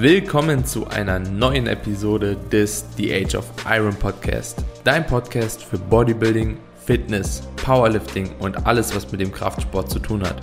Willkommen 0.00 0.64
zu 0.64 0.86
einer 0.86 1.18
neuen 1.18 1.66
Episode 1.66 2.36
des 2.52 2.84
The 2.96 3.12
Age 3.12 3.34
of 3.34 3.50
Iron 3.68 3.96
Podcast. 3.96 4.64
Dein 4.84 5.04
Podcast 5.04 5.64
für 5.64 5.76
Bodybuilding, 5.76 6.56
Fitness, 6.86 7.42
Powerlifting 7.56 8.30
und 8.38 8.64
alles, 8.64 8.94
was 8.94 9.10
mit 9.10 9.20
dem 9.20 9.32
Kraftsport 9.32 9.90
zu 9.90 9.98
tun 9.98 10.22
hat. 10.22 10.36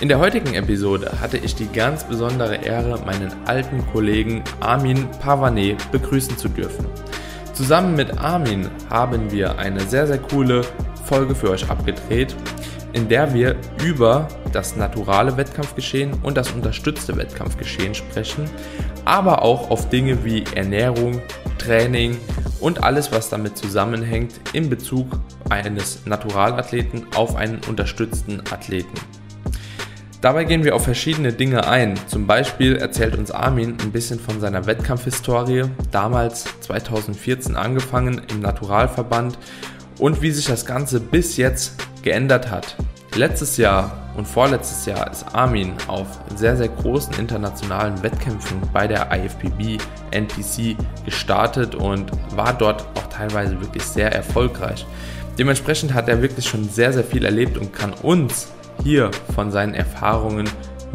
In 0.00 0.08
der 0.08 0.20
heutigen 0.20 0.54
Episode 0.54 1.10
hatte 1.20 1.36
ich 1.36 1.56
die 1.56 1.66
ganz 1.66 2.04
besondere 2.04 2.64
Ehre, 2.64 3.04
meinen 3.04 3.32
alten 3.46 3.84
Kollegen 3.90 4.44
Armin 4.60 5.10
Pavane 5.20 5.76
begrüßen 5.90 6.38
zu 6.38 6.48
dürfen. 6.48 6.86
Zusammen 7.54 7.96
mit 7.96 8.16
Armin 8.18 8.70
haben 8.88 9.32
wir 9.32 9.58
eine 9.58 9.80
sehr, 9.80 10.06
sehr 10.06 10.18
coole 10.18 10.60
Folge 11.06 11.34
für 11.34 11.50
euch 11.50 11.68
abgedreht, 11.68 12.36
in 12.96 13.08
der 13.08 13.34
wir 13.34 13.56
über 13.84 14.26
das 14.52 14.74
naturale 14.74 15.36
Wettkampfgeschehen 15.36 16.14
und 16.22 16.36
das 16.36 16.50
unterstützte 16.50 17.14
Wettkampfgeschehen 17.16 17.94
sprechen, 17.94 18.48
aber 19.04 19.42
auch 19.42 19.70
auf 19.70 19.90
Dinge 19.90 20.24
wie 20.24 20.44
Ernährung, 20.54 21.20
Training 21.58 22.16
und 22.58 22.82
alles, 22.82 23.12
was 23.12 23.28
damit 23.28 23.58
zusammenhängt 23.58 24.40
in 24.54 24.70
Bezug 24.70 25.20
eines 25.50 26.06
Naturalathleten 26.06 27.06
auf 27.14 27.36
einen 27.36 27.60
unterstützten 27.68 28.40
Athleten. 28.50 28.94
Dabei 30.22 30.44
gehen 30.44 30.64
wir 30.64 30.74
auf 30.74 30.84
verschiedene 30.84 31.34
Dinge 31.34 31.68
ein. 31.68 31.94
Zum 32.06 32.26
Beispiel 32.26 32.76
erzählt 32.76 33.16
uns 33.16 33.30
Armin 33.30 33.76
ein 33.82 33.92
bisschen 33.92 34.18
von 34.18 34.40
seiner 34.40 34.64
Wettkampfhistorie, 34.64 35.64
damals 35.90 36.46
2014 36.60 37.56
angefangen 37.56 38.22
im 38.30 38.40
Naturalverband 38.40 39.38
und 39.98 40.22
wie 40.22 40.30
sich 40.30 40.46
das 40.46 40.64
Ganze 40.64 41.00
bis 41.00 41.36
jetzt 41.36 41.74
geändert 42.02 42.50
hat. 42.50 42.76
Letztes 43.16 43.56
Jahr 43.56 43.96
und 44.14 44.28
vorletztes 44.28 44.84
Jahr 44.84 45.10
ist 45.10 45.24
Armin 45.34 45.72
auf 45.86 46.06
sehr, 46.34 46.54
sehr 46.54 46.68
großen 46.68 47.14
internationalen 47.14 48.02
Wettkämpfen 48.02 48.60
bei 48.74 48.86
der 48.86 49.08
IFPB 49.10 49.82
NPC 50.10 50.76
gestartet 51.02 51.74
und 51.74 52.12
war 52.36 52.52
dort 52.52 52.82
auch 52.98 53.06
teilweise 53.06 53.58
wirklich 53.58 53.84
sehr 53.84 54.12
erfolgreich. 54.12 54.84
Dementsprechend 55.38 55.94
hat 55.94 56.10
er 56.10 56.20
wirklich 56.20 56.46
schon 56.46 56.68
sehr, 56.68 56.92
sehr 56.92 57.04
viel 57.04 57.24
erlebt 57.24 57.56
und 57.56 57.72
kann 57.72 57.94
uns 58.02 58.48
hier 58.82 59.10
von 59.34 59.50
seinen 59.50 59.72
Erfahrungen 59.72 60.46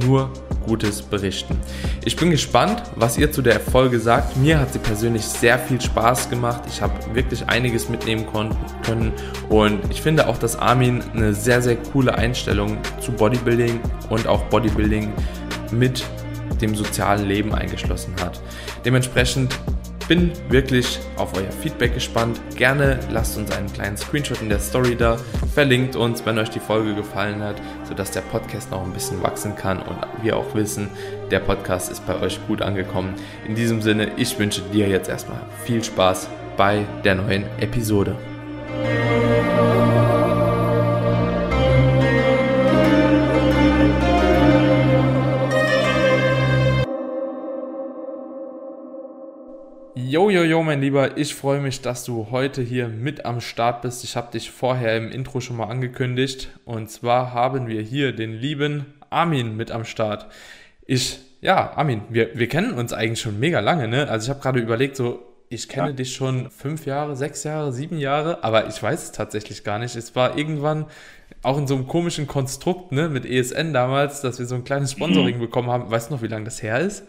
nur 0.05 0.29
Gutes 0.65 1.01
berichten. 1.01 1.59
Ich 2.05 2.15
bin 2.15 2.29
gespannt, 2.29 2.83
was 2.95 3.17
ihr 3.17 3.31
zu 3.31 3.41
der 3.41 3.59
Folge 3.59 3.99
sagt. 3.99 4.37
Mir 4.37 4.59
hat 4.59 4.73
sie 4.73 4.79
persönlich 4.79 5.23
sehr 5.23 5.57
viel 5.57 5.81
Spaß 5.81 6.29
gemacht. 6.29 6.61
Ich 6.67 6.81
habe 6.81 6.93
wirklich 7.13 7.47
einiges 7.47 7.89
mitnehmen 7.89 8.25
können 8.83 9.13
und 9.49 9.79
ich 9.89 10.01
finde 10.01 10.27
auch, 10.27 10.37
dass 10.37 10.57
Armin 10.57 11.01
eine 11.13 11.33
sehr, 11.33 11.61
sehr 11.61 11.77
coole 11.77 12.15
Einstellung 12.15 12.77
zu 12.99 13.11
Bodybuilding 13.11 13.79
und 14.09 14.27
auch 14.27 14.43
Bodybuilding 14.45 15.11
mit 15.71 16.03
dem 16.61 16.75
sozialen 16.75 17.27
Leben 17.27 17.55
eingeschlossen 17.55 18.13
hat. 18.21 18.39
Dementsprechend 18.85 19.57
bin 20.11 20.29
wirklich 20.49 20.99
auf 21.15 21.33
euer 21.37 21.49
Feedback 21.63 21.93
gespannt. 21.93 22.41
Gerne 22.57 22.99
lasst 23.11 23.37
uns 23.37 23.49
einen 23.51 23.71
kleinen 23.71 23.95
Screenshot 23.95 24.41
in 24.41 24.49
der 24.49 24.59
Story 24.59 24.97
da, 24.97 25.15
verlinkt 25.55 25.95
uns, 25.95 26.25
wenn 26.25 26.37
euch 26.37 26.49
die 26.49 26.59
Folge 26.59 26.93
gefallen 26.95 27.41
hat, 27.41 27.55
sodass 27.87 28.11
der 28.11 28.19
Podcast 28.19 28.71
noch 28.71 28.83
ein 28.83 28.91
bisschen 28.91 29.23
wachsen 29.23 29.55
kann 29.55 29.77
und 29.77 29.95
wir 30.21 30.35
auch 30.35 30.53
wissen, 30.53 30.89
der 31.31 31.39
Podcast 31.39 31.89
ist 31.89 32.05
bei 32.05 32.19
euch 32.19 32.45
gut 32.45 32.61
angekommen. 32.61 33.13
In 33.47 33.55
diesem 33.55 33.81
Sinne, 33.81 34.11
ich 34.17 34.37
wünsche 34.37 34.59
dir 34.73 34.89
jetzt 34.89 35.07
erstmal 35.07 35.39
viel 35.63 35.81
Spaß 35.81 36.27
bei 36.57 36.83
der 37.05 37.15
neuen 37.15 37.45
Episode. 37.61 38.17
Jo, 50.11 50.29
jo, 50.29 50.43
jo, 50.43 50.61
mein 50.61 50.81
Lieber, 50.81 51.15
ich 51.15 51.33
freue 51.33 51.61
mich, 51.61 51.79
dass 51.79 52.03
du 52.03 52.31
heute 52.31 52.61
hier 52.61 52.89
mit 52.89 53.23
am 53.23 53.39
Start 53.39 53.81
bist. 53.81 54.03
Ich 54.03 54.17
habe 54.17 54.29
dich 54.29 54.51
vorher 54.51 54.97
im 54.97 55.09
Intro 55.09 55.39
schon 55.39 55.55
mal 55.55 55.69
angekündigt. 55.69 56.49
Und 56.65 56.91
zwar 56.91 57.33
haben 57.33 57.67
wir 57.67 57.81
hier 57.81 58.11
den 58.11 58.33
lieben 58.33 58.87
Armin 59.09 59.55
mit 59.55 59.71
am 59.71 59.85
Start. 59.85 60.27
Ich, 60.85 61.19
ja, 61.39 61.71
Armin, 61.77 62.01
wir, 62.09 62.37
wir 62.37 62.49
kennen 62.49 62.73
uns 62.73 62.91
eigentlich 62.91 63.21
schon 63.21 63.39
mega 63.39 63.61
lange, 63.61 63.87
ne? 63.87 64.09
Also 64.09 64.25
ich 64.25 64.29
habe 64.31 64.41
gerade 64.41 64.59
überlegt, 64.59 64.97
so, 64.97 65.21
ich 65.47 65.69
kenne 65.69 65.91
ja. 65.91 65.93
dich 65.93 66.13
schon 66.13 66.51
fünf 66.51 66.85
Jahre, 66.85 67.15
sechs 67.15 67.45
Jahre, 67.45 67.71
sieben 67.71 67.97
Jahre, 67.97 68.43
aber 68.43 68.67
ich 68.67 68.83
weiß 68.83 69.03
es 69.03 69.11
tatsächlich 69.13 69.63
gar 69.63 69.79
nicht. 69.79 69.95
Es 69.95 70.13
war 70.13 70.37
irgendwann 70.37 70.87
auch 71.41 71.57
in 71.57 71.67
so 71.67 71.75
einem 71.75 71.87
komischen 71.87 72.27
Konstrukt, 72.27 72.91
ne, 72.91 73.07
mit 73.07 73.25
ESN 73.25 73.71
damals, 73.71 74.19
dass 74.19 74.39
wir 74.39 74.45
so 74.45 74.55
ein 74.55 74.65
kleines 74.65 74.91
Sponsoring 74.91 75.37
mhm. 75.37 75.41
bekommen 75.47 75.69
haben. 75.69 75.89
Weißt 75.89 76.09
du 76.09 76.15
noch, 76.15 76.21
wie 76.21 76.27
lange 76.27 76.43
das 76.43 76.61
her 76.61 76.81
ist? 76.81 77.05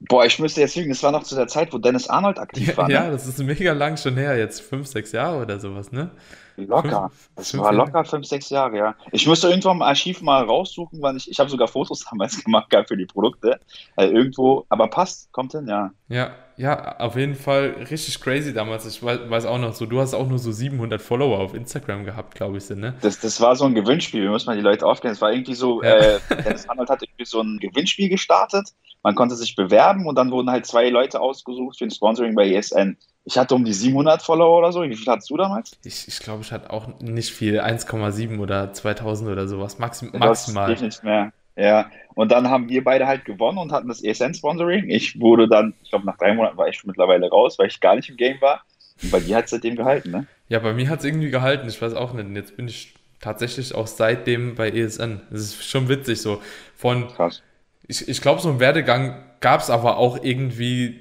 Boah, 0.00 0.24
ich 0.24 0.38
müsste 0.38 0.60
jetzt 0.60 0.76
lügen, 0.76 0.90
das 0.90 1.02
war 1.02 1.10
noch 1.10 1.24
zu 1.24 1.34
der 1.34 1.48
Zeit, 1.48 1.72
wo 1.72 1.78
Dennis 1.78 2.08
Arnold 2.08 2.38
aktiv 2.38 2.76
war. 2.76 2.88
Ja, 2.88 3.04
ne? 3.04 3.10
das 3.10 3.26
ist 3.26 3.38
mega 3.40 3.72
lang 3.72 3.96
schon 3.96 4.16
her, 4.16 4.36
jetzt 4.36 4.60
fünf, 4.60 4.86
sechs 4.86 5.10
Jahre 5.10 5.42
oder 5.42 5.58
sowas, 5.58 5.90
ne? 5.90 6.12
Locker. 6.56 7.10
Fünf, 7.10 7.30
das 7.36 7.50
fünf 7.50 7.62
war 7.62 7.72
locker 7.72 7.92
Jahre. 7.94 8.04
fünf, 8.04 8.26
sechs 8.26 8.50
Jahre, 8.50 8.76
ja. 8.76 8.94
Ich 9.12 9.26
müsste 9.26 9.48
irgendwo 9.48 9.70
im 9.70 9.82
Archiv 9.82 10.22
mal 10.22 10.44
raussuchen, 10.44 11.00
weil 11.02 11.16
ich, 11.16 11.30
ich 11.30 11.38
habe 11.38 11.50
sogar 11.50 11.68
Fotos 11.68 12.04
damals 12.10 12.42
gemacht 12.42 12.70
gehabt 12.70 12.88
für 12.88 12.96
die 12.96 13.06
Produkte. 13.06 13.58
Also 13.96 14.14
irgendwo, 14.14 14.66
aber 14.68 14.88
passt, 14.88 15.32
kommt 15.32 15.52
hin, 15.52 15.66
ja. 15.68 15.90
Ja, 16.08 16.34
ja, 16.56 16.98
auf 16.98 17.16
jeden 17.16 17.34
Fall 17.34 17.86
richtig 17.90 18.20
crazy 18.20 18.52
damals. 18.52 18.86
Ich 18.86 19.02
weiß, 19.02 19.46
auch 19.46 19.58
noch 19.58 19.74
so, 19.74 19.86
du 19.86 20.00
hast 20.00 20.14
auch 20.14 20.28
nur 20.28 20.38
so 20.38 20.50
700 20.50 21.00
Follower 21.00 21.38
auf 21.38 21.54
Instagram 21.54 22.04
gehabt, 22.04 22.34
glaube 22.34 22.58
ich, 22.58 22.68
ne? 22.70 22.94
Das, 23.00 23.20
das 23.20 23.40
war 23.40 23.54
so 23.54 23.64
ein 23.64 23.74
Gewinnspiel, 23.74 24.22
wir 24.22 24.30
müssen 24.30 24.46
mal 24.46 24.56
die 24.56 24.62
Leute 24.62 24.86
aufklären. 24.86 25.14
Es 25.14 25.20
war 25.20 25.32
irgendwie 25.32 25.54
so, 25.54 25.82
ja. 25.82 25.96
äh, 25.96 26.20
Dennis 26.44 26.68
Arnold 26.68 26.88
hat 26.88 27.02
irgendwie 27.02 27.24
so 27.24 27.40
ein 27.40 27.58
Gewinnspiel 27.58 28.08
gestartet 28.08 28.74
man 29.02 29.14
konnte 29.14 29.36
sich 29.36 29.54
bewerben 29.54 30.06
und 30.06 30.16
dann 30.16 30.30
wurden 30.30 30.50
halt 30.50 30.66
zwei 30.66 30.88
Leute 30.88 31.20
ausgesucht 31.20 31.78
für 31.78 31.84
ein 31.84 31.90
Sponsoring 31.90 32.34
bei 32.34 32.50
ESN. 32.50 32.96
Ich 33.24 33.36
hatte 33.36 33.54
um 33.54 33.64
die 33.64 33.72
700 33.72 34.22
Follower 34.22 34.58
oder 34.58 34.72
so. 34.72 34.82
Wie 34.82 34.96
viel 34.96 35.06
hattest 35.06 35.30
du 35.30 35.36
damals? 35.36 35.72
Ich, 35.84 36.08
ich 36.08 36.18
glaube, 36.20 36.42
ich 36.42 36.50
hatte 36.50 36.72
auch 36.72 36.88
nicht 37.00 37.30
viel. 37.30 37.60
1,7 37.60 38.38
oder 38.38 38.72
2000 38.72 39.30
oder 39.30 39.46
sowas. 39.46 39.78
Maxim, 39.78 40.10
maximal. 40.14 40.70
Das 40.70 40.80
nicht 40.80 41.04
mehr. 41.04 41.32
Ja, 41.54 41.90
und 42.14 42.30
dann 42.30 42.48
haben 42.48 42.68
wir 42.68 42.84
beide 42.84 43.06
halt 43.06 43.24
gewonnen 43.24 43.58
und 43.58 43.72
hatten 43.72 43.88
das 43.88 44.02
ESN-Sponsoring. 44.02 44.88
Ich 44.88 45.20
wurde 45.20 45.48
dann, 45.48 45.74
ich 45.82 45.90
glaube, 45.90 46.06
nach 46.06 46.16
drei 46.16 46.32
Monaten 46.32 46.56
war 46.56 46.68
ich 46.68 46.76
schon 46.76 46.88
mittlerweile 46.88 47.28
raus, 47.28 47.58
weil 47.58 47.66
ich 47.66 47.80
gar 47.80 47.96
nicht 47.96 48.08
im 48.08 48.16
Game 48.16 48.40
war. 48.40 48.62
Und 49.02 49.10
bei 49.10 49.20
dir 49.20 49.36
hat 49.36 49.46
es 49.46 49.50
seitdem 49.50 49.76
gehalten, 49.76 50.10
ne? 50.10 50.26
Ja, 50.48 50.60
bei 50.60 50.72
mir 50.72 50.88
hat 50.88 51.00
es 51.00 51.04
irgendwie 51.04 51.30
gehalten. 51.30 51.68
Ich 51.68 51.82
weiß 51.82 51.94
auch 51.94 52.12
nicht. 52.14 52.30
Jetzt 52.34 52.56
bin 52.56 52.68
ich 52.68 52.94
tatsächlich 53.20 53.74
auch 53.74 53.88
seitdem 53.88 54.54
bei 54.54 54.70
ESN. 54.70 55.20
Das 55.30 55.40
ist 55.40 55.64
schon 55.68 55.88
witzig 55.88 56.22
so. 56.22 56.40
Von 56.76 57.08
Krass 57.08 57.42
ich, 57.88 58.08
ich 58.08 58.20
glaube, 58.20 58.40
so 58.40 58.50
ein 58.50 58.60
Werdegang 58.60 59.16
gab 59.40 59.60
es 59.60 59.70
aber 59.70 59.96
auch 59.96 60.22
irgendwie 60.22 61.00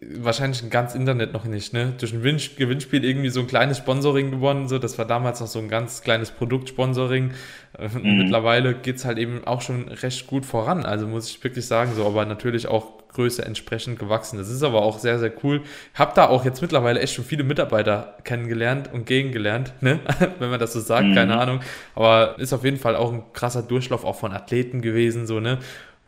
wahrscheinlich 0.00 0.62
ein 0.62 0.70
ganz 0.70 0.94
Internet 0.94 1.32
noch 1.32 1.44
nicht, 1.44 1.72
ne? 1.72 1.92
Durch 1.98 2.12
ein 2.12 2.22
Gewinnspiel 2.22 3.04
irgendwie 3.04 3.28
so 3.28 3.40
ein 3.40 3.46
kleines 3.46 3.78
Sponsoring 3.78 4.30
gewonnen, 4.30 4.68
so. 4.68 4.78
Das 4.78 4.98
war 4.98 5.04
damals 5.04 5.40
noch 5.40 5.46
so 5.46 5.58
ein 5.58 5.68
ganz 5.68 6.02
kleines 6.02 6.30
Produktsponsoring. 6.30 7.32
Äh, 7.78 7.88
mhm. 7.88 8.18
Mittlerweile 8.18 8.74
geht's 8.74 9.04
halt 9.04 9.18
eben 9.18 9.44
auch 9.44 9.60
schon 9.60 9.88
recht 9.88 10.26
gut 10.26 10.44
voran. 10.44 10.84
Also 10.84 11.06
muss 11.06 11.28
ich 11.30 11.44
wirklich 11.44 11.66
sagen, 11.66 11.92
so, 11.94 12.06
aber 12.06 12.24
natürlich 12.24 12.66
auch 12.66 13.02
Größe 13.12 13.44
entsprechend 13.44 13.98
gewachsen. 13.98 14.38
Das 14.38 14.48
ist 14.48 14.62
aber 14.62 14.82
auch 14.82 14.98
sehr, 14.98 15.18
sehr 15.18 15.32
cool. 15.44 15.62
Hab 15.94 16.14
da 16.14 16.28
auch 16.28 16.44
jetzt 16.44 16.62
mittlerweile 16.62 17.00
echt 17.00 17.12
schon 17.14 17.24
viele 17.24 17.44
Mitarbeiter 17.44 18.16
kennengelernt 18.24 18.90
und 18.92 19.06
gegengelernt, 19.06 19.74
ne? 19.80 20.00
Wenn 20.38 20.50
man 20.50 20.58
das 20.58 20.72
so 20.72 20.80
sagt, 20.80 21.06
mhm. 21.08 21.14
keine 21.14 21.38
Ahnung. 21.38 21.60
Aber 21.94 22.38
ist 22.38 22.52
auf 22.52 22.64
jeden 22.64 22.78
Fall 22.78 22.96
auch 22.96 23.12
ein 23.12 23.22
krasser 23.34 23.62
Durchlauf 23.62 24.04
auch 24.04 24.16
von 24.16 24.32
Athleten 24.32 24.80
gewesen, 24.80 25.26
so, 25.26 25.38
ne? 25.38 25.58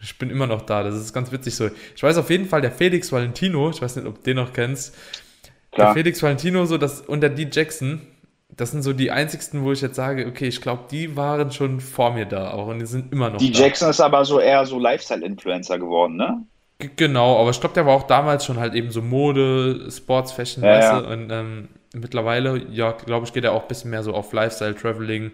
Ich 0.04 0.18
bin 0.18 0.30
immer 0.30 0.46
noch 0.46 0.62
da. 0.62 0.82
Das 0.82 0.94
ist 0.94 1.12
ganz 1.12 1.32
witzig 1.32 1.56
so. 1.56 1.70
Ich 1.96 2.02
weiß 2.02 2.18
auf 2.18 2.30
jeden 2.30 2.46
Fall, 2.46 2.60
der 2.60 2.70
Felix 2.70 3.10
Valentino, 3.10 3.70
ich 3.70 3.80
weiß 3.80 3.96
nicht, 3.96 4.06
ob 4.06 4.16
du 4.16 4.22
den 4.22 4.36
noch 4.36 4.52
kennst. 4.52 4.94
Klar. 5.72 5.88
Der 5.88 5.94
Felix 5.94 6.22
Valentino, 6.22 6.66
so 6.66 6.78
das, 6.78 7.00
und 7.00 7.20
der 7.20 7.30
D. 7.30 7.48
Jackson, 7.50 8.02
das 8.56 8.70
sind 8.70 8.82
so 8.82 8.92
die 8.92 9.10
einzigsten, 9.10 9.64
wo 9.64 9.72
ich 9.72 9.80
jetzt 9.80 9.96
sage, 9.96 10.26
okay, 10.26 10.46
ich 10.46 10.60
glaube, 10.60 10.84
die 10.90 11.16
waren 11.16 11.50
schon 11.50 11.80
vor 11.80 12.12
mir 12.12 12.26
da 12.26 12.52
auch 12.52 12.68
und 12.68 12.78
die 12.78 12.86
sind 12.86 13.12
immer 13.12 13.30
noch 13.30 13.38
die 13.38 13.50
da. 13.50 13.58
Die 13.58 13.64
Jackson 13.64 13.90
ist 13.90 14.00
aber 14.00 14.24
so 14.24 14.38
eher 14.38 14.64
so 14.66 14.78
Lifestyle-Influencer 14.78 15.78
geworden, 15.78 16.16
ne? 16.16 16.42
G 16.78 16.90
genau, 16.96 17.40
aber 17.40 17.50
ich 17.50 17.60
glaube, 17.60 17.74
der 17.74 17.86
war 17.86 17.94
auch 17.94 18.04
damals 18.04 18.44
schon 18.44 18.58
halt 18.58 18.74
eben 18.74 18.90
so 18.90 19.00
Mode, 19.00 19.88
Sports, 19.90 20.32
Fashion, 20.32 20.62
ja, 20.62 20.70
weißt 20.70 20.92
du? 20.92 21.12
Und 21.12 21.30
ähm, 21.30 21.68
mittlerweile, 21.94 22.66
ja, 22.70 22.92
glaube 22.92 23.26
ich, 23.26 23.32
geht 23.32 23.44
er 23.44 23.52
auch 23.52 23.62
ein 23.62 23.68
bisschen 23.68 23.90
mehr 23.90 24.02
so 24.02 24.12
auf 24.12 24.32
Lifestyle, 24.32 24.74
Traveling. 24.74 25.32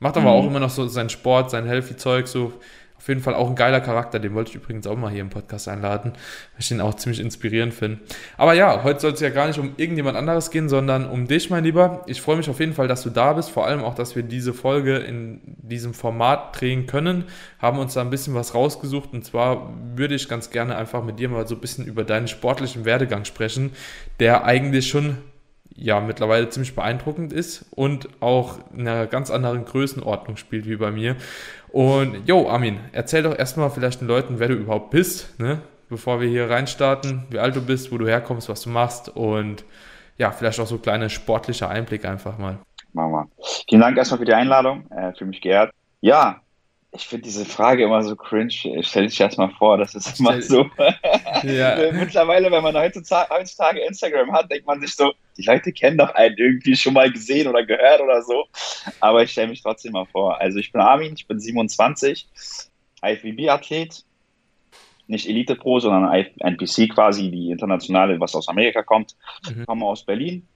Macht 0.00 0.16
aber 0.16 0.30
mhm. 0.30 0.36
auch 0.36 0.46
immer 0.46 0.60
noch 0.60 0.70
so 0.70 0.86
seinen 0.86 1.10
Sport, 1.10 1.50
sein 1.50 1.66
Healthy-Zeug, 1.66 2.26
so 2.26 2.52
auf 2.98 3.06
jeden 3.06 3.20
Fall 3.20 3.34
auch 3.34 3.48
ein 3.48 3.54
geiler 3.54 3.80
Charakter, 3.80 4.18
den 4.18 4.34
wollte 4.34 4.50
ich 4.50 4.56
übrigens 4.56 4.86
auch 4.86 4.96
mal 4.96 5.10
hier 5.10 5.20
im 5.20 5.30
Podcast 5.30 5.68
einladen, 5.68 6.12
weil 6.12 6.58
ich 6.58 6.68
den 6.68 6.80
auch 6.80 6.94
ziemlich 6.94 7.20
inspirierend 7.20 7.72
finde. 7.72 8.00
Aber 8.36 8.54
ja, 8.54 8.82
heute 8.82 9.00
soll 9.00 9.12
es 9.12 9.20
ja 9.20 9.30
gar 9.30 9.46
nicht 9.46 9.58
um 9.58 9.72
irgendjemand 9.76 10.16
anderes 10.16 10.50
gehen, 10.50 10.68
sondern 10.68 11.08
um 11.08 11.28
dich, 11.28 11.48
mein 11.48 11.62
Lieber. 11.62 12.02
Ich 12.06 12.20
freue 12.20 12.36
mich 12.36 12.50
auf 12.50 12.58
jeden 12.58 12.74
Fall, 12.74 12.88
dass 12.88 13.02
du 13.02 13.10
da 13.10 13.32
bist, 13.32 13.50
vor 13.50 13.66
allem 13.66 13.84
auch, 13.84 13.94
dass 13.94 14.16
wir 14.16 14.24
diese 14.24 14.52
Folge 14.52 14.96
in 14.96 15.40
diesem 15.44 15.94
Format 15.94 16.60
drehen 16.60 16.86
können. 16.86 17.24
Haben 17.60 17.78
uns 17.78 17.94
da 17.94 18.00
ein 18.00 18.10
bisschen 18.10 18.34
was 18.34 18.54
rausgesucht 18.54 19.12
und 19.12 19.24
zwar 19.24 19.72
würde 19.94 20.16
ich 20.16 20.28
ganz 20.28 20.50
gerne 20.50 20.76
einfach 20.76 21.04
mit 21.04 21.20
dir 21.20 21.28
mal 21.28 21.46
so 21.46 21.54
ein 21.54 21.60
bisschen 21.60 21.86
über 21.86 22.02
deinen 22.02 22.26
sportlichen 22.26 22.84
Werdegang 22.84 23.24
sprechen, 23.24 23.70
der 24.18 24.44
eigentlich 24.44 24.88
schon 24.88 25.18
ja 25.78 26.00
mittlerweile 26.00 26.48
ziemlich 26.48 26.74
beeindruckend 26.74 27.32
ist 27.32 27.64
und 27.70 28.08
auch 28.20 28.58
in 28.74 28.80
einer 28.80 29.06
ganz 29.06 29.30
anderen 29.30 29.64
Größenordnung 29.64 30.36
spielt 30.36 30.66
wie 30.66 30.76
bei 30.76 30.90
mir. 30.90 31.16
Und 31.70 32.26
jo, 32.26 32.48
Armin, 32.48 32.80
erzähl 32.92 33.22
doch 33.22 33.36
erstmal 33.36 33.70
vielleicht 33.70 34.00
den 34.00 34.08
Leuten, 34.08 34.38
wer 34.38 34.48
du 34.48 34.54
überhaupt 34.54 34.90
bist, 34.90 35.38
ne? 35.38 35.60
bevor 35.88 36.20
wir 36.20 36.28
hier 36.28 36.50
reinstarten, 36.50 37.26
wie 37.30 37.38
alt 37.38 37.56
du 37.56 37.64
bist, 37.64 37.92
wo 37.92 37.98
du 37.98 38.06
herkommst, 38.06 38.48
was 38.48 38.62
du 38.62 38.70
machst 38.70 39.08
und 39.08 39.64
ja, 40.18 40.30
vielleicht 40.32 40.60
auch 40.60 40.66
so 40.66 40.78
kleine 40.78 41.10
sportliche 41.10 41.68
Einblick 41.68 42.04
einfach 42.04 42.38
mal. 42.38 42.58
Machen 42.92 43.12
wir. 43.12 43.28
Vielen 43.68 43.80
Dank 43.80 43.96
erstmal 43.96 44.18
für 44.18 44.24
die 44.24 44.34
Einladung, 44.34 44.90
äh, 44.90 45.12
für 45.14 45.24
mich 45.24 45.40
geehrt. 45.40 45.72
Ja, 46.00 46.40
ich 46.92 47.06
finde 47.06 47.24
diese 47.24 47.44
Frage 47.44 47.84
immer 47.84 48.02
so 48.02 48.16
cringe. 48.16 48.82
Stell 48.82 49.06
dich 49.06 49.20
erst 49.20 49.36
mal 49.36 49.50
vor, 49.50 49.76
das 49.76 49.94
ist 49.94 50.18
immer 50.18 50.40
so. 50.40 50.62
ja. 51.42 51.92
Mittlerweile, 51.92 52.50
wenn 52.50 52.62
man 52.62 52.76
heutzutage, 52.76 53.28
heutzutage 53.34 53.80
Instagram 53.80 54.32
hat, 54.32 54.50
denkt 54.50 54.66
man 54.66 54.80
sich 54.80 54.94
so, 54.94 55.12
die 55.36 55.42
Leute 55.42 55.72
kennen 55.72 55.98
doch 55.98 56.14
einen 56.14 56.36
irgendwie 56.36 56.76
schon 56.76 56.94
mal 56.94 57.10
gesehen 57.10 57.46
oder 57.46 57.64
gehört 57.64 58.00
oder 58.00 58.22
so. 58.22 58.46
Aber 59.00 59.22
ich 59.22 59.32
stelle 59.32 59.48
mich 59.48 59.62
trotzdem 59.62 59.92
mal 59.92 60.06
vor. 60.06 60.40
Also 60.40 60.58
ich 60.58 60.72
bin 60.72 60.80
Armin, 60.80 61.14
ich 61.14 61.26
bin 61.26 61.38
27, 61.38 62.26
IFBB-Athlet, 63.02 64.04
nicht 65.08 65.28
Elite 65.28 65.56
Pro, 65.56 65.80
sondern 65.80 66.10
NPC 66.38 66.88
quasi, 66.92 67.30
die 67.30 67.50
internationale, 67.50 68.18
was 68.18 68.34
aus 68.34 68.48
Amerika 68.48 68.82
kommt. 68.82 69.14
Mhm. 69.48 69.66
Komme 69.66 69.84
aus 69.84 70.04
Berlin, 70.04 70.46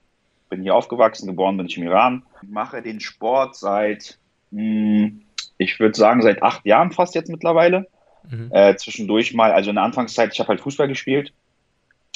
bin 0.49 0.62
hier 0.62 0.75
aufgewachsen, 0.75 1.26
geboren 1.26 1.58
bin 1.58 1.67
ich 1.67 1.76
im 1.76 1.84
Iran. 1.84 2.23
Mache 2.43 2.81
den 2.81 3.00
Sport 3.00 3.56
seit, 3.56 4.19
mh, 4.50 4.61
hm, 4.61 5.23
ich 5.59 5.79
würde 5.81 5.97
sagen, 5.97 6.23
seit 6.23 6.43
acht 6.43 6.65
Jahren 6.67 6.93
fast 6.93 7.15
jetzt 7.15 7.31
mittlerweile. 7.31 7.87
Mhm. 8.29 8.51
Äh, 8.53 8.77
zwischendurch 8.77 9.35
mal, 9.35 9.53
also 9.53 9.71
in 9.71 9.77
der 9.77 9.85
Anfangszeit, 9.85 10.33
ich 10.33 10.41
habe 10.41 10.49
halt 10.49 10.61
Fußball 10.61 10.89
gespielt, 10.89 11.33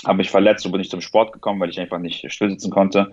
habe 0.05 0.19
mich 0.19 0.31
verletzt, 0.31 0.63
so 0.63 0.71
bin 0.71 0.81
ich 0.81 0.91
zum 0.91 1.01
Sport 1.01 1.33
gekommen, 1.33 1.61
weil 1.61 1.71
ich 1.71 1.81
einfach 1.81 1.99
nicht 1.99 2.31
stillsitzen 2.31 2.71
konnte. 2.71 3.11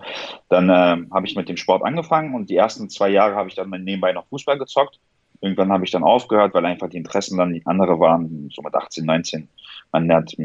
Dann 0.48 0.68
äh, 0.68 0.96
habe 1.10 1.26
ich 1.26 1.34
mit 1.34 1.48
dem 1.48 1.56
Sport 1.56 1.84
angefangen 1.84 2.34
und 2.34 2.50
die 2.50 2.56
ersten 2.56 2.88
zwei 2.88 3.08
Jahre 3.08 3.34
habe 3.34 3.48
ich 3.48 3.54
dann 3.54 3.70
nebenbei 3.70 4.12
noch 4.12 4.26
Fußball 4.26 4.58
gezockt. 4.58 5.00
Irgendwann 5.40 5.72
habe 5.72 5.84
ich 5.84 5.90
dann 5.90 6.04
aufgehört, 6.04 6.54
weil 6.54 6.64
einfach 6.64 6.88
die 6.88 6.96
Interessen 6.96 7.36
dann 7.36 7.60
andere 7.64 7.98
waren, 8.00 8.50
so 8.54 8.62
mit 8.62 8.74
18, 8.74 9.04
19. 9.04 9.48
Man 9.92 10.06
lernt 10.06 10.36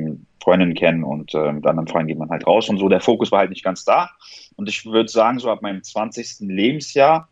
Freundinnen 0.44 0.74
kennen 0.74 1.04
und 1.04 1.34
äh, 1.34 1.52
mit 1.52 1.66
anderen 1.66 1.88
Freunden 1.88 2.08
geht 2.08 2.18
man 2.18 2.30
halt 2.30 2.46
raus 2.46 2.70
und 2.70 2.78
so. 2.78 2.90
Der 2.90 3.00
Fokus 3.00 3.32
war 3.32 3.40
halt 3.40 3.50
nicht 3.50 3.64
ganz 3.64 3.86
da. 3.86 4.10
Und 4.56 4.68
ich 4.68 4.86
würde 4.86 5.10
sagen, 5.10 5.40
so 5.40 5.50
ab 5.50 5.62
meinem 5.62 5.84
20. 5.84 6.40
Lebensjahr 6.42 7.30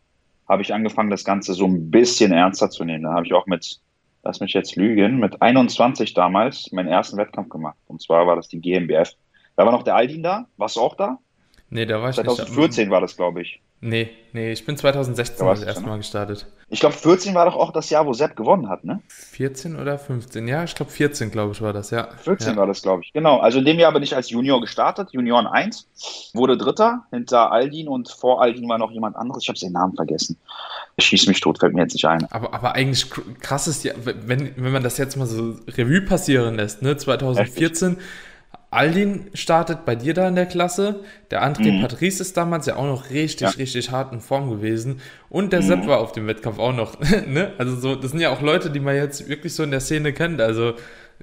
habe 0.48 0.62
ich 0.62 0.72
angefangen, 0.72 1.10
das 1.10 1.24
Ganze 1.24 1.54
so 1.54 1.66
ein 1.66 1.90
bisschen 1.90 2.32
ernster 2.32 2.70
zu 2.70 2.84
nehmen. 2.84 3.04
Da 3.04 3.12
habe 3.12 3.26
ich 3.26 3.34
auch 3.34 3.46
mit, 3.46 3.80
lass 4.24 4.40
mich 4.40 4.52
jetzt 4.52 4.76
lügen, 4.76 5.18
mit 5.18 5.42
21 5.42 6.14
damals 6.14 6.72
meinen 6.72 6.88
ersten 6.88 7.16
Wettkampf 7.16 7.50
gemacht. 7.50 7.76
Und 7.86 8.00
zwar 8.00 8.26
war 8.26 8.36
das 8.36 8.48
die 8.48 8.60
GmbF. 8.60 9.12
Da 9.56 9.64
war 9.64 9.72
noch 9.72 9.82
der 9.82 9.96
Aldin 9.96 10.22
da. 10.22 10.46
Warst 10.56 10.76
du 10.76 10.80
auch 10.80 10.96
da? 10.96 11.18
Nee, 11.70 11.84
da 11.84 12.00
war 12.00 12.10
ich 12.10 12.16
2014 12.16 12.84
nicht. 12.84 12.92
war 12.92 13.00
das, 13.00 13.16
glaube 13.16 13.42
ich. 13.42 13.60
Nee, 13.80 14.10
nee, 14.32 14.52
ich 14.52 14.64
bin 14.64 14.76
2016 14.76 15.46
das 15.46 15.62
erste 15.62 15.84
Mal 15.84 15.98
gestartet. 15.98 16.46
Ich 16.70 16.80
glaube, 16.80 16.94
14 16.94 17.34
war 17.34 17.46
doch 17.46 17.56
auch 17.56 17.72
das 17.72 17.88
Jahr, 17.88 18.04
wo 18.06 18.12
Sepp 18.12 18.36
gewonnen 18.36 18.68
hat, 18.68 18.84
ne? 18.84 19.00
14 19.08 19.76
oder 19.80 19.98
15? 19.98 20.46
Ja, 20.46 20.64
ich 20.64 20.74
glaube 20.74 20.92
14, 20.92 21.30
glaube 21.30 21.52
ich, 21.52 21.62
war 21.62 21.72
das, 21.72 21.90
ja. 21.90 22.08
14 22.24 22.50
ja. 22.50 22.56
war 22.56 22.66
das, 22.66 22.82
glaube 22.82 23.02
ich. 23.04 23.12
Genau. 23.14 23.38
Also 23.38 23.58
in 23.58 23.64
dem 23.64 23.78
Jahr 23.78 23.92
bin 23.92 24.02
ich 24.02 24.14
als 24.14 24.28
Junior 24.28 24.60
gestartet, 24.60 25.08
Junioren 25.12 25.46
1, 25.46 26.30
wurde 26.34 26.58
Dritter 26.58 27.04
hinter 27.10 27.52
Aldin 27.52 27.88
und 27.88 28.10
vor 28.10 28.42
Aldin 28.42 28.68
war 28.68 28.76
noch 28.76 28.90
jemand 28.90 29.16
anderes. 29.16 29.44
Ich 29.44 29.48
habe 29.48 29.58
seinen 29.58 29.72
Namen 29.72 29.94
vergessen. 29.94 30.36
Er 30.96 31.02
schießt 31.02 31.28
mich 31.28 31.40
tot, 31.40 31.58
fällt 31.58 31.72
mir 31.72 31.82
jetzt 31.82 31.94
nicht 31.94 32.04
ein. 32.04 32.26
Aber, 32.30 32.52
aber 32.52 32.74
eigentlich 32.74 33.06
krass 33.40 33.66
ist 33.66 33.84
ja, 33.84 33.94
wenn, 34.04 34.52
wenn 34.56 34.72
man 34.72 34.82
das 34.82 34.98
jetzt 34.98 35.16
mal 35.16 35.26
so 35.26 35.56
Revue 35.68 36.02
passieren 36.02 36.56
lässt, 36.56 36.82
ne? 36.82 36.96
2014. 36.96 37.88
Richtig 37.88 38.06
Aldin 38.70 39.30
startet 39.32 39.86
bei 39.86 39.96
dir 39.96 40.12
da 40.12 40.28
in 40.28 40.34
der 40.34 40.44
Klasse. 40.44 41.04
Der 41.30 41.42
André 41.42 41.72
mhm. 41.72 41.80
Patrice 41.80 42.20
ist 42.20 42.36
damals 42.36 42.66
ja 42.66 42.76
auch 42.76 42.84
noch 42.84 43.10
richtig, 43.10 43.40
ja. 43.40 43.48
richtig 43.50 43.90
hart 43.90 44.12
in 44.12 44.20
Form 44.20 44.50
gewesen. 44.50 45.00
Und 45.30 45.52
der 45.52 45.62
mhm. 45.62 45.66
Sepp 45.66 45.86
war 45.86 46.00
auf 46.00 46.12
dem 46.12 46.26
Wettkampf 46.26 46.58
auch 46.58 46.74
noch. 46.74 46.98
ne? 47.26 47.52
Also 47.56 47.76
so, 47.76 47.94
das 47.94 48.10
sind 48.10 48.20
ja 48.20 48.30
auch 48.30 48.42
Leute, 48.42 48.70
die 48.70 48.80
man 48.80 48.94
jetzt 48.94 49.28
wirklich 49.28 49.54
so 49.54 49.62
in 49.62 49.70
der 49.70 49.80
Szene 49.80 50.12
kennt. 50.12 50.40
Also 50.40 50.74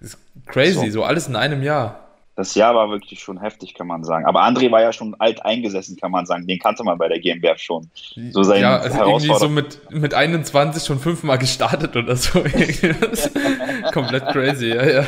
ist 0.01 0.17
crazy, 0.47 0.87
so, 0.87 0.99
so 0.99 1.03
alles 1.03 1.27
in 1.27 1.35
einem 1.35 1.61
Jahr. 1.61 2.01
Das 2.35 2.53
Jahr 2.53 2.75
war 2.75 2.89
wirklich 2.89 3.21
schon 3.21 3.39
heftig, 3.39 3.75
kann 3.75 3.87
man 3.87 4.03
sagen. 4.03 4.25
Aber 4.25 4.43
André 4.43 4.69
war 4.69 4.81
ja 4.81 4.91
schon 4.91 5.15
alt 5.19 5.45
eingesessen, 5.45 5.95
kann 5.95 6.11
man 6.11 6.25
sagen. 6.25 6.47
Den 6.47 6.59
kannte 6.59 6.83
man 6.83 6.97
bei 6.97 7.07
der 7.07 7.19
GmbF 7.19 7.59
schon. 7.59 7.89
So 8.31 8.43
sein 8.43 8.61
ja, 8.61 8.77
also 8.77 8.97
irgendwie 8.97 9.33
so 9.33 9.47
mit, 9.47 9.79
mit 9.89 10.13
21 10.13 10.83
schon 10.83 10.99
fünfmal 10.99 11.37
gestartet 11.37 11.95
oder 11.95 12.17
so. 12.17 12.39
Komplett 13.93 14.27
crazy, 14.33 14.67
ja, 14.67 14.85
ja. 14.85 15.07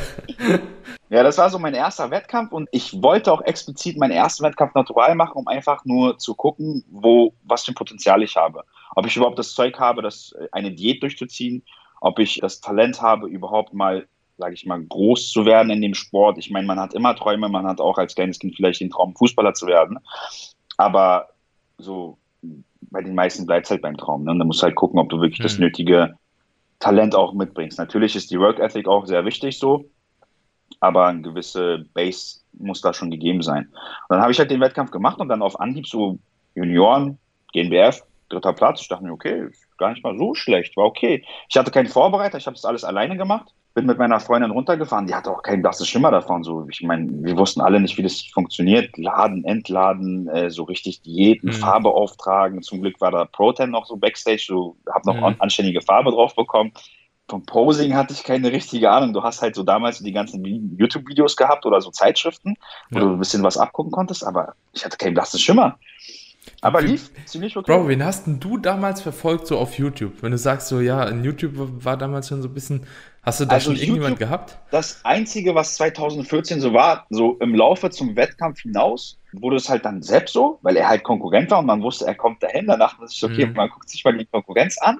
Ja, 1.09 1.23
das 1.23 1.37
war 1.37 1.49
so 1.49 1.57
mein 1.57 1.73
erster 1.73 2.11
Wettkampf 2.11 2.51
und 2.51 2.67
ich 2.71 3.01
wollte 3.01 3.31
auch 3.31 3.41
explizit 3.41 3.97
meinen 3.97 4.11
ersten 4.11 4.43
Wettkampf 4.43 4.73
natural 4.75 5.15
machen, 5.15 5.37
um 5.37 5.47
einfach 5.47 5.85
nur 5.85 6.17
zu 6.17 6.35
gucken, 6.35 6.83
wo, 6.89 7.33
was 7.43 7.63
für 7.63 7.71
ein 7.71 7.75
Potenzial 7.75 8.21
ich 8.23 8.35
habe. 8.35 8.63
Ob 8.95 9.05
ich 9.05 9.15
überhaupt 9.15 9.39
das 9.39 9.53
Zeug 9.53 9.79
habe, 9.79 10.01
das, 10.01 10.33
äh, 10.33 10.47
eine 10.51 10.71
Diät 10.71 11.01
durchzuziehen, 11.01 11.63
ob 12.01 12.19
ich 12.19 12.39
das 12.41 12.59
Talent 12.59 13.01
habe, 13.01 13.27
überhaupt 13.29 13.73
mal, 13.73 14.07
sage 14.37 14.53
ich 14.53 14.65
mal, 14.65 14.83
groß 14.83 15.31
zu 15.31 15.45
werden 15.45 15.69
in 15.69 15.81
dem 15.81 15.93
Sport. 15.93 16.37
Ich 16.39 16.51
meine, 16.51 16.67
man 16.67 16.79
hat 16.79 16.93
immer 16.93 17.15
Träume, 17.15 17.47
man 17.47 17.65
hat 17.65 17.79
auch 17.79 17.97
als 17.97 18.13
kleines 18.13 18.39
Kind 18.39 18.55
vielleicht 18.55 18.81
den 18.81 18.89
Traum, 18.89 19.15
Fußballer 19.15 19.53
zu 19.53 19.65
werden. 19.65 19.99
Aber 20.75 21.29
so 21.77 22.17
bei 22.81 23.01
den 23.01 23.15
meisten 23.15 23.45
bleibt 23.45 23.65
es 23.65 23.71
halt 23.71 23.81
beim 23.81 23.97
Traum. 23.97 24.25
Ne? 24.25 24.31
Und 24.31 24.39
dann 24.39 24.47
musst 24.47 24.61
du 24.61 24.65
halt 24.65 24.75
gucken, 24.75 24.99
ob 24.99 25.09
du 25.09 25.21
wirklich 25.21 25.39
mhm. 25.39 25.43
das 25.43 25.57
nötige 25.57 26.17
Talent 26.79 27.15
auch 27.15 27.33
mitbringst. 27.33 27.79
Natürlich 27.79 28.15
ist 28.15 28.29
die 28.29 28.39
Work 28.39 28.59
Ethic 28.59 28.87
auch 28.87 29.05
sehr 29.05 29.25
wichtig 29.25 29.57
so 29.57 29.89
aber 30.79 31.07
eine 31.07 31.21
gewisse 31.21 31.85
Base 31.93 32.39
muss 32.53 32.81
da 32.81 32.93
schon 32.93 33.11
gegeben 33.11 33.41
sein. 33.41 33.65
Und 33.65 34.15
dann 34.15 34.21
habe 34.21 34.31
ich 34.31 34.39
halt 34.39 34.51
den 34.51 34.61
Wettkampf 34.61 34.91
gemacht 34.91 35.19
und 35.19 35.29
dann 35.29 35.41
auf 35.41 35.59
Anhieb 35.59 35.87
so 35.87 36.17
Junioren, 36.55 37.17
GNBF, 37.53 38.03
dritter 38.29 38.53
Platz. 38.53 38.81
Ich 38.81 38.87
dachte 38.87 39.03
mir, 39.03 39.11
okay, 39.11 39.47
gar 39.77 39.91
nicht 39.91 40.03
mal 40.03 40.17
so 40.17 40.33
schlecht, 40.33 40.75
war 40.75 40.85
okay. 40.85 41.23
Ich 41.49 41.57
hatte 41.57 41.71
keinen 41.71 41.87
Vorbereiter, 41.87 42.37
ich 42.37 42.47
habe 42.47 42.55
das 42.55 42.65
alles 42.65 42.83
alleine 42.83 43.17
gemacht. 43.17 43.53
Bin 43.73 43.85
mit 43.85 43.99
meiner 43.99 44.19
Freundin 44.19 44.49
runtergefahren, 44.49 45.05
die 45.05 45.13
hatte 45.13 45.29
auch 45.29 45.43
keinen 45.43 45.61
blasses 45.61 45.87
Schimmer 45.87 46.09
davon. 46.09 46.43
So, 46.43 46.67
ich 46.67 46.81
meine, 46.81 47.09
wir 47.23 47.37
wussten 47.37 47.61
alle 47.61 47.79
nicht, 47.79 47.95
wie 47.95 48.01
das 48.01 48.21
funktioniert. 48.33 48.97
Laden, 48.97 49.45
entladen, 49.45 50.27
äh, 50.29 50.49
so 50.49 50.63
richtig 50.63 51.03
Diäten, 51.03 51.49
mhm. 51.49 51.53
Farbe 51.53 51.89
auftragen. 51.89 52.63
Zum 52.63 52.81
Glück 52.81 52.99
war 52.99 53.11
da 53.11 53.25
Protein 53.25 53.69
noch 53.69 53.85
so 53.85 53.95
Backstage, 53.95 54.43
so 54.47 54.77
habe 54.91 55.13
noch 55.13 55.29
mhm. 55.29 55.35
anständige 55.37 55.81
Farbe 55.81 56.09
drauf 56.09 56.33
bekommen 56.35 56.71
vom 57.27 57.45
Posing 57.45 57.95
hatte 57.95 58.13
ich 58.13 58.23
keine 58.23 58.51
richtige 58.51 58.89
Ahnung. 58.89 59.13
Du 59.13 59.23
hast 59.23 59.41
halt 59.41 59.55
so 59.55 59.63
damals 59.63 59.99
die 59.99 60.13
ganzen 60.13 60.43
YouTube-Videos 60.77 61.35
gehabt 61.35 61.65
oder 61.65 61.81
so 61.81 61.91
Zeitschriften, 61.91 62.55
wo 62.89 62.99
ja. 62.99 63.05
du 63.05 63.11
ein 63.11 63.19
bisschen 63.19 63.43
was 63.43 63.57
abgucken 63.57 63.91
konntest, 63.91 64.25
aber 64.25 64.55
ich 64.73 64.85
hatte 64.85 64.97
keinen 64.97 65.13
blassen 65.13 65.39
Schimmer. 65.39 65.77
Aber 66.61 66.81
lief 66.81 67.11
ziemlich 67.25 67.55
okay. 67.57 67.71
Bro, 67.71 67.87
wen 67.87 68.03
hast 68.03 68.25
denn 68.25 68.39
du 68.39 68.57
damals 68.57 69.01
verfolgt 69.01 69.47
so 69.47 69.57
auf 69.57 69.77
YouTube? 69.77 70.23
Wenn 70.23 70.31
du 70.31 70.37
sagst 70.37 70.69
so, 70.69 70.79
ja, 70.79 71.03
in 71.03 71.23
YouTube 71.23 71.53
war 71.57 71.97
damals 71.97 72.29
schon 72.29 72.41
so 72.41 72.47
ein 72.47 72.53
bisschen, 72.53 72.87
hast 73.21 73.39
du 73.39 73.45
da 73.45 73.55
also 73.55 73.65
schon 73.65 73.73
YouTube, 73.73 73.89
irgendjemand 73.89 74.19
gehabt? 74.19 74.57
Das 74.71 75.03
Einzige, 75.03 75.55
was 75.55 75.75
2014 75.75 76.61
so 76.61 76.73
war, 76.73 77.05
so 77.09 77.37
im 77.39 77.53
Laufe 77.53 77.89
zum 77.89 78.15
Wettkampf 78.15 78.61
hinaus, 78.61 79.19
wurde 79.33 79.57
es 79.57 79.69
halt 79.69 79.85
dann 79.85 80.01
selbst 80.01 80.33
so, 80.33 80.59
weil 80.61 80.77
er 80.77 80.87
halt 80.87 81.03
Konkurrent 81.03 81.51
war 81.51 81.59
und 81.59 81.65
man 81.65 81.81
wusste, 81.83 82.05
er 82.05 82.15
kommt 82.15 82.41
dahin. 82.41 82.67
Danach 82.67 82.99
ist 83.01 83.15
es 83.15 83.23
okay, 83.23 83.45
mhm. 83.45 83.53
man 83.53 83.69
guckt 83.69 83.89
sich 83.89 84.03
mal 84.03 84.17
die 84.17 84.25
Konkurrenz 84.25 84.77
an. 84.79 84.99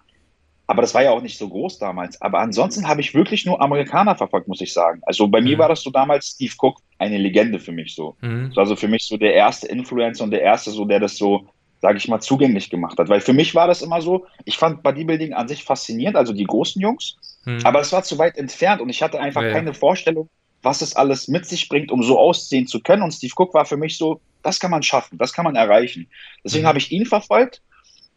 Aber 0.67 0.81
das 0.81 0.93
war 0.93 1.01
ja 1.01 1.11
auch 1.11 1.21
nicht 1.21 1.37
so 1.37 1.47
groß 1.47 1.79
damals. 1.79 2.21
Aber 2.21 2.39
ansonsten 2.39 2.87
habe 2.87 2.99
ich 2.99 3.13
wirklich 3.13 3.45
nur 3.45 3.61
Amerikaner 3.61 4.15
verfolgt, 4.15 4.49
muss 4.49 4.59
ich 4.59 4.73
sagen. 4.73 5.01
Also 5.05 5.27
bei 5.27 5.39
mhm. 5.39 5.47
mir 5.47 5.57
war 5.59 5.69
das 5.69 5.81
so 5.81 5.89
damals 5.89 6.27
Steve 6.27 6.53
Cook 6.59 6.81
eine 6.99 7.17
Legende 7.17 7.59
für 7.59 7.71
mich 7.71 7.95
so. 7.95 8.17
Mhm. 8.21 8.51
Also 8.55 8.75
für 8.75 8.89
mich 8.89 9.05
so 9.05 9.15
der 9.15 9.33
erste 9.33 9.67
Influencer 9.67 10.25
und 10.25 10.31
der 10.31 10.41
erste 10.41 10.71
so, 10.71 10.83
der 10.83 10.99
das 10.99 11.15
so, 11.15 11.47
sage 11.81 11.97
ich 11.97 12.07
mal, 12.09 12.19
zugänglich 12.19 12.69
gemacht 12.69 12.99
hat. 12.99 13.07
Weil 13.07 13.21
für 13.21 13.33
mich 13.33 13.55
war 13.55 13.67
das 13.67 13.81
immer 13.81 14.01
so, 14.01 14.25
ich 14.43 14.57
fand 14.57 14.83
Bodybuilding 14.83 15.33
an 15.33 15.47
sich 15.47 15.63
faszinierend, 15.63 16.17
also 16.17 16.33
die 16.33 16.43
großen 16.43 16.81
Jungs. 16.81 17.15
Mhm. 17.45 17.61
Aber 17.63 17.79
es 17.79 17.93
war 17.93 18.03
zu 18.03 18.17
weit 18.17 18.37
entfernt 18.37 18.81
und 18.81 18.89
ich 18.89 19.01
hatte 19.01 19.21
einfach 19.21 19.43
ja, 19.43 19.51
keine 19.51 19.73
Vorstellung, 19.73 20.27
was 20.63 20.81
es 20.81 20.97
alles 20.97 21.29
mit 21.29 21.45
sich 21.45 21.69
bringt, 21.69 21.91
um 21.91 22.03
so 22.03 22.19
aussehen 22.19 22.67
zu 22.67 22.81
können. 22.81 23.03
Und 23.03 23.13
Steve 23.13 23.33
Cook 23.37 23.53
war 23.53 23.63
für 23.63 23.77
mich 23.77 23.97
so, 23.97 24.19
das 24.43 24.59
kann 24.59 24.71
man 24.71 24.83
schaffen, 24.83 25.17
das 25.17 25.31
kann 25.31 25.45
man 25.45 25.55
erreichen. 25.55 26.07
Deswegen 26.43 26.63
mhm. 26.63 26.67
habe 26.67 26.79
ich 26.79 26.91
ihn 26.91 27.05
verfolgt. 27.05 27.61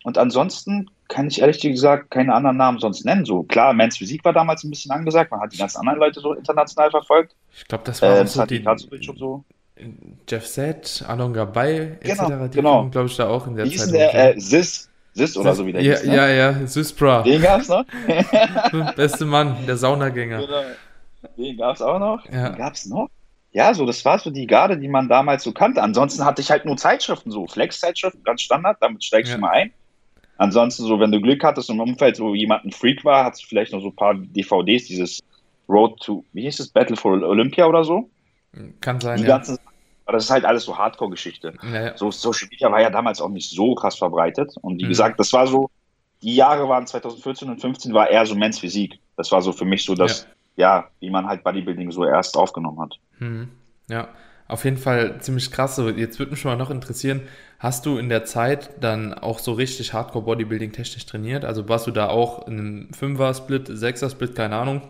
Und 0.02 0.19
ansonsten 0.19 0.90
kann 1.09 1.26
ich 1.26 1.40
ehrlich 1.40 1.61
gesagt 1.61 2.11
keine 2.11 2.35
anderen 2.35 2.57
Namen 2.57 2.78
sonst 2.78 3.04
nennen. 3.04 3.25
So 3.25 3.42
klar, 3.42 3.73
Mans 3.73 3.99
Physik 3.99 4.25
war 4.25 4.33
damals 4.33 4.64
ein 4.64 4.71
bisschen 4.71 4.92
angesagt, 4.92 5.30
man 5.30 5.40
hat 5.40 5.52
die 5.52 5.59
ganzen 5.59 5.78
anderen 5.78 5.99
Leute 5.99 6.21
so 6.21 6.33
international 6.33 6.90
verfolgt. 6.90 7.35
Ich 7.57 7.66
glaube, 7.66 7.85
das 7.85 8.00
war 8.00 8.19
äh, 8.19 8.26
so 8.26 8.45
die, 8.47 8.64
und 8.66 9.19
so. 9.19 9.45
Jeff 10.28 10.47
Zed, 10.47 11.04
Alon 11.07 11.33
Gabay, 11.33 11.97
etc. 12.00 12.25
Genau, 12.26 12.47
die 12.47 12.57
genau. 12.57 12.88
glaube 12.88 13.09
ich, 13.09 13.16
da 13.16 13.28
auch 13.28 13.47
in 13.47 13.57
der 13.57 13.66
Wie 13.66 13.76
Zeit. 13.76 13.92
Der, 13.92 14.37
äh, 14.37 14.40
Sis, 14.40 14.88
Sis 15.14 15.37
oder 15.37 15.54
so 15.54 15.66
wie 15.66 15.73
der 15.73 15.83
ja, 15.83 15.97
hieß, 15.97 16.04
ne? 16.04 16.16
Ja, 16.16 16.28
ja, 16.28 16.66
Sisbra. 16.66 17.23
Den 17.23 17.42
gab's 17.42 17.69
noch? 17.69 17.85
Beste 18.97 19.25
Mann, 19.25 19.57
der 19.66 19.76
Saunagänger. 19.76 20.40
Genau. 20.40 20.62
Den 21.37 21.57
gab's 21.57 21.83
auch 21.83 21.99
noch? 21.99 22.25
Ja. 22.30 22.50
Den 22.50 22.59
gab's 22.59 22.87
noch? 22.87 23.09
Ja, 23.52 23.75
so, 23.75 23.85
das 23.85 24.04
war 24.04 24.19
so 24.19 24.30
die 24.30 24.47
Garde, 24.47 24.78
die 24.78 24.87
man 24.87 25.09
damals 25.09 25.42
so 25.42 25.52
kannte. 25.52 25.83
Ansonsten 25.83 26.25
hatte 26.25 26.40
ich 26.40 26.50
halt 26.50 26.64
nur 26.66 26.76
Zeitschriften, 26.76 27.33
so 27.33 27.49
Flex-Zeitschriften, 27.49 28.23
ganz 28.23 28.42
Standard, 28.42 28.76
damit 28.80 29.02
steigst 29.02 29.30
ja. 29.30 29.37
du 29.37 29.40
mal 29.40 29.50
ein. 29.50 29.73
Ansonsten, 30.40 30.85
so, 30.85 30.99
wenn 30.99 31.12
du 31.12 31.20
Glück 31.20 31.44
hattest 31.44 31.68
im 31.68 31.80
Umfeld, 31.80 32.18
wo 32.18 32.35
jemand 32.35 32.64
ein 32.64 32.73
Freak 32.73 33.04
war, 33.04 33.26
hast 33.26 33.42
du 33.42 33.47
vielleicht 33.47 33.75
noch 33.75 33.82
so 33.82 33.88
ein 33.88 33.94
paar 33.94 34.14
DVDs, 34.14 34.87
dieses 34.87 35.23
Road 35.68 36.00
to, 36.00 36.25
wie 36.32 36.44
hieß 36.44 36.61
es, 36.61 36.68
Battle 36.68 36.97
for 36.97 37.12
Olympia 37.12 37.66
oder 37.66 37.85
so? 37.85 38.09
Kann 38.80 39.02
sein, 39.02 39.18
die 39.18 39.25
ja. 39.25 39.37
Ganzen, 39.37 39.59
Aber 40.06 40.16
das 40.16 40.25
ist 40.25 40.30
halt 40.30 40.47
alles 40.47 40.64
so 40.64 40.78
Hardcore-Geschichte. 40.78 41.52
Ja, 41.62 41.85
ja. 41.85 41.97
So 41.99 42.11
Social 42.11 42.49
Media 42.49 42.73
war 42.73 42.80
ja 42.80 42.88
damals 42.88 43.20
auch 43.20 43.28
nicht 43.28 43.50
so 43.50 43.75
krass 43.75 43.99
verbreitet. 43.99 44.54
Und 44.62 44.78
wie 44.78 44.85
mhm. 44.85 44.88
gesagt, 44.88 45.20
das 45.20 45.30
war 45.35 45.47
so, 45.47 45.68
die 46.23 46.37
Jahre 46.37 46.66
waren 46.70 46.87
2014 46.87 47.50
und 47.50 47.61
2015 47.61 47.92
war 47.92 48.09
eher 48.09 48.25
so 48.25 48.35
Men's 48.35 48.61
Physik. 48.61 48.99
Das 49.18 49.30
war 49.32 49.42
so 49.42 49.52
für 49.52 49.66
mich 49.66 49.85
so 49.85 49.94
das, 49.94 50.26
ja, 50.56 50.78
ja 50.78 50.88
wie 51.00 51.11
man 51.11 51.26
halt 51.26 51.44
Bodybuilding 51.44 51.90
so 51.90 52.06
erst 52.06 52.38
aufgenommen 52.38 52.80
hat. 52.80 52.99
Mhm. 53.18 53.50
Ja, 53.90 54.09
auf 54.50 54.64
jeden 54.64 54.76
Fall 54.76 55.21
ziemlich 55.21 55.50
krass. 55.50 55.80
Jetzt 55.97 56.19
würde 56.19 56.33
mich 56.33 56.40
schon 56.40 56.50
mal 56.50 56.57
noch 56.57 56.71
interessieren, 56.71 57.23
hast 57.59 57.87
du 57.87 57.99
in 57.99 58.09
der 58.09 58.25
Zeit 58.25 58.71
dann 58.80 59.14
auch 59.14 59.38
so 59.38 59.52
richtig 59.52 59.92
Hardcore 59.92 60.25
Bodybuilding 60.25 60.73
technisch 60.73 61.07
trainiert? 61.07 61.45
Also 61.45 61.69
warst 61.69 61.87
du 61.87 61.90
da 61.90 62.09
auch 62.09 62.47
in 62.47 62.59
einem 62.59 62.92
Fünfer-Split, 62.92 63.69
Sechser-Split, 63.69 64.35
keine 64.35 64.57
Ahnung, 64.57 64.83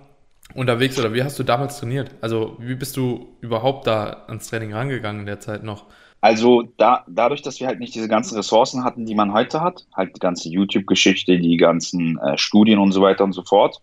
unterwegs 0.55 0.99
oder 0.99 1.15
wie 1.15 1.23
hast 1.23 1.39
du 1.39 1.43
damals 1.43 1.79
trainiert? 1.79 2.11
Also 2.21 2.57
wie 2.59 2.75
bist 2.75 2.97
du 2.97 3.37
überhaupt 3.41 3.87
da 3.87 4.25
ans 4.27 4.49
Training 4.49 4.73
rangegangen 4.73 5.21
in 5.21 5.27
der 5.27 5.41
Zeit 5.41 5.63
noch? 5.63 5.87
Also 6.23 6.65
da, 6.77 7.05
dadurch, 7.09 7.41
dass 7.43 7.61
wir 7.61 7.67
halt 7.67 7.81
nicht 7.81 7.95
diese 7.95 8.09
ganzen 8.09 8.37
Ressourcen 8.37 8.85
hatten, 8.85 9.07
die 9.07 9.15
man 9.15 9.33
heute 9.33 9.63
hat, 9.63 9.87
halt 9.95 10.15
die 10.15 10.21
ganze 10.21 10.51
YouTube-Geschichte, 10.51 11.39
die 11.39 11.57
ganzen 11.57 12.19
äh, 12.19 12.37
Studien 12.37 12.79
und 12.79 12.93
so 12.93 13.01
weiter 13.01 13.25
und 13.25 13.33
so 13.33 13.43
fort, 13.43 13.81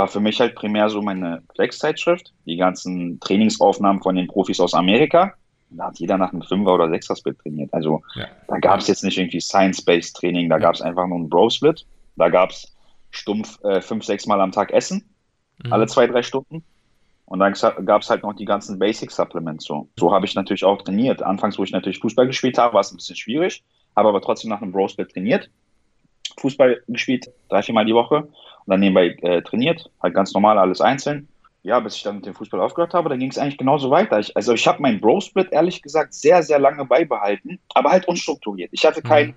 war 0.00 0.08
für 0.08 0.20
mich 0.20 0.40
halt 0.40 0.54
primär 0.54 0.88
so 0.88 1.02
meine 1.02 1.42
Flex-Zeitschrift, 1.54 2.32
die 2.46 2.56
ganzen 2.56 3.20
Trainingsaufnahmen 3.20 4.02
von 4.02 4.16
den 4.16 4.28
Profis 4.28 4.58
aus 4.58 4.72
Amerika. 4.72 5.34
Da 5.68 5.88
hat 5.88 5.98
jeder 5.98 6.16
nach 6.16 6.32
einem 6.32 6.40
Fünfer- 6.40 6.72
oder 6.72 6.88
Sechser-Split 6.88 7.38
trainiert. 7.38 7.74
Also 7.74 8.02
ja. 8.14 8.26
da 8.48 8.58
gab 8.58 8.80
es 8.80 8.88
jetzt 8.88 9.04
nicht 9.04 9.18
irgendwie 9.18 9.42
Science-Based 9.42 10.16
Training, 10.16 10.48
da 10.48 10.56
ja. 10.56 10.62
gab 10.62 10.74
es 10.74 10.80
einfach 10.80 11.06
nur 11.06 11.18
einen 11.18 11.28
Bro-Split. 11.28 11.84
Da 12.16 12.30
gab 12.30 12.50
es 12.50 12.74
stumpf 13.10 13.62
äh, 13.62 13.82
fünf, 13.82 14.04
sechs 14.06 14.24
Mal 14.24 14.40
am 14.40 14.52
Tag 14.52 14.72
Essen, 14.72 15.04
mhm. 15.62 15.72
alle 15.72 15.86
zwei, 15.86 16.06
drei 16.06 16.22
Stunden. 16.22 16.64
Und 17.26 17.38
dann 17.40 17.52
gab 17.84 18.00
es 18.00 18.08
halt 18.08 18.22
noch 18.22 18.32
die 18.32 18.46
ganzen 18.46 18.78
Basic-Supplements. 18.78 19.66
So, 19.66 19.86
so 19.98 20.12
habe 20.14 20.24
ich 20.24 20.34
natürlich 20.34 20.64
auch 20.64 20.80
trainiert. 20.80 21.22
Anfangs, 21.22 21.58
wo 21.58 21.62
ich 21.62 21.72
natürlich 21.72 22.00
Fußball 22.00 22.26
gespielt 22.26 22.56
habe, 22.56 22.72
war 22.72 22.80
es 22.80 22.90
ein 22.90 22.96
bisschen 22.96 23.16
schwierig, 23.16 23.62
habe 23.94 24.08
aber 24.08 24.22
trotzdem 24.22 24.48
nach 24.48 24.62
einem 24.62 24.72
Bro-Split 24.72 25.12
trainiert. 25.12 25.50
Fußball 26.38 26.82
gespielt, 26.88 27.30
drei, 27.50 27.62
vier 27.62 27.74
Mal 27.74 27.84
die 27.84 27.94
Woche 27.94 28.26
dann 28.70 28.80
nebenbei 28.80 29.16
äh, 29.22 29.42
trainiert, 29.42 29.90
halt 30.02 30.14
ganz 30.14 30.32
normal 30.32 30.58
alles 30.58 30.80
einzeln. 30.80 31.28
Ja, 31.62 31.78
bis 31.80 31.96
ich 31.96 32.02
dann 32.02 32.16
mit 32.16 32.26
dem 32.26 32.34
Fußball 32.34 32.60
aufgehört 32.60 32.94
habe, 32.94 33.10
dann 33.10 33.18
ging 33.18 33.30
es 33.30 33.36
eigentlich 33.36 33.58
genauso 33.58 33.90
weiter. 33.90 34.18
Ich, 34.18 34.34
also 34.34 34.54
ich 34.54 34.66
habe 34.66 34.80
meinen 34.80 34.98
Bro-Split 34.98 35.48
ehrlich 35.50 35.82
gesagt 35.82 36.14
sehr, 36.14 36.42
sehr 36.42 36.58
lange 36.58 36.86
beibehalten, 36.86 37.58
aber 37.74 37.90
halt 37.90 38.08
unstrukturiert. 38.08 38.70
Ich 38.72 38.86
hatte 38.86 39.02
keinen, 39.02 39.30
mhm. 39.30 39.34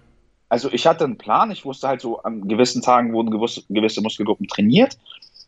also 0.48 0.72
ich 0.72 0.88
hatte 0.88 1.04
einen 1.04 1.18
Plan, 1.18 1.52
ich 1.52 1.66
wusste 1.66 1.90
halt 1.90 2.00
so, 2.00 2.20
an 2.20 2.48
gewissen 2.48 2.82
Tagen 2.82 3.12
wurden 3.12 3.30
gewisse, 3.30 3.64
gewisse 3.68 4.02
Muskelgruppen 4.02 4.48
trainiert, 4.48 4.98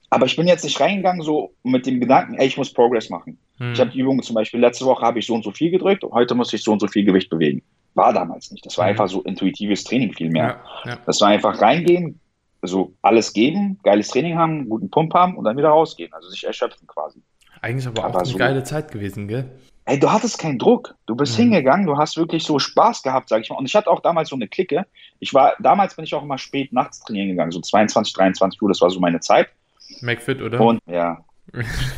aber 0.10 0.25
ich 0.25 0.36
bin 0.36 0.48
jetzt 0.48 0.65
nicht 0.65 0.80
reingegangen 0.80 1.22
so 1.22 1.54
mit 1.63 1.86
dem 1.86 2.01
Gedanken, 2.01 2.36
ey, 2.36 2.48
ich 2.48 2.58
muss 2.58 2.74
Progress 2.74 3.10
machen. 3.10 3.38
Mhm. 3.58 3.72
Ich 3.72 3.80
habe 3.80 3.92
die 3.92 4.00
Übungen 4.00 4.22
zum 4.22 4.36
Beispiel, 4.36 4.60
letzte 4.60 4.86
Woche 4.86 5.06
habe 5.06 5.20
ich 5.20 5.25
so 5.25 5.34
und 5.34 5.46
so 5.46 5.51
viel 5.51 5.72
gedrückt 5.72 6.04
und 6.04 6.12
heute 6.12 6.36
muss 6.36 6.51
ich 6.51 6.62
so 6.62 6.74
und 6.74 6.82
so 6.82 6.88
viel 6.88 7.06
Gewicht 7.06 7.30
bewegen. 7.30 7.62
War 7.94 8.12
damals 8.12 8.51
nicht. 8.51 8.65
Das 8.65 8.77
war 8.77 8.86
mhm. 8.86 8.89
einfach 8.89 9.08
so 9.08 9.22
intuitives 9.22 9.86
Training 9.86 10.13
viel 10.13 10.30
mehr. 10.30 10.60
Ja, 10.84 10.92
ja. 10.92 10.98
Das 11.06 11.22
war 11.22 11.30
einfach 11.30 11.62
reingehen, 11.62 12.20
also 12.65 12.93
alles 13.03 13.31
geben, 13.34 13.79
geiles 13.84 14.07
Training 14.07 14.38
haben, 14.38 14.67
guten 14.67 14.89
Pump 14.89 15.13
haben 15.13 15.38
und 15.38 15.45
dann 15.45 15.55
wieder 15.55 15.69
rausgehen. 15.69 16.12
Also 16.13 16.29
sich 16.29 16.43
erschöpfen 16.43 16.88
quasi. 16.88 17.22
Eigentlich 17.62 17.86
aber, 17.86 18.03
aber 18.03 18.15
auch 18.15 18.19
eine 18.22 18.31
so, 18.31 18.38
geile 18.38 18.63
Zeit 18.63 18.91
gewesen, 18.91 19.27
gell? 19.27 19.51
Ey, 19.86 20.00
du 20.00 20.12
hattest 20.12 20.39
keinen 20.39 20.57
Druck. 20.57 20.95
Du 21.05 21.15
bist 21.15 21.38
mhm. 21.38 21.43
hingegangen, 21.43 21.86
du 21.86 21.95
hast 21.95 22.17
wirklich 22.17 22.43
so 22.43 22.57
Spaß 22.57 23.03
gehabt, 23.03 23.29
sag 23.29 23.43
ich 23.43 23.51
mal. 23.51 23.57
Und 23.57 23.67
ich 23.67 23.75
hatte 23.75 23.91
auch 23.91 24.00
damals 24.00 24.29
so 24.29 24.36
eine 24.36 24.48
Clique. 24.48 24.88
Ich 25.19 25.31
war, 25.36 25.53
damals 25.60 25.95
bin 25.95 26.05
ich 26.05 26.15
auch 26.15 26.24
immer 26.24 26.39
spät 26.39 26.74
nachts 26.74 27.01
trainieren 27.01 27.29
gegangen, 27.29 27.51
so 27.51 27.62
22, 27.62 28.13
23 28.13 28.60
Uhr, 28.60 28.69
das 28.69 28.81
war 28.81 28.89
so 28.89 29.00
meine 29.00 29.19
Zeit. 29.19 29.50
McFit, 30.01 30.41
oder? 30.41 30.60
Und 30.60 30.79
ja, 30.88 31.24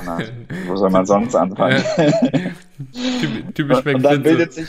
na, 0.05 0.19
wo 0.67 0.75
soll 0.75 0.89
man 0.89 1.05
sonst 1.05 1.35
anfangen? 1.35 1.83
Typisch 3.53 3.77
und, 3.77 3.95
und 3.95 4.03
dann 4.03 4.23
bildet 4.23 4.53
sich, 4.53 4.67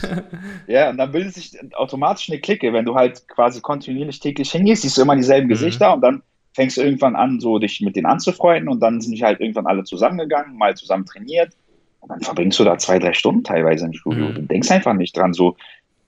ja, 0.67 0.89
und 0.89 0.97
dann 0.97 1.11
bildet 1.11 1.35
sich 1.35 1.57
automatisch 1.75 2.29
eine 2.29 2.39
Clique, 2.39 2.73
wenn 2.73 2.85
du 2.85 2.95
halt 2.95 3.27
quasi 3.27 3.61
kontinuierlich 3.61 4.19
täglich 4.19 4.51
hingehst, 4.51 4.81
siehst 4.81 4.97
du 4.97 5.01
immer 5.01 5.15
dieselben 5.15 5.47
mhm. 5.47 5.51
Gesichter 5.51 5.93
und 5.93 6.01
dann 6.01 6.21
fängst 6.53 6.77
du 6.77 6.81
irgendwann 6.81 7.15
an, 7.15 7.39
so 7.39 7.59
dich 7.59 7.81
mit 7.81 7.95
denen 7.95 8.07
anzufreunden 8.07 8.69
und 8.69 8.79
dann 8.79 9.01
sind 9.01 9.15
die 9.15 9.23
halt 9.23 9.39
irgendwann 9.39 9.67
alle 9.67 9.83
zusammengegangen, 9.83 10.57
mal 10.57 10.75
zusammen 10.75 11.05
trainiert 11.05 11.53
und 11.99 12.09
dann 12.09 12.21
verbringst 12.21 12.59
du 12.59 12.63
da 12.63 12.77
zwei, 12.77 12.99
drei 12.99 13.13
Stunden 13.13 13.43
teilweise 13.43 13.85
im 13.85 13.93
Studio. 13.93 14.29
Mhm. 14.29 14.35
Du 14.35 14.41
denkst 14.43 14.71
einfach 14.71 14.93
nicht 14.93 15.15
dran, 15.15 15.33
so 15.33 15.55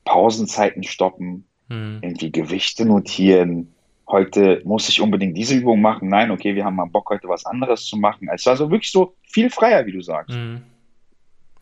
Pausenzeiten 0.06 0.84
stoppen, 0.84 1.46
mhm. 1.70 2.00
irgendwie 2.02 2.32
Gewichte 2.32 2.86
notieren, 2.86 3.74
heute 4.12 4.62
muss 4.66 4.90
ich 4.90 5.02
unbedingt 5.02 5.38
diese 5.38 5.56
Übung 5.56 5.82
machen. 5.82 6.10
Nein, 6.10 6.32
okay, 6.32 6.56
wir 6.56 6.66
haben 6.66 6.76
mal 6.76 6.86
Bock, 6.86 7.10
heute 7.10 7.28
was 7.28 7.46
anderes 7.46 7.86
zu 7.86 7.98
machen. 7.98 8.30
Es 8.34 8.46
war 8.46 8.58
so 8.58 8.70
wirklich 8.70 8.92
so 8.92 9.16
viel 9.24 9.50
freier, 9.50 9.86
wie 9.86 9.92
du 9.92 10.02
sagst. 10.02 10.36
Mhm. 10.36 10.62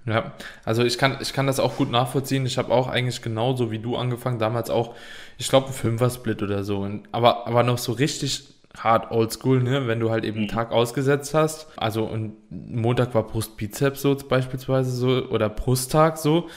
Ja, 0.06 0.32
also 0.66 0.84
ich 0.84 0.98
kann, 0.98 1.18
ich 1.22 1.34
kann 1.34 1.46
das 1.46 1.60
auch 1.60 1.78
gut 1.78 1.92
nachvollziehen. 1.92 2.46
Ich 2.46 2.58
habe 2.58 2.74
auch 2.74 2.88
eigentlich 2.88 3.22
genauso 3.22 3.70
wie 3.70 3.80
du 3.80 3.96
angefangen, 3.96 4.40
damals 4.40 4.70
auch, 4.70 4.96
ich 5.38 5.50
glaube, 5.50 5.68
ein 5.68 5.74
Fünfer-Split 5.74 6.42
oder 6.42 6.64
so. 6.64 6.90
Aber, 7.12 7.48
aber 7.48 7.64
noch 7.64 7.78
so 7.78 7.92
richtig 7.92 8.56
hart 8.78 9.12
oldschool, 9.12 9.62
ne? 9.62 9.88
Wenn 9.88 10.00
du 10.00 10.10
halt 10.10 10.24
eben 10.24 10.38
einen 10.38 10.46
mhm. 10.46 10.52
Tag 10.52 10.72
ausgesetzt 10.72 11.34
hast. 11.34 11.68
Also 11.78 12.06
und 12.06 12.34
Montag 12.50 13.14
war 13.14 13.24
Brust-Bizeps 13.24 14.02
so 14.02 14.16
beispielsweise 14.16 14.92
so 14.92 15.28
oder 15.30 15.50
Brusttag 15.50 16.18
so. 16.18 16.50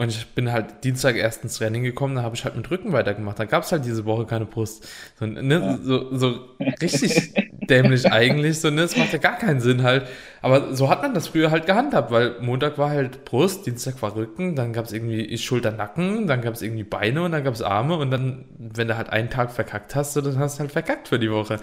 Und 0.00 0.08
ich 0.08 0.26
bin 0.28 0.50
halt 0.50 0.82
Dienstag 0.82 1.16
erst 1.16 1.44
ins 1.44 1.58
Training 1.58 1.82
gekommen, 1.82 2.14
da 2.14 2.22
habe 2.22 2.34
ich 2.34 2.46
halt 2.46 2.56
mit 2.56 2.70
Rücken 2.70 2.92
weitergemacht. 2.92 3.38
Da 3.38 3.44
gab 3.44 3.64
es 3.64 3.70
halt 3.70 3.84
diese 3.84 4.06
Woche 4.06 4.24
keine 4.24 4.46
Brust. 4.46 4.88
So, 5.18 5.26
ne, 5.26 5.78
so, 5.82 6.16
so 6.16 6.40
richtig 6.80 7.34
dämlich 7.68 8.10
eigentlich. 8.10 8.60
So, 8.60 8.70
ne, 8.70 8.80
das 8.80 8.96
macht 8.96 9.12
ja 9.12 9.18
gar 9.18 9.36
keinen 9.36 9.60
Sinn 9.60 9.82
halt. 9.82 10.06
Aber 10.40 10.74
so 10.74 10.88
hat 10.88 11.02
man 11.02 11.12
das 11.12 11.28
früher 11.28 11.50
halt 11.50 11.66
gehandhabt, 11.66 12.10
weil 12.10 12.36
Montag 12.40 12.78
war 12.78 12.88
halt 12.88 13.26
Brust, 13.26 13.66
Dienstag 13.66 14.00
war 14.00 14.16
Rücken, 14.16 14.56
dann 14.56 14.72
gab 14.72 14.86
es 14.86 14.92
irgendwie 14.92 15.36
Schulter, 15.36 15.70
Nacken, 15.70 16.26
dann 16.26 16.40
gab 16.40 16.54
es 16.54 16.62
irgendwie 16.62 16.84
Beine 16.84 17.22
und 17.22 17.32
dann 17.32 17.44
gab 17.44 17.52
es 17.52 17.60
Arme 17.60 17.98
und 17.98 18.10
dann, 18.10 18.46
wenn 18.56 18.88
du 18.88 18.96
halt 18.96 19.10
einen 19.10 19.28
Tag 19.28 19.52
verkackt 19.52 19.94
hast, 19.94 20.16
dann 20.16 20.38
hast 20.38 20.56
du 20.56 20.60
halt 20.60 20.72
verkackt 20.72 21.08
für 21.08 21.18
die 21.18 21.30
Woche. 21.30 21.60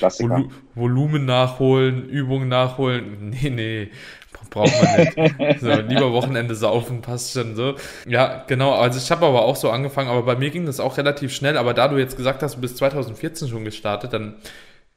Vol 0.00 0.48
Volumen 0.74 1.24
nachholen, 1.24 2.08
Übungen 2.08 2.48
nachholen. 2.48 3.30
Nee, 3.30 3.50
nee 3.50 3.90
braucht 4.50 4.72
man 4.82 5.00
nicht. 5.00 5.60
so, 5.60 5.70
lieber 5.70 6.12
Wochenende 6.12 6.54
saufen, 6.54 7.02
passt 7.02 7.32
schon 7.32 7.56
so. 7.56 7.74
Ja, 8.06 8.44
genau. 8.46 8.72
Also 8.72 8.98
ich 8.98 9.10
habe 9.10 9.26
aber 9.26 9.42
auch 9.44 9.56
so 9.56 9.70
angefangen, 9.70 10.08
aber 10.08 10.22
bei 10.22 10.36
mir 10.36 10.50
ging 10.50 10.66
das 10.66 10.80
auch 10.80 10.96
relativ 10.96 11.34
schnell. 11.34 11.56
Aber 11.56 11.74
da 11.74 11.88
du 11.88 11.96
jetzt 11.96 12.16
gesagt 12.16 12.42
hast, 12.42 12.56
du 12.56 12.60
bist 12.60 12.76
2014 12.78 13.48
schon 13.48 13.64
gestartet, 13.64 14.12
dann 14.12 14.36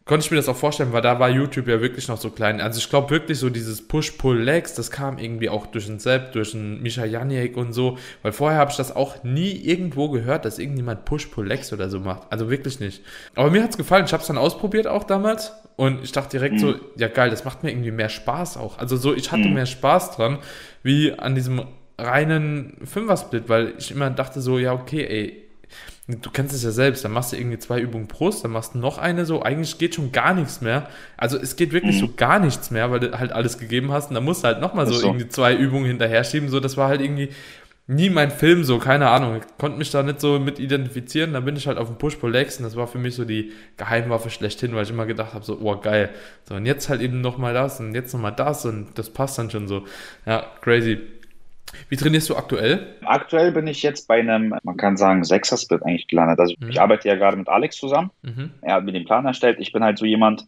konnte 0.07 0.25
ich 0.25 0.31
mir 0.31 0.37
das 0.37 0.47
auch 0.49 0.55
vorstellen, 0.55 0.93
weil 0.93 1.01
da 1.01 1.19
war 1.19 1.29
YouTube 1.29 1.67
ja 1.67 1.81
wirklich 1.81 2.07
noch 2.07 2.17
so 2.17 2.29
klein. 2.29 2.61
Also 2.61 2.79
ich 2.79 2.89
glaube 2.89 3.09
wirklich 3.09 3.37
so 3.37 3.49
dieses 3.49 3.87
Push-Pull-Legs, 3.87 4.73
das 4.73 4.89
kam 4.89 5.17
irgendwie 5.19 5.49
auch 5.49 5.67
durch 5.67 5.85
den 5.85 5.99
Sepp, 5.99 6.31
durch 6.31 6.51
den 6.51 6.81
Misha 6.81 7.05
Janiek 7.05 7.57
und 7.57 7.73
so, 7.73 7.97
weil 8.21 8.31
vorher 8.31 8.57
habe 8.57 8.71
ich 8.71 8.77
das 8.77 8.95
auch 8.95 9.23
nie 9.23 9.51
irgendwo 9.51 10.09
gehört, 10.09 10.45
dass 10.45 10.59
irgendjemand 10.59 11.05
Push-Pull-Legs 11.05 11.73
oder 11.73 11.89
so 11.89 11.99
macht. 11.99 12.23
Also 12.31 12.49
wirklich 12.49 12.79
nicht. 12.79 13.03
Aber 13.35 13.51
mir 13.51 13.61
hat 13.61 13.71
es 13.71 13.77
gefallen, 13.77 14.05
ich 14.05 14.13
habe 14.13 14.21
es 14.21 14.27
dann 14.27 14.37
ausprobiert 14.37 14.87
auch 14.87 15.03
damals 15.03 15.51
und 15.77 16.03
ich 16.03 16.11
dachte 16.11 16.31
direkt 16.31 16.55
mhm. 16.55 16.59
so, 16.59 16.75
ja 16.97 17.07
geil, 17.07 17.29
das 17.29 17.45
macht 17.45 17.63
mir 17.63 17.69
irgendwie 17.69 17.91
mehr 17.91 18.09
Spaß 18.09 18.57
auch. 18.57 18.79
Also 18.79 18.97
so, 18.97 19.15
ich 19.15 19.31
hatte 19.31 19.47
mhm. 19.47 19.53
mehr 19.53 19.67
Spaß 19.67 20.17
dran, 20.17 20.39
wie 20.83 21.13
an 21.13 21.35
diesem 21.35 21.61
reinen 21.99 22.77
Fünfer-Split, 22.83 23.47
weil 23.47 23.73
ich 23.77 23.91
immer 23.91 24.09
dachte 24.09 24.41
so, 24.41 24.57
ja 24.57 24.73
okay, 24.73 25.05
ey, 25.05 25.43
du 26.07 26.31
kennst 26.31 26.55
es 26.55 26.63
ja 26.63 26.71
selbst, 26.71 27.05
dann 27.05 27.11
machst 27.11 27.31
du 27.31 27.37
irgendwie 27.37 27.59
zwei 27.59 27.79
Übungen 27.79 28.07
Brust, 28.07 28.43
dann 28.43 28.51
machst 28.51 28.73
du 28.73 28.79
noch 28.79 28.97
eine 28.97 29.25
so, 29.25 29.43
eigentlich 29.43 29.77
geht 29.77 29.93
schon 29.93 30.11
gar 30.11 30.33
nichts 30.33 30.61
mehr. 30.61 30.89
Also 31.15 31.37
es 31.37 31.55
geht 31.55 31.73
wirklich 31.73 31.97
mhm. 31.97 32.07
so 32.07 32.09
gar 32.15 32.39
nichts 32.39 32.71
mehr, 32.71 32.89
weil 32.89 32.99
du 32.99 33.19
halt 33.19 33.31
alles 33.31 33.59
gegeben 33.59 33.91
hast 33.91 34.09
und 34.09 34.15
dann 34.15 34.23
musst 34.23 34.43
du 34.43 34.47
halt 34.47 34.59
nochmal 34.59 34.87
so, 34.87 34.93
so 34.93 35.07
irgendwie 35.07 35.27
zwei 35.27 35.53
Übungen 35.55 35.85
hinterher 35.85 36.23
schieben, 36.23 36.49
so, 36.49 36.59
das 36.59 36.75
war 36.75 36.87
halt 36.87 37.01
irgendwie 37.01 37.29
nie 37.87 38.09
mein 38.09 38.31
Film, 38.31 38.65
so, 38.65 38.79
keine 38.79 39.09
Ahnung. 39.09 39.37
Ich 39.37 39.57
konnte 39.57 39.77
mich 39.77 39.89
da 39.91 40.03
nicht 40.03 40.19
so 40.19 40.39
mit 40.39 40.59
identifizieren. 40.59 41.33
Da 41.33 41.39
bin 41.39 41.55
ich 41.55 41.67
halt 41.67 41.77
auf 41.77 41.87
dem 41.87 41.97
Push-Pull-Legs 41.97 42.57
und 42.57 42.63
das 42.63 42.75
war 42.75 42.87
für 42.87 42.97
mich 42.97 43.15
so 43.15 43.23
die 43.23 43.53
Geheimwaffe 43.77 44.29
schlechthin, 44.29 44.75
weil 44.75 44.83
ich 44.83 44.89
immer 44.89 45.05
gedacht 45.05 45.33
habe, 45.33 45.45
so, 45.45 45.57
oh 45.61 45.77
geil. 45.77 46.09
So, 46.43 46.55
und 46.55 46.65
jetzt 46.65 46.89
halt 46.89 47.01
eben 47.01 47.21
nochmal 47.21 47.53
das 47.53 47.79
und 47.79 47.95
jetzt 47.95 48.13
nochmal 48.13 48.33
das 48.33 48.65
und 48.65 48.97
das 48.97 49.09
passt 49.09 49.39
dann 49.39 49.49
schon 49.49 49.67
so. 49.67 49.85
Ja, 50.25 50.45
crazy. 50.61 50.99
Wie 51.89 51.95
trainierst 51.95 52.29
du 52.29 52.35
aktuell? 52.35 52.95
Aktuell 53.05 53.51
bin 53.51 53.67
ich 53.67 53.83
jetzt 53.83 54.07
bei 54.07 54.19
einem, 54.19 54.53
man 54.63 54.77
kann 54.77 54.97
sagen, 54.97 55.23
Sechser-Split 55.23 55.83
eigentlich 55.83 56.07
gelandet. 56.07 56.39
Also 56.39 56.55
mhm. 56.59 56.69
ich 56.69 56.81
arbeite 56.81 57.07
ja 57.07 57.15
gerade 57.15 57.37
mit 57.37 57.47
Alex 57.47 57.77
zusammen. 57.77 58.11
Mhm. 58.21 58.51
Er 58.61 58.75
hat 58.75 58.83
mir 58.83 58.93
den 58.93 59.05
Plan 59.05 59.25
erstellt. 59.25 59.57
Ich 59.59 59.71
bin 59.71 59.83
halt 59.83 59.97
so 59.97 60.05
jemand, 60.05 60.45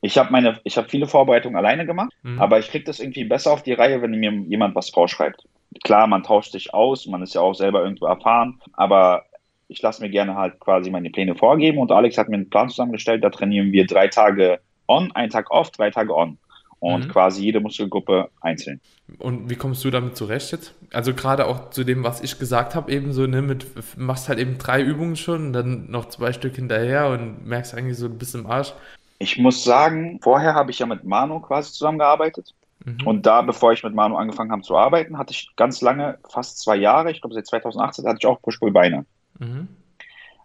ich 0.00 0.16
habe 0.16 0.30
meine, 0.32 0.60
ich 0.64 0.76
habe 0.76 0.88
viele 0.88 1.06
Vorbereitungen 1.06 1.56
alleine 1.56 1.86
gemacht, 1.86 2.12
mhm. 2.22 2.40
aber 2.40 2.58
ich 2.58 2.68
kriege 2.68 2.84
das 2.84 3.00
irgendwie 3.00 3.24
besser 3.24 3.52
auf 3.52 3.62
die 3.62 3.72
Reihe, 3.72 4.02
wenn 4.02 4.12
mir 4.12 4.32
jemand 4.32 4.74
was 4.74 4.90
vorschreibt. 4.90 5.44
Klar, 5.82 6.06
man 6.06 6.22
tauscht 6.22 6.52
sich 6.52 6.72
aus, 6.72 7.06
man 7.06 7.22
ist 7.22 7.34
ja 7.34 7.40
auch 7.40 7.54
selber 7.54 7.82
irgendwo 7.82 8.06
erfahren, 8.06 8.60
aber 8.74 9.24
ich 9.68 9.82
lasse 9.82 10.02
mir 10.02 10.10
gerne 10.10 10.36
halt 10.36 10.60
quasi 10.60 10.90
meine 10.90 11.10
Pläne 11.10 11.34
vorgeben 11.34 11.78
und 11.78 11.90
Alex 11.90 12.18
hat 12.18 12.28
mir 12.28 12.36
einen 12.36 12.50
Plan 12.50 12.68
zusammengestellt, 12.68 13.24
da 13.24 13.30
trainieren 13.30 13.72
wir 13.72 13.86
drei 13.86 14.08
Tage 14.08 14.60
on, 14.86 15.10
einen 15.12 15.30
Tag 15.30 15.50
off, 15.50 15.70
drei 15.70 15.90
Tage 15.90 16.14
on 16.14 16.38
und 16.80 17.06
mhm. 17.06 17.10
quasi 17.10 17.42
jede 17.44 17.60
Muskelgruppe 17.60 18.28
einzeln. 18.40 18.80
Und 19.18 19.48
wie 19.48 19.56
kommst 19.56 19.84
du 19.84 19.90
damit 19.90 20.16
zurecht 20.16 20.52
jetzt? 20.52 20.74
Also 20.92 21.14
gerade 21.14 21.46
auch 21.46 21.70
zu 21.70 21.84
dem, 21.84 22.04
was 22.04 22.20
ich 22.20 22.38
gesagt 22.38 22.74
habe, 22.74 22.92
eben 22.92 23.12
so, 23.12 23.26
ne, 23.26 23.42
mit 23.42 23.66
machst 23.96 24.28
halt 24.28 24.38
eben 24.38 24.58
drei 24.58 24.82
Übungen 24.82 25.16
schon 25.16 25.52
dann 25.52 25.90
noch 25.90 26.06
zwei 26.06 26.32
Stück 26.32 26.56
hinterher 26.56 27.08
und 27.08 27.46
merkst 27.46 27.74
eigentlich 27.74 27.96
so 27.96 28.06
ein 28.06 28.18
bisschen 28.18 28.40
im 28.40 28.50
Arsch. 28.50 28.74
Ich 29.18 29.38
muss 29.38 29.64
sagen, 29.64 30.18
vorher 30.22 30.54
habe 30.54 30.70
ich 30.70 30.78
ja 30.78 30.86
mit 30.86 31.04
Manu 31.04 31.40
quasi 31.40 31.72
zusammengearbeitet. 31.72 32.54
Mhm. 32.84 33.06
Und 33.06 33.26
da, 33.26 33.42
bevor 33.42 33.72
ich 33.72 33.82
mit 33.82 33.94
Manu 33.94 34.16
angefangen 34.16 34.52
habe 34.52 34.62
zu 34.62 34.76
arbeiten, 34.76 35.18
hatte 35.18 35.32
ich 35.32 35.50
ganz 35.56 35.80
lange, 35.80 36.18
fast 36.28 36.58
zwei 36.58 36.76
Jahre, 36.76 37.10
ich 37.10 37.20
glaube 37.20 37.34
seit 37.34 37.46
2018, 37.46 38.06
hatte 38.06 38.18
ich 38.20 38.26
auch 38.26 38.40
Push-Pull-Beine. 38.42 39.06
Mhm. 39.38 39.68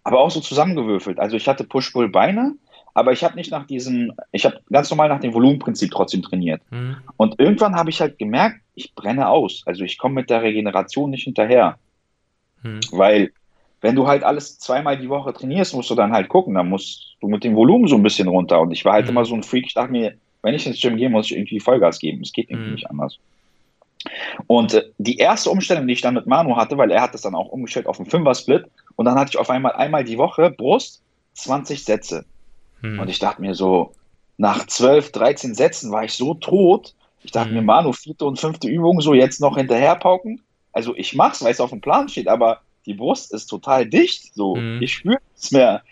Aber 0.03 0.19
auch 0.19 0.31
so 0.31 0.39
zusammengewürfelt. 0.39 1.19
Also 1.19 1.35
ich 1.35 1.47
hatte 1.47 1.65
Push-Pull-Beine, 1.65 2.55
aber 2.93 3.11
ich 3.11 3.23
habe 3.23 3.35
nicht 3.35 3.51
nach 3.51 3.67
diesem, 3.67 4.13
ich 4.31 4.45
habe 4.45 4.61
ganz 4.71 4.89
normal 4.89 5.09
nach 5.09 5.19
dem 5.19 5.33
Volumenprinzip 5.33 5.91
trotzdem 5.91 6.21
trainiert. 6.21 6.61
Mhm. 6.71 6.97
Und 7.17 7.39
irgendwann 7.39 7.75
habe 7.75 7.89
ich 7.89 7.99
halt 7.99 8.17
gemerkt, 8.17 8.61
ich 8.73 8.95
brenne 8.95 9.27
aus. 9.27 9.63
Also 9.65 9.83
ich 9.83 9.97
komme 9.97 10.15
mit 10.15 10.29
der 10.29 10.41
Regeneration 10.41 11.09
nicht 11.09 11.25
hinterher. 11.25 11.77
Mhm. 12.63 12.79
Weil 12.91 13.31
wenn 13.81 13.95
du 13.95 14.07
halt 14.07 14.23
alles 14.23 14.59
zweimal 14.59 14.97
die 14.97 15.09
Woche 15.09 15.33
trainierst, 15.33 15.73
musst 15.73 15.89
du 15.89 15.95
dann 15.95 16.11
halt 16.11 16.29
gucken, 16.29 16.55
dann 16.55 16.69
musst 16.69 17.15
du 17.21 17.27
mit 17.27 17.43
dem 17.43 17.55
Volumen 17.55 17.87
so 17.87 17.95
ein 17.95 18.03
bisschen 18.03 18.27
runter. 18.27 18.59
Und 18.61 18.71
ich 18.71 18.83
war 18.85 18.93
halt 18.93 19.05
mhm. 19.05 19.11
immer 19.11 19.25
so 19.25 19.35
ein 19.35 19.43
Freak, 19.43 19.67
ich 19.67 19.73
dachte 19.73 19.91
mir, 19.91 20.15
wenn 20.41 20.55
ich 20.55 20.65
ins 20.65 20.79
Gym 20.79 20.97
gehe, 20.97 21.09
muss 21.09 21.27
ich 21.27 21.37
irgendwie 21.37 21.59
Vollgas 21.59 21.99
geben. 21.99 22.21
Es 22.21 22.31
geht 22.31 22.49
irgendwie 22.49 22.69
mhm. 22.69 22.75
nicht 22.75 22.89
anders. 22.89 23.17
Und 24.47 24.73
äh, 24.73 24.85
die 24.97 25.17
erste 25.17 25.49
Umstellung, 25.49 25.87
die 25.87 25.93
ich 25.93 26.01
dann 26.01 26.13
mit 26.13 26.27
Manu 26.27 26.55
hatte, 26.55 26.77
weil 26.77 26.91
er 26.91 27.01
hat 27.01 27.13
das 27.13 27.21
dann 27.21 27.35
auch 27.35 27.49
umgestellt 27.49 27.87
auf 27.87 27.99
einen 27.99 28.09
Fünfer-Split 28.09 28.65
und 28.95 29.05
dann 29.05 29.15
hatte 29.15 29.31
ich 29.31 29.37
auf 29.37 29.49
einmal 29.49 29.73
einmal 29.73 30.03
die 30.03 30.17
Woche 30.17 30.49
Brust 30.49 31.01
20 31.33 31.83
Sätze. 31.83 32.25
Mhm. 32.81 32.99
Und 32.99 33.09
ich 33.09 33.19
dachte 33.19 33.41
mir 33.41 33.55
so, 33.55 33.91
nach 34.37 34.65
12, 34.65 35.11
13 35.11 35.53
Sätzen 35.53 35.91
war 35.91 36.03
ich 36.03 36.13
so 36.13 36.33
tot. 36.33 36.95
Ich 37.23 37.31
dachte 37.31 37.49
mhm. 37.49 37.55
mir, 37.55 37.61
Manu, 37.63 37.91
vierte 37.91 38.25
und 38.25 38.39
fünfte 38.39 38.69
Übung, 38.69 39.01
so 39.01 39.13
jetzt 39.13 39.41
noch 39.41 39.57
hinterher 39.57 39.95
pauken. 39.95 40.41
Also 40.71 40.95
ich 40.95 41.13
mach's, 41.13 41.43
weil 41.43 41.51
es 41.51 41.59
auf 41.59 41.71
dem 41.71 41.81
Plan 41.81 42.07
steht, 42.07 42.27
aber 42.27 42.61
die 42.85 42.93
Brust 42.93 43.33
ist 43.33 43.47
total 43.47 43.85
dicht. 43.85 44.33
So, 44.33 44.55
mhm. 44.55 44.81
ich 44.81 44.93
spüre 44.93 45.19
nichts 45.33 45.51
mehr. 45.51 45.83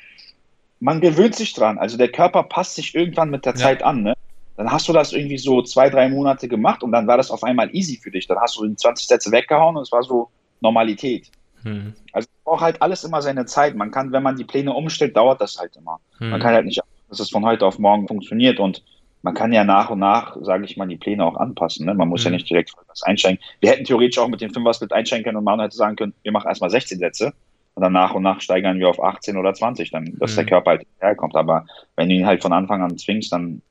Man 0.80 1.02
gewöhnt 1.02 1.36
sich 1.36 1.54
dran. 1.54 1.78
Also 1.78 1.98
der 1.98 2.10
Körper 2.10 2.44
passt 2.44 2.76
sich 2.76 2.96
irgendwann 2.96 3.30
mit 3.30 3.46
der 3.46 3.54
ja. 3.54 3.60
Zeit 3.60 3.84
an. 3.84 4.04
Ne? 4.04 4.14
Dann 4.58 4.72
hast 4.72 4.88
du 4.88 4.94
das 4.94 5.14
irgendwie 5.14 5.38
so 5.38 5.62
zwei, 5.62 5.90
drei 5.90 6.10
Monate 6.10 6.48
gemacht 6.48 6.84
und 6.84 6.92
dann 6.92 7.08
war 7.08 7.16
das 7.16 7.30
auf 7.30 7.44
einmal 7.44 7.74
easy 7.74 8.00
für 8.02 8.12
dich. 8.12 8.28
Dann 8.28 8.40
hast 8.40 8.58
du 8.58 8.66
die 8.66 8.76
20 8.76 9.08
Sätze 9.08 9.32
weggehauen 9.32 9.78
und 9.78 9.84
es 9.84 9.92
war 9.92 10.02
so 10.02 10.30
Normalität. 10.62 11.30
Mhm. 11.64 11.94
Also 12.12 12.28
es 12.28 12.44
braucht 12.44 12.62
halt 12.62 12.82
alles 12.82 13.04
immer 13.04 13.22
seine 13.22 13.46
Zeit. 13.46 13.76
Man 13.76 13.92
kann, 13.92 14.12
wenn 14.12 14.24
man 14.24 14.36
die 14.36 14.46
Pläne 14.46 14.74
umstellt, 14.74 15.16
dauert 15.16 15.42
das 15.42 15.60
halt 15.60 15.76
immer. 15.76 16.00
Mhm. 16.20 16.32
Man 16.32 16.42
kann 16.42 16.56
halt 16.56 16.66
nicht, 16.66 16.82
dass 17.08 17.20
es 17.20 17.30
von 17.30 17.46
heute 17.46 17.66
auf 17.66 17.78
morgen 17.78 18.08
funktioniert 18.08 18.60
und 18.60 18.84
man 19.22 19.36
kann 19.36 19.54
ja 19.54 19.64
nach 19.64 19.90
und 19.92 20.00
nach, 20.00 20.38
sage 20.42 20.66
ich 20.66 20.76
mal, 20.76 20.88
die 20.88 20.98
Pläne 20.98 21.24
auch 21.24 21.36
anpassen. 21.36 21.86
Ne? 21.86 21.94
Man 21.94 22.08
muss 22.08 22.22
mhm. 22.22 22.32
ja 22.32 22.32
nicht 22.32 22.50
direkt 22.50 22.74
was 22.88 23.04
einsteigen. 23.04 23.40
Wir 23.60 23.72
hätten 23.72 23.84
theoretisch 23.84 24.18
auch 24.18 24.28
mit 24.28 24.42
dem 24.42 24.52
Fünfer-Split 24.52 24.92
einsteigen 24.92 25.24
können 25.24 25.38
und 25.38 25.44
man 25.44 25.60
hätte 25.60 25.76
sagen 25.76 25.96
können, 25.96 26.14
wir 26.24 26.32
machen 26.32 26.48
erstmal 26.48 26.72
16 26.72 26.98
Sätze 26.98 27.34
und 27.76 27.84
dann 27.84 27.94
nach 27.94 28.16
und 28.16 28.24
nach 28.24 28.42
steigern 28.42 28.80
wir 28.80 28.90
auf 28.90 29.04
18 29.04 29.38
oder 29.38 29.54
20, 29.54 29.92
dann, 29.92 30.18
dass 30.20 30.34
der 30.34 30.46
mhm. 30.46 30.50
Körper 30.50 30.72
halt 30.72 30.88
herkommt. 31.00 31.36
Aber 31.36 31.66
wenn 31.96 32.10
du 32.10 32.16
ihn 32.16 32.26
halt 32.26 32.42
von 32.42 32.54
Anfang 32.54 32.82
an 32.82 32.98
zwingst, 32.98 33.32
dann 33.32 33.62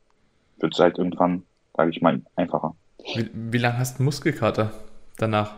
wird 0.58 0.74
es 0.74 0.80
halt 0.80 0.98
irgendwann, 0.98 1.42
sage 1.74 1.90
ich 1.90 2.00
mal, 2.02 2.22
einfacher. 2.36 2.74
Wie, 3.14 3.28
wie 3.32 3.58
lange 3.58 3.78
hast 3.78 3.98
du 3.98 4.02
Muskelkater 4.02 4.72
danach? 5.18 5.54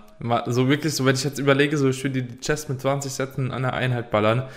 So 0.46 0.68
wirklich, 0.68 0.94
so 0.94 1.04
wenn 1.06 1.14
ich 1.14 1.24
jetzt 1.24 1.38
überlege, 1.38 1.76
so 1.76 1.88
ich 1.88 2.02
will 2.02 2.10
die 2.10 2.40
Chest 2.40 2.68
mit 2.68 2.80
20 2.80 3.12
Sätzen 3.12 3.52
an 3.52 3.62
der 3.62 3.74
Einheit 3.74 4.10
ballern, 4.10 4.48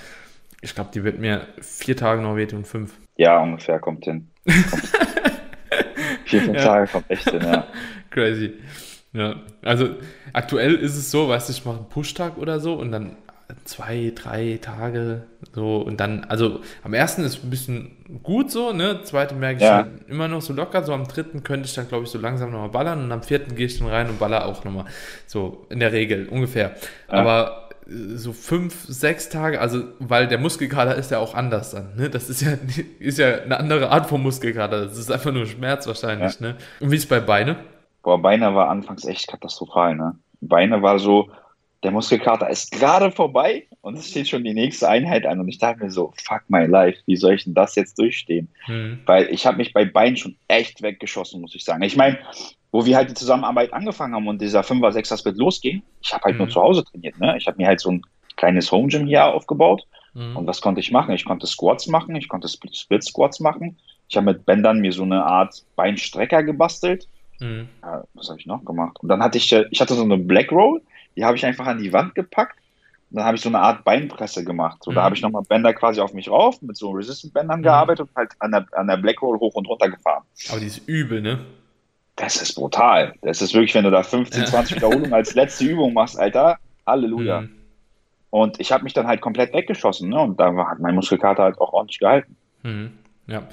ich 0.62 0.76
glaube, 0.76 0.92
die 0.94 1.04
wird 1.04 1.20
mir 1.20 1.48
vier 1.60 1.96
Tage 1.96 2.22
noch 2.22 2.36
wehtun, 2.36 2.66
fünf. 2.66 2.94
Ja, 3.18 3.40
ungefähr, 3.40 3.80
kommt 3.80 4.06
hin. 4.06 4.30
Kommt. 4.46 4.56
vier, 6.26 6.42
fünf 6.42 6.58
ja. 6.58 6.64
Tage 6.64 6.88
kommt 6.92 7.10
echt 7.10 7.30
hin, 7.30 7.42
ja. 7.42 7.68
Crazy. 8.10 8.54
Ja, 9.14 9.36
also 9.62 9.96
aktuell 10.34 10.76
ist 10.76 10.96
es 10.96 11.12
so, 11.12 11.28
weißt 11.28 11.50
du, 11.50 11.54
ich 11.54 11.66
mache 11.66 11.78
einen 11.78 11.90
Pushtag 11.90 12.38
oder 12.38 12.60
so 12.60 12.76
und 12.76 12.92
dann 12.92 13.18
zwei, 13.66 14.12
drei 14.16 14.60
Tage 14.62 15.24
so 15.54 15.78
und 15.78 16.00
dann, 16.00 16.24
also 16.26 16.62
am 16.84 16.94
ersten 16.94 17.24
ist 17.24 17.44
ein 17.44 17.50
bisschen 17.50 18.22
gut 18.24 18.52
so, 18.52 18.74
ne? 18.74 19.04
Zweite 19.04 19.36
merke 19.36 19.58
ich 19.58 19.64
ja. 19.64 19.88
immer 20.08 20.28
noch 20.28 20.42
so 20.42 20.54
locker, 20.54 20.84
so 20.84 20.94
am 20.94 21.08
dritten 21.08 21.44
könnte 21.44 21.68
ich 21.68 21.74
dann, 21.74 21.88
glaube 21.88 22.06
ich, 22.06 22.10
so 22.10 22.20
langsam 22.20 22.52
nochmal 22.52 22.70
ballern 22.70 23.04
und 23.04 23.12
am 23.12 23.24
vierten 23.24 23.56
gehe 23.56 23.66
ich 23.66 23.80
dann 23.80 23.88
rein 23.88 24.10
und 24.10 24.20
baller 24.20 24.46
auch 24.46 24.64
nochmal. 24.64 24.86
So 25.28 25.66
in 25.70 25.80
der 25.80 25.92
Regel, 25.92 26.28
ungefähr. 26.28 26.76
Ja. 27.08 27.14
Aber 27.14 27.70
äh, 27.88 28.18
so 28.18 28.34
fünf, 28.34 28.86
sechs 28.88 29.30
Tage, 29.30 29.60
also 29.60 29.84
weil 30.00 30.28
der 30.28 30.38
Muskelkater 30.38 30.96
ist 30.96 31.12
ja 31.12 31.20
auch 31.20 31.36
anders 31.36 31.72
dann, 31.72 31.96
ne? 31.96 32.10
Das 32.10 32.30
ist 32.30 32.42
ja, 32.42 32.54
ist 33.00 33.18
ja 33.18 33.42
eine 33.42 33.60
andere 33.60 33.90
Art 33.90 34.08
von 34.08 34.22
Muskelkater. 34.22 34.86
Das 34.86 34.98
ist 34.98 35.12
einfach 35.12 35.32
nur 35.32 35.46
Schmerz 35.46 35.88
wahrscheinlich, 35.88 36.40
ja. 36.40 36.48
ne? 36.48 36.56
Und 36.80 36.92
wie 36.92 36.96
ist 36.96 37.04
es 37.04 37.10
bei 37.10 37.20
Beine? 37.20 37.58
Boah, 38.04 38.22
Beine 38.22 38.54
war 38.56 38.70
anfangs 38.70 39.06
echt 39.06 39.28
katastrophal, 39.28 39.96
ne? 39.96 40.16
Beine 40.42 40.82
war 40.82 40.98
so, 40.98 41.30
der 41.84 41.92
Muskelkater 41.92 42.50
ist 42.50 42.72
gerade 42.72 43.12
vorbei 43.12 43.68
und 43.82 43.98
es 43.98 44.10
steht 44.10 44.30
schon 44.30 44.44
die 44.44 44.54
nächste 44.54 44.88
Einheit 44.88 45.26
an 45.26 45.40
und 45.40 45.48
ich 45.48 45.58
dachte 45.58 45.84
mir 45.84 45.90
so, 45.90 46.14
fuck 46.24 46.44
my 46.48 46.66
life, 46.66 47.00
wie 47.08 47.16
soll 47.16 47.34
ich 47.34 47.44
denn 47.46 47.56
das 47.56 47.76
jetzt 47.76 47.98
durchstehen? 47.98 48.50
Hm. 48.66 49.00
Weil 49.06 49.28
ich 49.32 49.46
habe 49.48 49.58
mich 49.58 49.74
bei 49.74 49.86
Beinen 49.86 50.16
schon 50.16 50.36
echt 50.48 50.82
weggeschossen, 50.82 51.42
muss 51.42 51.56
ich 51.56 51.64
sagen. 51.64 51.82
Ich 51.82 51.96
meine, 51.96 52.20
wo 52.72 52.86
wir 52.86 52.96
halt 52.96 53.10
die 53.10 53.16
Zusammenarbeit 53.16 53.74
angefangen 53.74 54.14
haben 54.14 54.28
und 54.28 54.42
dieser 54.42 54.62
5er, 54.62 54.92
6er 54.92 55.18
Split 55.18 55.38
losging, 55.38 55.82
ich 56.02 56.14
habe 56.14 56.24
halt 56.26 56.34
hm. 56.34 56.40
nur 56.40 56.50
zu 56.50 56.62
Hause 56.62 56.84
trainiert. 56.84 57.20
Ne? 57.20 57.36
Ich 57.38 57.48
habe 57.48 57.58
mir 57.58 57.68
halt 57.68 57.80
so 57.80 57.92
ein 57.92 58.04
kleines 58.38 58.72
Home 58.72 58.88
Gym 58.88 59.08
hier 59.08 59.26
aufgebaut 59.26 59.84
hm. 60.14 60.38
und 60.38 60.46
was 60.46 60.62
konnte 60.62 60.82
ich 60.82 60.92
machen? 60.92 61.16
Ich 61.16 61.26
konnte 61.26 61.48
Squats 61.48 61.88
machen, 61.88 62.16
ich 62.16 62.30
konnte 62.30 62.48
Split 62.48 63.04
Squats 63.04 63.40
machen. 63.40 63.78
Ich 64.08 64.18
habe 64.18 64.26
mit 64.26 64.46
Bändern 64.46 64.82
mir 64.82 64.92
so 64.92 65.04
eine 65.04 65.24
Art 65.24 65.64
Beinstrecker 65.76 66.44
gebastelt. 66.44 67.08
Hm. 67.40 67.68
Ja, 67.82 68.04
was 68.14 68.30
habe 68.30 68.40
ich 68.40 68.46
noch 68.46 68.64
gemacht? 68.66 68.98
Und 69.02 69.10
dann 69.10 69.24
hatte 69.24 69.40
ich, 69.40 69.52
äh, 69.52 69.66
ich 69.72 69.82
hatte 69.82 69.96
so 69.96 70.04
eine 70.04 70.18
Black 70.18 70.52
Roll, 70.52 70.82
die 71.16 71.26
habe 71.26 71.38
ich 71.38 71.46
einfach 71.46 71.66
an 71.66 71.80
die 71.80 71.94
Wand 71.94 72.16
gepackt. 72.16 72.58
Und 73.10 73.18
dann 73.18 73.26
habe 73.26 73.36
ich 73.36 73.42
so 73.42 73.50
eine 73.50 73.60
Art 73.60 73.84
Beinpresse 73.84 74.46
gemacht. 74.46 74.82
So, 74.84 74.92
mhm. 74.92 74.96
Da 74.96 75.04
habe 75.04 75.16
ich 75.16 75.22
nochmal 75.22 75.44
Bänder 75.44 75.74
quasi 75.74 76.00
auf 76.00 76.14
mich 76.14 76.30
rauf, 76.30 76.62
mit 76.62 76.78
so 76.78 76.92
Resistant-Bändern 76.92 77.60
mhm. 77.60 77.64
gearbeitet 77.64 78.08
und 78.08 78.16
halt 78.16 78.32
an 78.40 78.52
der, 78.52 78.66
an 78.72 78.88
der 78.88 78.98
Black 78.98 79.22
Roll 79.22 79.38
hoch 79.40 79.54
und 79.56 79.68
runter 79.68 79.90
gefahren. 79.90 80.24
Aber 80.50 80.60
die 80.60 80.68
ist 80.68 80.88
übel, 80.88 81.22
ne? 81.22 81.40
Das 82.16 82.42
ist 82.42 82.56
brutal. 82.56 83.14
Das 83.22 83.42
ist 83.42 83.54
wirklich, 83.54 83.74
wenn 83.74 83.84
du 83.84 83.92
da 83.92 84.04
15, 84.04 84.46
20 84.46 84.76
Wiederholungen 84.78 85.14
als 85.14 85.34
letzte 85.34 85.66
Übung 85.66 85.94
machst, 85.94 86.20
Alter, 86.20 86.58
Halleluja. 86.86 87.42
Mhm. 87.42 87.56
Und 88.30 88.60
ich 88.62 88.72
habe 88.72 88.84
mich 88.86 88.94
dann 88.94 89.08
halt 89.08 89.20
komplett 89.20 89.54
weggeschossen, 89.54 90.10
ne? 90.10 90.20
Und 90.20 90.40
da 90.40 90.56
hat 90.68 90.80
mein 90.80 90.96
Muskelkater 90.96 91.44
halt 91.44 91.60
auch 91.60 91.74
ordentlich 91.74 92.00
gehalten. 92.00 92.38
Mhm. 92.64 92.92
Ja. 93.32 93.48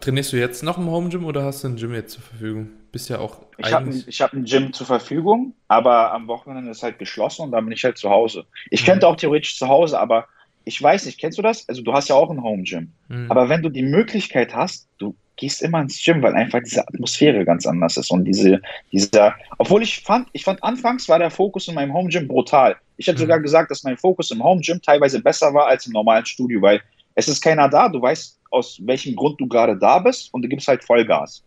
Trainierst 0.00 0.32
du 0.32 0.36
jetzt 0.36 0.62
noch 0.62 0.76
im 0.76 0.90
Home 0.90 1.08
Gym 1.08 1.24
oder 1.24 1.44
hast 1.44 1.64
du 1.64 1.68
ein 1.68 1.76
Gym 1.76 1.94
jetzt 1.94 2.12
zur 2.12 2.22
Verfügung? 2.22 2.68
Bist 2.92 3.08
ja 3.08 3.18
auch. 3.18 3.38
Ich 3.56 3.72
habe 3.72 3.90
hab 3.90 4.32
ein 4.34 4.44
Gym 4.44 4.72
zur 4.74 4.86
Verfügung, 4.86 5.54
aber 5.68 6.12
am 6.12 6.28
Wochenende 6.28 6.70
ist 6.70 6.82
halt 6.82 6.98
geschlossen 6.98 7.42
und 7.42 7.52
dann 7.52 7.64
bin 7.64 7.72
ich 7.72 7.82
halt 7.82 7.96
zu 7.96 8.10
Hause. 8.10 8.44
Ich 8.70 8.82
mhm. 8.82 8.86
könnte 8.86 9.08
auch 9.08 9.16
theoretisch 9.16 9.58
zu 9.58 9.68
Hause, 9.68 9.98
aber 9.98 10.26
ich 10.64 10.80
weiß 10.80 11.06
nicht, 11.06 11.18
kennst 11.18 11.38
du 11.38 11.42
das? 11.42 11.68
Also 11.68 11.82
du 11.82 11.92
hast 11.94 12.08
ja 12.08 12.14
auch 12.14 12.30
ein 12.30 12.42
Home 12.42 12.64
Gym. 12.64 12.92
Mhm. 13.08 13.30
Aber 13.30 13.48
wenn 13.48 13.62
du 13.62 13.70
die 13.70 13.82
Möglichkeit 13.82 14.54
hast, 14.54 14.86
du 14.98 15.14
gehst 15.36 15.62
immer 15.62 15.80
ins 15.80 16.02
Gym, 16.04 16.22
weil 16.22 16.34
einfach 16.34 16.60
diese 16.62 16.86
Atmosphäre 16.86 17.44
ganz 17.44 17.66
anders 17.66 17.96
ist 17.96 18.10
und 18.10 18.24
diese, 18.24 18.60
dieser, 18.92 19.34
obwohl 19.58 19.82
ich 19.82 20.00
fand, 20.00 20.28
ich 20.32 20.44
fand 20.44 20.62
anfangs 20.62 21.08
war 21.08 21.18
der 21.18 21.30
Fokus 21.30 21.68
in 21.68 21.74
meinem 21.74 21.94
Home 21.94 22.10
Gym 22.10 22.28
brutal. 22.28 22.76
Ich 22.98 23.06
hätte 23.06 23.16
mhm. 23.16 23.22
sogar 23.22 23.40
gesagt, 23.40 23.70
dass 23.70 23.82
mein 23.82 23.96
Fokus 23.96 24.30
im 24.30 24.44
Home 24.44 24.60
Gym 24.60 24.80
teilweise 24.82 25.20
besser 25.20 25.54
war 25.54 25.66
als 25.66 25.86
im 25.86 25.92
normalen 25.92 26.26
Studio, 26.26 26.60
weil 26.60 26.82
es 27.14 27.28
ist 27.28 27.42
keiner 27.42 27.68
da, 27.68 27.88
du 27.88 28.00
weißt, 28.00 28.38
aus 28.50 28.80
welchem 28.84 29.16
Grund 29.16 29.40
du 29.40 29.46
gerade 29.46 29.76
da 29.76 29.98
bist 29.98 30.32
und 30.32 30.42
du 30.42 30.48
gibst 30.48 30.68
halt 30.68 30.84
Vollgas. 30.84 31.42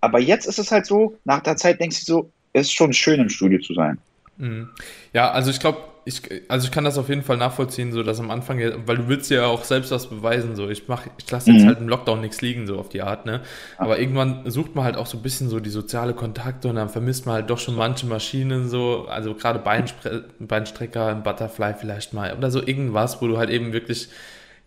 Aber 0.00 0.20
jetzt 0.20 0.46
ist 0.46 0.58
es 0.58 0.70
halt 0.70 0.86
so, 0.86 1.18
nach 1.24 1.40
der 1.40 1.56
Zeit 1.56 1.80
denkst 1.80 2.04
du 2.04 2.12
so, 2.12 2.30
es 2.52 2.68
ist 2.68 2.72
schon 2.72 2.92
schön 2.92 3.20
im 3.20 3.28
Studio 3.28 3.60
zu 3.60 3.74
sein. 3.74 3.98
Mhm. 4.38 4.68
Ja, 5.12 5.30
also 5.30 5.50
ich 5.50 5.60
glaube, 5.60 5.78
ich, 6.04 6.22
also 6.48 6.66
ich 6.66 6.72
kann 6.72 6.84
das 6.84 6.96
auf 6.96 7.10
jeden 7.10 7.22
Fall 7.22 7.36
nachvollziehen, 7.36 7.92
so 7.92 8.02
dass 8.02 8.18
am 8.18 8.30
Anfang, 8.30 8.58
weil 8.86 8.96
du 8.96 9.08
willst 9.08 9.30
ja 9.30 9.46
auch 9.46 9.64
selbst 9.64 9.90
was 9.90 10.08
beweisen, 10.08 10.56
so 10.56 10.70
ich 10.70 10.88
mach, 10.88 11.06
ich 11.18 11.30
lasse 11.30 11.50
jetzt 11.52 11.64
mhm. 11.64 11.66
halt 11.66 11.80
im 11.80 11.88
Lockdown 11.88 12.20
nichts 12.22 12.40
liegen, 12.40 12.66
so 12.66 12.78
auf 12.78 12.88
die 12.88 13.02
Art, 13.02 13.26
ne? 13.26 13.42
Aber 13.76 13.98
irgendwann 13.98 14.50
sucht 14.50 14.74
man 14.74 14.84
halt 14.84 14.96
auch 14.96 15.06
so 15.06 15.18
ein 15.18 15.22
bisschen 15.22 15.50
so 15.50 15.60
die 15.60 15.70
soziale 15.70 16.14
Kontakte 16.14 16.68
und 16.68 16.76
dann 16.76 16.88
vermisst 16.88 17.26
man 17.26 17.34
halt 17.34 17.50
doch 17.50 17.58
schon 17.58 17.74
manche 17.74 18.06
Maschinen, 18.06 18.68
so, 18.68 19.06
also 19.08 19.34
gerade 19.34 19.58
Beinspre 19.58 20.24
Beinstrecker, 20.38 21.08
ein 21.08 21.22
Butterfly 21.22 21.74
vielleicht 21.74 22.14
mal 22.14 22.34
oder 22.34 22.50
so 22.50 22.64
irgendwas, 22.64 23.20
wo 23.20 23.26
du 23.26 23.36
halt 23.36 23.50
eben 23.50 23.74
wirklich 23.74 24.08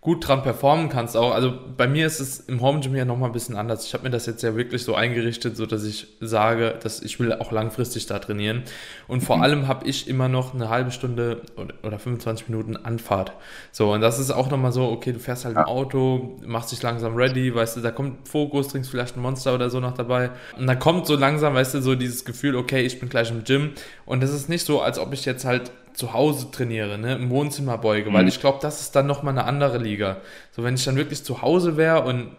gut 0.02 0.28
dran 0.28 0.42
performen 0.42 0.90
kannst 0.90 1.16
auch. 1.16 1.32
Also 1.32 1.54
bei 1.78 1.88
mir 1.88 2.08
ist 2.08 2.20
es 2.20 2.40
im 2.40 2.60
Home 2.62 2.80
Gym 2.80 2.96
ja 2.96 3.06
nochmal 3.06 3.30
ein 3.30 3.34
bisschen 3.34 3.56
anders. 3.56 3.86
Ich 3.86 3.94
habe 3.94 4.04
mir 4.04 4.10
das 4.10 4.26
jetzt 4.26 4.42
ja 4.42 4.56
wirklich 4.56 4.84
so 4.84 4.96
eingerichtet, 4.96 5.56
so 5.56 5.68
dass 5.68 5.84
ich 5.84 6.08
sage, 6.20 6.74
dass 6.82 7.04
ich 7.04 7.20
will 7.20 7.32
auch 7.34 7.52
langfristig 7.52 8.08
da 8.08 8.18
trainieren. 8.18 8.64
Und 9.08 9.22
vor 9.22 9.38
mhm. 9.38 9.44
allem 9.44 9.68
habe 9.68 9.88
ich 9.88 10.08
immer 10.08 10.28
noch 10.28 10.56
eine 10.56 10.70
halbe 10.70 10.90
Stunde 10.90 11.44
oder 11.84 12.00
25 12.00 12.50
Minuten 12.50 12.78
Anfahrt. 12.78 13.34
So, 13.72 13.94
und 13.94 14.02
das 14.02 14.18
ist 14.18 14.32
auch 14.32 14.50
nochmal 14.50 14.72
so, 14.72 14.90
okay, 14.90 15.14
du 15.14 15.20
fährst 15.20 15.46
halt 15.46 15.56
im 15.56 15.66
Auto, 15.66 16.40
machst 16.44 16.72
dich 16.72 16.82
langsam 16.82 17.14
ready, 17.14 17.54
weißt 17.54 17.78
du, 17.78 17.82
da 17.82 17.92
kommt 17.92 18.28
Fokus, 18.28 18.70
trinkst 18.70 18.90
vielleicht 18.90 19.18
ein 19.18 19.22
Monster 19.22 19.54
oder 19.54 19.70
so 19.70 19.80
noch 19.80 19.94
dabei. 19.94 20.32
Und 20.58 20.66
dann 20.66 20.80
kommt 20.80 21.06
so 21.06 21.16
langsam, 21.16 21.54
weißt 21.54 21.76
du, 21.76 21.82
so 21.84 21.94
dieses 21.94 22.26
Gefühl, 22.26 22.56
okay, 22.56 22.82
ich 22.82 23.00
bin 23.00 23.08
gleich 23.08 23.30
im 23.30 23.44
Gym. 23.44 23.74
Und 24.08 24.24
das 24.24 24.34
ist 24.34 24.50
nicht 24.50 24.66
so, 24.66 24.82
als 24.82 24.98
ob 24.98 25.14
ich 25.14 25.26
jetzt 25.26 25.46
halt 25.46 25.72
zu 25.93 26.13
Hause 26.13 26.51
trainiere, 26.51 26.97
ne, 26.97 27.15
im 27.15 27.30
Wohnzimmer 27.30 27.77
beuge, 27.77 28.10
mhm. 28.10 28.13
weil 28.13 28.27
ich 28.27 28.39
glaube, 28.39 28.60
das 28.62 28.82
ist 28.82 28.95
dann 28.95 29.08
nochmal 29.08 29.38
eine 29.38 29.45
andere 29.45 29.77
Liga. 29.77 30.17
So, 30.51 30.63
wenn 30.63 30.75
ich 30.75 30.86
dann 30.86 30.95
wirklich 30.95 31.23
zu 31.23 31.41
Hause 31.41 31.77
wäre 31.77 32.04
und 32.04 32.32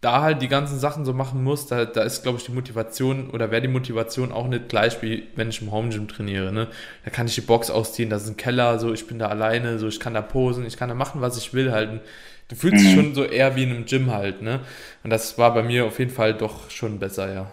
da 0.00 0.22
halt 0.22 0.42
die 0.42 0.48
ganzen 0.48 0.78
Sachen 0.78 1.04
so 1.04 1.12
machen 1.12 1.42
muss, 1.42 1.66
da, 1.66 1.84
da 1.84 2.02
ist, 2.02 2.22
glaube 2.22 2.38
ich, 2.38 2.44
die 2.44 2.52
Motivation 2.52 3.30
oder 3.30 3.50
wäre 3.50 3.62
die 3.62 3.68
Motivation 3.68 4.30
auch 4.30 4.46
nicht 4.46 4.68
gleich, 4.68 5.02
wie 5.02 5.24
wenn 5.34 5.48
ich 5.48 5.62
im 5.62 5.72
Home 5.72 5.88
Gym 5.88 6.06
trainiere. 6.06 6.52
Ne? 6.52 6.68
Da 7.04 7.10
kann 7.10 7.26
ich 7.26 7.34
die 7.34 7.40
Box 7.40 7.70
ausziehen, 7.70 8.10
das 8.10 8.24
ist 8.24 8.28
ein 8.30 8.36
Keller, 8.36 8.78
so 8.78 8.92
ich 8.92 9.06
bin 9.06 9.18
da 9.18 9.28
alleine, 9.28 9.78
so 9.78 9.88
ich 9.88 9.98
kann 9.98 10.14
da 10.14 10.22
posen, 10.22 10.66
ich 10.66 10.76
kann 10.76 10.88
da 10.88 10.94
machen, 10.94 11.22
was 11.22 11.38
ich 11.38 11.54
will 11.54 11.72
halt. 11.72 12.00
Du 12.48 12.54
fühlst 12.54 12.84
dich 12.84 12.94
mhm. 12.94 13.00
schon 13.00 13.14
so 13.14 13.24
eher 13.24 13.56
wie 13.56 13.64
in 13.64 13.70
einem 13.70 13.86
Gym 13.86 14.12
halt, 14.12 14.42
ne? 14.42 14.60
Und 15.02 15.10
das 15.10 15.36
war 15.38 15.52
bei 15.52 15.64
mir 15.64 15.86
auf 15.86 15.98
jeden 15.98 16.12
Fall 16.12 16.34
doch 16.34 16.70
schon 16.70 17.00
besser, 17.00 17.32
ja. 17.32 17.50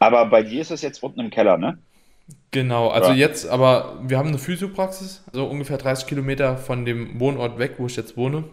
Aber 0.00 0.26
bei 0.26 0.42
dir 0.42 0.62
ist 0.62 0.72
es 0.72 0.82
jetzt 0.82 1.02
unten 1.02 1.20
im 1.20 1.30
Keller, 1.30 1.56
ne? 1.58 1.78
Genau, 2.50 2.88
also 2.88 3.10
Ja. 3.10 3.16
jetzt, 3.16 3.48
aber 3.48 3.98
wir 4.02 4.18
haben 4.18 4.28
eine 4.28 4.38
Physiopraxis, 4.38 5.24
so 5.32 5.46
ungefähr 5.46 5.78
30 5.78 6.06
Kilometer 6.06 6.56
von 6.56 6.84
dem 6.84 7.20
Wohnort 7.20 7.58
weg, 7.58 7.74
wo 7.78 7.86
ich 7.86 7.96
jetzt 7.96 8.16
wohne. 8.16 8.44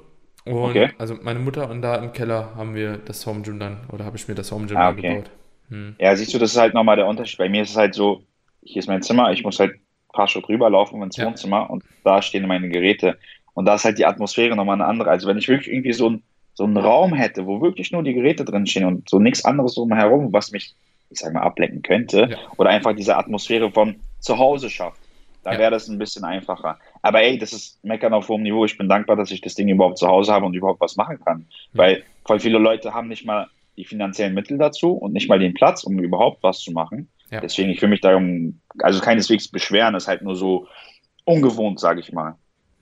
Und 0.45 0.69
Okay. 0.69 0.89
also 0.97 1.15
meine 1.21 1.39
Mutter 1.39 1.69
und 1.69 1.81
da 1.81 1.95
im 1.95 2.13
Keller 2.13 2.55
haben 2.55 2.73
wir 2.75 2.97
das 2.97 3.25
Home 3.25 3.41
Gym 3.41 3.59
dann, 3.59 3.77
oder 3.91 4.05
habe 4.05 4.15
ich 4.17 4.27
mir 4.27 4.35
das 4.35 4.51
Home 4.51 4.67
Gym 4.67 4.77
Ah, 4.77 4.89
okay. 4.91 5.01
gebaut. 5.01 5.31
Hm. 5.69 5.95
Ja, 5.99 6.15
siehst 6.15 6.33
du, 6.33 6.37
das 6.39 6.51
ist 6.51 6.57
halt 6.57 6.73
nochmal 6.73 6.95
der 6.95 7.07
Unterschied. 7.07 7.37
Bei 7.37 7.49
mir 7.49 7.63
ist 7.63 7.71
es 7.71 7.75
halt 7.75 7.93
so, 7.95 8.21
hier 8.61 8.79
ist 8.79 8.87
mein 8.87 9.01
Zimmer, 9.01 9.31
ich 9.31 9.43
muss 9.43 9.59
halt 9.59 9.71
ein 9.73 9.81
paar 10.13 10.27
Schritt 10.27 10.47
rüberlaufen 10.47 11.01
ins 11.01 11.17
Ja. 11.17 11.25
Wohnzimmer 11.25 11.69
und 11.69 11.83
da 12.03 12.21
stehen 12.21 12.47
meine 12.47 12.69
Geräte. 12.69 13.17
Und 13.53 13.65
da 13.65 13.75
ist 13.75 13.83
halt 13.83 13.97
die 13.97 14.05
Atmosphäre 14.05 14.55
nochmal 14.55 14.75
eine 14.75 14.85
andere. 14.85 15.09
Also 15.09 15.27
wenn 15.27 15.37
ich 15.37 15.47
wirklich 15.47 15.73
irgendwie 15.73 15.93
so, 15.93 16.09
ein, 16.11 16.23
so 16.53 16.63
einen 16.63 16.77
Raum 16.77 17.13
hätte, 17.13 17.45
wo 17.45 17.61
wirklich 17.61 17.91
nur 17.91 18.03
die 18.03 18.13
Geräte 18.13 18.45
drin 18.45 18.67
stehen 18.67 18.85
und 18.85 19.09
so 19.09 19.19
nichts 19.19 19.43
anderes 19.43 19.73
drumherum, 19.75 20.31
was 20.31 20.51
mich, 20.51 20.75
ich 21.09 21.19
sag 21.19 21.33
mal, 21.33 21.41
ablenken 21.41 21.81
könnte, 21.81 22.27
Ja. 22.31 22.37
oder 22.57 22.69
einfach 22.69 22.93
diese 22.95 23.15
Atmosphäre 23.17 23.71
von 23.71 23.95
zu 24.19 24.37
Hause 24.37 24.69
schafft, 24.69 24.99
da 25.43 25.53
Ja. 25.53 25.59
wäre 25.59 25.71
das 25.71 25.87
ein 25.87 25.97
bisschen 25.97 26.23
einfacher. 26.25 26.77
Aber 27.01 27.21
ey, 27.21 27.37
das 27.37 27.53
ist 27.53 27.83
Meckern 27.83 28.13
auf 28.13 28.27
hohem 28.27 28.43
Niveau. 28.43 28.65
Ich 28.65 28.77
bin 28.77 28.89
dankbar, 28.89 29.15
dass 29.15 29.31
ich 29.31 29.41
das 29.41 29.55
Ding 29.55 29.69
überhaupt 29.69 29.97
zu 29.97 30.07
Hause 30.07 30.33
habe 30.33 30.45
und 30.45 30.53
überhaupt 30.53 30.81
was 30.81 30.95
machen 30.97 31.19
kann. 31.23 31.47
Ja. 31.73 31.79
Weil 31.79 32.03
voll 32.25 32.39
viele 32.39 32.57
Leute 32.57 32.93
haben 32.93 33.07
nicht 33.07 33.25
mal 33.25 33.47
die 33.77 33.85
finanziellen 33.85 34.33
Mittel 34.33 34.57
dazu 34.57 34.91
und 34.93 35.13
nicht 35.13 35.29
mal 35.29 35.39
den 35.39 35.53
Platz, 35.53 35.83
um 35.83 35.97
überhaupt 35.99 36.41
was 36.43 36.59
zu 36.59 36.71
machen. 36.71 37.09
Ja. 37.29 37.39
Deswegen, 37.41 37.69
ich 37.69 37.81
will 37.81 37.89
mich 37.89 38.01
darum, 38.01 38.59
also 38.79 38.99
keineswegs 38.99 39.49
beschweren, 39.49 39.95
ist 39.95 40.07
halt 40.07 40.21
nur 40.23 40.35
so 40.35 40.67
ungewohnt, 41.25 41.79
sage 41.79 41.99
ich 41.99 42.11
mal. 42.11 42.35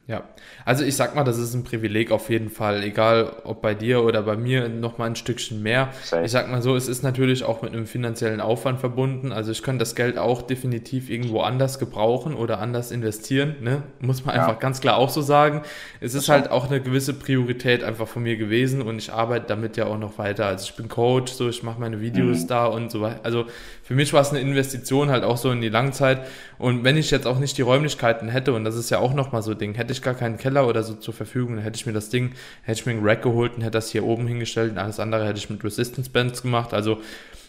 Ja, 0.08 0.22
also 0.66 0.84
ich 0.86 0.96
sag 0.96 1.16
mal, 1.16 1.24
das 1.24 1.40
ist 1.40 1.56
ein 1.56 1.64
Privileg 1.64 2.12
auf 2.12 2.30
jeden 2.30 2.52
Fall, 2.52 2.84
egal 2.84 3.38
ob 3.44 3.64
bei 3.64 3.74
dir 3.74 4.04
oder 4.04 4.22
bei 4.22 4.36
mir 4.38 4.70
noch 4.70 5.00
mal 5.00 5.06
ein 5.06 5.16
Stückchen 5.16 5.64
mehr. 5.64 5.90
Ich 6.24 6.30
sag 6.30 6.48
mal 6.52 6.62
so, 6.62 6.76
es 6.76 6.88
ist 6.88 7.02
natürlich 7.02 7.44
auch 7.44 7.64
mit 7.64 7.74
einem 7.74 7.88
finanziellen 7.88 8.40
Aufwand 8.40 8.80
verbunden. 8.80 9.32
Also 9.32 9.52
ich 9.52 9.64
könnte 9.64 9.80
das 9.80 9.96
Geld 9.96 10.20
auch 10.20 10.44
definitiv 10.44 11.10
irgendwo 11.10 11.42
anders 11.42 11.80
gebrauchen 11.80 12.36
oder 12.36 12.60
anders 12.60 12.92
investieren, 12.92 13.56
ne? 13.62 13.82
Muss 14.00 14.24
man 14.24 14.36
Ja. 14.36 14.46
einfach 14.46 14.60
ganz 14.60 14.80
klar 14.80 14.98
auch 14.98 15.10
so 15.10 15.22
sagen. 15.22 15.64
Es 16.02 16.14
ist 16.14 16.30
halt 16.30 16.52
auch 16.52 16.68
eine 16.70 16.82
gewisse 16.82 17.16
Priorität 17.16 17.84
einfach 17.84 18.08
von 18.08 18.22
mir 18.22 18.38
gewesen 18.38 18.84
und 18.84 19.00
ich 19.00 19.12
arbeite 19.12 19.48
damit 19.48 19.76
ja 19.76 19.88
auch 19.88 19.98
noch 19.98 20.20
weiter. 20.20 20.46
Also 20.46 20.66
ich 20.70 20.76
bin 20.76 20.88
Coach, 20.88 21.32
so 21.32 21.50
ich 21.50 21.64
mache 21.64 21.80
meine 21.80 22.00
Videos 22.00 22.44
Mhm. 22.44 22.48
da 22.48 22.66
und 22.68 22.92
so 22.92 23.02
weiter. 23.02 23.22
Also 23.24 23.46
für 23.82 23.96
mich 23.96 24.14
war 24.14 24.22
es 24.22 24.30
eine 24.30 24.40
Investition 24.40 25.10
halt 25.10 25.24
auch 25.24 25.38
so 25.38 25.50
in 25.50 25.62
die 25.62 25.70
Langzeit. 25.70 26.22
Und 26.60 26.84
wenn 26.84 26.96
ich 26.96 27.10
jetzt 27.12 27.26
auch 27.26 27.40
nicht 27.40 27.58
die 27.58 27.64
Räumlichkeiten 27.64 28.30
hätte, 28.30 28.54
und 28.54 28.66
das 28.66 28.76
ist 28.76 28.92
ja 28.92 29.00
auch 29.00 29.14
nochmal 29.16 29.42
so 29.42 29.52
ein 29.52 29.58
Ding, 29.58 29.74
hätte 29.74 29.95
ich 29.96 30.02
gar 30.04 30.14
keinen 30.14 30.38
Keller 30.38 30.68
oder 30.68 30.84
so 30.84 30.94
zur 30.96 31.14
Verfügung, 31.14 31.56
dann 31.56 31.64
hätte 31.64 31.78
ich 31.78 31.86
mir 31.86 31.94
das 31.94 32.10
Ding, 32.10 32.32
hätte 32.64 32.80
ich 32.80 32.86
mir 32.86 32.94
einen 32.94 33.06
Rack 33.06 33.22
geholt 33.24 33.56
und 33.56 33.62
hätte 33.62 33.72
das 33.72 33.90
hier 33.92 34.06
oben 34.06 34.28
hingestellt 34.28 34.72
und 34.72 34.78
alles 34.78 35.00
andere 35.00 35.26
hätte 35.26 35.38
ich 35.40 35.50
mit 35.50 35.64
Resistance 35.64 36.10
Bands 36.10 36.42
gemacht. 36.42 36.74
Also 36.74 37.00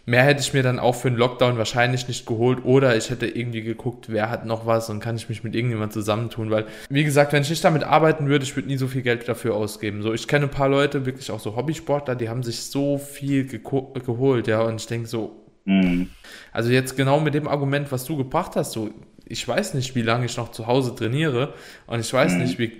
mehr 0.08 0.22
hätte 0.22 0.40
ich 0.40 0.54
mir 0.54 0.62
dann 0.62 0.78
auch 0.78 0.94
für 0.94 1.10
den 1.10 1.18
Lockdown 1.18 1.58
wahrscheinlich 1.58 2.06
nicht 2.06 2.26
geholt 2.26 2.64
oder 2.64 2.96
ich 2.96 3.10
hätte 3.10 3.26
irgendwie 3.26 3.62
geguckt, 3.62 4.06
wer 4.08 4.30
hat 4.30 4.46
noch 4.46 4.64
was 4.64 4.88
und 4.88 5.00
kann 5.00 5.16
ich 5.16 5.28
mich 5.28 5.42
mit 5.42 5.54
irgendjemand 5.56 5.92
zusammentun, 5.92 6.50
weil, 6.50 6.66
wie 6.88 7.02
gesagt, 7.02 7.32
wenn 7.32 7.42
ich 7.42 7.50
nicht 7.50 7.64
damit 7.64 7.82
arbeiten 7.82 8.28
würde, 8.28 8.44
ich 8.44 8.54
würde 8.54 8.68
nie 8.68 8.76
so 8.76 8.86
viel 8.86 9.02
Geld 9.02 9.28
dafür 9.28 9.54
ausgeben. 9.56 10.02
So, 10.02 10.12
ich 10.14 10.28
kenne 10.28 10.44
ein 10.46 10.50
paar 10.50 10.68
Leute, 10.68 11.06
wirklich 11.06 11.30
auch 11.32 11.40
so 11.40 11.56
Hobbysportler, 11.56 12.14
die 12.14 12.28
haben 12.28 12.44
sich 12.44 12.60
so 12.62 12.98
viel 12.98 13.46
geko- 13.46 13.98
geholt, 13.98 14.46
ja, 14.46 14.60
und 14.62 14.80
ich 14.80 14.86
denke 14.86 15.08
so, 15.08 15.42
Mhm. 15.68 16.10
also 16.52 16.70
jetzt 16.70 16.96
genau 16.96 17.18
mit 17.18 17.34
dem 17.34 17.48
Argument, 17.48 17.90
was 17.90 18.04
du 18.04 18.16
gebracht 18.16 18.52
hast, 18.54 18.70
so, 18.70 18.90
ich 19.28 19.46
weiß 19.46 19.74
nicht, 19.74 19.94
wie 19.94 20.02
lange 20.02 20.26
ich 20.26 20.36
noch 20.36 20.52
zu 20.52 20.66
Hause 20.66 20.94
trainiere 20.94 21.52
und 21.86 22.00
ich 22.00 22.12
weiß 22.12 22.34
Mhm. 22.34 22.42
nicht, 22.42 22.58
wie, 22.58 22.72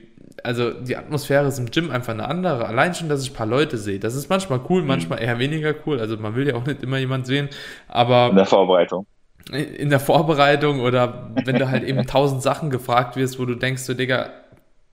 also 0.45 0.71
die 0.73 0.97
Atmosphäre 0.97 1.47
ist 1.49 1.59
im 1.59 1.71
Gym 1.71 1.91
einfach 1.91 2.13
eine 2.15 2.29
andere. 2.29 2.67
Allein 2.67 2.95
schon, 2.95 3.09
dass 3.09 3.23
ich 3.23 3.31
ein 3.33 3.35
paar 3.35 3.47
Leute 3.47 3.79
sehe. 3.79 3.99
Das 3.99 4.15
ist 4.15 4.29
manchmal 4.31 4.61
cool, 4.69 4.83
Mhm. 4.83 4.89
manchmal 4.89 5.23
eher 5.23 5.39
weniger 5.39 5.75
cool. 5.87 5.99
Also 6.01 6.17
man 6.17 6.35
will 6.37 6.47
ja 6.49 6.55
auch 6.55 6.65
nicht 6.67 6.83
immer 6.83 6.99
jemand 6.99 7.27
sehen, 7.27 7.49
aber 7.89 8.29
In 8.31 8.37
der 8.37 8.47
Vorbereitung. 8.47 9.07
in 9.53 9.91
der 9.91 10.01
Vorbereitung 10.01 10.81
oder 10.81 11.31
wenn 11.45 11.59
du 11.59 11.69
halt 11.69 11.85
eben 11.85 12.07
tausend 12.07 12.43
Sachen 12.43 12.71
gefragt 12.71 13.17
wirst, 13.17 13.39
wo 13.39 13.45
du 13.45 13.55
denkst, 13.55 13.83
so 13.83 13.95
Digga, 13.95 14.31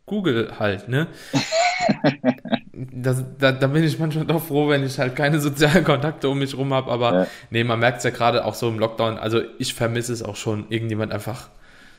Google 0.06 0.60
halt, 0.60 0.90
ne? 0.90 1.08
Das, 2.76 3.24
da, 3.38 3.52
da 3.52 3.68
bin 3.68 3.84
ich 3.84 4.00
manchmal 4.00 4.26
doch 4.26 4.44
froh, 4.44 4.68
wenn 4.68 4.84
ich 4.84 4.98
halt 4.98 5.16
keine 5.16 5.40
sozialen 5.40 5.84
Kontakte 5.84 6.28
um 6.28 6.40
mich 6.40 6.58
rum 6.58 6.74
habe, 6.74 6.92
aber 6.92 7.14
Ja. 7.14 7.28
nee, 7.52 7.64
man 7.64 7.80
merkt 7.80 8.00
es 8.00 8.04
ja 8.04 8.10
gerade 8.10 8.46
auch 8.46 8.56
so 8.56 8.68
im 8.68 8.80
Lockdown, 8.80 9.18
also 9.20 9.42
ich 9.60 9.76
vermisse 9.76 10.12
es 10.12 10.24
auch 10.24 10.36
schon, 10.36 10.66
irgendjemand 10.70 11.12
einfach 11.12 11.50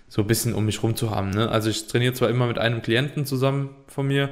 so 0.08 0.22
ein 0.22 0.26
bisschen 0.26 0.52
um 0.52 0.66
mich 0.66 0.82
rum 0.82 0.96
zu 0.96 1.10
haben, 1.12 1.30
ne? 1.30 1.48
Also 1.48 1.70
ich 1.70 1.86
trainiere 1.86 2.12
zwar 2.14 2.28
immer 2.28 2.46
mit 2.48 2.58
einem 2.58 2.82
Klienten 2.82 3.24
zusammen 3.24 3.70
von 3.86 4.08
mir, 4.08 4.30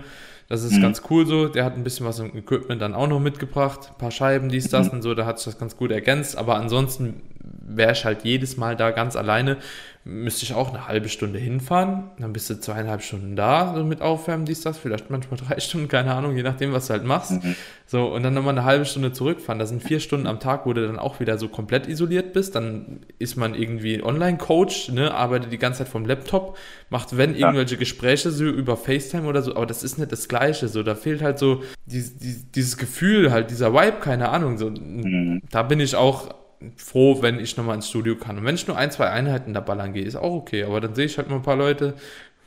das 0.48 0.64
ist 0.64 0.78
Mhm. 0.78 0.82
ganz 0.82 1.02
cool 1.10 1.26
so, 1.26 1.46
der 1.48 1.64
hat 1.64 1.76
ein 1.76 1.84
bisschen 1.84 2.06
was 2.06 2.18
im 2.18 2.36
Equipment 2.36 2.82
dann 2.82 2.94
auch 2.94 3.06
noch 3.06 3.20
mitgebracht, 3.20 3.90
ein 3.92 3.98
paar 3.98 4.10
Scheiben, 4.10 4.48
dies, 4.48 4.68
das 4.68 4.88
Mhm. 4.88 4.94
und 4.94 5.02
so, 5.02 5.14
da 5.14 5.26
hat 5.26 5.38
sich 5.38 5.44
das 5.46 5.58
ganz 5.60 5.76
gut 5.76 5.92
ergänzt, 5.92 6.36
aber 6.36 6.56
ansonsten 6.56 7.22
wäre 7.64 7.92
ich 7.92 8.04
halt 8.04 8.24
jedes 8.24 8.56
Mal 8.56 8.74
da 8.74 8.90
ganz 8.90 9.14
alleine, 9.14 9.58
müsste 10.04 10.44
ich 10.44 10.54
auch 10.54 10.70
eine 10.70 10.88
halbe 10.88 11.08
Stunde 11.08 11.38
hinfahren, 11.38 12.10
dann 12.18 12.32
bist 12.32 12.50
du 12.50 12.58
zweieinhalb 12.58 13.02
Stunden 13.02 13.36
da, 13.36 13.72
so 13.76 13.84
mit 13.84 14.02
Aufwärmen, 14.02 14.44
dies, 14.46 14.60
das, 14.62 14.76
vielleicht 14.76 15.10
manchmal 15.10 15.38
drei 15.48 15.60
Stunden, 15.60 15.86
keine 15.88 16.12
Ahnung, 16.14 16.34
je 16.36 16.42
nachdem, 16.42 16.72
was 16.72 16.88
du 16.88 16.94
halt 16.94 17.04
machst. 17.04 17.30
Mhm. 17.30 17.54
So, 17.86 18.06
und 18.06 18.22
dann 18.22 18.34
nochmal 18.34 18.54
eine 18.58 18.64
halbe 18.64 18.84
Stunde 18.84 19.12
zurückfahren. 19.12 19.58
Das 19.58 19.68
sind 19.68 19.82
vier 19.82 20.00
Stunden 20.00 20.26
am 20.26 20.40
Tag, 20.40 20.66
wo 20.66 20.72
du 20.72 20.84
dann 20.86 20.98
auch 20.98 21.20
wieder 21.20 21.38
so 21.38 21.46
komplett 21.48 21.86
isoliert 21.86 22.32
bist. 22.32 22.54
Dann 22.56 23.00
ist 23.18 23.36
man 23.36 23.54
irgendwie 23.54 24.02
Online-Coach, 24.02 24.88
ne, 24.90 25.12
arbeitet 25.14 25.52
die 25.52 25.58
ganze 25.58 25.80
Zeit 25.84 25.88
vom 25.88 26.04
Laptop, 26.06 26.56
macht, 26.90 27.16
wenn 27.16 27.34
Ja. 27.36 27.48
irgendwelche 27.48 27.76
Gespräche 27.76 28.30
so 28.30 28.44
über 28.44 28.76
FaceTime 28.76 29.28
oder 29.28 29.42
so, 29.42 29.54
aber 29.54 29.66
das 29.66 29.82
ist 29.84 29.98
nicht 29.98 30.10
das 30.10 30.26
Gleiche. 30.28 30.68
So, 30.68 30.82
da 30.82 30.94
fehlt 30.94 31.22
halt 31.22 31.38
so 31.38 31.62
dieses, 31.86 32.16
dieses, 32.18 32.50
dieses 32.50 32.76
Gefühl, 32.76 33.30
halt, 33.30 33.50
dieser 33.50 33.72
Vibe, 33.72 33.98
keine 34.00 34.30
Ahnung. 34.30 34.58
So, 34.58 34.70
Mhm. 34.70 35.42
da 35.50 35.62
bin 35.62 35.78
ich 35.78 35.94
auch 35.94 36.34
froh, 36.76 37.22
wenn 37.22 37.38
ich 37.40 37.56
nochmal 37.56 37.76
ins 37.76 37.88
Studio 37.88 38.16
kann. 38.16 38.38
Und 38.38 38.44
wenn 38.44 38.54
ich 38.54 38.66
nur 38.68 38.76
ein, 38.76 38.90
zwei 38.90 39.08
Einheiten 39.10 39.54
da 39.54 39.60
ballern 39.60 39.92
gehe, 39.92 40.04
ist 40.04 40.16
auch 40.16 40.32
okay. 40.34 40.64
Aber 40.64 40.80
dann 40.80 40.94
sehe 40.94 41.06
ich 41.06 41.18
halt 41.18 41.28
mal 41.30 41.36
ein 41.36 41.42
paar 41.42 41.56
Leute, 41.56 41.94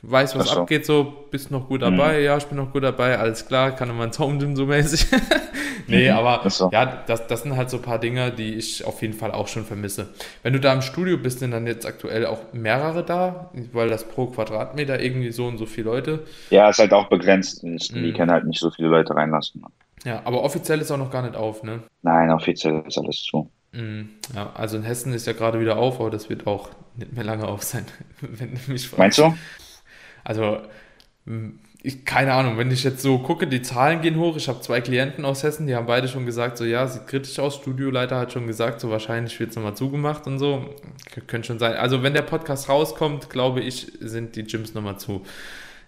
weiß, 0.02 0.36
was 0.38 0.50
so. 0.50 0.60
abgeht, 0.60 0.86
so, 0.86 1.26
bist 1.30 1.50
noch 1.50 1.68
gut 1.68 1.82
dabei, 1.82 2.20
ja, 2.20 2.36
ich 2.36 2.44
bin 2.46 2.58
noch 2.58 2.72
gut 2.72 2.84
dabei, 2.84 3.18
alles 3.18 3.46
klar, 3.46 3.72
kann 3.74 3.88
nochmal 3.88 4.06
ins 4.06 4.18
Home 4.18 4.38
Gym 4.38 4.54
so 4.54 4.66
mäßig. 4.66 5.06
nee, 5.88 6.10
Mhm. 6.10 6.16
aber 6.16 6.48
so. 6.50 6.68
ja, 6.70 7.02
das, 7.06 7.26
das 7.26 7.42
sind 7.42 7.56
halt 7.56 7.70
so 7.70 7.78
ein 7.78 7.82
paar 7.82 7.98
Dinge, 7.98 8.30
die 8.30 8.54
ich 8.54 8.84
auf 8.84 9.02
jeden 9.02 9.14
Fall 9.14 9.32
auch 9.32 9.48
schon 9.48 9.64
vermisse. 9.64 10.08
Wenn 10.42 10.52
du 10.52 10.60
da 10.60 10.72
im 10.72 10.82
Studio 10.82 11.16
bist, 11.16 11.40
sind 11.40 11.50
dann 11.52 11.66
jetzt 11.66 11.86
aktuell 11.86 12.26
auch 12.26 12.52
mehrere 12.52 13.04
da, 13.04 13.50
weil 13.72 13.88
das 13.88 14.04
pro 14.04 14.26
Quadratmeter 14.26 15.00
irgendwie 15.00 15.32
so 15.32 15.46
und 15.46 15.58
so 15.58 15.66
viele 15.66 15.90
Leute. 15.90 16.24
Ja, 16.50 16.68
ist 16.68 16.78
halt 16.78 16.92
auch 16.92 17.08
begrenzt. 17.08 17.62
Die 17.62 18.12
Mhm. 18.12 18.14
können 18.14 18.30
halt 18.30 18.44
nicht 18.46 18.60
so 18.60 18.70
viele 18.70 18.88
Leute 18.88 19.14
reinlassen. 19.16 19.64
Ja, 20.04 20.22
aber 20.24 20.42
offiziell 20.44 20.80
ist 20.80 20.90
auch 20.92 20.98
noch 20.98 21.10
gar 21.10 21.22
nicht 21.22 21.34
auf, 21.34 21.62
ne? 21.64 21.82
Nein, 22.02 22.30
offiziell 22.30 22.84
ist 22.86 22.98
alles 22.98 23.22
zu. 23.22 23.50
Mhm. 23.76 24.08
Ja, 24.34 24.52
also 24.54 24.78
in 24.78 24.82
Hessen 24.82 25.12
ist 25.12 25.26
ja 25.26 25.34
gerade 25.34 25.60
wieder 25.60 25.76
auf, 25.76 26.00
aber 26.00 26.10
das 26.10 26.30
wird 26.30 26.46
auch 26.46 26.70
nicht 26.96 27.12
mehr 27.12 27.24
lange 27.24 27.46
auf 27.46 27.62
sein, 27.62 27.84
wenn 28.20 28.54
du 28.54 28.72
mich 28.72 28.88
fragst. 28.88 28.98
Meinst 28.98 29.18
du? 29.18 29.34
Also, 30.24 30.58
ich, 31.82 32.04
keine 32.04 32.32
Ahnung, 32.32 32.58
wenn 32.58 32.70
ich 32.70 32.82
jetzt 32.82 33.02
so 33.02 33.18
gucke, 33.18 33.46
die 33.46 33.62
Zahlen 33.62 34.00
gehen 34.00 34.18
hoch. 34.18 34.36
Ich 34.36 34.48
habe 34.48 34.60
zwei 34.60 34.80
Klienten 34.80 35.24
aus 35.24 35.42
Hessen, 35.42 35.66
die 35.66 35.76
haben 35.76 35.86
beide 35.86 36.08
schon 36.08 36.26
gesagt, 36.26 36.56
so 36.56 36.64
ja, 36.64 36.86
sieht 36.88 37.06
kritisch 37.06 37.38
aus. 37.38 37.56
Studioleiter 37.56 38.18
hat 38.18 38.32
schon 38.32 38.46
gesagt, 38.46 38.80
so 38.80 38.90
wahrscheinlich 38.90 39.38
wird 39.38 39.50
es 39.50 39.56
nochmal 39.56 39.76
zugemacht 39.76 40.26
und 40.26 40.38
so. 40.38 40.74
Könnte 41.26 41.46
schon 41.46 41.58
sein. 41.58 41.74
Also, 41.74 42.02
wenn 42.02 42.14
der 42.14 42.22
Podcast 42.22 42.68
rauskommt, 42.68 43.30
glaube 43.30 43.60
ich, 43.60 43.92
sind 44.00 44.36
die 44.36 44.44
Gyms 44.44 44.74
nochmal 44.74 44.98
zu. 44.98 45.22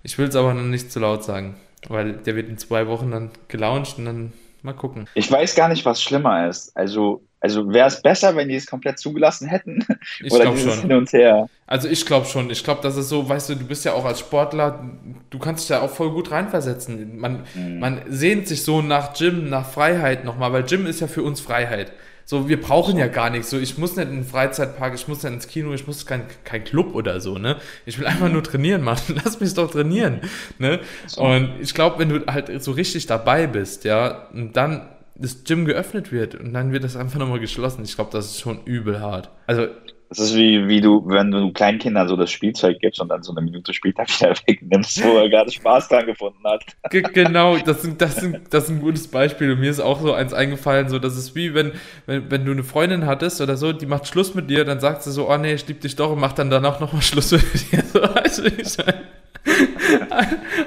Ich 0.03 0.18
will 0.18 0.29
es 0.29 0.37
aber 0.37 0.55
noch 0.55 0.62
nicht 0.62 0.92
zu 0.92 1.01
laut 1.01 1.24
sagen, 1.24 1.57
weil 1.88 2.12
der 2.12 2.37
wird 2.37 2.48
in 2.48 2.59
zwei 2.59 2.87
Wochen 2.87 3.11
dann 3.11 3.31
gelauncht 3.48 3.98
und 3.98 4.05
dann 4.05 4.33
mal 4.62 4.74
gucken. 4.74 5.09
Ich 5.14 5.31
weiß 5.31 5.57
gar 5.57 5.68
nicht, 5.68 5.85
was 5.85 6.03
schlimmer 6.03 6.48
ist. 6.48 6.77
Also, 6.77 7.22
also 7.40 7.72
wäre 7.72 7.88
es 7.88 8.03
besser, 8.03 8.35
wenn 8.37 8.48
die 8.48 8.57
es 8.57 8.66
komplett 8.66 8.98
zugelassen 8.98 9.48
hätten? 9.48 9.85
Ich 10.22 10.31
Oder 10.31 10.40
glaube 10.40 10.59
dieses 10.59 10.74
schon. 10.74 10.81
Hin 10.81 10.92
und 10.92 11.12
Her? 11.12 11.48
Also 11.66 11.88
ich 11.88 12.05
glaube 12.07 12.27
schon. 12.27 12.51
Ich 12.51 12.64
glaube, 12.64 12.81
das 12.83 12.96
ist 12.96 13.09
so, 13.09 13.29
weißt 13.29 13.51
du, 13.51 13.55
du 13.57 13.64
bist 13.66 13.85
ja 13.85 13.92
auch 13.92 14.05
als 14.05 14.20
Sportler, 14.20 14.85
du 15.31 15.38
kannst 15.38 15.62
dich 15.64 15.68
da 15.77 15.83
auch 15.83 15.90
voll 15.90 16.11
gut 16.11 16.31
reinversetzen. 16.31 17.18
Man, 17.18 17.44
Mhm. 17.55 17.79
man 17.79 18.03
sehnt 18.09 18.48
sich 18.48 18.62
so 18.64 18.83
nach 18.83 19.12
Gym, 19.14 19.48
nach 19.51 19.68
Freiheit 19.70 20.24
nochmal, 20.24 20.53
weil 20.53 20.64
Gym 20.64 20.87
ist 20.87 21.01
ja 21.01 21.07
für 21.07 21.22
uns 21.22 21.40
Freiheit. 21.40 21.92
So, 22.24 22.46
wir 22.48 22.61
brauchen 22.61 22.98
ja 22.98 23.07
gar 23.07 23.31
nichts. 23.31 23.48
So, 23.51 23.59
ich 23.59 23.79
muss 23.79 23.96
nicht 23.96 24.09
in 24.09 24.16
den 24.16 24.24
Freizeitpark, 24.24 24.94
ich 24.94 25.09
muss 25.09 25.22
nicht 25.22 25.33
ins 25.33 25.48
Kino, 25.48 25.72
ich 25.72 25.87
muss 25.87 26.05
kein, 26.05 26.24
kein 26.44 26.62
Club 26.64 26.94
oder 26.94 27.20
so, 27.22 27.38
ne? 27.38 27.57
Ich 27.87 27.98
will 27.98 28.07
einfach 28.07 28.29
nur 28.31 28.42
trainieren, 28.42 28.83
Mann. 28.83 28.98
Lass 29.24 29.40
mich 29.40 29.55
doch 29.55 29.70
trainieren, 29.70 30.20
ne? 30.59 30.81
Und 31.16 31.53
ich 31.61 31.72
glaube, 31.72 31.98
wenn 31.98 32.11
du 32.11 32.27
halt 32.27 32.62
so 32.62 32.72
richtig 32.72 33.07
dabei 33.07 33.46
bist, 33.46 33.85
ja, 33.85 34.29
dann 34.53 34.83
das 35.19 35.45
Gym 35.45 35.65
geöffnet 35.65 36.13
wird 36.13 36.35
und 36.35 36.53
dann 36.55 36.73
wird 36.73 36.85
das 36.85 36.97
einfach 36.97 37.19
nochmal 37.19 37.41
geschlossen. 37.41 37.83
Ich 37.85 37.95
glaube, 37.97 38.11
das 38.13 38.27
ist 38.27 38.41
schon 38.41 38.65
übel 38.65 39.01
hart. 39.01 39.31
Also, 39.47 39.67
Das 40.11 40.21
ist 40.21 40.37
wie, 40.37 40.67
wie 40.69 40.81
du, 40.81 41.03
wenn 41.07 41.31
du 41.31 41.53
Kleinkindern 41.53 42.09
so 42.09 42.17
das 42.17 42.31
Spielzeug 42.31 42.79
gibst 42.81 42.99
und 43.01 43.09
dann 43.11 43.23
so 43.23 43.33
eine 43.33 43.43
Minute 43.43 43.75
später 43.75 44.05
wieder 44.07 44.35
wegnimmst, 44.47 45.03
wo 45.05 45.19
er 45.19 45.29
gerade 45.29 45.51
Spaß 45.53 45.89
dran 45.89 46.07
gefunden 46.07 46.39
hat. 46.45 46.63
Ge- 46.91 47.03
Genau, 47.13 47.59
das, 47.59 47.83
sind, 47.83 48.01
das, 48.01 48.17
sind, 48.21 48.39
das 48.55 48.65
ist 48.65 48.71
ein 48.71 48.81
gutes 48.81 49.09
Beispiel. 49.09 49.53
Und 49.53 49.61
mir 49.61 49.71
ist 49.71 49.81
auch 49.81 50.01
so 50.01 50.13
eins 50.15 50.33
eingefallen, 50.33 50.89
so, 50.89 50.99
das 50.99 51.17
ist 51.19 51.35
wie, 51.35 51.53
wenn, 51.55 51.73
wenn, 52.07 52.31
wenn 52.31 52.45
du 52.47 52.53
eine 52.53 52.65
Freundin 52.65 53.05
hattest 53.07 53.41
oder 53.43 53.57
so, 53.59 53.73
die 53.73 53.87
macht 53.87 54.07
Schluss 54.07 54.35
mit 54.35 54.49
dir, 54.49 54.65
dann 54.65 54.81
sagt 54.81 55.03
sie 55.03 55.13
so, 55.13 55.29
oh 55.31 55.37
nee, 55.37 55.53
ich 55.55 55.67
lieb 55.69 55.81
dich 55.83 55.97
doch 55.97 56.13
und 56.13 56.21
macht 56.21 56.39
dann 56.39 56.49
danach 56.49 56.81
nochmal 56.81 57.03
Schluss 57.03 57.33
mit 57.33 57.43
dir. 57.73 57.83
So, 57.93 58.01
weißt 58.03 58.39
du, 58.39 58.45
wie 58.45 58.63
ich 58.63 58.79
meine? 58.79 59.05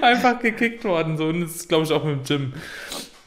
Einfach 0.01 0.39
gekickt 0.39 0.83
worden, 0.83 1.17
so. 1.17 1.25
Und 1.25 1.41
das 1.41 1.55
ist, 1.55 1.69
glaube 1.69 1.85
ich, 1.85 1.91
auch 1.91 2.03
mit 2.03 2.29
dem 2.29 2.51
Gym. 2.51 2.53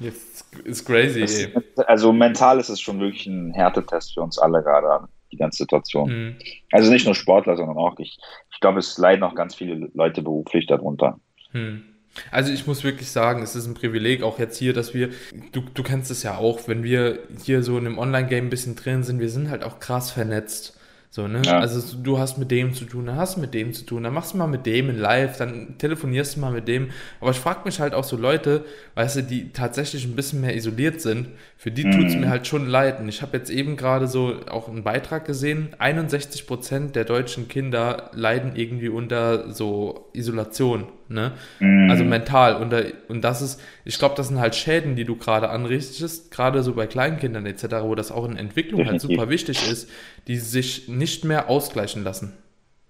Jetzt 0.01 0.47
ist 0.65 0.85
crazy. 0.87 1.23
Ist, 1.23 1.51
also 1.87 2.13
mental 2.13 2.59
ist 2.59 2.69
es 2.69 2.81
schon 2.81 3.01
wirklich 3.01 3.27
ein 3.27 3.53
Härtetest 3.53 4.15
für 4.15 4.23
uns 4.23 4.39
alle 4.39 4.63
gerade, 4.63 5.09
die 5.31 5.37
ganze 5.37 5.59
Situation. 5.59 6.11
Mhm. 6.11 6.37
Also 6.73 6.91
nicht 6.91 7.07
nur 7.07 7.15
Sportler, 7.15 7.57
sondern 7.57 7.77
auch, 7.77 7.99
ich, 7.99 8.19
ich 8.53 8.61
glaube, 8.61 8.79
es 8.79 8.99
leiden 8.99 9.23
auch 9.23 9.35
ganz 9.35 9.55
viele 9.55 9.91
Leute 9.95 10.23
beruflich 10.23 10.67
darunter. 10.67 11.19
Mhm. 11.53 11.85
Also 12.31 12.53
ich 12.53 12.67
muss 12.67 12.85
wirklich 12.85 13.11
sagen, 13.11 13.43
es 13.43 13.57
ist 13.57 13.67
ein 13.67 13.75
Privileg 13.75 14.23
auch 14.23 14.39
jetzt 14.39 14.59
hier, 14.59 14.73
dass 14.73 14.95
wir, 14.95 15.11
du, 15.53 15.63
du 15.63 15.83
kennst 15.83 16.11
es 16.11 16.23
ja 16.23 16.39
auch, 16.39 16.69
wenn 16.69 16.85
wir 16.85 17.19
hier 17.43 17.63
so 17.63 17.77
in 17.77 17.87
einem 17.87 17.99
Online-Game 17.99 18.47
ein 18.47 18.51
bisschen 18.51 18.77
drin 18.77 19.03
sind, 19.03 19.19
wir 19.19 19.29
sind 19.29 19.51
halt 19.51 19.65
auch 19.65 19.81
krass 19.81 20.13
vernetzt. 20.13 20.79
So, 21.15 21.29
ne? 21.29 21.43
Ja. 21.45 21.61
Also 21.61 21.97
du 21.97 22.19
hast 22.19 22.39
mit 22.39 22.51
dem 22.51 22.75
zu 22.75 22.87
tun, 22.87 23.07
dann 23.07 23.15
hast 23.15 23.37
du 23.37 23.41
mit 23.41 23.55
dem 23.55 23.73
zu 23.73 23.85
tun, 23.85 24.03
dann 24.03 24.13
machst 24.13 24.35
du 24.35 24.37
mal 24.37 24.49
mit 24.49 24.67
dem 24.67 24.91
in 24.91 24.99
live, 24.99 25.37
dann 25.37 25.79
telefonierst 25.79 26.35
du 26.35 26.41
mal 26.41 26.51
mit 26.51 26.67
dem. 26.67 26.89
Aber 27.21 27.31
ich 27.31 27.37
frage 27.37 27.61
mich 27.67 27.79
halt 27.79 27.95
auch 27.95 28.03
so 28.03 28.17
Leute, 28.17 28.65
weißt 28.97 29.15
du, 29.19 29.23
die 29.23 29.53
tatsächlich 29.53 30.05
ein 30.07 30.17
bisschen 30.17 30.41
mehr 30.41 30.57
isoliert 30.57 31.01
sind, 31.01 31.29
für 31.57 31.71
die 31.71 31.85
mhm. 31.85 31.93
tut 31.93 32.07
es 32.07 32.17
mir 32.17 32.29
halt 32.29 32.49
schon 32.49 32.67
leid. 32.67 32.99
Und 32.99 33.09
ich 33.09 33.23
habe 33.23 33.37
jetzt 33.37 33.49
eben 33.49 33.77
gerade 33.77 34.09
so 34.09 34.41
auch 34.51 34.69
einen 34.69 34.83
Beitrag 34.83 35.25
gesehen, 35.25 35.69
61 35.79 36.49
Prozent 36.49 36.97
der 36.97 37.05
deutschen 37.05 37.47
Kinder 37.47 38.11
leiden 38.13 38.57
irgendwie 38.57 38.89
unter 38.89 39.53
so 39.53 40.11
Isolation. 40.15 40.89
Ne? 41.09 41.33
Mhm. 41.61 41.91
Also 41.91 42.05
mental. 42.05 42.57
Und, 42.57 42.75
und 43.09 43.23
das 43.23 43.43
ist, 43.43 43.61
ich 43.85 43.99
glaube, 43.99 44.15
das 44.15 44.29
sind 44.29 44.41
halt 44.41 44.55
Schäden, 44.55 44.97
die 44.97 45.05
du 45.05 45.17
gerade 45.17 45.51
anrichtest, 45.51 46.31
gerade 46.31 46.63
so 46.63 46.75
bei 46.75 46.87
Kleinkindern 46.87 47.47
etc., 47.47 47.65
wo 47.83 47.95
das 47.95 48.11
auch 48.11 48.25
in 48.25 48.37
Entwicklung 48.37 48.87
halt 48.87 49.01
super 49.01 49.29
wichtig 49.29 49.71
ist, 49.71 49.91
die 50.27 50.37
sich 50.37 50.89
nicht 50.89 51.25
mehr 51.25 51.51
ausgleichen 51.51 52.05
lassen. 52.05 52.35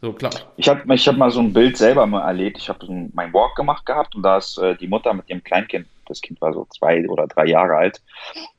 So, 0.00 0.12
klar. 0.12 0.32
Ich 0.56 0.68
habe 0.68 0.94
ich 0.94 1.08
hab 1.08 1.16
mal 1.16 1.30
so 1.30 1.40
ein 1.40 1.54
Bild 1.54 1.78
selber 1.78 2.06
mal 2.06 2.26
erlebt. 2.26 2.58
Ich 2.58 2.68
habe 2.68 2.84
so 2.84 2.92
mein 3.14 3.32
Walk 3.32 3.56
gemacht 3.56 3.86
gehabt 3.86 4.14
und 4.14 4.22
da 4.22 4.36
ist 4.36 4.58
äh, 4.58 4.76
die 4.76 4.86
Mutter 4.86 5.14
mit 5.14 5.30
ihrem 5.30 5.42
Kleinkind, 5.42 5.86
das 6.06 6.20
Kind 6.20 6.42
war 6.42 6.52
so 6.52 6.66
zwei 6.76 7.08
oder 7.08 7.26
drei 7.26 7.46
Jahre 7.46 7.76
alt, 7.76 8.02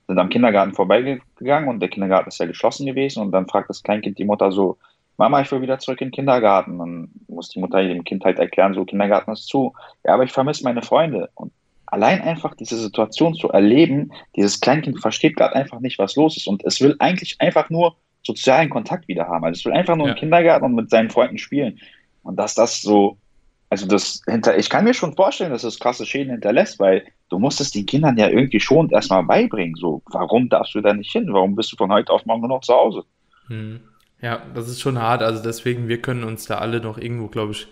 sind 0.07 0.17
am 0.17 0.29
Kindergarten 0.29 0.73
vorbeigegangen 0.73 1.69
und 1.69 1.79
der 1.79 1.89
Kindergarten 1.89 2.29
ist 2.29 2.39
ja 2.39 2.47
geschlossen 2.47 2.87
gewesen 2.87 3.21
und 3.21 3.31
dann 3.31 3.47
fragt 3.47 3.69
das 3.69 3.83
Kleinkind 3.83 4.17
die 4.17 4.25
Mutter 4.25 4.51
so, 4.51 4.79
Mama, 5.17 5.41
ich 5.41 5.51
will 5.51 5.61
wieder 5.61 5.79
zurück 5.79 6.01
in 6.01 6.09
den 6.09 6.13
Kindergarten. 6.13 6.77
Dann 6.77 7.09
muss 7.27 7.49
die 7.49 7.59
Mutter 7.59 7.81
dem 7.81 8.03
Kind 8.03 8.23
halt 8.25 8.39
erklären, 8.39 8.73
so 8.73 8.85
Kindergarten 8.85 9.31
ist 9.31 9.47
zu. 9.47 9.73
Ja, 10.03 10.13
aber 10.13 10.23
ich 10.23 10.31
vermisse 10.31 10.63
meine 10.63 10.81
Freunde. 10.81 11.29
Und 11.35 11.51
allein 11.85 12.21
einfach 12.21 12.55
diese 12.55 12.77
Situation 12.77 13.33
zu 13.33 13.49
erleben, 13.49 14.11
dieses 14.35 14.59
Kleinkind 14.59 14.99
versteht 14.99 15.37
gerade 15.37 15.55
einfach 15.55 15.79
nicht, 15.79 15.99
was 15.99 16.15
los 16.15 16.35
ist. 16.35 16.47
Und 16.47 16.63
es 16.65 16.81
will 16.81 16.95
eigentlich 16.99 17.39
einfach 17.39 17.69
nur 17.69 17.95
sozialen 18.23 18.69
Kontakt 18.69 19.07
wieder 19.07 19.27
haben. 19.27 19.45
Also 19.45 19.59
es 19.59 19.65
will 19.65 19.73
einfach 19.73 19.95
nur 19.95 20.07
ja. 20.07 20.13
im 20.13 20.19
Kindergarten 20.19 20.65
und 20.65 20.75
mit 20.75 20.89
seinen 20.89 21.09
Freunden 21.09 21.37
spielen. 21.37 21.79
Und 22.23 22.37
dass 22.37 22.55
das 22.55 22.81
so, 22.81 23.17
also 23.69 23.87
das 23.87 24.21
hinter, 24.25 24.57
ich 24.57 24.69
kann 24.69 24.83
mir 24.83 24.93
schon 24.93 25.15
vorstellen, 25.15 25.51
dass 25.51 25.61
das 25.61 25.79
krasse 25.79 26.05
Schäden 26.05 26.31
hinterlässt, 26.31 26.79
weil 26.79 27.05
du 27.29 27.39
musst 27.39 27.61
es 27.61 27.71
den 27.71 27.85
Kindern 27.85 28.17
ja 28.17 28.27
irgendwie 28.27 28.59
schon 28.59 28.89
erstmal 28.89 29.23
beibringen. 29.23 29.75
So, 29.75 30.01
warum 30.07 30.49
darfst 30.49 30.73
du 30.75 30.81
da 30.81 30.93
nicht 30.93 31.11
hin? 31.11 31.27
Warum 31.31 31.55
bist 31.55 31.71
du 31.71 31.77
von 31.77 31.91
heute 31.91 32.11
auf 32.11 32.25
morgen 32.25 32.41
nur 32.41 32.49
noch 32.49 32.61
zu 32.61 32.73
Hause? 32.73 33.03
Hm. 33.47 33.79
Ja, 34.21 34.41
das 34.53 34.67
ist 34.67 34.81
schon 34.81 35.01
hart. 35.01 35.21
Also 35.21 35.43
deswegen, 35.43 35.87
wir 35.87 36.01
können 36.01 36.23
uns 36.23 36.45
da 36.45 36.57
alle 36.57 36.79
noch 36.79 36.97
irgendwo, 36.97 37.27
glaube 37.27 37.51
ich, 37.51 37.67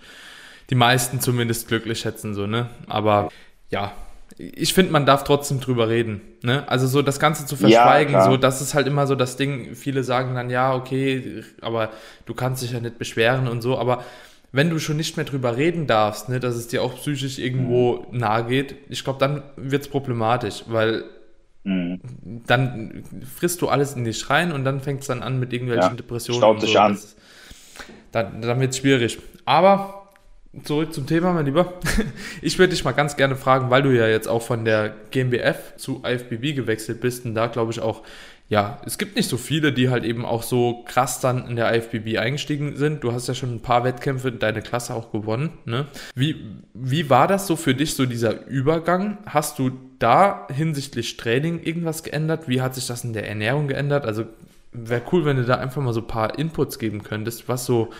die 0.69 0.75
meisten 0.75 1.19
zumindest 1.19 1.67
glücklich 1.67 1.99
schätzen, 1.99 2.33
so, 2.33 2.47
ne? 2.47 2.69
Aber 2.87 3.29
ja, 3.69 3.93
ich 4.37 4.73
finde, 4.73 4.91
man 4.91 5.05
darf 5.05 5.23
trotzdem 5.23 5.59
drüber 5.59 5.89
reden. 5.89 6.21
Ne? 6.41 6.67
Also 6.67 6.87
so 6.87 7.01
das 7.01 7.19
Ganze 7.19 7.45
zu 7.45 7.55
verschweigen, 7.55 8.13
ja, 8.13 8.25
so 8.25 8.37
das 8.37 8.61
ist 8.61 8.73
halt 8.73 8.87
immer 8.87 9.05
so 9.07 9.15
das 9.15 9.37
Ding. 9.37 9.75
Viele 9.75 10.03
sagen 10.03 10.35
dann, 10.35 10.49
ja, 10.49 10.73
okay, 10.73 11.43
aber 11.61 11.89
du 12.25 12.33
kannst 12.33 12.63
dich 12.63 12.71
ja 12.71 12.79
nicht 12.79 12.97
beschweren 12.97 13.47
und 13.47 13.61
so. 13.61 13.77
Aber 13.77 14.03
wenn 14.51 14.69
du 14.69 14.79
schon 14.79 14.97
nicht 14.97 15.17
mehr 15.17 15.25
drüber 15.25 15.57
reden 15.57 15.87
darfst, 15.87 16.29
ne, 16.29 16.39
dass 16.39 16.55
es 16.55 16.67
dir 16.67 16.83
auch 16.83 16.95
psychisch 16.95 17.39
irgendwo 17.39 18.07
mhm. 18.11 18.19
nahe 18.19 18.45
geht, 18.45 18.75
ich 18.89 19.03
glaube, 19.03 19.19
dann 19.19 19.43
wird 19.55 19.83
es 19.83 19.87
problematisch, 19.87 20.63
weil 20.67 21.03
Mhm. 21.63 21.99
Dann 22.45 23.03
frisst 23.35 23.61
du 23.61 23.69
alles 23.69 23.93
in 23.93 24.03
dich 24.03 24.29
rein 24.29 24.51
und 24.51 24.65
dann 24.65 24.81
fängt 24.81 25.01
es 25.01 25.07
dann 25.07 25.21
an 25.21 25.39
mit 25.39 25.53
irgendwelchen 25.53 25.91
ja, 25.91 25.95
Depressionen. 25.95 26.41
Staut 26.41 26.61
sich 26.61 26.73
so. 26.73 26.79
an. 26.79 26.93
Das, 26.93 27.15
dann 28.11 28.41
dann 28.41 28.59
wird 28.59 28.71
es 28.71 28.77
schwierig. 28.77 29.19
Aber 29.45 30.09
zurück 30.63 30.93
zum 30.93 31.07
Thema, 31.07 31.33
mein 31.33 31.45
Lieber. 31.45 31.73
Ich 32.41 32.59
würde 32.59 32.71
dich 32.71 32.83
mal 32.83 32.91
ganz 32.91 33.15
gerne 33.15 33.35
fragen, 33.35 33.69
weil 33.69 33.81
du 33.81 33.91
ja 33.91 34.07
jetzt 34.07 34.27
auch 34.27 34.41
von 34.41 34.65
der 34.65 34.93
GmbF 35.11 35.75
zu 35.77 36.03
IFBB 36.05 36.55
gewechselt 36.55 36.99
bist 37.01 37.25
und 37.25 37.35
da 37.35 37.47
glaube 37.47 37.71
ich 37.71 37.79
auch 37.79 38.03
ja, 38.49 38.79
es 38.85 38.97
gibt 38.97 39.15
nicht 39.15 39.29
so 39.29 39.37
viele, 39.37 39.73
die 39.73 39.89
halt 39.89 40.03
eben 40.03 40.25
auch 40.25 40.43
so 40.43 40.83
krass 40.85 41.19
dann 41.19 41.47
in 41.47 41.55
der 41.55 41.73
IFBB 41.73 42.17
eingestiegen 42.17 42.75
sind. 42.75 43.03
Du 43.03 43.11
hast 43.11 43.27
ja 43.27 43.33
schon 43.33 43.55
ein 43.55 43.61
paar 43.61 43.83
Wettkämpfe 43.83 44.29
in 44.29 44.39
deiner 44.39 44.61
Klasse 44.61 44.93
auch 44.93 45.11
gewonnen. 45.11 45.51
Ne? 45.65 45.87
Wie, 46.13 46.35
wie 46.73 47.09
war 47.09 47.27
das 47.27 47.47
so 47.47 47.55
für 47.55 47.73
dich, 47.73 47.95
so 47.95 48.05
dieser 48.05 48.45
Übergang? 48.45 49.17
Hast 49.25 49.59
du 49.59 49.71
da 49.97 50.47
hinsichtlich 50.53 51.17
Training 51.17 51.63
irgendwas 51.63 52.03
geändert? 52.03 52.47
Wie 52.47 52.61
hat 52.61 52.75
sich 52.75 52.85
das 52.85 53.03
in 53.03 53.13
der 53.13 53.27
Ernährung 53.27 53.67
geändert? 53.67 54.05
Also 54.05 54.25
wäre 54.71 55.01
cool, 55.11 55.25
wenn 55.25 55.37
du 55.37 55.45
da 55.45 55.55
einfach 55.55 55.81
mal 55.81 55.93
so 55.93 56.01
ein 56.01 56.07
paar 56.07 56.37
Inputs 56.37 56.79
geben 56.79 57.03
könntest, 57.03 57.47
was 57.47 57.65
so 57.65 57.91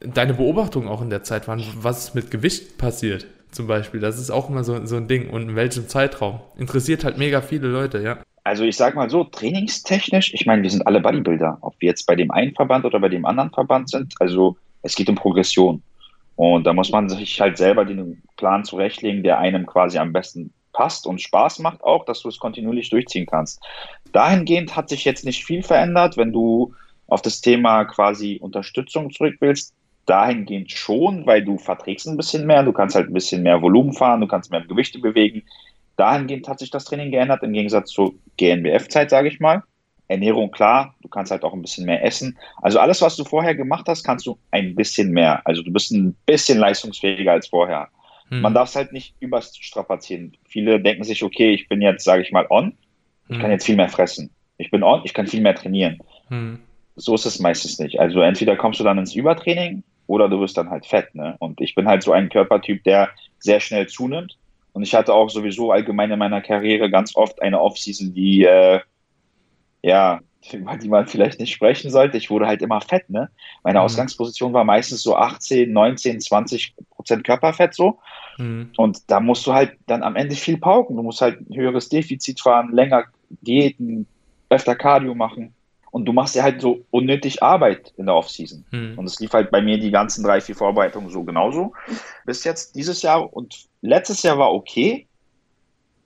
deine 0.00 0.34
Beobachtungen 0.34 0.88
auch 0.88 1.02
in 1.02 1.10
der 1.10 1.22
Zeit 1.22 1.48
waren, 1.48 1.62
was 1.80 2.14
mit 2.14 2.30
Gewicht 2.30 2.78
passiert 2.78 3.26
zum 3.50 3.66
Beispiel. 3.66 4.00
Das 4.00 4.18
ist 4.18 4.30
auch 4.30 4.48
immer 4.48 4.64
so, 4.64 4.84
so 4.86 4.96
ein 4.96 5.08
Ding. 5.08 5.30
Und 5.30 5.42
in 5.50 5.56
welchem 5.56 5.88
Zeitraum? 5.88 6.40
Interessiert 6.56 7.04
halt 7.04 7.18
mega 7.18 7.40
viele 7.40 7.68
Leute, 7.68 8.00
ja. 8.00 8.18
Also 8.46 8.62
ich 8.62 8.76
sag 8.76 8.94
mal 8.94 9.10
so, 9.10 9.24
trainingstechnisch, 9.24 10.32
ich 10.32 10.46
meine, 10.46 10.62
wir 10.62 10.70
sind 10.70 10.86
alle 10.86 11.00
Bodybuilder, 11.00 11.58
ob 11.62 11.74
wir 11.80 11.88
jetzt 11.88 12.06
bei 12.06 12.14
dem 12.14 12.30
einen 12.30 12.54
Verband 12.54 12.84
oder 12.84 13.00
bei 13.00 13.08
dem 13.08 13.26
anderen 13.26 13.50
Verband 13.50 13.90
sind. 13.90 14.14
Also 14.20 14.56
es 14.82 14.94
geht 14.94 15.08
um 15.08 15.16
Progression. 15.16 15.82
Und 16.36 16.64
da 16.64 16.72
muss 16.72 16.92
man 16.92 17.08
sich 17.08 17.40
halt 17.40 17.58
selber 17.58 17.84
den 17.84 18.22
Plan 18.36 18.64
zurechtlegen, 18.64 19.24
der 19.24 19.38
einem 19.38 19.66
quasi 19.66 19.98
am 19.98 20.12
besten 20.12 20.52
passt 20.72 21.08
und 21.08 21.20
Spaß 21.20 21.58
macht 21.58 21.82
auch, 21.82 22.04
dass 22.04 22.22
du 22.22 22.28
es 22.28 22.38
kontinuierlich 22.38 22.88
durchziehen 22.88 23.26
kannst. 23.26 23.60
Dahingehend 24.12 24.76
hat 24.76 24.90
sich 24.90 25.04
jetzt 25.04 25.24
nicht 25.24 25.44
viel 25.44 25.64
verändert, 25.64 26.16
wenn 26.16 26.32
du 26.32 26.72
auf 27.08 27.22
das 27.22 27.40
Thema 27.40 27.84
quasi 27.84 28.38
Unterstützung 28.40 29.10
zurück 29.10 29.38
willst. 29.40 29.74
Dahingehend 30.06 30.70
schon, 30.70 31.26
weil 31.26 31.44
du 31.44 31.58
verträgst 31.58 32.06
ein 32.06 32.16
bisschen 32.16 32.46
mehr, 32.46 32.62
du 32.62 32.72
kannst 32.72 32.94
halt 32.94 33.08
ein 33.08 33.14
bisschen 33.14 33.42
mehr 33.42 33.60
Volumen 33.60 33.92
fahren, 33.92 34.20
du 34.20 34.28
kannst 34.28 34.52
mehr 34.52 34.60
Gewichte 34.60 35.00
bewegen, 35.00 35.42
Dahingehend 35.96 36.48
hat 36.48 36.58
sich 36.58 36.70
das 36.70 36.84
Training 36.84 37.10
geändert, 37.10 37.42
im 37.42 37.52
Gegensatz 37.52 37.90
zur 37.90 38.14
GNBF-Zeit, 38.36 39.10
sage 39.10 39.28
ich 39.28 39.40
mal. 39.40 39.62
Ernährung, 40.08 40.50
klar, 40.50 40.94
du 41.02 41.08
kannst 41.08 41.32
halt 41.32 41.42
auch 41.42 41.52
ein 41.52 41.62
bisschen 41.62 41.84
mehr 41.84 42.04
essen. 42.04 42.38
Also 42.62 42.78
alles, 42.78 43.02
was 43.02 43.16
du 43.16 43.24
vorher 43.24 43.54
gemacht 43.54 43.86
hast, 43.88 44.04
kannst 44.04 44.26
du 44.26 44.38
ein 44.52 44.74
bisschen 44.74 45.10
mehr. 45.10 45.42
Also 45.44 45.62
du 45.62 45.72
bist 45.72 45.90
ein 45.90 46.16
bisschen 46.26 46.58
leistungsfähiger 46.58 47.32
als 47.32 47.48
vorher. 47.48 47.88
Hm. 48.28 48.40
Man 48.40 48.54
darf 48.54 48.68
es 48.68 48.76
halt 48.76 48.92
nicht 48.92 49.14
überstrapazieren. 49.20 50.36
Viele 50.44 50.80
denken 50.80 51.04
sich, 51.04 51.24
okay, 51.24 51.52
ich 51.52 51.68
bin 51.68 51.80
jetzt, 51.80 52.04
sage 52.04 52.22
ich 52.22 52.30
mal, 52.30 52.46
on, 52.50 52.74
ich 53.28 53.36
hm. 53.36 53.42
kann 53.42 53.50
jetzt 53.50 53.66
viel 53.66 53.76
mehr 53.76 53.88
fressen. 53.88 54.30
Ich 54.58 54.70
bin 54.70 54.82
on, 54.82 55.02
ich 55.04 55.12
kann 55.12 55.26
viel 55.26 55.40
mehr 55.40 55.54
trainieren. 55.54 55.98
Hm. 56.28 56.60
So 56.94 57.14
ist 57.14 57.26
es 57.26 57.40
meistens 57.40 57.78
nicht. 57.78 57.98
Also 58.00 58.20
entweder 58.20 58.56
kommst 58.56 58.80
du 58.80 58.84
dann 58.84 58.98
ins 58.98 59.14
Übertraining 59.14 59.82
oder 60.06 60.28
du 60.28 60.40
wirst 60.40 60.56
dann 60.56 60.70
halt 60.70 60.86
fett. 60.86 61.14
Ne? 61.14 61.36
Und 61.40 61.60
ich 61.60 61.74
bin 61.74 61.86
halt 61.86 62.02
so 62.02 62.12
ein 62.12 62.28
Körpertyp, 62.28 62.84
der 62.84 63.10
sehr 63.38 63.60
schnell 63.60 63.86
zunimmt. 63.88 64.38
Und 64.76 64.82
ich 64.82 64.94
hatte 64.94 65.14
auch 65.14 65.30
sowieso 65.30 65.72
allgemein 65.72 66.10
in 66.10 66.18
meiner 66.18 66.42
Karriere 66.42 66.90
ganz 66.90 67.16
oft 67.16 67.40
eine 67.40 67.62
Offseason, 67.62 68.12
die, 68.12 68.44
äh, 68.44 68.80
ja, 69.82 70.20
über 70.52 70.76
die 70.76 70.88
man 70.90 71.06
vielleicht 71.06 71.40
nicht 71.40 71.50
sprechen 71.50 71.90
sollte. 71.90 72.18
Ich 72.18 72.28
wurde 72.28 72.46
halt 72.46 72.60
immer 72.60 72.82
fett, 72.82 73.08
ne? 73.08 73.30
Meine 73.64 73.78
mhm. 73.78 73.86
Ausgangsposition 73.86 74.52
war 74.52 74.64
meistens 74.64 75.02
so 75.02 75.16
18, 75.16 75.72
19, 75.72 76.20
20 76.20 76.74
Prozent 76.90 77.24
Körperfett 77.24 77.72
so. 77.72 78.00
Mhm. 78.36 78.72
Und 78.76 79.10
da 79.10 79.18
musst 79.18 79.46
du 79.46 79.54
halt 79.54 79.78
dann 79.86 80.02
am 80.02 80.14
Ende 80.14 80.34
viel 80.34 80.58
pauken. 80.58 80.94
Du 80.94 81.02
musst 81.02 81.22
halt 81.22 81.40
ein 81.40 81.56
höheres 81.56 81.88
Defizit 81.88 82.42
fahren, 82.42 82.70
länger 82.70 83.04
Diäten, 83.30 84.06
öfter 84.50 84.76
Cardio 84.76 85.14
machen. 85.14 85.54
Und 85.96 86.04
du 86.04 86.12
machst 86.12 86.34
ja 86.34 86.42
halt 86.42 86.60
so 86.60 86.84
unnötig 86.90 87.42
Arbeit 87.42 87.94
in 87.96 88.04
der 88.04 88.14
Offseason. 88.14 88.66
Mhm. 88.70 88.98
Und 88.98 89.06
es 89.06 89.18
lief 89.18 89.32
halt 89.32 89.50
bei 89.50 89.62
mir 89.62 89.78
die 89.78 89.90
ganzen 89.90 90.22
drei, 90.22 90.42
vier 90.42 90.54
Vorbereitungen 90.54 91.08
so 91.08 91.24
genauso. 91.24 91.72
Bis 92.26 92.44
jetzt 92.44 92.76
dieses 92.76 93.00
Jahr 93.00 93.32
und 93.32 93.64
letztes 93.80 94.22
Jahr 94.22 94.36
war 94.36 94.52
okay. 94.52 95.06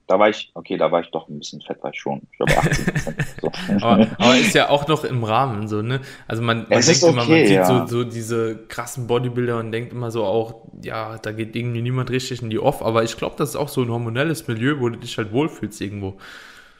Da 0.06 0.16
war 0.16 0.28
ich, 0.28 0.52
okay, 0.54 0.76
da 0.76 0.92
war 0.92 1.00
ich 1.00 1.10
doch 1.10 1.28
ein 1.28 1.40
bisschen 1.40 1.60
fett, 1.60 1.82
war 1.82 1.90
ich 1.92 2.00
schon. 2.00 2.22
Ich 2.30 2.36
glaube 2.36 2.56
18 2.56 2.94
so. 3.40 3.52
aber, 3.84 4.06
aber, 4.18 4.36
ist 4.36 4.54
ja 4.54 4.68
auch 4.68 4.86
noch 4.86 5.02
im 5.02 5.24
Rahmen 5.24 5.66
so, 5.66 5.82
ne? 5.82 6.00
Also 6.28 6.40
man, 6.40 6.68
man 6.70 6.80
denkt 6.82 7.02
okay, 7.02 7.08
immer, 7.08 7.24
man 7.24 7.26
sieht 7.26 7.50
ja. 7.50 7.64
so, 7.64 7.86
so 7.86 8.04
diese 8.04 8.58
krassen 8.68 9.08
Bodybuilder 9.08 9.58
und 9.58 9.72
denkt 9.72 9.92
immer 9.92 10.12
so 10.12 10.24
auch, 10.24 10.68
ja, 10.84 11.18
da 11.18 11.32
geht 11.32 11.56
irgendwie 11.56 11.82
niemand 11.82 12.10
richtig 12.10 12.42
in 12.42 12.50
die 12.50 12.60
Off, 12.60 12.80
aber 12.80 13.02
ich 13.02 13.16
glaube, 13.16 13.34
das 13.38 13.50
ist 13.50 13.56
auch 13.56 13.68
so 13.68 13.82
ein 13.82 13.90
hormonelles 13.90 14.46
Milieu, 14.46 14.78
wo 14.78 14.88
du 14.88 15.00
dich 15.00 15.18
halt 15.18 15.32
wohlfühlst 15.32 15.80
irgendwo. 15.80 16.16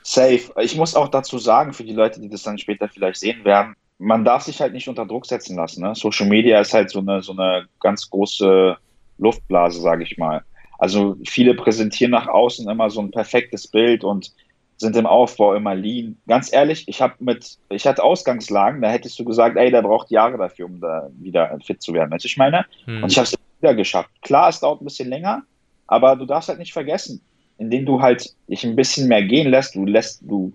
Safe. 0.02 0.40
Ich 0.60 0.76
muss 0.76 0.94
auch 0.94 1.08
dazu 1.08 1.38
sagen, 1.38 1.72
für 1.72 1.84
die 1.84 1.92
Leute, 1.92 2.20
die 2.20 2.28
das 2.28 2.42
dann 2.42 2.58
später 2.58 2.88
vielleicht 2.88 3.20
sehen 3.20 3.44
werden, 3.44 3.74
man 3.98 4.24
darf 4.24 4.42
sich 4.42 4.60
halt 4.60 4.72
nicht 4.72 4.88
unter 4.88 5.04
Druck 5.04 5.26
setzen 5.26 5.56
lassen. 5.56 5.82
Ne? 5.82 5.94
Social 5.94 6.26
Media 6.26 6.60
ist 6.60 6.72
halt 6.72 6.90
so 6.90 7.00
eine, 7.00 7.22
so 7.22 7.32
eine 7.32 7.66
ganz 7.80 8.08
große 8.08 8.76
Luftblase, 9.18 9.80
sage 9.80 10.04
ich 10.04 10.16
mal. 10.16 10.42
Also 10.78 11.16
viele 11.26 11.54
präsentieren 11.54 12.10
nach 12.10 12.26
außen 12.26 12.68
immer 12.68 12.88
so 12.88 13.00
ein 13.00 13.10
perfektes 13.10 13.68
Bild 13.68 14.02
und 14.02 14.32
sind 14.78 14.96
im 14.96 15.04
Aufbau 15.04 15.54
immer 15.54 15.74
lean. 15.74 16.16
Ganz 16.26 16.50
ehrlich, 16.50 16.88
ich 16.88 17.02
habe 17.02 17.14
mit, 17.18 17.58
ich 17.68 17.86
hatte 17.86 18.02
Ausgangslagen, 18.02 18.80
da 18.80 18.88
hättest 18.88 19.18
du 19.18 19.24
gesagt, 19.24 19.58
ey, 19.58 19.70
der 19.70 19.82
braucht 19.82 20.10
Jahre 20.10 20.38
dafür, 20.38 20.64
um 20.64 20.80
da 20.80 21.10
wieder 21.18 21.58
fit 21.62 21.82
zu 21.82 21.92
werden. 21.92 22.10
Weißt 22.10 22.24
du, 22.24 22.28
ich 22.28 22.38
meine? 22.38 22.64
Hm. 22.86 23.02
Und 23.02 23.12
ich 23.12 23.18
habe 23.18 23.26
es 23.26 23.38
wieder 23.60 23.74
geschafft. 23.74 24.10
Klar, 24.22 24.48
es 24.48 24.60
dauert 24.60 24.80
ein 24.80 24.86
bisschen 24.86 25.10
länger, 25.10 25.42
aber 25.86 26.16
du 26.16 26.24
darfst 26.24 26.48
halt 26.48 26.58
nicht 26.58 26.72
vergessen, 26.72 27.20
indem 27.60 27.84
du 27.84 28.00
halt 28.00 28.34
dich 28.48 28.64
ein 28.64 28.74
bisschen 28.74 29.06
mehr 29.06 29.22
gehen 29.22 29.48
lässt, 29.48 29.74
du 29.74 29.84
lässt, 29.84 30.22
du 30.22 30.52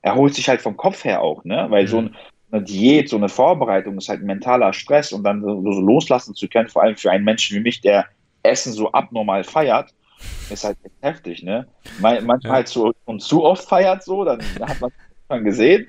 erholst 0.00 0.38
dich 0.38 0.48
halt 0.48 0.62
vom 0.62 0.76
Kopf 0.76 1.04
her 1.04 1.20
auch, 1.22 1.44
ne? 1.44 1.66
Weil 1.68 1.84
mhm. 1.84 1.88
so 1.88 2.10
eine 2.50 2.62
Diät, 2.62 3.10
so 3.10 3.16
eine 3.16 3.28
Vorbereitung 3.28 3.98
ist 3.98 4.08
halt 4.08 4.22
mentaler 4.22 4.72
Stress 4.72 5.12
und 5.12 5.22
dann 5.22 5.42
so, 5.42 5.60
so 5.62 5.80
loslassen 5.80 6.34
zu 6.34 6.48
können, 6.48 6.68
vor 6.68 6.82
allem 6.82 6.96
für 6.96 7.10
einen 7.10 7.24
Menschen 7.24 7.56
wie 7.56 7.60
mich, 7.62 7.82
der 7.82 8.06
Essen 8.42 8.72
so 8.72 8.90
abnormal 8.92 9.44
feiert, 9.44 9.92
ist 10.48 10.64
halt 10.64 10.78
heftig, 11.02 11.42
ne? 11.42 11.66
Manchmal 12.00 12.38
ja. 12.42 12.50
halt 12.50 12.68
so 12.68 12.92
und 13.04 13.20
zu 13.20 13.44
oft 13.44 13.68
feiert 13.68 14.02
so, 14.02 14.24
dann 14.24 14.40
hat 14.60 14.80
man 14.80 14.90
schon 15.30 15.44
gesehen. 15.44 15.88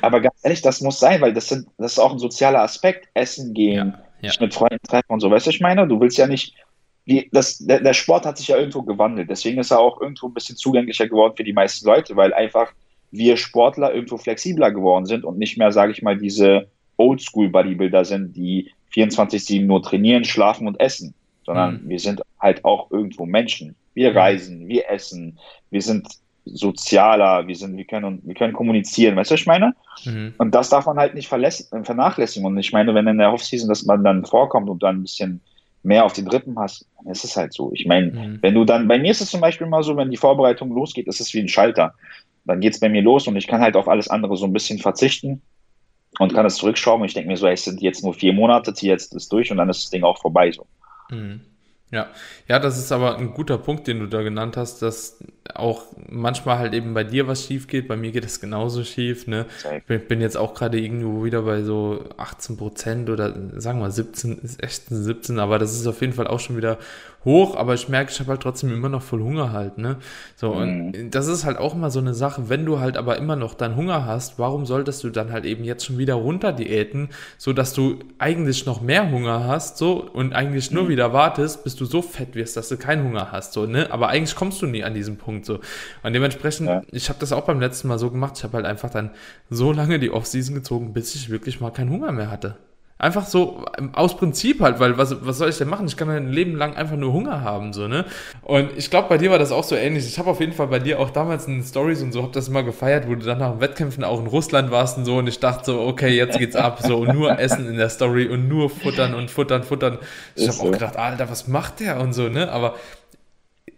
Aber 0.00 0.20
ganz 0.20 0.36
ehrlich, 0.44 0.62
das 0.62 0.80
muss 0.80 1.00
sein, 1.00 1.20
weil 1.20 1.32
das 1.32 1.48
sind, 1.48 1.66
das 1.76 1.92
ist 1.92 1.98
auch 1.98 2.12
ein 2.12 2.18
sozialer 2.20 2.60
Aspekt. 2.60 3.08
Essen 3.14 3.52
gehen, 3.52 3.94
ja. 4.22 4.28
Ja. 4.28 4.32
mit 4.38 4.54
Freunden 4.54 4.86
treffen 4.86 5.12
und 5.12 5.20
so. 5.20 5.30
Weißt 5.30 5.46
du, 5.46 5.50
ich 5.50 5.60
meine? 5.60 5.88
Du 5.88 6.00
willst 6.00 6.18
ja 6.18 6.28
nicht, 6.28 6.54
wie, 7.04 7.28
das, 7.32 7.58
der, 7.58 7.80
der 7.80 7.92
Sport 7.92 8.24
hat 8.24 8.38
sich 8.38 8.48
ja 8.48 8.56
irgendwo 8.56 8.82
gewandelt. 8.82 9.28
Deswegen 9.28 9.58
ist 9.58 9.70
er 9.70 9.80
auch 9.80 10.00
irgendwo 10.00 10.28
ein 10.28 10.34
bisschen 10.34 10.56
zugänglicher 10.56 11.06
geworden 11.06 11.34
für 11.36 11.44
die 11.44 11.52
meisten 11.52 11.86
Leute, 11.86 12.16
weil 12.16 12.32
einfach 12.32 12.72
wir 13.10 13.36
Sportler 13.36 13.94
irgendwo 13.94 14.16
flexibler 14.16 14.70
geworden 14.70 15.06
sind 15.06 15.24
und 15.24 15.38
nicht 15.38 15.56
mehr, 15.56 15.70
sage 15.70 15.92
ich 15.92 16.02
mal, 16.02 16.16
diese 16.16 16.68
Oldschool-Bodybuilder 16.96 18.04
sind, 18.04 18.34
die 18.36 18.70
24-7 18.94 19.64
nur 19.64 19.82
trainieren, 19.82 20.24
schlafen 20.24 20.66
und 20.66 20.80
essen, 20.80 21.14
sondern 21.44 21.82
mhm. 21.84 21.88
wir 21.88 22.00
sind 22.00 22.22
halt 22.40 22.64
auch 22.64 22.90
irgendwo 22.90 23.26
Menschen. 23.26 23.74
Wir 23.92 24.14
reisen, 24.14 24.66
wir 24.66 24.90
essen, 24.90 25.38
wir 25.70 25.82
sind 25.82 26.08
sozialer, 26.46 27.46
wir 27.46 27.56
sind, 27.56 27.76
wir 27.76 27.84
können, 27.84 28.20
wir 28.24 28.34
können 28.34 28.52
kommunizieren, 28.52 29.16
weißt 29.16 29.30
du, 29.30 29.34
was 29.34 29.40
ich 29.40 29.46
meine? 29.46 29.74
Mhm. 30.04 30.34
Und 30.38 30.54
das 30.54 30.68
darf 30.68 30.86
man 30.86 30.98
halt 30.98 31.14
nicht 31.14 31.28
vernachlässigen. 31.28 32.46
Und 32.46 32.58
ich 32.58 32.72
meine, 32.72 32.94
wenn 32.94 33.06
in 33.06 33.18
der 33.18 33.32
Offseason 33.32 33.68
dass 33.68 33.84
man 33.84 34.04
dann 34.04 34.24
vorkommt 34.24 34.68
und 34.68 34.82
dann 34.82 34.96
ein 34.96 35.02
bisschen 35.02 35.40
mehr 35.84 36.04
auf 36.04 36.12
den 36.12 36.26
Rippen 36.28 36.58
hast, 36.58 36.86
dann 36.96 37.12
ist 37.12 37.24
es 37.24 37.36
halt 37.36 37.52
so. 37.52 37.70
Ich 37.74 37.86
meine, 37.86 38.10
mhm. 38.10 38.38
wenn 38.40 38.54
du 38.54 38.64
dann, 38.64 38.88
bei 38.88 38.98
mir 38.98 39.10
ist 39.10 39.20
es 39.20 39.30
zum 39.30 39.40
Beispiel 39.40 39.66
mal 39.66 39.82
so, 39.82 39.96
wenn 39.96 40.10
die 40.10 40.16
Vorbereitung 40.16 40.72
losgeht, 40.72 41.06
ist 41.06 41.20
es 41.20 41.32
wie 41.34 41.40
ein 41.40 41.48
Schalter. 41.48 41.94
Dann 42.44 42.60
geht 42.60 42.74
es 42.74 42.80
bei 42.80 42.88
mir 42.88 43.02
los 43.02 43.26
und 43.28 43.36
ich 43.36 43.46
kann 43.46 43.60
halt 43.60 43.76
auf 43.76 43.88
alles 43.88 44.08
andere 44.08 44.36
so 44.36 44.46
ein 44.46 44.52
bisschen 44.52 44.78
verzichten 44.78 45.42
und 46.18 46.34
kann 46.34 46.46
es 46.46 46.56
zurückschrauben. 46.56 47.02
Und 47.02 47.08
ich 47.08 47.14
denke 47.14 47.28
mir 47.28 47.36
so, 47.36 47.46
es 47.46 47.64
sind 47.64 47.80
jetzt 47.82 48.02
nur 48.02 48.14
vier 48.14 48.32
Monate, 48.32 48.74
zieh 48.74 48.88
jetzt 48.88 49.14
das 49.14 49.28
durch 49.28 49.50
und 49.50 49.58
dann 49.58 49.68
ist 49.68 49.84
das 49.84 49.90
Ding 49.90 50.04
auch 50.04 50.20
vorbei 50.20 50.50
so. 50.50 50.66
Mhm. 51.10 51.40
Ja, 51.90 52.08
ja, 52.48 52.58
das 52.58 52.78
ist 52.78 52.90
aber 52.90 53.18
ein 53.18 53.34
guter 53.34 53.58
Punkt, 53.58 53.86
den 53.86 54.00
du 54.00 54.06
da 54.06 54.22
genannt 54.22 54.56
hast, 54.56 54.82
dass 54.82 55.18
auch 55.54 55.84
manchmal 56.08 56.58
halt 56.58 56.74
eben 56.74 56.94
bei 56.94 57.04
dir 57.04 57.28
was 57.28 57.44
schief 57.44 57.68
geht, 57.68 57.86
bei 57.86 57.96
mir 57.96 58.10
geht 58.10 58.24
es 58.24 58.40
genauso 58.40 58.82
schief, 58.82 59.26
ne? 59.26 59.46
Ich 59.88 60.08
bin 60.08 60.20
jetzt 60.20 60.36
auch 60.36 60.54
gerade 60.54 60.80
irgendwo 60.80 61.24
wieder 61.24 61.42
bei 61.42 61.62
so 61.62 62.04
18 62.16 62.56
Prozent 62.56 63.10
oder 63.10 63.34
sagen 63.60 63.80
wir 63.80 63.90
17, 63.90 64.38
ist 64.38 64.62
echt 64.62 64.84
17, 64.88 65.38
aber 65.38 65.58
das 65.58 65.74
ist 65.74 65.86
auf 65.86 66.00
jeden 66.00 66.14
Fall 66.14 66.26
auch 66.26 66.40
schon 66.40 66.56
wieder 66.56 66.78
hoch, 67.24 67.56
aber 67.56 67.74
ich 67.74 67.88
merke, 67.88 68.10
ich 68.10 68.20
habe 68.20 68.30
halt 68.30 68.40
trotzdem 68.40 68.72
immer 68.72 68.88
noch 68.88 69.02
voll 69.02 69.22
Hunger 69.22 69.52
halt, 69.52 69.78
ne? 69.78 69.96
So, 70.36 70.52
und 70.52 70.92
mhm. 70.92 71.10
das 71.10 71.26
ist 71.26 71.44
halt 71.44 71.58
auch 71.58 71.74
immer 71.74 71.90
so 71.90 71.98
eine 71.98 72.14
Sache, 72.14 72.48
wenn 72.48 72.66
du 72.66 72.80
halt 72.80 72.96
aber 72.96 73.16
immer 73.16 73.36
noch 73.36 73.54
dann 73.54 73.76
Hunger 73.76 74.04
hast, 74.04 74.38
warum 74.38 74.66
solltest 74.66 75.04
du 75.04 75.10
dann 75.10 75.32
halt 75.32 75.44
eben 75.44 75.64
jetzt 75.64 75.84
schon 75.84 75.98
wieder 75.98 76.14
runter 76.14 76.52
diäten, 76.52 77.08
so 77.38 77.52
dass 77.52 77.72
du 77.72 77.98
eigentlich 78.18 78.66
noch 78.66 78.80
mehr 78.80 79.10
Hunger 79.10 79.46
hast, 79.46 79.78
so, 79.78 80.02
und 80.02 80.34
eigentlich 80.34 80.70
nur 80.70 80.84
mhm. 80.84 80.88
wieder 80.88 81.12
wartest, 81.12 81.64
bis 81.64 81.73
du 81.76 81.84
so 81.84 82.02
fett 82.02 82.34
wirst, 82.34 82.56
dass 82.56 82.68
du 82.68 82.76
keinen 82.76 83.04
Hunger 83.04 83.32
hast, 83.32 83.52
so, 83.52 83.66
ne? 83.66 83.90
Aber 83.90 84.08
eigentlich 84.08 84.34
kommst 84.34 84.60
du 84.62 84.66
nie 84.66 84.84
an 84.84 84.94
diesen 84.94 85.16
Punkt, 85.16 85.46
so. 85.46 85.60
Und 86.02 86.12
dementsprechend, 86.12 86.68
ja. 86.68 86.82
ich 86.90 87.08
habe 87.08 87.18
das 87.18 87.32
auch 87.32 87.46
beim 87.46 87.60
letzten 87.60 87.88
Mal 87.88 87.98
so 87.98 88.10
gemacht, 88.10 88.34
ich 88.38 88.44
habe 88.44 88.56
halt 88.56 88.66
einfach 88.66 88.90
dann 88.90 89.10
so 89.50 89.72
lange 89.72 89.98
die 89.98 90.10
Offseason 90.10 90.54
gezogen, 90.54 90.92
bis 90.92 91.14
ich 91.14 91.30
wirklich 91.30 91.60
mal 91.60 91.70
keinen 91.70 91.90
Hunger 91.90 92.12
mehr 92.12 92.30
hatte. 92.30 92.56
Einfach 92.96 93.26
so 93.26 93.64
aus 93.92 94.16
Prinzip 94.16 94.60
halt, 94.60 94.78
weil 94.78 94.96
was, 94.96 95.26
was 95.26 95.38
soll 95.38 95.48
ich 95.48 95.58
denn 95.58 95.68
machen? 95.68 95.86
Ich 95.88 95.96
kann 95.96 96.06
mein 96.06 96.28
Leben 96.28 96.54
lang 96.54 96.76
einfach 96.76 96.96
nur 96.96 97.12
Hunger 97.12 97.42
haben, 97.42 97.72
so, 97.72 97.88
ne? 97.88 98.04
Und 98.42 98.70
ich 98.76 98.88
glaube, 98.88 99.08
bei 99.08 99.18
dir 99.18 99.32
war 99.32 99.38
das 99.40 99.50
auch 99.50 99.64
so 99.64 99.74
ähnlich. 99.74 100.06
Ich 100.06 100.18
habe 100.20 100.30
auf 100.30 100.38
jeden 100.38 100.52
Fall 100.52 100.68
bei 100.68 100.78
dir 100.78 101.00
auch 101.00 101.10
damals 101.10 101.48
in 101.48 101.62
Stories 101.64 102.02
und 102.02 102.12
so, 102.12 102.22
hab 102.22 102.32
das 102.32 102.46
immer 102.46 102.62
gefeiert, 102.62 103.08
wo 103.08 103.16
du 103.16 103.26
dann 103.26 103.38
nach 103.38 103.58
Wettkämpfen 103.58 104.04
auch 104.04 104.20
in 104.20 104.28
Russland 104.28 104.70
warst 104.70 104.96
und 104.96 105.06
so 105.06 105.16
und 105.16 105.26
ich 105.26 105.40
dachte 105.40 105.64
so, 105.64 105.80
okay, 105.80 106.10
jetzt 106.10 106.38
geht's 106.38 106.54
ab, 106.54 106.80
so 106.82 106.98
und 106.98 107.14
nur 107.14 107.36
Essen 107.38 107.68
in 107.68 107.76
der 107.76 107.88
Story 107.88 108.28
und 108.28 108.48
nur 108.48 108.70
futtern 108.70 109.14
und 109.14 109.28
futtern, 109.28 109.64
futtern. 109.64 109.98
Ich 110.36 110.48
habe 110.48 110.60
auch 110.60 110.70
gedacht, 110.70 110.96
Alter, 110.96 111.28
was 111.28 111.48
macht 111.48 111.80
der 111.80 111.98
und 112.00 112.12
so, 112.12 112.28
ne? 112.28 112.50
Aber 112.52 112.76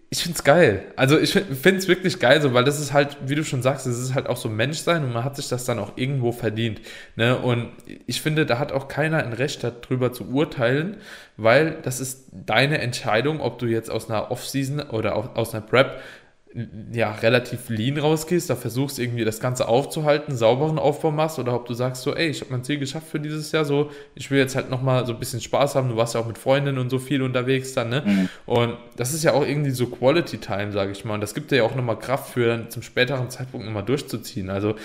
ich 0.09 0.23
find's 0.23 0.45
geil. 0.45 0.85
Also 0.95 1.19
ich 1.19 1.33
find's 1.33 1.89
wirklich 1.89 2.21
geil, 2.21 2.41
so, 2.41 2.55
weil 2.55 2.63
das 2.63 2.81
ist 2.81 2.93
halt, 2.93 3.17
wie 3.27 3.35
du 3.35 3.45
schon 3.45 3.63
sagst, 3.63 3.87
es 3.87 3.99
ist 3.99 4.15
halt 4.15 4.29
auch 4.29 4.37
so 4.37 4.49
Menschsein 4.49 5.03
und 5.05 5.13
man 5.13 5.25
hat 5.25 5.35
sich 5.35 5.49
das 5.49 5.65
dann 5.65 5.81
auch 5.81 5.97
irgendwo 5.97 6.31
verdient. 6.31 6.81
Ne? 7.17 7.37
Und 7.37 7.71
ich 8.07 8.21
finde, 8.21 8.47
da 8.47 8.59
hat 8.61 8.71
auch 8.71 8.87
keiner 8.87 9.25
ein 9.25 9.33
Recht 9.33 9.65
darüber 9.65 10.13
zu 10.13 10.29
urteilen, 10.29 10.99
weil 11.37 11.79
das 11.83 11.99
ist 11.99 12.29
deine 12.31 12.79
Entscheidung, 12.79 13.41
ob 13.41 13.59
du 13.59 13.67
jetzt 13.67 13.91
aus 13.91 14.09
einer 14.09 14.31
Off-Season 14.31 14.81
oder 14.81 15.17
aus 15.37 15.55
einer 15.55 15.67
Prep 15.67 16.01
ja, 16.93 17.13
relativ 17.13 17.69
lean 17.69 17.99
rausgehst, 17.99 18.49
da 18.49 18.57
versuchst 18.57 18.99
irgendwie 18.99 19.25
das 19.25 19.41
Ganze 19.41 19.69
aufzuhalten, 19.69 20.35
sauberen 20.35 20.79
Aufbau 20.79 21.11
machst 21.11 21.39
oder 21.39 21.55
ob 21.55 21.67
du 21.67 21.75
sagst 21.75 22.03
so, 22.03 22.15
ey, 22.15 22.29
ich 22.29 22.41
habe 22.41 22.53
mein 22.53 22.65
Ziel 22.65 22.79
geschafft 22.79 23.09
für 23.09 23.21
dieses 23.21 23.53
Jahr, 23.53 23.65
so, 23.65 23.91
ich 24.15 24.31
will 24.31 24.39
jetzt 24.39 24.57
halt 24.57 24.71
nochmal 24.71 25.05
so 25.05 25.13
ein 25.13 25.19
bisschen 25.19 25.41
Spaß 25.41 25.75
haben, 25.75 25.91
du 25.91 25.97
warst 25.97 26.15
ja 26.15 26.21
auch 26.21 26.27
mit 26.27 26.39
Freundinnen 26.39 26.79
und 26.79 26.89
so 26.89 26.99
viel 26.99 27.23
unterwegs 27.23 27.75
dann, 27.75 27.91
ne? 27.91 28.03
Mhm. 28.07 28.29
Und 28.47 28.77
das 28.97 29.13
ist 29.13 29.23
ja 29.23 29.33
auch 29.33 29.47
irgendwie 29.47 29.71
so 29.71 29.87
Quality 29.87 30.39
Time, 30.39 30.73
sage 30.73 30.93
ich 30.93 31.05
mal. 31.05 31.15
Und 31.15 31.21
das 31.21 31.35
gibt 31.35 31.51
dir 31.51 31.57
ja 31.57 31.63
auch 31.65 31.75
nochmal 31.75 31.99
Kraft 31.99 32.33
für 32.33 32.47
dann 32.47 32.71
zum 32.71 32.83
späteren 32.83 33.29
Zeitpunkt 33.29 33.67
nochmal 33.67 33.85
durchzuziehen. 33.85 34.49
Also 34.49 34.77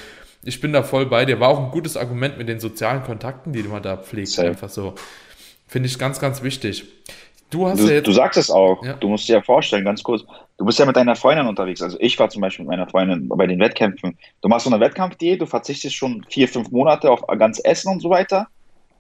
ich 0.44 0.60
bin 0.60 0.74
da 0.74 0.84
voll 0.84 1.06
bei 1.06 1.26
dir. 1.26 1.40
War 1.40 1.50
auch 1.50 1.60
ein 1.60 1.72
gutes 1.72 1.98
Argument 1.98 2.38
mit 2.38 2.50
den 2.50 2.60
sozialen 2.60 3.04
Kontakten, 3.04 3.54
die 3.54 3.64
man 3.64 3.84
da 3.84 3.98
pflegt. 3.98 4.30
Safe. 4.30 4.50
Einfach 4.50 4.70
so. 4.70 4.96
Finde 5.68 5.88
ich 5.88 5.98
ganz, 5.98 6.20
ganz 6.20 6.44
wichtig. 6.44 6.86
Du 7.52 7.68
hast 7.68 7.80
du, 7.80 7.88
ja 7.88 7.96
jetzt. 7.96 8.08
Du 8.08 8.12
sagst 8.12 8.38
es 8.38 8.50
auch. 8.50 8.84
Ja. 8.84 8.94
Du 8.94 9.10
musst 9.10 9.28
dir 9.28 9.34
ja 9.34 9.42
vorstellen, 9.42 9.84
ganz 9.86 10.02
kurz. 10.02 10.24
Du 10.62 10.66
bist 10.66 10.78
ja 10.78 10.86
mit 10.86 10.96
deiner 10.96 11.16
Freundin 11.16 11.48
unterwegs. 11.48 11.82
Also 11.82 11.98
ich 12.00 12.20
war 12.20 12.30
zum 12.30 12.44
Beispiel 12.44 12.64
mit 12.64 12.70
meiner 12.70 12.88
Freundin 12.88 13.28
bei 13.30 13.48
den 13.48 13.60
Wettkämpfen. 13.60 14.16
Du 14.42 14.48
machst 14.48 14.66
so 14.66 14.72
eine 14.72 14.80
Wettkampfdiät, 14.80 15.42
du 15.42 15.48
verzichtest 15.48 15.96
schon 15.96 16.24
vier, 16.30 16.48
fünf 16.48 16.70
Monate 16.70 17.10
auf 17.10 17.26
ganz 17.40 17.60
Essen 17.64 17.92
und 17.92 18.00
so 18.00 18.12
weiter. 18.12 18.48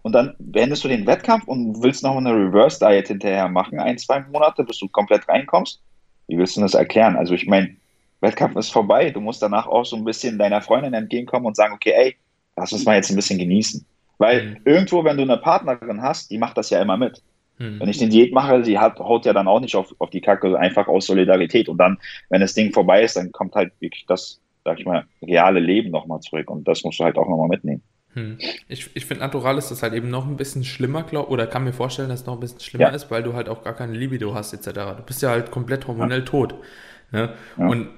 Und 0.02 0.13
dann 0.13 0.34
beendest 0.39 0.84
du 0.84 0.88
den 0.88 1.06
Wettkampf 1.06 1.47
und 1.47 1.84
willst 1.84 2.02
noch 2.02 2.17
eine 2.17 2.34
Reverse-Diet 2.34 3.10
hinterher 3.10 3.47
machen, 3.47 3.80
ein, 3.80 4.00
zwei 4.00 4.21
Monate, 4.21 4.63
bis 4.63 4.80
du 4.80 4.88
komplett 4.88 5.30
reinkommst. 5.30 5.80
Wie 6.26 6.39
willst 6.39 6.58
du 6.58 6.62
das 6.62 6.74
erklären? 6.74 7.15
Also 7.15 7.36
ich 7.36 7.45
meine, 7.45 7.76
Wettkampf 8.21 8.56
ist 8.56 8.71
vorbei. 8.71 9.12
Du 9.12 9.21
musst 9.21 9.43
danach 9.43 9.67
auch 9.67 9.86
so 9.86 9.95
ein 9.95 10.04
bisschen 10.04 10.39
deiner 10.39 10.63
Freundin 10.63 10.95
entgegenkommen 10.95 11.45
und 11.45 11.56
sagen, 11.56 11.76
okay, 11.76 11.93
ey, 11.95 12.17
lass 12.56 12.74
uns 12.74 12.86
mal 12.86 12.95
jetzt 12.95 13.12
ein 13.12 13.15
bisschen 13.15 13.38
genießen. 13.38 13.86
Weil 14.17 14.45
mhm. 14.45 14.58
irgendwo, 14.65 15.04
wenn 15.04 15.17
du 15.17 15.21
eine 15.21 15.38
Partnerin 15.38 16.02
hast, 16.02 16.32
die 16.32 16.39
macht 16.39 16.58
das 16.58 16.71
ja 16.71 16.82
immer 16.82 16.97
mit. 16.97 17.21
Hm. 17.62 17.80
Wenn 17.80 17.89
ich 17.89 18.02
eine 18.02 18.10
Diät 18.10 18.34
mache, 18.34 18.63
sie 18.63 18.80
hat, 18.80 19.00
haut 19.00 19.26
ja 19.26 19.34
dann 19.34 19.47
auch 19.47 19.60
nicht 19.60 19.76
auf, 19.76 19.93
auf 20.00 20.10
die 20.10 20.21
Kacke, 20.21 20.58
einfach 20.58 20.88
aus 20.88 21.06
Solidarität. 21.06 21.69
Und 21.69 21.78
dann, 21.78 22.00
wenn 22.30 22.41
das 22.41 22.56
Ding 22.56 22.74
vorbei 22.74 23.04
ist, 23.04 23.15
dann 23.15 23.32
kommt 23.32 23.54
halt 23.54 23.71
wirklich 23.80 24.06
das, 24.08 24.41
sag 24.65 24.80
ich 24.80 24.86
mal, 24.86 25.06
reale 25.21 25.60
Leben 25.60 25.91
nochmal 25.91 26.21
zurück. 26.21 26.50
Und 26.50 26.67
das 26.67 26.84
musst 26.84 27.00
du 27.00 27.04
halt 27.04 27.17
auch 27.17 27.30
nochmal 27.30 27.50
mitnehmen. 27.50 27.84
Hm. 28.13 28.39
Ich, 28.67 28.89
ich 28.95 29.06
finde, 29.06 29.24
natural 29.24 29.60
ist 29.60 29.69
das 29.69 29.84
halt 29.84 29.93
eben 29.93 30.10
noch 30.10 30.28
ein 30.28 30.38
bisschen 30.38 30.63
schlimmer, 30.63 31.04
glaub, 31.04 31.30
oder 31.30 31.45
kann 31.45 31.63
mir 31.63 31.71
vorstellen, 31.71 32.10
dass 32.10 32.21
es 32.21 32.26
noch 32.26 32.34
ein 32.34 32.39
bisschen 32.39 32.60
schlimmer 32.60 32.89
ja. 32.89 32.95
ist, 32.95 33.12
weil 33.12 33.21
du 33.21 33.34
halt 33.34 33.47
auch 33.47 33.63
gar 33.63 33.76
keine 33.76 33.93
Libido 33.93 34.34
hast, 34.34 34.54
etc. 34.54 34.97
Du 34.97 35.04
bist 35.06 35.21
ja 35.21 35.30
halt 35.30 35.52
komplett 35.52 35.88
hormonell 35.88 36.19
ja. 36.19 36.26
tot. 36.26 36.56
Ne? 37.12 37.34
Ja. 37.58 37.67
Und 37.67 37.89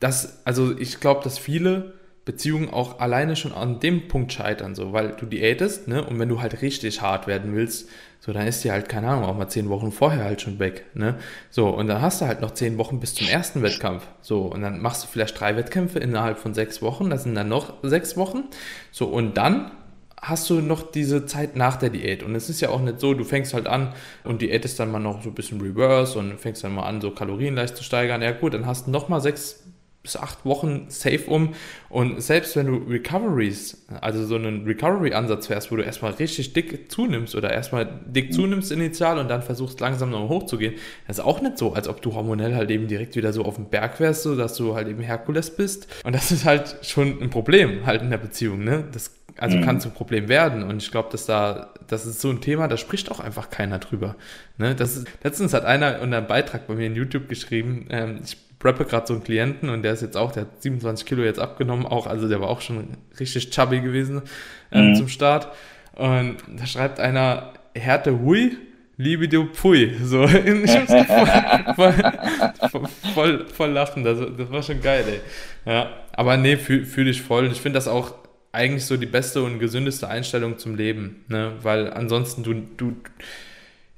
das, 0.00 0.44
also 0.46 0.76
ich 0.76 1.00
glaube, 1.00 1.22
dass 1.22 1.38
viele 1.38 1.92
Beziehungen 2.24 2.70
auch 2.70 2.98
alleine 2.98 3.36
schon 3.36 3.52
an 3.52 3.78
dem 3.78 4.08
Punkt 4.08 4.32
scheitern, 4.32 4.74
so, 4.74 4.92
weil 4.92 5.12
du 5.12 5.26
diätest, 5.26 5.88
ne, 5.88 6.04
und 6.04 6.18
wenn 6.18 6.28
du 6.28 6.40
halt 6.40 6.62
richtig 6.62 7.02
hart 7.02 7.26
werden 7.26 7.54
willst, 7.54 7.88
so, 8.24 8.32
dann 8.32 8.46
ist 8.46 8.62
die 8.62 8.70
halt, 8.70 8.88
keine 8.88 9.08
Ahnung, 9.08 9.24
auch 9.24 9.36
mal 9.36 9.48
zehn 9.48 9.68
Wochen 9.68 9.90
vorher 9.90 10.22
halt 10.22 10.40
schon 10.40 10.60
weg, 10.60 10.84
ne? 10.94 11.16
So, 11.50 11.68
und 11.70 11.88
dann 11.88 12.00
hast 12.00 12.20
du 12.20 12.26
halt 12.26 12.40
noch 12.40 12.52
zehn 12.52 12.78
Wochen 12.78 13.00
bis 13.00 13.16
zum 13.16 13.26
ersten 13.26 13.62
Wettkampf. 13.62 14.06
So, 14.20 14.42
und 14.42 14.62
dann 14.62 14.80
machst 14.80 15.02
du 15.02 15.08
vielleicht 15.08 15.40
drei 15.40 15.56
Wettkämpfe 15.56 15.98
innerhalb 15.98 16.38
von 16.38 16.54
sechs 16.54 16.82
Wochen, 16.82 17.10
das 17.10 17.24
sind 17.24 17.34
dann 17.34 17.48
noch 17.48 17.74
sechs 17.82 18.16
Wochen. 18.16 18.44
So, 18.92 19.06
und 19.06 19.36
dann 19.36 19.72
hast 20.20 20.48
du 20.50 20.60
noch 20.60 20.88
diese 20.88 21.26
Zeit 21.26 21.56
nach 21.56 21.74
der 21.74 21.90
Diät. 21.90 22.22
Und 22.22 22.36
es 22.36 22.48
ist 22.48 22.60
ja 22.60 22.68
auch 22.68 22.80
nicht 22.80 23.00
so, 23.00 23.12
du 23.12 23.24
fängst 23.24 23.54
halt 23.54 23.66
an 23.66 23.92
und 24.22 24.40
diätest 24.40 24.78
dann 24.78 24.92
mal 24.92 25.00
noch 25.00 25.24
so 25.24 25.30
ein 25.30 25.34
bisschen 25.34 25.60
Reverse 25.60 26.16
und 26.16 26.38
fängst 26.38 26.62
dann 26.62 26.76
mal 26.76 26.84
an, 26.84 27.00
so 27.00 27.10
Kalorien 27.10 27.56
leicht 27.56 27.76
zu 27.76 27.82
steigern. 27.82 28.22
Ja 28.22 28.30
gut, 28.30 28.54
dann 28.54 28.66
hast 28.66 28.86
du 28.86 28.92
noch 28.92 29.08
mal 29.08 29.20
sechs 29.20 29.61
bis 30.02 30.16
acht 30.16 30.44
Wochen 30.44 30.86
safe 30.88 31.24
um. 31.26 31.54
Und 31.88 32.20
selbst 32.22 32.56
wenn 32.56 32.66
du 32.66 32.76
Recoveries, 32.90 33.86
also 34.00 34.24
so 34.24 34.34
einen 34.34 34.64
Recovery-Ansatz 34.64 35.46
fährst, 35.46 35.70
wo 35.70 35.76
du 35.76 35.82
erstmal 35.82 36.12
richtig 36.12 36.52
dick 36.52 36.90
zunimmst 36.90 37.34
oder 37.34 37.52
erstmal 37.52 37.88
dick 38.06 38.30
mhm. 38.30 38.32
zunimmst 38.32 38.72
initial 38.72 39.18
und 39.18 39.28
dann 39.28 39.42
versuchst 39.42 39.78
langsam 39.80 40.10
noch 40.10 40.28
hochzugehen, 40.28 40.74
das 41.06 41.18
ist 41.18 41.24
auch 41.24 41.40
nicht 41.40 41.58
so, 41.58 41.74
als 41.74 41.88
ob 41.88 42.02
du 42.02 42.14
hormonell 42.14 42.54
halt 42.54 42.70
eben 42.70 42.88
direkt 42.88 43.14
wieder 43.14 43.32
so 43.32 43.44
auf 43.44 43.56
dem 43.56 43.66
Berg 43.66 44.00
wärst, 44.00 44.24
so 44.24 44.34
dass 44.34 44.56
du 44.56 44.74
halt 44.74 44.88
eben 44.88 45.02
Herkules 45.02 45.54
bist. 45.54 45.86
Und 46.04 46.14
das 46.14 46.32
ist 46.32 46.44
halt 46.44 46.76
schon 46.82 47.22
ein 47.22 47.30
Problem 47.30 47.86
halt 47.86 48.02
in 48.02 48.10
der 48.10 48.18
Beziehung, 48.18 48.64
ne? 48.64 48.84
Das 48.92 49.12
also 49.38 49.56
mhm. 49.56 49.64
kann 49.64 49.80
zum 49.80 49.92
Problem 49.92 50.28
werden. 50.28 50.62
Und 50.62 50.82
ich 50.82 50.90
glaube, 50.90 51.08
dass 51.10 51.26
da, 51.26 51.72
das 51.86 52.06
ist 52.06 52.20
so 52.20 52.30
ein 52.30 52.40
Thema, 52.40 52.68
da 52.68 52.76
spricht 52.76 53.10
auch 53.10 53.20
einfach 53.20 53.50
keiner 53.50 53.78
drüber. 53.78 54.16
Ne? 54.58 54.74
Das 54.74 54.96
ist, 54.96 55.06
letztens 55.22 55.54
hat 55.54 55.64
einer 55.64 56.00
unter 56.02 56.18
einem 56.18 56.26
Beitrag 56.26 56.66
bei 56.66 56.74
mir 56.74 56.86
in 56.86 56.94
YouTube 56.94 57.28
geschrieben, 57.28 57.86
ähm, 57.90 58.20
ich 58.22 58.36
preppe 58.62 58.84
gerade 58.84 59.08
so 59.08 59.14
einen 59.14 59.24
Klienten 59.24 59.68
und 59.68 59.82
der 59.82 59.92
ist 59.92 60.02
jetzt 60.02 60.16
auch, 60.16 60.30
der 60.30 60.42
hat 60.42 60.62
27 60.62 61.04
Kilo 61.04 61.24
jetzt 61.24 61.40
abgenommen, 61.40 61.84
auch, 61.84 62.06
also 62.06 62.28
der 62.28 62.40
war 62.40 62.48
auch 62.48 62.60
schon 62.60 62.96
richtig 63.18 63.50
chubby 63.50 63.80
gewesen 63.80 64.22
ähm, 64.70 64.90
mhm. 64.90 64.94
zum 64.94 65.08
Start. 65.08 65.48
Und 65.94 66.36
da 66.56 66.64
schreibt 66.64 67.00
einer, 67.00 67.52
Härte 67.74 68.20
hui, 68.20 68.56
liebe 68.96 69.28
du 69.28 69.46
Pui. 69.46 69.96
So, 70.04 70.24
ich 70.28 70.76
hab's 70.76 71.74
voll, 71.74 71.94
voll, 72.70 72.88
voll, 73.14 73.46
voll 73.48 73.70
lachen. 73.70 74.04
Das, 74.04 74.18
das 74.38 74.50
war 74.50 74.62
schon 74.62 74.80
geil, 74.80 75.04
ey. 75.08 75.20
Ja, 75.70 75.90
aber 76.12 76.36
nee, 76.36 76.56
fühle 76.56 76.86
fühl 76.86 77.08
ich 77.08 77.20
voll. 77.20 77.50
Ich 77.50 77.60
finde 77.60 77.78
das 77.78 77.88
auch 77.88 78.14
eigentlich 78.52 78.84
so 78.84 78.96
die 78.96 79.06
beste 79.06 79.42
und 79.42 79.58
gesündeste 79.58 80.08
Einstellung 80.08 80.58
zum 80.58 80.76
Leben, 80.76 81.24
ne? 81.28 81.52
Weil 81.62 81.92
ansonsten 81.92 82.42
du, 82.44 82.54
du, 82.76 82.96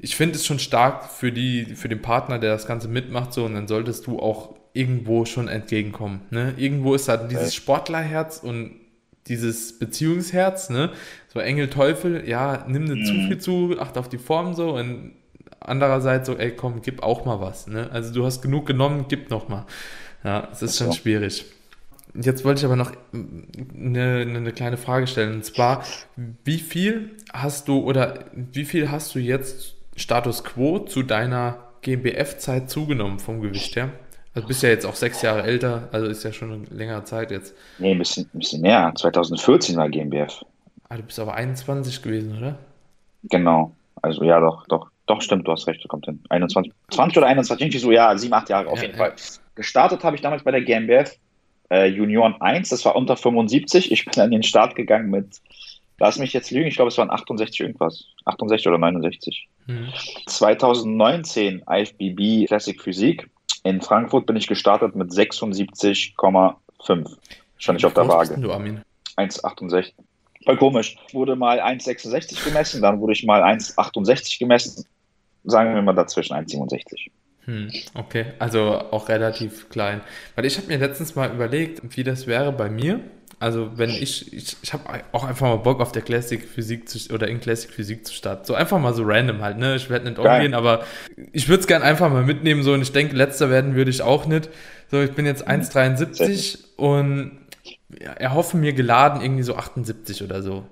ich 0.05 0.16
finde 0.16 0.34
es 0.36 0.44
schon 0.44 0.59
stark 0.59 1.11
für 1.11 1.32
die, 1.32 1.64
für 1.64 1.88
den 1.88 2.02
Partner, 2.02 2.38
der 2.38 2.52
das 2.52 2.66
Ganze 2.66 2.88
mitmacht, 2.88 3.32
so, 3.32 3.46
und 3.46 3.55
dann 3.55 3.66
solltest 3.66 4.07
du 4.07 4.18
auch 4.18 4.55
irgendwo 4.74 5.24
schon 5.24 5.48
entgegenkommen, 5.48 6.20
ne? 6.30 6.52
Irgendwo 6.59 6.94
ist 6.94 7.09
da 7.09 7.16
dieses 7.16 7.55
Sportlerherz 7.55 8.38
und 8.38 8.72
dieses 9.28 9.78
Beziehungsherz, 9.78 10.68
ne? 10.68 10.90
So 11.32 11.40
Engel, 11.40 11.70
Teufel, 11.70 12.28
ja, 12.28 12.66
nimm 12.68 12.84
nicht 12.84 12.96
mhm. 12.96 13.05
zu 13.07 13.12
viel 13.26 13.38
zu, 13.38 13.80
acht 13.80 13.96
auf 13.96 14.11
die 14.11 14.18
Form 14.18 14.52
so 14.52 14.74
und 14.76 15.12
andererseits 15.59 16.26
so, 16.26 16.36
ey, 16.36 16.50
komm, 16.55 16.82
gib 16.82 17.02
auch 17.02 17.24
mal 17.24 17.40
was, 17.40 17.66
ne? 17.66 17.88
Also 17.90 18.12
du 18.12 18.26
hast 18.26 18.42
genug 18.42 18.66
genommen, 18.66 19.07
gib 19.09 19.30
noch 19.30 19.48
mal. 19.48 19.64
Ja, 20.22 20.48
es 20.52 20.61
ist 20.61 20.76
schon 20.76 20.92
schwierig. 20.92 21.46
Jetzt 22.14 22.44
wollte 22.44 22.61
ich 22.61 22.64
aber 22.66 22.76
noch 22.76 22.92
eine, 23.12 24.20
eine 24.20 24.52
kleine 24.52 24.76
Frage 24.76 25.07
stellen. 25.07 25.34
Und 25.34 25.44
zwar, 25.44 25.82
wie 26.44 26.59
viel 26.59 27.16
hast 27.32 27.68
du 27.68 27.80
oder 27.80 28.26
wie 28.34 28.64
viel 28.64 28.90
hast 28.90 29.14
du 29.14 29.18
jetzt 29.18 29.74
Status 29.97 30.45
quo 30.45 30.80
zu 30.80 31.03
deiner 31.03 31.59
GmbF-Zeit 31.82 32.70
zugenommen 32.70 33.18
vom 33.18 33.40
Gewicht 33.40 33.76
her? 33.76 33.90
Also 34.34 34.49
bist 34.49 34.62
ja 34.62 34.68
jetzt 34.68 34.84
auch 34.84 34.97
sechs 34.97 35.22
Jahre 35.22 35.45
älter, 35.45 35.88
also 35.92 36.07
ist 36.07 36.24
ja 36.24 36.32
schon 36.32 36.53
eine 36.53 36.64
längere 36.70 37.05
Zeit 37.05 37.30
jetzt. 37.30 37.55
Nee, 37.78 37.92
ein 37.92 37.99
bisschen, 37.99 38.28
ein 38.34 38.38
bisschen 38.40 38.62
mehr. 38.62 38.92
2014 38.97 39.76
war 39.76 39.88
GmbF. 39.88 40.45
Ah, 40.88 40.97
du 40.97 41.03
bist 41.03 41.20
aber 41.20 41.34
21 41.34 42.03
gewesen, 42.03 42.36
oder? 42.36 42.59
Genau. 43.24 43.72
Also 44.03 44.24
ja, 44.24 44.40
doch, 44.40 44.66
doch, 44.66 44.90
doch, 45.07 45.22
stimmt, 45.22 45.47
du 45.47 45.53
hast 45.53 45.66
recht, 45.68 45.82
du 45.84 45.88
kommt 45.88 46.07
hin. 46.07 46.20
21, 46.28 46.72
20 46.90 47.18
oder 47.18 47.26
21, 47.28 47.64
irgendwie 47.64 47.78
so, 47.78 47.92
ja, 47.92 48.16
sieben, 48.18 48.34
acht 48.34 48.49
Jahre 48.49 48.68
auf 48.68 48.78
ja, 48.78 48.86
jeden 48.86 48.99
ja. 48.99 49.05
Fall. 49.05 49.14
Gestartet 49.55 50.03
habe 50.03 50.16
ich 50.16 50.22
damals 50.22 50.42
bei 50.42 50.51
der 50.51 50.62
GmbF 50.62 51.16
äh, 51.70 51.86
Junioren 51.86 52.40
1, 52.40 52.68
das 52.68 52.84
war 52.84 52.97
unter 52.97 53.16
75. 53.16 53.92
Ich 53.92 54.05
bin 54.05 54.20
an 54.20 54.30
den 54.30 54.42
Start 54.42 54.74
gegangen 54.74 55.11
mit, 55.11 55.40
lass 55.99 56.18
mich 56.18 56.32
jetzt 56.32 56.51
lügen, 56.51 56.66
ich 56.66 56.76
glaube, 56.76 56.88
es 56.88 56.99
waren 56.99 57.11
68 57.11 57.61
irgendwas. 57.61 58.07
68 58.24 58.68
oder 58.68 58.78
69. 58.78 59.49
Mhm. 59.66 59.88
2019 60.26 61.62
IFBB 61.68 62.47
Classic 62.47 62.80
Physik 62.80 63.28
in 63.64 63.80
Frankfurt 63.80 64.26
bin 64.26 64.36
ich 64.36 64.47
gestartet 64.47 64.95
mit 64.95 65.11
76,5. 65.11 67.16
Stand 67.57 67.78
ich 67.78 67.86
auf 67.86 67.95
der 67.95 68.09
Waage. 68.09 68.38
Du, 68.38 68.53
Armin? 68.53 68.82
1,68. 69.16 69.92
Voll 70.45 70.57
komisch. 70.59 70.97
Wurde 71.12 71.34
mal 71.34 71.61
1,66 71.61 72.45
gemessen, 72.45 72.82
dann 72.82 73.01
wurde 73.01 73.14
ich 73.14 73.24
mal 73.24 73.42
1,68 73.42 74.38
gemessen. 74.38 74.84
Sagen 75.45 75.74
wir 75.74 75.82
mal 75.82 75.95
dazwischen 75.95 76.34
1,67. 76.34 77.11
Hm, 77.47 77.70
okay, 77.95 78.26
also 78.38 78.78
auch 78.90 79.09
relativ 79.09 79.68
klein. 79.68 80.01
Weil 80.34 80.47
ich 80.47 80.57
habe 80.57 80.66
mir 80.66 80.78
letztens 80.78 81.14
mal 81.14 81.32
überlegt, 81.32 81.97
wie 81.97 82.03
das 82.03 82.26
wäre 82.26 82.53
bei 82.53 82.70
mir. 82.70 83.01
Also 83.41 83.70
wenn 83.76 83.91
ich, 83.91 84.32
ich, 84.32 84.57
ich 84.62 84.72
habe 84.72 85.03
auch 85.12 85.24
einfach 85.24 85.49
mal 85.49 85.57
Bock 85.57 85.80
auf 85.80 85.93
der 85.93 86.03
Classic 86.03 86.43
Physik 86.43 86.89
zu, 86.89 87.12
oder 87.12 87.28
in 87.28 87.41
Classic 87.41 87.70
Physik 87.70 88.07
zu 88.07 88.14
starten. 88.14 88.45
So 88.45 88.55
einfach 88.55 88.78
mal 88.78 88.95
so 88.95 89.03
random 89.05 89.43
halt, 89.43 89.59
ne? 89.59 89.76
Ich 89.76 89.91
werde 89.91 90.09
nicht 90.09 90.18
umgehen, 90.18 90.55
aber 90.55 90.85
ich 91.32 91.49
würde 91.49 91.61
es 91.61 91.66
gerne 91.66 91.85
einfach 91.85 92.11
mal 92.11 92.22
mitnehmen 92.22 92.62
so 92.62 92.72
und 92.72 92.82
ich 92.82 92.93
denke, 92.93 93.16
letzter 93.16 93.51
werden 93.51 93.74
würde 93.74 93.91
ich 93.91 94.03
auch 94.03 94.26
nicht. 94.26 94.49
So, 94.91 95.03
ich 95.03 95.12
bin 95.12 95.26
jetzt 95.26 95.49
1,73 95.49 96.76
und 96.76 97.39
ja, 98.01 98.12
erhoffe 98.12 98.57
mir 98.57 98.72
geladen 98.72 99.20
irgendwie 99.20 99.43
so 99.43 99.57
78 99.57 100.22
oder 100.22 100.43
so. 100.43 100.64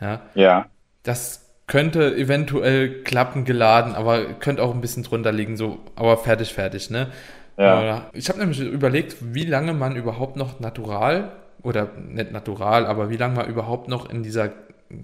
Ja. 0.00 0.22
Ja. 0.34 0.66
Das 1.02 1.50
könnte 1.66 2.14
eventuell 2.16 3.02
klappen 3.02 3.44
geladen, 3.44 3.94
aber 3.94 4.24
könnte 4.34 4.62
auch 4.62 4.74
ein 4.74 4.80
bisschen 4.80 5.04
drunter 5.04 5.32
liegen, 5.32 5.56
so, 5.56 5.78
aber 5.96 6.18
fertig, 6.18 6.52
fertig, 6.52 6.90
ne? 6.90 7.08
Ja. 7.56 8.10
Ich 8.12 8.28
habe 8.28 8.38
nämlich 8.38 8.60
überlegt, 8.60 9.16
wie 9.20 9.44
lange 9.44 9.72
man 9.72 9.94
überhaupt 9.94 10.36
noch 10.36 10.58
natural 10.58 11.32
oder 11.62 11.90
nicht 11.96 12.32
natural, 12.32 12.86
aber 12.86 13.10
wie 13.10 13.16
lange 13.16 13.36
man 13.36 13.48
überhaupt 13.48 13.88
noch 13.88 14.10
in 14.10 14.22
dieser 14.22 14.52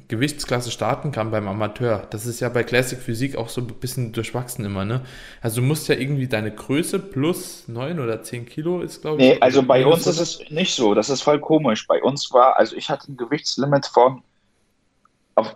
Gewichtsklasse 0.08 0.70
starten 0.70 1.12
kann 1.12 1.30
beim 1.30 1.48
Amateur. 1.48 2.06
Das 2.10 2.26
ist 2.26 2.40
ja 2.40 2.48
bei 2.50 2.62
Classic 2.62 2.98
Physik 2.98 3.36
auch 3.36 3.48
so 3.48 3.62
ein 3.62 3.66
bisschen 3.66 4.12
durchwachsen 4.12 4.64
immer, 4.64 4.84
ne? 4.84 5.00
Also 5.40 5.60
du 5.60 5.66
musst 5.66 5.88
ja 5.88 5.94
irgendwie 5.94 6.28
deine 6.28 6.50
Größe 6.50 6.98
plus 6.98 7.66
9 7.68 7.98
oder 7.98 8.22
10 8.22 8.46
Kilo 8.46 8.82
ist, 8.82 9.00
glaube 9.00 9.22
ich. 9.22 9.28
Nee, 9.28 9.40
also 9.40 9.62
bei 9.62 9.86
uns 9.86 10.06
ist 10.06 10.20
es 10.20 10.40
nicht 10.50 10.74
so. 10.74 10.94
Das 10.94 11.08
ist 11.08 11.22
voll 11.22 11.40
komisch. 11.40 11.86
Bei 11.86 12.02
uns 12.02 12.30
war, 12.32 12.58
also 12.58 12.76
ich 12.76 12.90
hatte 12.90 13.10
ein 13.10 13.16
Gewichtslimit 13.16 13.86
von, 13.86 14.22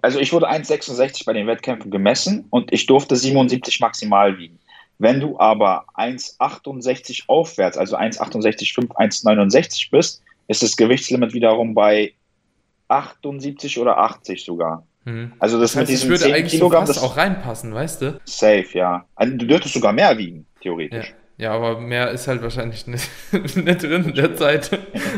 also 0.01 0.19
ich 0.19 0.33
wurde 0.33 0.49
1,66 0.49 1.27
bei 1.27 1.35
den 1.35 1.47
Wettkämpfen 1.47 1.91
gemessen 1.91 2.47
und 2.49 2.73
ich 2.73 2.87
durfte 2.87 3.17
77 3.17 3.81
maximal 3.81 4.39
wiegen. 4.39 4.59
Wenn 4.99 5.21
du 5.21 5.39
aber 5.39 5.85
1,68 5.97 7.25
aufwärts, 7.27 7.77
also 7.77 7.97
1,68,5, 7.97 8.93
1,69 8.97 9.91
bist, 9.91 10.23
ist 10.53 10.63
das 10.63 10.77
Gewichtslimit 10.77 11.35
wiederum 11.35 11.75
bei 11.75 12.13
78 12.89 13.79
oder 13.79 13.99
80 13.99 14.45
sogar. 14.45 14.87
Hm. 15.05 15.33
Also 15.39 15.61
das, 15.61 15.73
das 15.73 15.81
heißt, 15.81 15.91
mit 15.91 15.99
diesem 15.99 16.11
würde 16.11 16.23
10 16.25 16.35
eigentlich 16.35 16.53
Kilogramm, 16.53 16.87
so 16.87 16.93
das 16.93 17.03
auch 17.03 17.17
reinpassen, 17.17 17.75
weißt 17.75 18.03
du? 18.03 18.21
Safe, 18.25 18.67
ja. 18.75 19.05
Also 19.17 19.37
du 19.37 19.47
dürftest 19.47 19.75
sogar 19.75 19.93
mehr 19.93 20.17
wiegen, 20.17 20.47
theoretisch. 20.61 21.09
Ja. 21.11 21.15
Ja, 21.39 21.55
aber 21.55 21.81
mehr 21.81 22.11
ist 22.11 22.29
halt 22.29 22.41
wahrscheinlich 22.41 22.87
nicht, 22.87 23.11
nicht 23.33 23.83
drin 23.83 24.05
in 24.05 24.15
der 24.15 24.37
Zeit. 24.37 24.71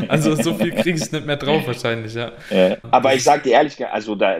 Also 0.07 0.33
so 0.33 0.55
viel 0.55 0.71
kriege 0.71 0.97
ich 0.97 1.11
nicht 1.11 1.25
mehr 1.25 1.35
drauf 1.35 1.67
wahrscheinlich, 1.67 2.15
ja. 2.15 2.31
ja 2.49 2.77
aber 2.89 3.13
ich 3.13 3.23
sage 3.23 3.43
dir 3.43 3.51
ehrlich, 3.51 3.85
also 3.85 4.15
da, 4.15 4.39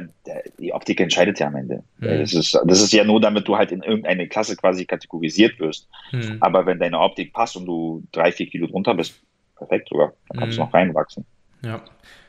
die 0.57 0.73
Optik 0.73 0.99
entscheidet 0.99 1.39
ja 1.39 1.45
am 1.47 1.55
Ende. 1.55 1.83
Mhm. 1.99 2.21
Das, 2.21 2.33
ist, 2.33 2.59
das 2.65 2.81
ist 2.81 2.91
ja 2.91 3.03
nur, 3.03 3.21
damit 3.21 3.47
du 3.47 3.57
halt 3.57 3.71
in 3.71 3.83
irgendeine 3.83 4.27
Klasse 4.27 4.55
quasi 4.55 4.85
kategorisiert 4.85 5.59
wirst. 5.59 5.87
Mhm. 6.11 6.37
Aber 6.39 6.65
wenn 6.65 6.79
deine 6.79 6.99
Optik 6.99 7.33
passt 7.33 7.55
und 7.55 7.67
du 7.67 8.03
drei, 8.11 8.31
vier 8.31 8.47
Kilo 8.47 8.65
drunter 8.65 8.95
bist, 8.95 9.21
perfekt 9.55 9.89
sogar. 9.89 10.13
Da 10.29 10.39
kannst 10.39 10.57
mhm. 10.57 10.61
du 10.61 10.65
noch 10.65 10.73
reinwachsen. 10.73 11.25
Ja. 11.61 11.81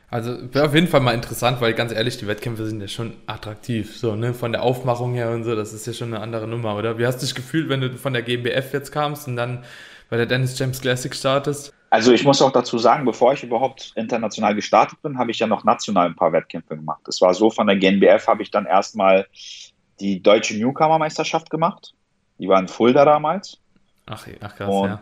Also 0.09 0.37
wäre 0.53 0.67
auf 0.67 0.73
jeden 0.73 0.87
Fall 0.87 1.01
mal 1.01 1.13
interessant, 1.13 1.59
weil 1.59 1.73
ganz 1.73 1.91
ehrlich, 1.91 2.17
die 2.17 2.27
Wettkämpfe 2.27 2.65
sind 2.65 2.79
ja 2.79 2.87
schon 2.87 3.17
attraktiv. 3.25 3.97
So, 3.97 4.15
ne? 4.15 4.33
Von 4.33 4.53
der 4.53 4.63
Aufmachung 4.63 5.13
her 5.13 5.31
und 5.31 5.43
so, 5.43 5.53
das 5.53 5.73
ist 5.73 5.85
ja 5.85 5.91
schon 5.91 6.13
eine 6.13 6.23
andere 6.23 6.47
Nummer, 6.47 6.77
oder? 6.77 6.97
Wie 6.97 7.05
hast 7.05 7.17
du 7.21 7.25
dich 7.25 7.35
gefühlt, 7.35 7.67
wenn 7.67 7.81
du 7.81 7.89
von 7.97 8.13
der 8.13 8.21
GmbF 8.21 8.71
jetzt 8.71 8.91
kamst 8.91 9.27
und 9.27 9.35
dann 9.35 9.65
bei 10.09 10.15
der 10.15 10.25
Dennis 10.25 10.57
James 10.57 10.79
Classic 10.79 11.13
startest? 11.13 11.73
Also 11.89 12.13
ich 12.13 12.23
muss 12.23 12.41
auch 12.41 12.51
dazu 12.51 12.77
sagen, 12.77 13.03
bevor 13.03 13.33
ich 13.33 13.43
überhaupt 13.43 13.93
international 13.95 14.55
gestartet 14.55 15.01
bin, 15.01 15.17
habe 15.17 15.31
ich 15.31 15.39
ja 15.39 15.47
noch 15.47 15.63
national 15.65 16.07
ein 16.07 16.15
paar 16.15 16.31
Wettkämpfe 16.31 16.75
gemacht. 16.75 17.01
Es 17.07 17.21
war 17.21 17.33
so, 17.33 17.49
von 17.49 17.67
der 17.67 17.75
GmbF 17.75 18.27
habe 18.27 18.43
ich 18.43 18.51
dann 18.51 18.65
erstmal 18.65 19.25
die 19.99 20.21
deutsche 20.21 20.57
Newcomer-Meisterschaft 20.57 21.49
gemacht. 21.49 21.93
Die 22.39 22.47
war 22.47 22.59
in 22.59 22.67
Fulda 22.67 23.03
damals. 23.03 23.59
Ach, 24.05 24.25
ach 24.41 24.55
krass, 24.55 24.69
und 24.69 24.89
ja. 24.89 25.01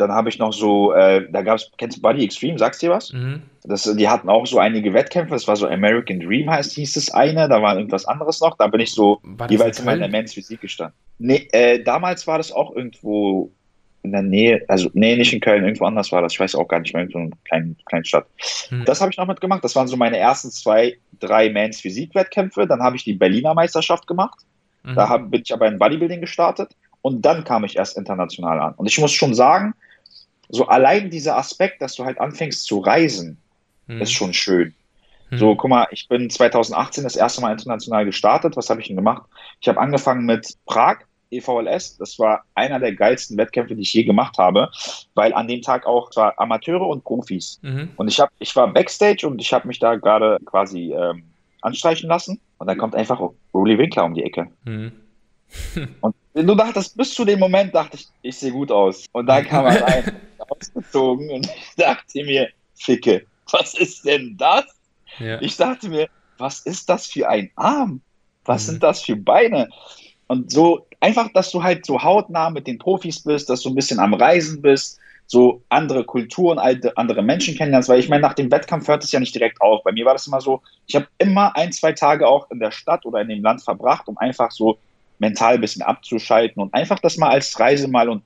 Dann 0.00 0.12
habe 0.12 0.30
ich 0.30 0.38
noch 0.38 0.52
so, 0.52 0.92
äh, 0.94 1.30
da 1.30 1.42
gab 1.42 1.56
es, 1.56 1.70
kennst 1.76 1.98
du 1.98 2.02
Body 2.02 2.24
Extreme, 2.24 2.58
sagst 2.58 2.80
du 2.82 2.86
dir 2.86 2.92
was? 2.92 3.12
Mhm. 3.12 3.42
Das, 3.64 3.82
die 3.82 4.08
hatten 4.08 4.30
auch 4.30 4.46
so 4.46 4.58
einige 4.58 4.94
Wettkämpfe, 4.94 5.34
das 5.34 5.46
war 5.46 5.56
so 5.56 5.66
American 5.66 6.20
Dream 6.20 6.48
heißt, 6.50 6.72
hieß 6.72 6.96
es 6.96 7.12
eine, 7.12 7.48
da 7.48 7.60
war 7.60 7.76
irgendwas 7.76 8.06
anderes 8.06 8.40
noch, 8.40 8.56
da 8.56 8.66
bin 8.66 8.80
ich 8.80 8.92
so 8.92 9.20
jeweils 9.50 9.78
in 9.78 9.84
meiner 9.84 10.08
Men's 10.08 10.32
Physik 10.32 10.62
gestanden. 10.62 10.96
Nee, 11.18 11.48
äh, 11.52 11.82
damals 11.82 12.26
war 12.26 12.38
das 12.38 12.50
auch 12.50 12.74
irgendwo 12.74 13.52
in 14.02 14.12
der 14.12 14.22
Nähe, 14.22 14.64
also 14.68 14.88
nee, 14.94 15.14
nicht 15.16 15.34
in 15.34 15.40
Köln, 15.40 15.64
irgendwo 15.64 15.84
anders 15.84 16.10
war 16.10 16.22
das, 16.22 16.32
ich 16.32 16.40
weiß 16.40 16.54
auch 16.54 16.68
gar 16.68 16.80
nicht 16.80 16.94
mehr, 16.94 17.02
in 17.02 17.10
so 17.10 17.18
einer 17.18 17.30
kleinen, 17.44 17.76
kleinen 17.84 18.06
Stadt. 18.06 18.26
Mhm. 18.70 18.86
Das 18.86 19.02
habe 19.02 19.10
ich 19.10 19.18
noch 19.18 19.26
mitgemacht, 19.26 19.62
das 19.62 19.76
waren 19.76 19.88
so 19.88 19.98
meine 19.98 20.16
ersten 20.16 20.50
zwei, 20.50 20.96
drei 21.18 21.50
Men's 21.50 21.80
Physik-Wettkämpfe, 21.82 22.66
dann 22.66 22.82
habe 22.82 22.96
ich 22.96 23.04
die 23.04 23.12
Berliner 23.12 23.52
Meisterschaft 23.52 24.06
gemacht, 24.06 24.38
mhm. 24.82 24.94
da 24.94 25.10
hab, 25.10 25.30
bin 25.30 25.42
ich 25.44 25.52
aber 25.52 25.68
in 25.68 25.78
Bodybuilding 25.78 26.22
gestartet 26.22 26.70
und 27.02 27.22
dann 27.26 27.44
kam 27.44 27.64
ich 27.64 27.76
erst 27.76 27.98
international 27.98 28.60
an. 28.60 28.74
Und 28.74 28.86
ich 28.86 28.98
muss 28.98 29.12
schon 29.12 29.34
sagen, 29.34 29.74
so 30.50 30.66
allein 30.66 31.10
dieser 31.10 31.36
Aspekt, 31.36 31.80
dass 31.80 31.94
du 31.94 32.04
halt 32.04 32.20
anfängst 32.20 32.64
zu 32.64 32.78
reisen, 32.78 33.38
hm. 33.86 34.00
ist 34.00 34.12
schon 34.12 34.32
schön. 34.32 34.74
Hm. 35.30 35.38
So, 35.38 35.54
guck 35.54 35.70
mal, 35.70 35.86
ich 35.90 36.08
bin 36.08 36.28
2018 36.28 37.04
das 37.04 37.16
erste 37.16 37.40
Mal 37.40 37.52
international 37.52 38.04
gestartet. 38.04 38.56
Was 38.56 38.68
habe 38.68 38.80
ich 38.80 38.88
denn 38.88 38.96
gemacht? 38.96 39.22
Ich 39.60 39.68
habe 39.68 39.80
angefangen 39.80 40.26
mit 40.26 40.56
Prag, 40.66 40.98
EVLS. 41.30 41.96
Das 41.98 42.18
war 42.18 42.44
einer 42.54 42.80
der 42.80 42.94
geilsten 42.94 43.36
Wettkämpfe, 43.36 43.74
die 43.74 43.82
ich 43.82 43.92
je 43.92 44.04
gemacht 44.04 44.38
habe, 44.38 44.70
weil 45.14 45.32
an 45.32 45.48
dem 45.48 45.62
Tag 45.62 45.86
auch 45.86 46.10
zwar 46.10 46.38
Amateure 46.38 46.86
und 46.86 47.04
Profis. 47.04 47.60
Mhm. 47.62 47.90
Und 47.96 48.08
ich 48.08 48.18
habe, 48.20 48.32
ich 48.38 48.54
war 48.56 48.72
Backstage 48.72 49.26
und 49.26 49.40
ich 49.40 49.52
habe 49.52 49.68
mich 49.68 49.78
da 49.78 49.94
gerade 49.94 50.38
quasi 50.44 50.92
ähm, 50.92 51.24
anstreichen 51.62 52.08
lassen. 52.08 52.40
Und 52.58 52.66
dann 52.66 52.78
kommt 52.78 52.94
einfach 52.94 53.20
Ruli 53.54 53.78
Winkler 53.78 54.04
um 54.04 54.14
die 54.14 54.24
Ecke. 54.24 54.48
Mhm. 54.64 54.92
und 56.00 56.14
du 56.34 56.54
dachtest, 56.54 56.96
bis 56.96 57.14
zu 57.14 57.24
dem 57.24 57.38
Moment 57.38 57.74
dachte 57.74 57.96
ich, 57.96 58.08
ich 58.22 58.38
sehe 58.38 58.52
gut 58.52 58.70
aus. 58.70 59.06
Und 59.12 59.26
dann 59.26 59.44
kam 59.44 59.66
er 59.66 59.82
rein. 59.82 60.12
ausgezogen 60.50 61.30
und 61.30 61.46
ich 61.46 61.74
dachte 61.76 62.24
mir, 62.24 62.48
Ficke, 62.74 63.26
was 63.50 63.74
ist 63.74 64.04
denn 64.04 64.36
das? 64.36 64.64
Ja. 65.18 65.40
Ich 65.40 65.56
dachte 65.56 65.88
mir, 65.88 66.08
was 66.38 66.60
ist 66.60 66.88
das 66.88 67.06
für 67.06 67.28
ein 67.28 67.50
Arm? 67.56 68.00
Was 68.44 68.64
mhm. 68.64 68.72
sind 68.72 68.82
das 68.82 69.02
für 69.02 69.16
Beine? 69.16 69.68
Und 70.26 70.50
so 70.50 70.86
einfach, 71.00 71.32
dass 71.32 71.50
du 71.50 71.62
halt 71.62 71.84
so 71.84 72.02
hautnah 72.02 72.50
mit 72.50 72.66
den 72.66 72.78
Profis 72.78 73.22
bist, 73.22 73.50
dass 73.50 73.62
du 73.62 73.70
ein 73.70 73.74
bisschen 73.74 73.98
am 73.98 74.14
Reisen 74.14 74.62
bist, 74.62 74.98
so 75.26 75.62
andere 75.68 76.04
Kulturen, 76.04 76.58
andere 76.58 77.22
Menschen 77.22 77.56
kennenlernst, 77.56 77.88
weil 77.88 78.00
ich 78.00 78.08
meine, 78.08 78.22
nach 78.22 78.34
dem 78.34 78.50
Wettkampf 78.50 78.88
hört 78.88 79.04
es 79.04 79.12
ja 79.12 79.20
nicht 79.20 79.34
direkt 79.34 79.60
auf. 79.60 79.84
Bei 79.84 79.92
mir 79.92 80.04
war 80.04 80.14
das 80.14 80.26
immer 80.26 80.40
so, 80.40 80.62
ich 80.86 80.96
habe 80.96 81.06
immer 81.18 81.54
ein, 81.56 81.72
zwei 81.72 81.92
Tage 81.92 82.26
auch 82.26 82.50
in 82.50 82.58
der 82.58 82.72
Stadt 82.72 83.06
oder 83.06 83.20
in 83.20 83.28
dem 83.28 83.42
Land 83.42 83.62
verbracht, 83.62 84.08
um 84.08 84.18
einfach 84.18 84.50
so 84.50 84.78
mental 85.20 85.54
ein 85.54 85.60
bisschen 85.60 85.82
abzuschalten 85.82 86.60
und 86.60 86.74
einfach 86.74 86.98
das 86.98 87.16
mal 87.16 87.30
als 87.30 87.58
Reise 87.60 87.88
mal 87.88 88.08
und 88.08 88.22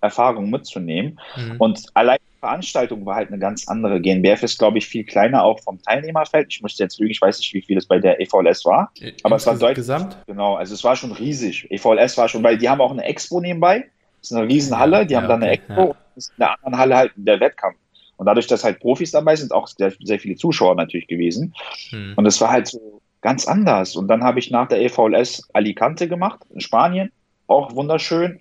Erfahrung 0.00 0.50
mitzunehmen. 0.50 1.18
Mhm. 1.36 1.56
Und 1.58 1.86
allein 1.94 2.18
die 2.32 2.38
Veranstaltung 2.38 3.04
war 3.04 3.16
halt 3.16 3.28
eine 3.28 3.38
ganz 3.38 3.66
andere. 3.68 4.00
GNBF 4.00 4.44
ist, 4.44 4.58
glaube 4.58 4.78
ich, 4.78 4.86
viel 4.86 5.04
kleiner 5.04 5.42
auch 5.42 5.60
vom 5.60 5.82
Teilnehmerfeld. 5.82 6.46
Ich 6.50 6.62
müsste 6.62 6.84
jetzt 6.84 6.98
lügen, 7.00 7.10
ich 7.10 7.20
weiß 7.20 7.38
nicht, 7.38 7.52
wie 7.52 7.62
viel 7.62 7.76
es 7.76 7.86
bei 7.86 7.98
der 7.98 8.20
EVLS 8.20 8.64
war. 8.64 8.92
Aber 9.24 9.36
es 9.36 9.46
war 9.46 9.54
deutlich. 9.54 9.78
Gesamt? 9.78 10.16
Genau, 10.26 10.54
also 10.54 10.74
es 10.74 10.84
war 10.84 10.94
schon 10.94 11.12
riesig. 11.12 11.68
EVLS 11.70 12.16
war 12.16 12.28
schon, 12.28 12.42
weil 12.42 12.58
die 12.58 12.68
haben 12.68 12.80
auch 12.80 12.92
eine 12.92 13.04
Expo 13.04 13.40
nebenbei. 13.40 13.86
Das 14.20 14.30
ist 14.30 14.36
eine 14.36 14.48
Riesenhalle, 14.48 15.06
die 15.06 15.14
ja, 15.14 15.20
haben 15.20 15.28
dann 15.28 15.42
eine 15.42 15.52
Expo 15.52 15.72
ja. 15.72 15.82
und 15.82 15.96
in 16.16 16.22
der 16.38 16.54
anderen 16.54 16.78
Halle 16.78 16.96
halt 16.96 17.12
der 17.16 17.40
Wettkampf. 17.40 17.76
Und 18.16 18.26
dadurch, 18.26 18.48
dass 18.48 18.64
halt 18.64 18.80
Profis 18.80 19.12
dabei 19.12 19.36
sind, 19.36 19.52
auch 19.52 19.68
sehr, 19.68 19.92
sehr 20.02 20.18
viele 20.18 20.34
Zuschauer 20.34 20.74
natürlich 20.74 21.06
gewesen. 21.06 21.54
Hm. 21.90 22.14
Und 22.16 22.26
es 22.26 22.40
war 22.40 22.50
halt 22.50 22.66
so 22.66 23.00
ganz 23.20 23.46
anders. 23.46 23.96
Und 23.96 24.08
dann 24.08 24.22
habe 24.22 24.38
ich 24.38 24.50
nach 24.50 24.68
der 24.68 24.80
EVLS 24.80 25.48
Alicante 25.52 26.08
gemacht, 26.08 26.40
in 26.50 26.60
Spanien. 26.60 27.12
Auch 27.46 27.74
wunderschön. 27.74 28.40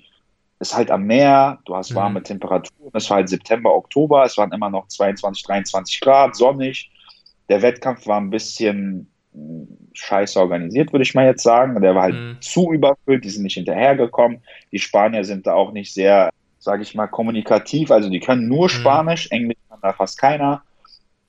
Ist 0.59 0.75
halt 0.75 0.89
am 0.89 1.03
Meer, 1.03 1.59
du 1.65 1.75
hast 1.75 1.93
warme 1.93 2.19
hm. 2.19 2.23
Temperaturen. 2.23 2.91
Es 2.93 3.09
war 3.09 3.17
halt 3.17 3.29
September, 3.29 3.73
Oktober. 3.73 4.23
Es 4.23 4.37
waren 4.37 4.51
immer 4.51 4.69
noch 4.69 4.87
22, 4.87 5.43
23 5.43 6.01
Grad, 6.01 6.35
sonnig. 6.35 6.89
Der 7.49 7.61
Wettkampf 7.61 8.07
war 8.07 8.19
ein 8.19 8.31
bisschen 8.31 9.09
hm, 9.33 9.67
scheiße 9.93 10.39
organisiert, 10.39 10.91
würde 10.91 11.03
ich 11.03 11.13
mal 11.13 11.25
jetzt 11.25 11.43
sagen. 11.43 11.79
Der 11.81 11.95
war 11.95 12.03
halt 12.03 12.15
mhm. 12.15 12.37
zu 12.41 12.73
überfüllt, 12.73 13.23
die 13.23 13.29
sind 13.29 13.43
nicht 13.43 13.53
hinterhergekommen. 13.53 14.41
Die 14.71 14.79
Spanier 14.79 15.23
sind 15.23 15.45
da 15.45 15.53
auch 15.53 15.71
nicht 15.71 15.93
sehr 15.93 16.31
sage 16.67 16.83
ich 16.83 16.95
mal, 16.95 17.07
kommunikativ. 17.07 17.91
Also 17.91 18.09
die 18.09 18.19
können 18.19 18.47
nur 18.47 18.65
mhm. 18.65 18.69
Spanisch, 18.69 19.31
mhm. 19.31 19.37
Englisch 19.37 19.57
kann 19.69 19.79
da 19.81 19.93
fast 19.93 20.19
keiner. 20.19 20.63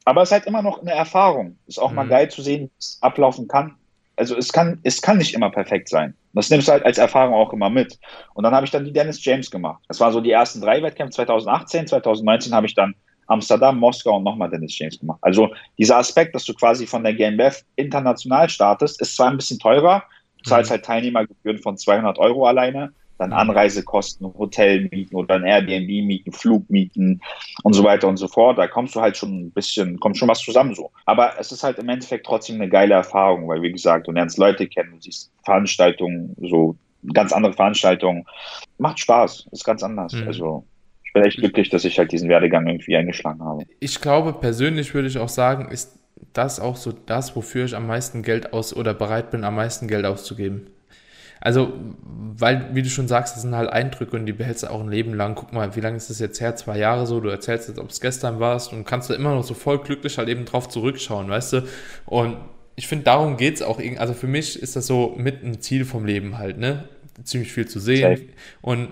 Aber 0.09 0.22
es 0.22 0.30
ist 0.30 0.32
halt 0.32 0.46
immer 0.46 0.62
noch 0.62 0.80
eine 0.80 0.92
Erfahrung. 0.92 1.59
Ist 1.66 1.78
auch 1.78 1.90
mhm. 1.90 1.96
mal 1.96 2.09
geil 2.09 2.30
zu 2.30 2.40
sehen, 2.40 2.62
wie 2.62 2.78
es 2.78 2.96
ablaufen 3.02 3.46
kann. 3.46 3.74
Also 4.16 4.38
es 4.38 4.50
kann, 4.50 4.80
es 4.82 5.02
kann 5.02 5.18
nicht 5.18 5.34
immer 5.34 5.50
perfekt 5.50 5.90
sein. 5.90 6.14
Das 6.32 6.48
nimmst 6.48 6.66
du 6.66 6.72
halt 6.72 6.86
als 6.86 6.96
Erfahrung 6.96 7.34
auch 7.34 7.52
immer 7.52 7.68
mit. 7.68 7.98
Und 8.32 8.44
dann 8.44 8.54
habe 8.54 8.64
ich 8.64 8.72
dann 8.72 8.86
die 8.86 8.92
Dennis 8.92 9.22
James 9.22 9.50
gemacht. 9.50 9.84
Das 9.86 10.00
waren 10.00 10.14
so 10.14 10.22
die 10.22 10.30
ersten 10.30 10.62
drei 10.62 10.82
Wettkämpfe 10.82 11.16
2018, 11.16 11.88
2019 11.88 12.54
habe 12.54 12.66
ich 12.66 12.74
dann 12.74 12.94
Amsterdam, 13.26 13.78
Moskau 13.78 14.16
und 14.16 14.24
nochmal 14.24 14.48
Dennis 14.48 14.78
James 14.78 14.98
gemacht. 14.98 15.18
Also 15.20 15.50
dieser 15.76 15.98
Aspekt, 15.98 16.34
dass 16.34 16.46
du 16.46 16.54
quasi 16.54 16.86
von 16.86 17.04
der 17.04 17.12
GmbF 17.12 17.62
international 17.76 18.48
startest, 18.48 19.02
ist 19.02 19.14
zwar 19.14 19.30
ein 19.30 19.36
bisschen 19.36 19.59
teurer, 19.59 20.04
du 20.38 20.48
zahlst 20.48 20.70
mhm. 20.70 20.72
halt 20.72 20.84
Teilnehmergebühren 20.86 21.59
von 21.59 21.76
200 21.76 22.18
Euro 22.18 22.46
alleine, 22.46 22.94
dann 23.19 23.33
Anreisekosten, 23.33 24.27
Hotelmieten 24.27 25.16
oder 25.16 25.35
ein 25.35 25.45
Airbnb 25.45 26.07
mieten, 26.07 26.33
Flugmieten 26.33 27.21
und 27.64 27.73
so 27.73 27.85
weiter 27.85 28.09
und 28.09 28.16
so 28.16 28.29
fort. 28.29 28.59
Da 28.59 28.69
kommst 28.69 28.95
du 28.95 29.01
halt 29.01 29.16
schon 29.16 29.47
ein 29.47 29.51
bisschen, 29.51 29.99
kommt 29.99 30.16
schon 30.16 30.29
was 30.29 30.41
zusammen 30.41 30.75
so. 30.75 30.91
Aber 31.05 31.33
es 31.39 31.53
ist 31.53 31.64
halt 31.64 31.79
im 31.79 31.89
Endeffekt 31.89 32.27
trotzdem 32.27 32.57
eine 32.57 32.69
geile 32.69 32.95
Erfahrung, 32.95 33.49
weil 33.49 33.61
wie 33.62 33.73
gesagt, 33.73 34.07
du 34.07 34.12
lernst 34.12 34.39
Leute 34.39 34.69
kennen, 34.69 34.93
du 34.93 35.01
siehst 35.01 35.33
Veranstaltungen, 35.45 36.35
so 36.41 36.77
ganz 37.12 37.33
andere 37.33 37.53
Veranstaltungen. 37.53 38.25
Macht 38.79 39.01
Spaß, 39.01 39.49
ist 39.51 39.64
ganz 39.64 39.83
anders. 39.83 40.12
Mhm. 40.12 40.29
Also 40.29 40.64
ich 41.05 41.12
bin 41.12 41.25
echt 41.25 41.39
glücklich, 41.39 41.71
dass 41.71 41.85
ich 41.85 41.99
halt 41.99 42.12
diesen 42.12 42.29
Werdegang 42.29 42.66
irgendwie 42.66 42.97
eingeschlagen 42.97 43.43
habe. 43.43 43.64
Ich 43.81 44.01
glaube, 44.01 44.33
persönlich 44.33 44.95
würde 44.95 45.09
ich 45.09 45.19
auch 45.19 45.29
sagen, 45.29 45.71
ist 45.71 45.99
das 46.33 46.61
auch 46.61 46.77
so 46.77 46.93
das, 46.93 47.35
wofür 47.35 47.64
ich 47.64 47.75
am 47.75 47.87
meisten 47.87 48.23
Geld 48.23 48.53
aus 48.53 48.75
oder 48.75 48.95
bereit 48.95 49.31
bin, 49.31 49.45
am 49.45 49.57
meisten 49.57 49.89
Geld 49.89 50.05
auszugeben. 50.05 50.69
Also, 51.41 51.72
weil, 52.36 52.74
wie 52.74 52.82
du 52.82 52.89
schon 52.89 53.09
sagst, 53.09 53.34
das 53.34 53.43
sind 53.43 53.55
halt 53.55 53.70
Eindrücke 53.70 54.16
und 54.16 54.26
die 54.26 54.32
behältst 54.32 54.62
du 54.62 54.70
auch 54.70 54.80
ein 54.80 54.89
Leben 54.89 55.14
lang. 55.14 55.34
Guck 55.34 55.53
mal, 55.53 55.74
wie 55.76 55.80
lange 55.80 55.97
ist 55.97 56.11
das 56.11 56.18
jetzt 56.18 56.41
her? 56.41 56.57
Zwei 56.57 56.78
Jahre 56.78 57.07
so. 57.07 57.20
Du 57.20 57.28
erzählst 57.28 57.68
jetzt, 57.68 57.78
ob 57.78 57.91
es 57.91 58.01
gestern 58.01 58.41
warst 58.41 58.72
und 58.72 58.84
kannst 58.84 59.11
du 59.11 59.14
immer 59.14 59.34
noch 59.34 59.45
so 59.45 59.55
voll 59.55 59.78
glücklich 59.78 60.18
halt 60.18 60.28
eben 60.28 60.45
drauf 60.45 60.68
zurückschauen, 60.68 61.28
weißt 61.28 61.53
du? 61.55 61.62
Und 62.07 62.36
ich 62.76 62.86
finde, 62.86 63.05
darum 63.05 63.36
geht 63.36 63.57
es 63.57 63.62
auch. 63.62 63.80
Also 63.99 64.14
für 64.14 64.28
mich 64.28 64.62
ist 64.62 64.76
das 64.76 64.86
so 64.86 65.14
mit 65.16 65.43
ein 65.43 65.61
Ziel 65.61 65.84
vom 65.84 66.05
Leben 66.05 66.39
halt, 66.39 66.59
ne? 66.59 66.89
Ziemlich 67.24 67.53
viel 67.53 67.66
zu 67.66 67.80
sehen. 67.80 68.16
Safe. 68.16 68.28
Und 68.61 68.89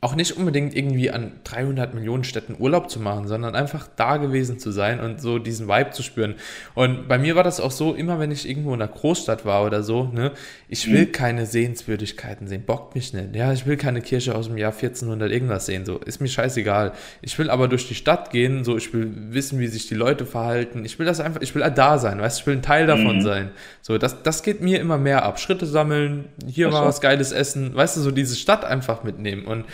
auch 0.00 0.14
nicht 0.14 0.36
unbedingt 0.36 0.76
irgendwie 0.76 1.10
an 1.10 1.32
300 1.42 1.92
Millionen 1.92 2.22
Städten 2.22 2.54
Urlaub 2.56 2.88
zu 2.88 3.00
machen, 3.00 3.26
sondern 3.26 3.56
einfach 3.56 3.88
da 3.96 4.18
gewesen 4.18 4.60
zu 4.60 4.70
sein 4.70 5.00
und 5.00 5.20
so 5.20 5.40
diesen 5.40 5.66
Vibe 5.66 5.90
zu 5.90 6.04
spüren. 6.04 6.36
Und 6.76 7.08
bei 7.08 7.18
mir 7.18 7.34
war 7.34 7.42
das 7.42 7.58
auch 7.58 7.72
so, 7.72 7.94
immer 7.94 8.20
wenn 8.20 8.30
ich 8.30 8.48
irgendwo 8.48 8.74
in 8.74 8.80
einer 8.80 8.92
Großstadt 8.92 9.44
war 9.44 9.64
oder 9.64 9.82
so, 9.82 10.04
ne, 10.04 10.30
ich 10.68 10.88
will 10.88 11.06
mhm. 11.06 11.12
keine 11.12 11.46
Sehenswürdigkeiten 11.46 12.46
sehen, 12.46 12.62
bockt 12.64 12.94
mich 12.94 13.12
nicht. 13.12 13.34
Ja, 13.34 13.52
ich 13.52 13.66
will 13.66 13.76
keine 13.76 14.00
Kirche 14.00 14.36
aus 14.36 14.46
dem 14.46 14.56
Jahr 14.56 14.70
1400 14.70 15.32
irgendwas 15.32 15.66
sehen, 15.66 15.84
so, 15.84 15.98
ist 15.98 16.20
mir 16.20 16.28
scheißegal. 16.28 16.92
Ich 17.20 17.36
will 17.36 17.50
aber 17.50 17.66
durch 17.66 17.88
die 17.88 17.96
Stadt 17.96 18.30
gehen, 18.30 18.62
so, 18.62 18.76
ich 18.76 18.92
will 18.94 19.10
wissen, 19.32 19.58
wie 19.58 19.66
sich 19.66 19.88
die 19.88 19.96
Leute 19.96 20.26
verhalten. 20.26 20.84
Ich 20.84 21.00
will 21.00 21.06
das 21.06 21.18
einfach, 21.18 21.40
ich 21.40 21.56
will 21.56 21.68
da 21.74 21.98
sein, 21.98 22.20
weißt, 22.20 22.40
ich 22.40 22.46
will 22.46 22.54
ein 22.54 22.62
Teil 22.62 22.86
davon 22.86 23.16
mhm. 23.16 23.22
sein. 23.22 23.50
So, 23.82 23.98
das, 23.98 24.22
das 24.22 24.44
geht 24.44 24.60
mir 24.60 24.78
immer 24.78 24.96
mehr 24.96 25.24
ab. 25.24 25.40
Schritte 25.40 25.66
sammeln, 25.66 26.26
hier 26.46 26.70
war 26.72 26.84
was 26.84 27.00
geiles 27.00 27.32
Essen, 27.32 27.74
weißt 27.74 27.96
du, 27.96 28.00
so 28.00 28.12
diese 28.12 28.36
Stadt 28.36 28.64
einfach 28.64 29.02
mitnehmen 29.02 29.44
und 29.44 29.64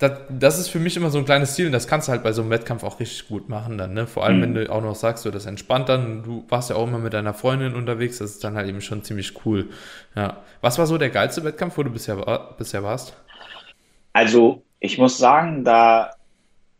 das, 0.00 0.12
das, 0.30 0.58
ist 0.58 0.68
für 0.68 0.78
mich 0.78 0.96
immer 0.96 1.10
so 1.10 1.18
ein 1.18 1.26
kleines 1.26 1.54
Ziel 1.54 1.66
und 1.66 1.72
das 1.72 1.86
kannst 1.86 2.08
du 2.08 2.12
halt 2.12 2.22
bei 2.22 2.32
so 2.32 2.40
einem 2.40 2.50
Wettkampf 2.50 2.82
auch 2.84 2.98
richtig 2.98 3.28
gut 3.28 3.50
machen 3.50 3.76
dann, 3.76 3.92
ne? 3.92 4.06
Vor 4.06 4.24
allem, 4.24 4.38
mhm. 4.38 4.42
wenn 4.42 4.54
du 4.54 4.72
auch 4.72 4.82
noch 4.82 4.94
sagst, 4.94 5.22
so 5.22 5.30
das 5.30 5.44
entspannt 5.44 5.90
dann, 5.90 6.22
du 6.22 6.44
warst 6.48 6.70
ja 6.70 6.76
auch 6.76 6.88
immer 6.88 6.98
mit 6.98 7.12
deiner 7.12 7.34
Freundin 7.34 7.74
unterwegs, 7.74 8.18
das 8.18 8.32
ist 8.32 8.44
dann 8.44 8.54
halt 8.56 8.66
eben 8.66 8.80
schon 8.80 9.04
ziemlich 9.04 9.44
cool. 9.44 9.68
Ja. 10.16 10.38
Was 10.62 10.78
war 10.78 10.86
so 10.86 10.96
der 10.96 11.10
geilste 11.10 11.44
Wettkampf, 11.44 11.76
wo 11.76 11.82
du 11.82 11.90
bisher, 11.90 12.16
bisher 12.56 12.82
warst? 12.82 13.14
Also, 14.14 14.62
ich 14.80 14.96
muss 14.96 15.18
sagen, 15.18 15.64
da 15.64 16.14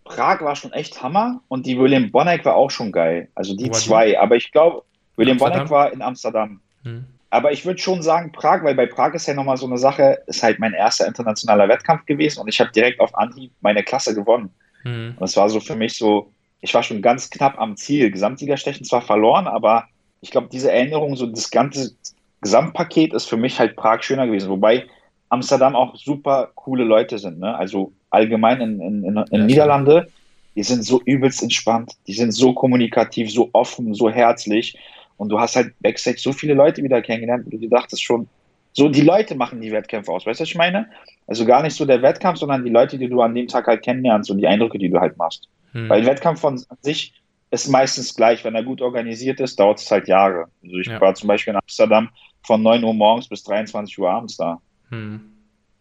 Prag 0.05 0.41
war 0.41 0.57
schon 0.57 0.73
echt 0.73 1.03
Hammer 1.03 1.43
und 1.49 1.66
die 1.66 1.79
William 1.79 2.11
Bonneck 2.11 2.45
war 2.47 2.57
auch 2.57 2.71
schon 2.71 2.91
geil. 2.91 3.29
Also 3.35 3.55
die 3.55 3.71
zwei. 3.71 4.18
Aber 4.18 4.35
ich 4.35 4.51
glaube, 4.51 4.83
William 5.16 5.37
Bonneck 5.37 5.68
war 5.68 5.93
in 5.93 6.01
Amsterdam. 6.01 6.61
Hm. 6.85 7.05
Aber 7.31 7.53
ich 7.53 7.64
würde 7.64 7.81
schon 7.81 8.03
sagen 8.03 8.33
Prag, 8.33 8.64
weil 8.64 8.74
bei 8.74 8.87
Prag 8.87 9.14
ist 9.14 9.26
ja 9.26 9.35
nochmal 9.35 9.57
so 9.57 9.66
eine 9.66 9.78
Sache, 9.78 10.18
ist 10.26 10.43
halt 10.43 10.59
mein 10.59 10.74
erster 10.74 11.07
internationaler 11.07 11.68
Wettkampf 11.68 12.05
gewesen 12.07 12.41
und 12.41 12.49
ich 12.49 12.61
habe 12.61 12.72
direkt 12.72 13.01
auf 13.01 13.16
Anhieb 13.16 13.53
meine 13.61 13.85
Klasse 13.85 14.14
gewonnen. 14.14 14.51
Mhm. 14.83 15.14
Und 15.16 15.24
es 15.24 15.37
war 15.37 15.49
so 15.49 15.61
für 15.61 15.76
mich 15.76 15.97
so, 15.97 16.33
ich 16.61 16.74
war 16.74 16.83
schon 16.83 17.03
ganz 17.03 17.31
knapp 17.31 17.59
am 17.59 17.76
Ziel. 17.76 18.11
Gesamtsiegerstechen 18.11 18.85
zwar 18.85 19.03
verloren, 19.03 19.47
aber 19.47 19.85
ich 20.20 20.31
glaube, 20.31 20.49
diese 20.51 20.72
Erinnerung, 20.72 21.16
so 21.16 21.26
das 21.26 21.51
ganze 21.51 21.93
Gesamtpaket 22.41 23.14
ist 23.14 23.26
für 23.26 23.37
mich 23.37 23.59
halt 23.59 23.76
Prag 23.76 24.03
schöner 24.03 24.26
gewesen. 24.26 24.51
Wobei 24.51 24.87
Amsterdam 25.28 25.76
auch 25.76 25.95
super 25.97 26.51
coole 26.55 26.85
Leute 26.85 27.18
sind. 27.18 27.39
Ne? 27.39 27.55
Also 27.55 27.93
allgemein 28.11 28.61
in, 28.61 28.81
in, 28.81 29.05
in, 29.05 29.16
in 29.16 29.41
ja, 29.41 29.47
Niederlande, 29.47 30.09
die 30.57 30.64
sind 30.64 30.85
so 30.85 31.01
übelst 31.05 31.43
entspannt, 31.43 31.93
die 32.07 32.12
sind 32.12 32.33
so 32.33 32.53
kommunikativ, 32.53 33.33
so 33.33 33.51
offen, 33.53 33.95
so 33.95 34.11
herzlich. 34.11 34.76
Und 35.21 35.29
du 35.29 35.39
hast 35.39 35.55
halt 35.55 35.75
Backstage 35.81 36.16
so 36.18 36.33
viele 36.33 36.55
Leute 36.55 36.83
wieder 36.83 37.03
kennengelernt, 37.03 37.45
wo 37.45 37.51
du 37.51 37.59
dir 37.59 37.68
dachtest 37.68 38.03
schon, 38.03 38.27
so 38.73 38.89
die 38.89 39.03
Leute 39.03 39.35
machen 39.35 39.61
die 39.61 39.71
Wettkämpfe 39.71 40.11
aus, 40.11 40.25
weißt 40.25 40.41
du, 40.41 40.45
was 40.45 40.49
ich 40.49 40.55
meine? 40.55 40.89
Also 41.27 41.45
gar 41.45 41.62
nicht 41.62 41.77
so 41.77 41.85
der 41.85 42.01
Wettkampf, 42.01 42.39
sondern 42.39 42.64
die 42.64 42.71
Leute, 42.71 42.97
die 42.97 43.07
du 43.07 43.21
an 43.21 43.35
dem 43.35 43.47
Tag 43.47 43.66
halt 43.66 43.83
kennenlernst 43.83 44.31
und 44.31 44.39
die 44.39 44.47
Eindrücke, 44.47 44.79
die 44.79 44.89
du 44.89 44.99
halt 44.99 45.18
machst. 45.18 45.47
Hm. 45.73 45.91
Weil 45.91 46.07
Wettkampf 46.07 46.41
von 46.41 46.64
sich 46.81 47.12
ist 47.51 47.68
meistens 47.68 48.14
gleich. 48.14 48.45
Wenn 48.45 48.55
er 48.55 48.62
gut 48.62 48.81
organisiert 48.81 49.41
ist, 49.41 49.61
dauert 49.61 49.79
es 49.79 49.91
halt 49.91 50.09
Jahre. 50.09 50.47
Also 50.64 50.79
ich 50.79 50.87
ja. 50.87 50.99
war 50.99 51.14
zum 51.14 51.29
Beispiel 51.29 51.53
in 51.53 51.61
Amsterdam 51.61 52.09
von 52.43 52.62
9 52.62 52.83
Uhr 52.83 52.95
morgens 52.95 53.29
bis 53.29 53.43
23 53.43 53.99
Uhr 53.99 54.09
abends 54.09 54.39
da. 54.39 54.59
Hm. 54.89 55.21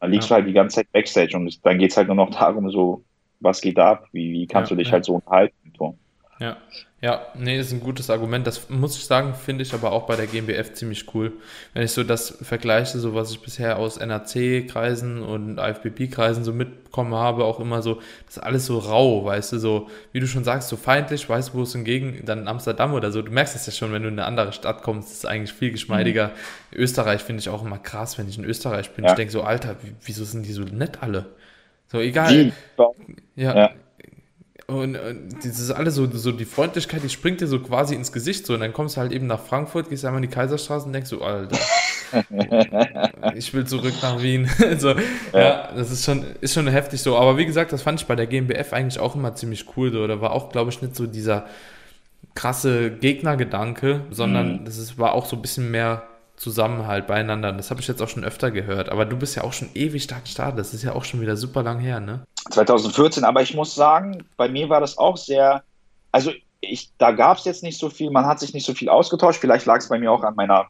Da 0.02 0.08
liegst 0.08 0.30
ja. 0.30 0.36
du 0.36 0.42
halt 0.42 0.50
die 0.50 0.54
ganze 0.54 0.76
Zeit 0.76 0.92
Backstage 0.92 1.38
und 1.38 1.66
dann 1.66 1.78
geht 1.78 1.92
es 1.92 1.98
halt 1.98 2.08
nur 2.08 2.18
noch 2.18 2.32
darum, 2.32 2.70
so, 2.72 3.06
was 3.40 3.62
geht 3.62 3.78
da 3.78 3.92
ab? 3.92 4.08
Wie, 4.12 4.34
wie 4.34 4.48
kannst 4.48 4.70
ja, 4.70 4.76
du 4.76 4.84
dich 4.84 4.92
halt 4.92 5.06
so 5.06 5.16
unterhalten? 5.16 5.56
Ja. 6.40 6.58
Ja, 7.02 7.28
nee, 7.34 7.58
ist 7.58 7.72
ein 7.72 7.80
gutes 7.80 8.10
Argument. 8.10 8.46
Das 8.46 8.70
muss 8.70 8.98
ich 8.98 9.06
sagen, 9.06 9.34
finde 9.34 9.64
ich 9.64 9.74
aber 9.74 9.94
auch 9.94 10.06
bei 10.06 10.18
der 10.18 10.28
GmbF 10.28 10.74
ziemlich 10.74 11.14
cool. 11.14 11.32
Wenn 11.74 11.84
ich 11.84 11.94
so 11.94 12.04
das 12.04 12.38
vergleiche, 12.42 13.00
so 13.00 13.16
was 13.16 13.32
ich 13.32 13.40
bisher 13.40 13.78
aus 13.78 14.02
NAC-Kreisen 14.02 15.24
und 15.24 15.60
IFBB-Kreisen 15.60 16.44
so 16.44 16.52
mitbekommen 16.52 17.16
habe, 17.16 17.46
auch 17.46 17.62
immer 17.62 17.82
so, 17.82 18.02
das 18.26 18.38
ist 18.38 18.44
alles 18.44 18.66
so 18.66 18.80
rau, 18.80 19.24
weißt 19.24 19.54
du, 19.54 19.60
so, 19.60 19.90
wie 20.12 20.20
du 20.20 20.28
schon 20.28 20.44
sagst, 20.44 20.68
so 20.68 20.76
feindlich, 20.76 21.30
weißt 21.30 21.50
du, 21.50 21.60
wo 21.60 21.62
es 21.64 21.72
hingegen, 21.72 22.22
dann 22.26 22.40
in 22.40 22.48
Amsterdam 22.50 22.94
oder 22.94 23.14
so, 23.14 23.22
du 23.22 23.32
merkst 23.32 23.56
es 23.56 23.66
ja 23.66 23.72
schon, 23.72 23.94
wenn 23.94 24.04
du 24.04 24.10
in 24.10 24.20
eine 24.20 24.28
andere 24.28 24.52
Stadt 24.52 24.84
kommst, 24.84 25.10
ist 25.10 25.20
es 25.20 25.26
eigentlich 25.26 25.54
viel 25.54 25.72
geschmeidiger. 25.72 26.34
Mhm. 26.72 26.80
Österreich 26.80 27.22
finde 27.22 27.40
ich 27.40 27.48
auch 27.48 27.64
immer 27.64 27.78
krass, 27.78 28.18
wenn 28.18 28.28
ich 28.28 28.38
in 28.38 28.44
Österreich 28.44 28.92
bin. 28.92 29.06
Ja. 29.06 29.12
Ich 29.12 29.16
denke 29.16 29.32
so, 29.32 29.44
Alter, 29.44 29.78
wieso 30.04 30.26
sind 30.26 30.46
die 30.46 30.52
so 30.52 30.64
nett 30.64 31.02
alle? 31.02 31.28
So, 31.88 32.00
egal. 32.02 32.52
Ja. 33.38 33.56
ja. 33.56 33.72
Und, 34.70 34.96
und 34.96 35.36
das 35.44 35.60
ist 35.60 35.72
alles 35.72 35.96
so, 35.96 36.08
so 36.12 36.32
die 36.32 36.46
Freundlichkeit, 36.46 37.04
die 37.04 37.10
springt 37.10 37.42
dir 37.42 37.48
so 37.48 37.60
quasi 37.60 37.96
ins 37.96 38.12
Gesicht 38.12 38.46
so. 38.46 38.54
Und 38.54 38.60
dann 38.60 38.72
kommst 38.72 38.96
du 38.96 39.02
halt 39.02 39.12
eben 39.12 39.26
nach 39.26 39.40
Frankfurt, 39.40 39.90
gehst 39.90 40.06
einmal 40.06 40.24
in 40.24 40.30
die 40.30 40.36
Kaiserstraße 40.36 40.86
und 40.86 40.94
denkst 40.94 41.10
so, 41.10 41.22
Alter, 41.24 41.58
ich 43.36 43.52
will 43.54 43.66
zurück 43.66 43.94
nach 44.02 44.22
Wien. 44.22 44.48
so, 44.78 44.90
ja. 44.90 44.96
ja. 45.34 45.72
das 45.76 45.92
ist 45.92 46.06
schon, 46.06 46.24
ist 46.42 46.54
schon 46.54 46.68
heftig 46.68 47.02
so. 47.02 47.18
Aber 47.18 47.38
wie 47.38 47.46
gesagt, 47.46 47.74
das 47.74 47.82
fand 47.82 48.00
ich 48.00 48.08
bei 48.08 48.16
der 48.16 48.28
GmbF 48.28 48.72
eigentlich 48.74 49.00
auch 49.00 49.16
immer 49.16 49.34
ziemlich 49.34 49.66
cool. 49.76 49.92
So. 49.92 50.06
Da 50.06 50.22
war 50.22 50.32
auch, 50.34 50.52
glaube 50.52 50.70
ich, 50.70 50.82
nicht 50.82 50.96
so 50.96 51.08
dieser 51.08 51.48
krasse 52.36 52.92
Gegnergedanke, 52.92 54.02
sondern 54.12 54.60
mhm. 54.60 54.66
das 54.66 54.78
ist, 54.78 55.00
war 55.00 55.14
auch 55.14 55.26
so 55.26 55.36
ein 55.36 55.42
bisschen 55.42 55.72
mehr 55.72 56.04
Zusammenhalt 56.40 57.06
beieinander. 57.06 57.52
Das 57.52 57.70
habe 57.70 57.82
ich 57.82 57.88
jetzt 57.88 58.02
auch 58.02 58.08
schon 58.08 58.24
öfter 58.24 58.50
gehört. 58.50 58.90
Aber 58.90 59.06
du 59.06 59.18
bist 59.18 59.36
ja 59.36 59.44
auch 59.44 59.52
schon 59.52 59.70
ewig 59.74 60.04
stark 60.04 60.24
gestartet. 60.24 60.60
Das 60.60 60.74
ist 60.74 60.84
ja 60.84 60.94
auch 60.94 61.04
schon 61.04 61.20
wieder 61.20 61.36
super 61.36 61.64
lang 61.64 61.80
her, 61.80 62.00
ne? 62.00 62.24
2014, 62.50 63.26
aber 63.26 63.42
ich 63.42 63.54
muss 63.54 63.76
sagen, 63.76 64.24
bei 64.38 64.48
mir 64.48 64.70
war 64.70 64.80
das 64.80 64.98
auch 64.98 65.18
sehr, 65.18 65.64
also 66.12 66.32
ich, 66.62 66.90
da 66.98 67.12
gab 67.12 67.38
es 67.38 67.46
jetzt 67.46 67.62
nicht 67.62 67.78
so 67.78 67.90
viel, 67.90 68.10
man 68.10 68.26
hat 68.26 68.40
sich 68.40 68.54
nicht 68.54 68.66
so 68.66 68.74
viel 68.74 68.88
ausgetauscht. 68.88 69.40
Vielleicht 69.40 69.66
lag 69.66 69.78
es 69.80 69.90
bei 69.90 70.00
mir 70.00 70.12
auch 70.12 70.24
an 70.24 70.36
meiner 70.36 70.68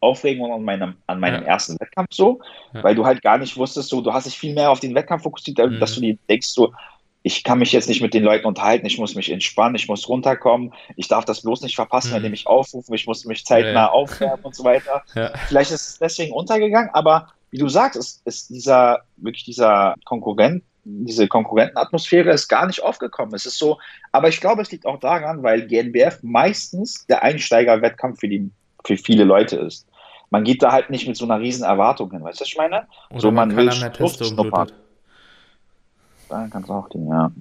Aufregung 0.00 0.52
an 0.52 0.62
meinem, 0.62 0.94
an 1.06 1.18
meinem 1.18 1.42
ja. 1.42 1.48
ersten 1.48 1.78
Wettkampf 1.80 2.10
so, 2.12 2.40
ja. 2.72 2.84
weil 2.84 2.94
du 2.94 3.04
halt 3.04 3.22
gar 3.22 3.38
nicht 3.38 3.56
wusstest, 3.56 3.88
so, 3.88 4.00
du 4.00 4.12
hast 4.12 4.26
dich 4.26 4.38
viel 4.38 4.54
mehr 4.54 4.70
auf 4.70 4.80
den 4.80 4.94
Wettkampf 4.94 5.22
fokussiert, 5.24 5.58
mhm. 5.58 5.80
dass 5.80 5.94
du 5.94 6.00
dir 6.00 6.16
denkst, 6.28 6.48
so, 6.48 6.72
ich 7.26 7.42
kann 7.42 7.58
mich 7.58 7.72
jetzt 7.72 7.88
nicht 7.88 8.00
mit 8.00 8.14
den 8.14 8.22
Leuten 8.22 8.46
unterhalten, 8.46 8.86
ich 8.86 8.98
muss 8.98 9.16
mich 9.16 9.32
entspannen, 9.32 9.74
ich 9.74 9.88
muss 9.88 10.08
runterkommen, 10.08 10.72
ich 10.94 11.08
darf 11.08 11.24
das 11.24 11.42
bloß 11.42 11.62
nicht 11.62 11.74
verpassen, 11.74 12.10
mhm. 12.10 12.14
wenn 12.14 12.22
die 12.22 12.28
mich 12.30 12.46
aufrufen, 12.46 12.94
ich 12.94 13.04
muss 13.08 13.24
mich 13.24 13.44
zeitnah 13.44 13.86
ja. 13.86 13.90
aufwärmen 13.90 14.44
und 14.44 14.54
so 14.54 14.62
weiter. 14.62 15.02
Ja. 15.16 15.32
Vielleicht 15.48 15.72
ist 15.72 15.88
es 15.88 15.98
deswegen 15.98 16.32
untergegangen, 16.32 16.90
aber 16.92 17.32
wie 17.50 17.58
du 17.58 17.68
sagst, 17.68 17.96
ist, 17.96 18.24
ist 18.26 18.50
dieser, 18.50 19.00
wirklich 19.16 19.44
dieser 19.44 19.94
Konkurrent, 20.04 20.62
diese 20.84 21.26
Konkurrentenatmosphäre 21.26 22.30
ist 22.30 22.48
gar 22.48 22.66
nicht 22.66 22.82
aufgekommen. 22.82 23.34
Es 23.34 23.46
ist 23.46 23.58
so, 23.58 23.78
aber 24.12 24.28
ich 24.28 24.40
glaube, 24.40 24.62
es 24.62 24.70
liegt 24.70 24.86
auch 24.86 25.00
daran, 25.00 25.42
weil 25.42 25.66
GNBF 25.66 26.18
meistens 26.22 27.06
der 27.06 27.22
Einsteigerwettkampf 27.22 28.20
für 28.20 28.28
die, 28.28 28.50
für 28.84 28.96
viele 28.96 29.24
Leute 29.24 29.56
ist. 29.56 29.88
Man 30.30 30.44
geht 30.44 30.62
da 30.62 30.70
halt 30.70 30.90
nicht 30.90 31.08
mit 31.08 31.16
so 31.16 31.24
einer 31.24 31.40
riesen 31.40 31.64
Erwartung 31.64 32.10
hin, 32.10 32.22
weißt 32.22 32.38
du, 32.38 32.42
was 32.42 32.48
ich 32.48 32.56
meine? 32.56 32.86
Oder 33.10 33.20
so, 33.20 33.30
man, 33.32 33.48
man 33.48 33.56
will 33.56 33.90
Luft 33.98 34.24
schnuppern. 34.24 34.70
Dann 36.28 36.50
kannst 36.50 36.68
du 36.68 36.72
auch 36.72 36.88
den, 36.88 37.08
ja. 37.08 37.32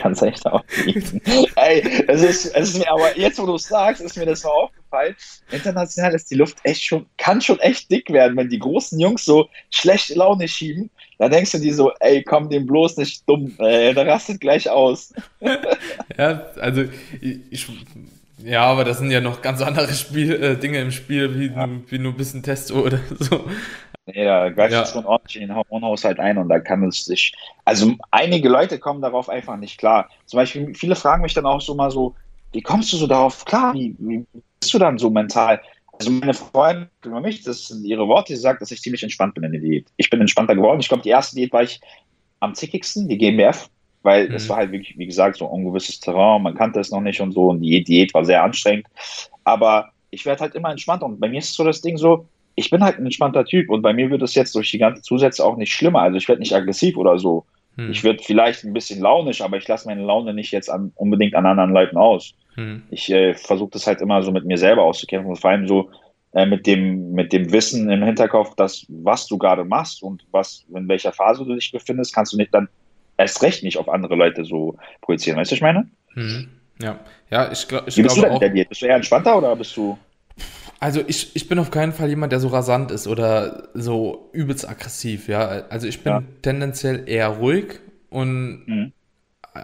kannst 0.00 0.22
echt 0.22 0.46
auch 0.46 0.64
liegen. 0.84 1.20
Ey, 1.56 2.04
es 2.08 2.22
ist, 2.22 2.46
es 2.54 2.70
ist 2.70 2.78
mir, 2.78 2.90
aber 2.90 3.18
jetzt, 3.18 3.38
wo 3.38 3.46
du 3.46 3.54
es 3.54 3.64
sagst, 3.64 4.00
ist 4.00 4.16
mir 4.16 4.26
das 4.26 4.44
mal 4.44 4.50
aufgefallen. 4.50 5.16
International 5.50 6.14
ist 6.14 6.30
die 6.30 6.36
Luft 6.36 6.58
echt 6.62 6.84
schon, 6.84 7.06
kann 7.18 7.40
schon 7.40 7.58
echt 7.60 7.90
dick 7.90 8.10
werden, 8.10 8.36
wenn 8.36 8.48
die 8.48 8.58
großen 8.58 8.98
Jungs 8.98 9.24
so 9.24 9.48
schlechte 9.70 10.14
Laune 10.14 10.48
schieben. 10.48 10.90
Dann 11.18 11.30
denkst 11.30 11.52
du 11.52 11.58
dir 11.58 11.74
so, 11.74 11.92
ey, 12.00 12.22
komm 12.22 12.50
dem 12.50 12.66
bloß 12.66 12.98
nicht 12.98 13.28
dumm, 13.28 13.54
ey, 13.58 13.94
der 13.94 14.06
rastet 14.06 14.40
gleich 14.40 14.68
aus. 14.68 15.14
ja, 16.18 16.46
also 16.60 16.84
ich, 17.20 17.66
ja, 18.38 18.64
aber 18.64 18.84
das 18.84 18.98
sind 18.98 19.10
ja 19.10 19.20
noch 19.20 19.42
ganz 19.42 19.62
andere 19.62 19.92
Spiel, 19.94 20.32
äh, 20.32 20.56
Dinge 20.56 20.80
im 20.80 20.90
Spiel, 20.90 21.38
wie, 21.38 21.46
ja. 21.46 21.68
wie 21.88 21.98
nur 21.98 22.12
ein 22.12 22.16
bisschen 22.16 22.42
Testo 22.42 22.80
oder 22.80 23.00
so. 23.18 23.44
Nee, 24.06 24.24
da 24.24 24.50
greifst 24.50 24.72
ja. 24.72 24.86
schon 24.86 25.04
ordentlich 25.04 25.36
in 25.36 25.48
den 25.48 25.56
Hormonhaushalt 25.56 26.20
ein 26.20 26.38
und 26.38 26.48
da 26.48 26.60
kann 26.60 26.84
es 26.84 27.04
sich. 27.04 27.34
Also 27.64 27.94
einige 28.12 28.48
Leute 28.48 28.78
kommen 28.78 29.02
darauf 29.02 29.28
einfach 29.28 29.56
nicht 29.56 29.78
klar. 29.78 30.08
Zum 30.26 30.38
Beispiel, 30.38 30.74
viele 30.74 30.94
fragen 30.94 31.22
mich 31.22 31.34
dann 31.34 31.46
auch 31.46 31.60
so 31.60 31.74
mal 31.74 31.90
so, 31.90 32.14
wie 32.52 32.62
kommst 32.62 32.92
du 32.92 32.98
so 32.98 33.08
darauf 33.08 33.44
klar? 33.44 33.74
Wie, 33.74 33.96
wie 33.98 34.24
bist 34.60 34.72
du 34.72 34.78
dann 34.78 34.98
so 34.98 35.10
mental? 35.10 35.60
Also 35.98 36.10
meine 36.10 36.34
Freundin 36.34 36.88
über 37.04 37.20
mich, 37.20 37.42
das 37.42 37.68
sind 37.68 37.84
ihre 37.84 38.06
Worte, 38.06 38.36
sie 38.36 38.40
sagt, 38.40 38.62
dass 38.62 38.70
ich 38.70 38.80
ziemlich 38.80 39.02
entspannt 39.02 39.34
bin 39.34 39.44
in 39.44 39.52
der 39.52 39.60
Diät. 39.60 39.86
Ich 39.96 40.08
bin 40.08 40.20
entspannter 40.20 40.54
geworden. 40.54 40.78
Ich 40.78 40.88
glaube, 40.88 41.02
die 41.02 41.08
erste 41.08 41.34
Diät 41.34 41.52
war 41.52 41.62
ich 41.62 41.80
am 42.40 42.54
zickigsten, 42.54 43.08
die 43.08 43.18
GmbF, 43.18 43.68
weil 44.06 44.32
es 44.32 44.44
mhm. 44.44 44.48
war 44.48 44.56
halt 44.58 44.72
wirklich, 44.72 44.96
wie 44.96 45.04
gesagt, 45.04 45.36
so 45.36 45.46
ein 45.46 45.50
ungewisses 45.50 46.00
Terrain, 46.00 46.40
man 46.40 46.54
kannte 46.54 46.80
es 46.80 46.90
noch 46.90 47.02
nicht 47.02 47.20
und 47.20 47.32
so 47.32 47.48
und 47.50 47.60
die 47.60 47.84
Diät 47.84 48.14
war 48.14 48.24
sehr 48.24 48.42
anstrengend. 48.42 48.86
Aber 49.44 49.90
ich 50.10 50.24
werde 50.24 50.40
halt 50.40 50.54
immer 50.54 50.70
entspannter 50.70 51.04
und 51.04 51.20
bei 51.20 51.28
mir 51.28 51.40
ist 51.40 51.52
so 51.52 51.64
das 51.64 51.82
Ding 51.82 51.98
so, 51.98 52.26
ich 52.54 52.70
bin 52.70 52.82
halt 52.82 52.98
ein 52.98 53.04
entspannter 53.04 53.44
Typ 53.44 53.68
und 53.68 53.82
bei 53.82 53.92
mir 53.92 54.08
wird 54.08 54.22
es 54.22 54.34
jetzt 54.34 54.54
durch 54.54 54.70
die 54.70 54.78
ganzen 54.78 55.02
Zusätze 55.02 55.44
auch 55.44 55.56
nicht 55.56 55.72
schlimmer. 55.72 56.00
Also 56.00 56.16
ich 56.16 56.28
werde 56.28 56.40
nicht 56.40 56.54
aggressiv 56.54 56.96
oder 56.96 57.18
so. 57.18 57.44
Hm. 57.74 57.90
Ich 57.90 58.02
werde 58.04 58.22
vielleicht 58.22 58.64
ein 58.64 58.72
bisschen 58.72 59.00
launisch, 59.00 59.42
aber 59.42 59.58
ich 59.58 59.68
lasse 59.68 59.88
meine 59.88 60.02
Laune 60.02 60.32
nicht 60.32 60.52
jetzt 60.52 60.70
an, 60.70 60.92
unbedingt 60.94 61.34
an 61.34 61.44
anderen 61.44 61.72
Leuten 61.72 61.98
aus. 61.98 62.32
Hm. 62.54 62.84
Ich 62.90 63.10
äh, 63.12 63.34
versuche 63.34 63.70
das 63.72 63.86
halt 63.86 64.00
immer 64.00 64.22
so 64.22 64.30
mit 64.30 64.46
mir 64.46 64.56
selber 64.56 64.84
auszukämpfen 64.84 65.30
und 65.30 65.36
vor 65.36 65.50
allem 65.50 65.68
so 65.68 65.90
äh, 66.32 66.46
mit 66.46 66.66
dem 66.66 67.12
mit 67.12 67.32
dem 67.32 67.52
Wissen 67.52 67.90
im 67.90 68.02
Hinterkopf, 68.04 68.54
dass 68.54 68.86
was 68.88 69.26
du 69.26 69.36
gerade 69.36 69.64
machst 69.64 70.02
und 70.02 70.24
was 70.30 70.64
in 70.74 70.88
welcher 70.88 71.12
Phase 71.12 71.44
du 71.44 71.54
dich 71.54 71.72
befindest, 71.72 72.14
kannst 72.14 72.32
du 72.32 72.36
nicht 72.36 72.54
dann 72.54 72.68
erst 73.16 73.42
recht 73.42 73.62
nicht 73.62 73.78
auf 73.78 73.88
andere 73.88 74.14
Leute 74.14 74.44
so 74.44 74.76
projizieren. 75.00 75.38
Weißt 75.38 75.50
du, 75.50 75.54
was 75.54 75.58
ich 75.58 75.62
meine? 75.62 75.88
Hm. 76.14 76.48
Ja, 76.80 76.98
ja, 77.30 77.50
ich, 77.50 77.66
glaub, 77.68 77.88
ich 77.88 77.96
Wie 77.96 78.02
bist 78.02 78.14
glaube 78.16 78.34
du 78.34 78.38
denn 78.40 78.50
auch. 78.50 78.54
Der 78.54 78.64
Bist 78.64 78.82
du 78.82 78.86
eher 78.86 78.96
entspannter 78.96 79.36
oder 79.36 79.56
bist 79.56 79.76
du? 79.76 79.98
Also 80.78 81.02
ich, 81.06 81.34
ich 81.34 81.48
bin 81.48 81.58
auf 81.58 81.70
keinen 81.70 81.92
Fall 81.92 82.08
jemand, 82.08 82.32
der 82.32 82.40
so 82.40 82.48
rasant 82.48 82.90
ist 82.90 83.06
oder 83.06 83.68
so 83.72 84.28
übelst 84.32 84.68
aggressiv, 84.68 85.28
ja. 85.28 85.64
Also 85.70 85.86
ich 85.86 86.02
bin 86.02 86.12
ja. 86.12 86.22
tendenziell 86.42 87.08
eher 87.08 87.28
ruhig 87.28 87.80
und 88.10 88.64
mhm. 88.66 88.92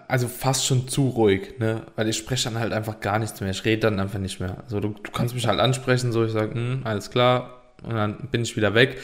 also 0.09 0.26
fast 0.26 0.64
schon 0.64 0.88
zu 0.88 1.09
ruhig, 1.09 1.59
ne? 1.59 1.82
Weil 1.96 2.09
ich 2.09 2.16
spreche 2.16 2.44
dann 2.44 2.59
halt 2.59 2.72
einfach 2.72 3.00
gar 3.00 3.18
nichts 3.18 3.40
mehr. 3.42 3.50
Ich 3.50 3.64
rede 3.66 3.82
dann 3.82 4.00
einfach 4.00 4.18
nicht 4.18 4.40
mehr. 4.40 4.62
Also 4.64 4.80
du, 4.80 4.88
du 4.88 5.11
kannst 5.11 5.34
mich 5.34 5.46
halt 5.46 5.61
ansprechen, 5.61 6.12
so 6.12 6.24
ich 6.24 6.32
sage, 6.32 6.55
hm, 6.55 6.80
alles 6.84 7.11
klar, 7.11 7.62
und 7.82 7.94
dann 7.94 8.28
bin 8.30 8.42
ich 8.42 8.57
wieder 8.57 8.74
weg. 8.74 8.98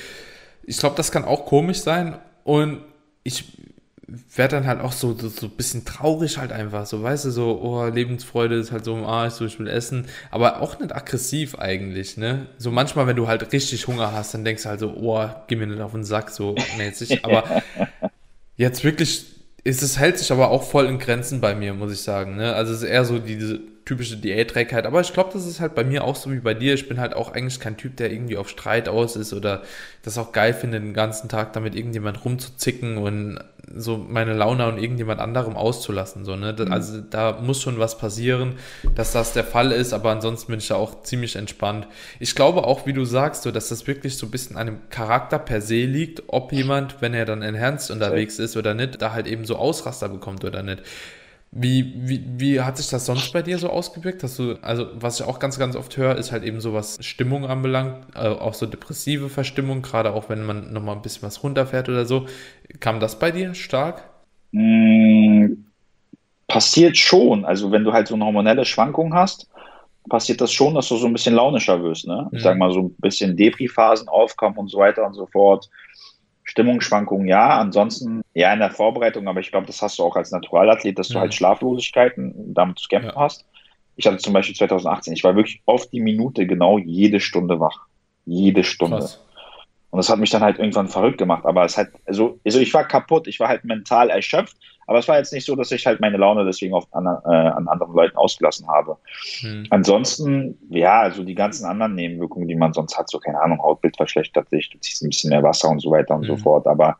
Ich 0.63 0.79
glaube, 0.79 0.97
das 0.97 1.13
kann 1.13 1.25
auch 1.25 1.45
komisch 1.45 1.81
sein 1.81 2.19
und 2.45 2.81
ich 3.23 3.45
werde 4.35 4.57
dann 4.57 4.67
halt 4.67 4.81
auch 4.81 4.93
so, 4.93 5.15
so, 5.15 5.29
so 5.29 5.47
ein 5.47 5.53
bisschen 5.53 5.85
traurig 5.85 6.39
halt 6.39 6.51
einfach, 6.51 6.87
so, 6.87 7.03
weißt 7.03 7.27
du, 7.27 7.31
so, 7.31 7.61
oh, 7.63 7.87
Lebensfreude 7.87 8.55
ist 8.55 8.73
halt 8.73 8.85
so 8.85 8.97
im 8.97 9.05
Arsch, 9.05 9.35
so, 9.35 9.45
ich 9.45 9.59
will 9.59 9.69
essen, 9.69 10.07
aber 10.31 10.63
auch 10.63 10.79
nicht 10.79 10.95
aggressiv 10.95 11.59
eigentlich, 11.59 12.17
ne, 12.17 12.47
so 12.57 12.71
manchmal, 12.71 13.07
wenn 13.07 13.17
du 13.17 13.29
halt 13.29 13.53
richtig 13.53 13.87
Hunger 13.87 14.13
hast, 14.13 14.33
dann 14.33 14.45
denkst 14.45 14.63
du 14.63 14.69
halt 14.71 14.81
so, 14.81 14.95
oh, 14.97 15.29
geh 15.47 15.57
mir 15.57 15.67
nicht 15.67 15.81
auf 15.81 15.93
den 15.93 16.05
Sack, 16.05 16.31
so 16.31 16.55
mäßig, 16.79 17.25
aber 17.25 17.63
jetzt 18.57 18.83
wirklich, 18.83 19.27
ist 19.65 19.83
es 19.83 19.99
hält 19.99 20.19
sich 20.19 20.33
aber 20.33 20.51
auch 20.51 20.63
voll 20.63 20.87
in 20.87 20.99
Grenzen 20.99 21.43
bei 21.43 21.55
mir, 21.55 21.75
muss 21.75 21.93
ich 21.93 22.01
sagen, 22.01 22.37
ne, 22.37 22.55
also 22.55 22.73
es 22.73 22.83
ist 22.83 22.89
eher 22.89 23.05
so 23.05 23.19
diese 23.19 23.61
typische 23.89 24.19
Diätträgheit, 24.19 24.85
aber 24.85 25.01
ich 25.01 25.15
glaube, 25.15 25.31
das 25.33 25.47
ist 25.47 25.61
halt 25.61 25.75
bei 25.75 25.83
mir 25.83 26.05
auch 26.05 26.15
so 26.15 26.31
wie 26.31 26.41
bei 26.41 26.53
dir, 26.53 26.75
ich 26.75 26.89
bin 26.89 27.01
halt 27.01 27.15
auch 27.15 27.33
eigentlich 27.33 27.59
kein 27.59 27.79
Typ, 27.79 27.97
der 27.97 28.13
irgendwie 28.13 28.37
auf 28.37 28.51
Streit 28.51 28.87
aus 28.87 29.17
ist 29.17 29.33
oder 29.33 29.63
das 30.03 30.19
auch 30.19 30.33
geil 30.33 30.53
findet, 30.53 30.83
den 30.83 30.93
ganzen 30.93 31.31
Tag 31.31 31.55
damit 31.55 31.75
irgendjemand 31.75 32.23
rumzuzicken 32.23 32.99
und 32.99 33.39
so 33.75 33.97
meine 33.97 34.35
Laune 34.35 34.65
an 34.65 34.77
irgendjemand 34.77 35.21
anderem 35.21 35.57
auszulassen. 35.57 36.27
So, 36.27 36.37
ne? 36.37 36.55
Mhm. 36.59 36.71
Also 36.71 37.01
da 37.01 37.41
muss 37.41 37.63
schon 37.63 37.79
was 37.79 37.97
passieren, 37.97 38.57
dass 38.95 39.13
das 39.13 39.33
der 39.33 39.45
Fall 39.45 39.73
ist, 39.73 39.95
aber 39.95 40.11
ansonsten 40.11 40.53
bin 40.53 40.59
ich 40.59 40.69
da 40.69 40.75
auch 40.75 41.03
ziemlich 41.03 41.37
entspannt. 41.37 41.87
Ich 42.21 42.35
glaube 42.35 42.65
auch, 42.65 42.85
wie 42.85 42.93
du 42.93 43.07
sagst, 43.07 43.45
so, 43.45 43.51
dass 43.51 43.71
das 43.71 43.87
wirklich 43.87 44.19
so 44.19 44.27
ein 44.27 44.31
bisschen 44.31 44.57
an 44.57 44.69
einem 44.69 44.91
Charakter 44.91 45.39
per 45.39 45.63
se 45.63 45.87
liegt, 45.87 46.25
ob 46.27 46.53
jemand, 46.53 47.01
wenn 47.01 47.15
er 47.15 47.25
dann 47.25 47.41
enhanced 47.41 47.91
unterwegs 47.91 48.39
ist 48.39 48.55
oder 48.55 48.75
nicht, 48.75 49.01
da 49.01 49.15
halt 49.15 49.27
eben 49.27 49.47
so 49.47 49.57
Ausraster 49.57 50.11
bekommt 50.11 50.45
oder 50.45 50.63
nicht. 50.63 50.83
Wie, 51.51 51.95
wie, 51.97 52.23
wie 52.37 52.61
hat 52.61 52.77
sich 52.77 52.89
das 52.89 53.07
sonst 53.07 53.33
bei 53.33 53.41
dir 53.41 53.59
so 53.59 53.71
ausgewirkt? 53.71 54.23
Hast 54.23 54.39
du, 54.39 54.57
also 54.61 54.87
was 54.95 55.19
ich 55.19 55.27
auch 55.27 55.39
ganz, 55.39 55.59
ganz 55.59 55.77
oft 55.77 55.97
höre, 55.97 56.17
ist 56.17 56.31
halt 56.31 56.45
eben 56.45 56.61
so 56.61 56.75
was 56.75 56.99
Stimmung 57.01 57.47
anbelangt, 57.47 58.15
also 58.15 58.39
auch 58.41 58.53
so 58.53 58.67
depressive 58.67 59.31
Verstimmung, 59.31 59.81
gerade 59.81 60.13
auch 60.13 60.29
wenn 60.29 60.45
man 60.45 60.73
nochmal 60.73 60.97
ein 60.97 61.03
bisschen 61.03 61.23
was 61.23 61.43
runterfährt 61.43 61.89
oder 61.89 62.05
so. 62.05 62.27
Kam 62.81 63.01
das 63.01 63.19
bei 63.19 63.31
dir 63.31 63.55
stark? 63.55 64.05
Mm, 64.53 65.55
passiert 66.49 66.99
schon. 66.99 67.47
Also 67.47 67.73
wenn 67.73 67.85
du 67.85 67.93
halt 67.95 68.09
so 68.09 68.15
eine 68.15 68.27
hormonelle 68.27 68.67
Schwankung 68.67 69.15
hast, 69.15 69.49
passiert 70.09 70.41
das 70.41 70.53
schon, 70.53 70.75
dass 70.75 70.89
du 70.89 70.97
so 70.97 71.07
ein 71.07 71.13
bisschen 71.13 71.35
launischer 71.35 71.83
wirst. 71.83 72.07
Ne? 72.07 72.29
Ich 72.33 72.41
mhm. 72.41 72.43
sag 72.43 72.59
mal, 72.59 72.73
so 72.73 72.81
ein 72.81 72.95
bisschen 72.99 73.37
Depri-Phasen 73.37 74.09
aufkommen 74.09 74.59
und 74.59 74.69
so 74.69 74.79
weiter 74.79 75.07
und 75.07 75.15
so 75.15 75.27
fort. 75.27 75.69
Stimmungsschwankungen 76.59 77.29
ja, 77.29 77.61
ansonsten 77.61 78.23
ja 78.35 78.53
in 78.53 78.59
der 78.59 78.73
Vorbereitung, 78.73 79.29
aber 79.29 79.39
ich 79.39 79.53
glaube, 79.53 79.69
das 79.69 79.81
hast 79.81 79.97
du 80.01 80.03
auch 80.03 80.17
als 80.17 80.33
Naturalathlet, 80.33 80.99
dass 80.99 81.07
du 81.07 81.21
halt 81.21 81.33
Schlaflosigkeiten 81.33 82.53
damit 82.53 82.81
zu 82.81 82.89
kämpfen 82.89 83.13
ja. 83.15 83.21
hast. 83.21 83.45
Ich 83.95 84.07
hatte 84.07 84.19
zum 84.19 84.33
Beispiel 84.33 84.57
2018, 84.57 85.13
ich 85.13 85.23
war 85.23 85.37
wirklich 85.37 85.63
auf 85.67 85.87
die 85.87 86.01
Minute 86.01 86.49
genau 86.49 86.79
jede 86.79 87.21
Stunde 87.21 87.61
wach. 87.61 87.87
Jede 88.27 88.65
Stunde. 88.65 88.99
Krass. 88.99 89.25
Und 89.91 89.99
das 89.99 90.11
hat 90.11 90.19
mich 90.19 90.31
dann 90.31 90.43
halt 90.43 90.59
irgendwann 90.59 90.89
verrückt 90.89 91.19
gemacht. 91.19 91.47
Aber 91.47 91.65
es 91.65 91.79
hat, 91.79 91.91
also, 92.07 92.41
also 92.45 92.59
ich 92.59 92.75
war 92.75 92.87
kaputt, 92.87 93.29
ich 93.29 93.39
war 93.39 93.47
halt 93.47 93.65
mental 93.65 94.11
erschöpft, 94.11 94.57
aber 94.89 94.99
es 94.99 95.07
war 95.07 95.19
jetzt 95.19 95.33
nicht 95.33 95.45
so, 95.45 95.55
dass 95.55 95.71
ich 95.71 95.87
halt 95.87 96.01
meine 96.01 96.17
Laune 96.17 96.45
deswegen 96.45 96.75
auf, 96.75 96.87
an, 96.93 97.07
äh, 97.07 97.29
an 97.29 97.69
anderen 97.69 97.93
Leuten 97.93 98.17
ausgelassen 98.17 98.67
habe. 98.67 98.97
Hm. 99.41 99.67
Ansonsten, 99.71 100.59
ja, 100.71 101.01
also 101.01 101.23
die 101.23 101.35
ganzen 101.35 101.67
anderen 101.67 101.95
Nebenwirkungen, 101.95 102.49
die 102.49 102.57
man 102.57 102.73
sonst 102.73 102.99
hat, 102.99 103.11
so 103.11 103.19
keine 103.19 103.41
Ahnung, 103.41 103.63
Hautbild 103.63 103.97
verschlechtert 103.97 104.49
sich, 104.49 104.71
du 104.71 104.79
ziehst 104.81 105.03
ein 105.03 105.11
bisschen 105.11 105.31
mehr 105.31 105.43
Wasser 105.43 105.69
und 105.69 105.81
so 105.81 105.91
weiter 105.91 106.17
und 106.17 106.27
hm. 106.27 106.37
so 106.37 106.43
fort. 106.43 106.67
Aber 106.67 106.97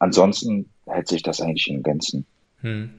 ansonsten 0.00 0.68
hält 0.86 1.08
sich 1.08 1.22
das 1.22 1.40
eigentlich 1.40 1.70
in 1.70 1.82
Grenzen. 1.82 2.26
Hm. 2.60 2.90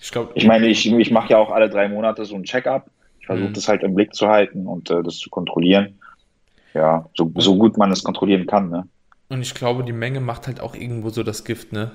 Ich, 0.00 0.12
glaub, 0.12 0.30
ich 0.34 0.46
meine, 0.46 0.68
ich, 0.68 0.90
ich 0.90 1.10
mache 1.10 1.30
ja 1.30 1.38
auch 1.38 1.50
alle 1.50 1.68
drei 1.68 1.88
Monate 1.88 2.24
so 2.24 2.36
ein 2.36 2.44
Check-up. 2.44 2.88
Ich 3.20 3.26
versuche 3.26 3.48
hm. 3.48 3.54
das 3.54 3.68
halt 3.68 3.82
im 3.82 3.94
Blick 3.94 4.14
zu 4.14 4.28
halten 4.28 4.66
und 4.66 4.90
äh, 4.90 5.02
das 5.02 5.18
zu 5.18 5.28
kontrollieren 5.28 5.98
ja, 6.74 7.08
so, 7.14 7.30
so 7.36 7.56
gut 7.58 7.76
man 7.76 7.92
es 7.92 8.04
kontrollieren 8.04 8.46
kann, 8.46 8.70
ne? 8.70 8.88
Und 9.30 9.42
ich 9.42 9.54
glaube, 9.54 9.84
die 9.84 9.92
Menge 9.92 10.20
macht 10.20 10.46
halt 10.46 10.60
auch 10.60 10.74
irgendwo 10.74 11.10
so 11.10 11.22
das 11.22 11.44
Gift, 11.44 11.72
ne? 11.72 11.90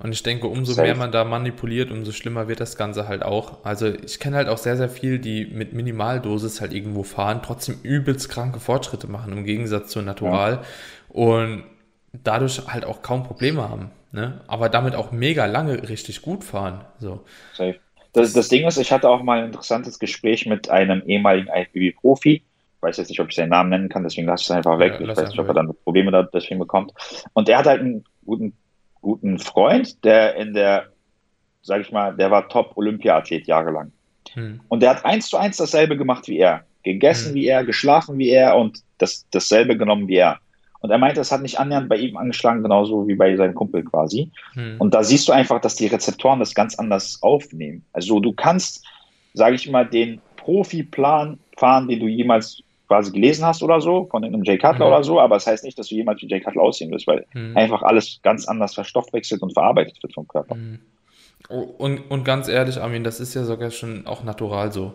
Und 0.00 0.10
ich 0.10 0.24
denke, 0.24 0.48
umso 0.48 0.72
Safe. 0.72 0.88
mehr 0.88 0.96
man 0.96 1.12
da 1.12 1.22
manipuliert, 1.22 1.92
umso 1.92 2.10
schlimmer 2.10 2.48
wird 2.48 2.58
das 2.58 2.76
Ganze 2.76 3.06
halt 3.06 3.22
auch. 3.22 3.64
Also 3.64 3.86
ich 3.86 4.18
kenne 4.18 4.36
halt 4.36 4.48
auch 4.48 4.58
sehr, 4.58 4.76
sehr 4.76 4.88
viel, 4.88 5.20
die 5.20 5.46
mit 5.46 5.74
Minimaldosis 5.74 6.60
halt 6.60 6.72
irgendwo 6.72 7.04
fahren, 7.04 7.40
trotzdem 7.44 7.76
übelst 7.84 8.28
kranke 8.28 8.58
Fortschritte 8.58 9.06
machen, 9.06 9.32
im 9.32 9.44
Gegensatz 9.44 9.90
zu 9.90 10.02
Natural. 10.02 10.54
Ja. 10.54 10.62
Und 11.08 11.64
dadurch 12.12 12.66
halt 12.66 12.84
auch 12.84 13.02
kaum 13.02 13.22
Probleme 13.22 13.68
haben. 13.68 13.92
Ne? 14.10 14.40
Aber 14.48 14.68
damit 14.68 14.96
auch 14.96 15.12
mega 15.12 15.46
lange 15.46 15.88
richtig 15.88 16.20
gut 16.20 16.42
fahren. 16.42 16.84
So. 16.98 17.24
Safe. 17.54 17.78
Das, 18.12 18.32
das 18.32 18.48
Ding 18.48 18.66
ist, 18.66 18.76
ich 18.76 18.92
hatte 18.92 19.08
auch 19.08 19.22
mal 19.22 19.38
ein 19.38 19.46
interessantes 19.46 19.98
Gespräch 19.98 20.46
mit 20.46 20.68
einem 20.68 21.02
ehemaligen 21.06 21.48
IFBB-Profi, 21.48 22.42
weiß 22.82 22.96
jetzt 22.96 23.08
nicht, 23.08 23.20
ob 23.20 23.28
ich 23.28 23.36
seinen 23.36 23.50
Namen 23.50 23.70
nennen 23.70 23.88
kann, 23.88 24.02
deswegen 24.02 24.26
lasse 24.26 24.42
ich 24.42 24.50
es 24.50 24.56
einfach 24.56 24.78
weg. 24.78 24.94
Ja, 24.94 25.00
ich 25.00 25.16
weiß 25.16 25.28
nicht, 25.28 25.38
ob 25.38 25.48
er 25.48 25.54
dann 25.54 25.72
Probleme 25.84 26.10
da 26.10 26.22
deswegen 26.24 26.58
bekommt. 26.58 26.92
Und 27.32 27.48
der 27.48 27.58
hat 27.58 27.66
halt 27.66 27.80
einen 27.80 28.04
guten, 28.24 28.54
guten 29.00 29.38
Freund, 29.38 30.04
der 30.04 30.36
in 30.36 30.54
der, 30.54 30.86
sag 31.62 31.80
ich 31.80 31.92
mal, 31.92 32.16
der 32.16 32.30
war 32.30 32.48
Top-Olympia-Athlet 32.48 33.46
jahrelang. 33.46 33.92
Hm. 34.34 34.60
Und 34.68 34.80
der 34.80 34.90
hat 34.90 35.04
eins 35.04 35.28
zu 35.28 35.36
eins 35.36 35.56
dasselbe 35.56 35.96
gemacht 35.96 36.28
wie 36.28 36.38
er. 36.38 36.64
gegessen 36.82 37.32
Mhm. 37.32 37.34
wie 37.36 37.46
er, 37.46 37.64
geschlafen 37.64 38.18
wie 38.18 38.30
er 38.30 38.56
und 38.56 38.80
das, 38.98 39.26
dasselbe 39.30 39.76
genommen 39.76 40.08
wie 40.08 40.16
er. 40.16 40.38
Und 40.80 40.90
er 40.90 40.98
meinte, 40.98 41.20
es 41.20 41.30
hat 41.30 41.42
nicht 41.42 41.60
annähernd 41.60 41.88
bei 41.88 41.96
ihm 41.96 42.16
angeschlagen, 42.16 42.62
genauso 42.62 43.06
wie 43.06 43.14
bei 43.14 43.36
seinem 43.36 43.54
Kumpel 43.54 43.84
quasi. 43.84 44.30
Hm. 44.54 44.76
Und 44.78 44.94
da 44.94 45.04
siehst 45.04 45.28
du 45.28 45.32
einfach, 45.32 45.60
dass 45.60 45.76
die 45.76 45.86
Rezeptoren 45.86 46.40
das 46.40 46.54
ganz 46.54 46.74
anders 46.74 47.22
aufnehmen. 47.22 47.84
Also 47.92 48.18
du 48.18 48.32
kannst, 48.32 48.84
sage 49.32 49.54
ich 49.54 49.70
mal, 49.70 49.86
den 49.86 50.20
Profi-Plan 50.36 51.38
fahren, 51.56 51.86
den 51.86 52.00
du 52.00 52.08
jemals 52.08 52.62
quasi 52.92 53.10
gelesen 53.10 53.46
hast 53.46 53.62
oder 53.62 53.80
so, 53.80 54.06
von 54.10 54.22
einem 54.22 54.44
Jay 54.44 54.58
Cutler 54.58 54.86
Mhm. 54.86 54.92
oder 54.92 55.02
so, 55.02 55.18
aber 55.18 55.36
das 55.36 55.46
heißt 55.46 55.64
nicht, 55.64 55.78
dass 55.78 55.88
du 55.88 55.94
jemals 55.94 56.20
wie 56.20 56.28
Jay 56.28 56.40
Cutler 56.40 56.62
aussehen 56.62 56.90
wirst, 56.90 57.06
weil 57.06 57.24
Hm. 57.32 57.56
einfach 57.56 57.82
alles 57.82 58.20
ganz 58.22 58.46
anders 58.46 58.74
verstoffwechselt 58.74 59.40
und 59.40 59.54
verarbeitet 59.54 59.96
wird 60.02 60.12
vom 60.12 60.28
Körper. 60.28 60.56
Mhm. 60.56 60.80
Oh, 61.48 61.60
Und, 61.78 62.10
und 62.10 62.24
ganz 62.24 62.48
ehrlich, 62.48 62.78
Armin, 62.80 63.02
das 63.02 63.18
ist 63.18 63.34
ja 63.34 63.44
sogar 63.44 63.70
schon 63.70 64.06
auch 64.06 64.22
natural 64.24 64.70
so. 64.72 64.92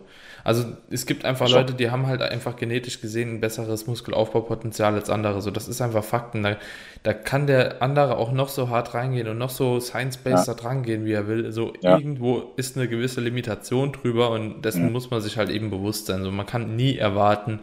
Also 0.48 0.64
es 0.90 1.06
gibt 1.06 1.26
einfach. 1.26 1.50
Leute, 1.50 1.74
die 1.74 1.92
haben 1.92 2.08
halt 2.08 2.22
einfach 2.22 2.56
genetisch 2.56 3.02
gesehen 3.02 3.34
ein 3.36 3.42
besseres 3.42 3.86
Muskelaufbaupotenzial 3.86 4.94
als 4.94 5.10
andere. 5.10 5.42
So, 5.42 5.52
das 5.52 5.68
ist 5.68 5.82
einfach 5.82 6.06
Fakten. 6.06 6.42
Da, 6.42 6.56
da 7.04 7.14
kann 7.14 7.48
der 7.48 7.82
andere 7.82 8.16
auch 8.18 8.32
noch 8.32 8.48
so 8.48 8.70
hart 8.70 8.94
reingehen 8.94 9.28
und 9.28 9.38
noch 9.38 9.50
so 9.50 9.82
science-based 9.82 10.48
Ja. 10.48 10.54
da 10.54 10.60
dran 10.62 10.84
gehen, 10.84 11.04
wie 11.04 11.12
er 11.12 11.28
will. 11.28 11.52
So 11.52 11.74
Ja. 11.82 11.98
irgendwo 11.98 12.54
ist 12.56 12.78
eine 12.78 12.88
gewisse 12.88 13.20
Limitation 13.20 13.92
drüber 13.92 14.30
und 14.30 14.62
dessen 14.64 14.86
Mhm. 14.86 14.94
muss 14.94 15.12
man 15.12 15.20
sich 15.20 15.36
halt 15.36 15.50
eben 15.50 15.70
bewusst 15.70 16.06
sein. 16.06 16.24
So, 16.24 16.32
man 16.32 16.46
kann 16.46 16.78
nie 16.78 16.96
erwarten, 16.98 17.60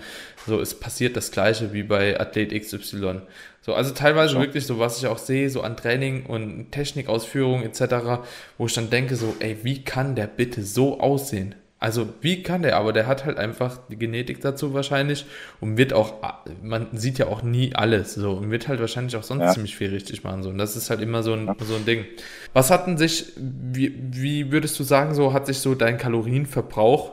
so 0.47 0.61
es 0.61 0.79
passiert 0.79 1.17
das 1.17 1.31
Gleiche 1.31 1.73
wie 1.73 1.85
bei 1.85 2.21
Athlet 2.21 2.53
XY. 2.53 3.23
So, 3.63 3.73
also 3.73 3.95
teilweise 3.95 4.35
So. 4.35 4.41
wirklich 4.41 4.67
so, 4.67 4.79
was 4.79 4.99
ich 4.99 5.07
auch 5.07 5.17
sehe, 5.17 5.49
so 5.49 5.63
an 5.63 5.79
Training 5.79 6.27
und 6.27 6.71
Technikausführung 6.71 7.63
etc., 7.63 8.21
wo 8.59 8.67
ich 8.67 8.75
dann 8.75 8.91
denke 8.91 9.17
so, 9.17 9.35
ey, 9.41 9.57
wie 9.63 9.83
kann 9.85 10.15
der 10.17 10.27
bitte 10.27 10.63
so 10.63 11.01
aussehen? 11.01 11.55
Also, 11.85 12.09
wie 12.23 12.43
kann 12.43 12.63
der? 12.63 12.79
Aber 12.79 12.95
der 12.95 13.07
hat 13.07 13.27
halt 13.27 13.37
einfach 13.37 13.79
die 13.91 13.99
Genetik 13.99 14.41
dazu 14.41 14.73
wahrscheinlich 14.73 15.27
und 15.61 15.77
wird 15.77 15.93
auch, 15.93 16.15
man 16.63 16.87
sieht 16.93 17.19
ja 17.19 17.27
auch 17.27 17.43
nie 17.43 17.75
alles 17.75 18.15
so 18.15 18.33
und 18.33 18.51
wird 18.51 18.69
halt 18.69 18.81
wahrscheinlich 18.81 19.15
auch 19.17 19.23
sonst 19.23 19.43
Ja. 19.43 19.51
ziemlich 19.51 19.77
viel 19.77 19.91
richtig 19.91 20.25
machen 20.25 20.43
so. 20.43 20.49
Und 20.49 20.57
das 20.57 20.77
ist 20.77 20.89
halt 20.89 21.03
immer 21.03 21.23
so 21.23 21.35
ein, 21.35 21.55
so 21.61 21.75
ein 21.77 21.85
Ding. 21.85 22.07
Was 22.55 22.71
hat 22.71 22.87
denn 22.87 22.97
sich, 22.97 23.35
wie, 23.37 23.95
wie 23.99 24.51
würdest 24.51 24.79
du 24.79 24.83
sagen, 24.83 25.15
so 25.15 25.35
hat 25.35 25.45
sich 25.45 25.59
so 25.59 25.75
dein 25.75 25.99
Kalorienverbrauch 25.99 27.13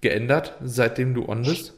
geändert, 0.00 0.54
seitdem 0.64 1.14
du 1.14 1.28
on 1.28 1.44
bist? 1.44 1.74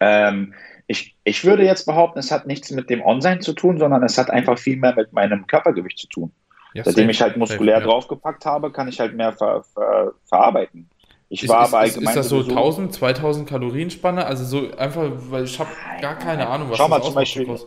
Ähm, 0.00 0.54
ich, 0.88 1.14
ich 1.22 1.44
würde 1.44 1.62
jetzt 1.64 1.86
behaupten, 1.86 2.18
es 2.18 2.32
hat 2.32 2.48
nichts 2.48 2.72
mit 2.72 2.90
dem 2.90 3.00
On-Sein 3.00 3.42
zu 3.42 3.52
tun, 3.52 3.78
sondern 3.78 4.02
es 4.02 4.18
hat 4.18 4.28
einfach 4.28 4.58
viel 4.58 4.76
mehr 4.76 4.96
mit 4.96 5.12
meinem 5.12 5.46
Körpergewicht 5.46 5.98
zu 6.00 6.08
tun. 6.08 6.32
Ja, 6.74 6.84
Seitdem 6.84 7.04
safe, 7.04 7.10
ich 7.10 7.22
halt 7.22 7.36
muskulär 7.36 7.76
safe, 7.76 7.86
ja. 7.86 7.92
draufgepackt 7.92 8.44
habe, 8.46 8.70
kann 8.70 8.88
ich 8.88 9.00
halt 9.00 9.14
mehr 9.14 9.32
ver, 9.32 9.64
ver, 9.74 10.12
verarbeiten. 10.26 10.88
Ich 11.32 11.44
Ist, 11.44 11.48
war 11.48 11.64
ist, 11.64 11.72
aber 11.74 11.84
ist, 11.84 11.94
allgemein 11.94 12.08
ist 12.10 12.16
das 12.16 12.28
so 12.28 12.42
sowieso- 12.42 12.56
1000, 12.56 12.92
2000 12.94 13.48
Kalorienspanne? 13.48 14.26
Also 14.26 14.44
so 14.44 14.76
einfach, 14.76 15.10
weil 15.30 15.44
ich 15.44 15.58
habe 15.60 15.70
gar 16.00 16.16
keine 16.16 16.48
Ahnung, 16.48 16.70
was 16.70 16.78
Schau 16.78 16.88
mal 16.88 17.02
zum 17.02 17.14
Beispiel 17.14 17.58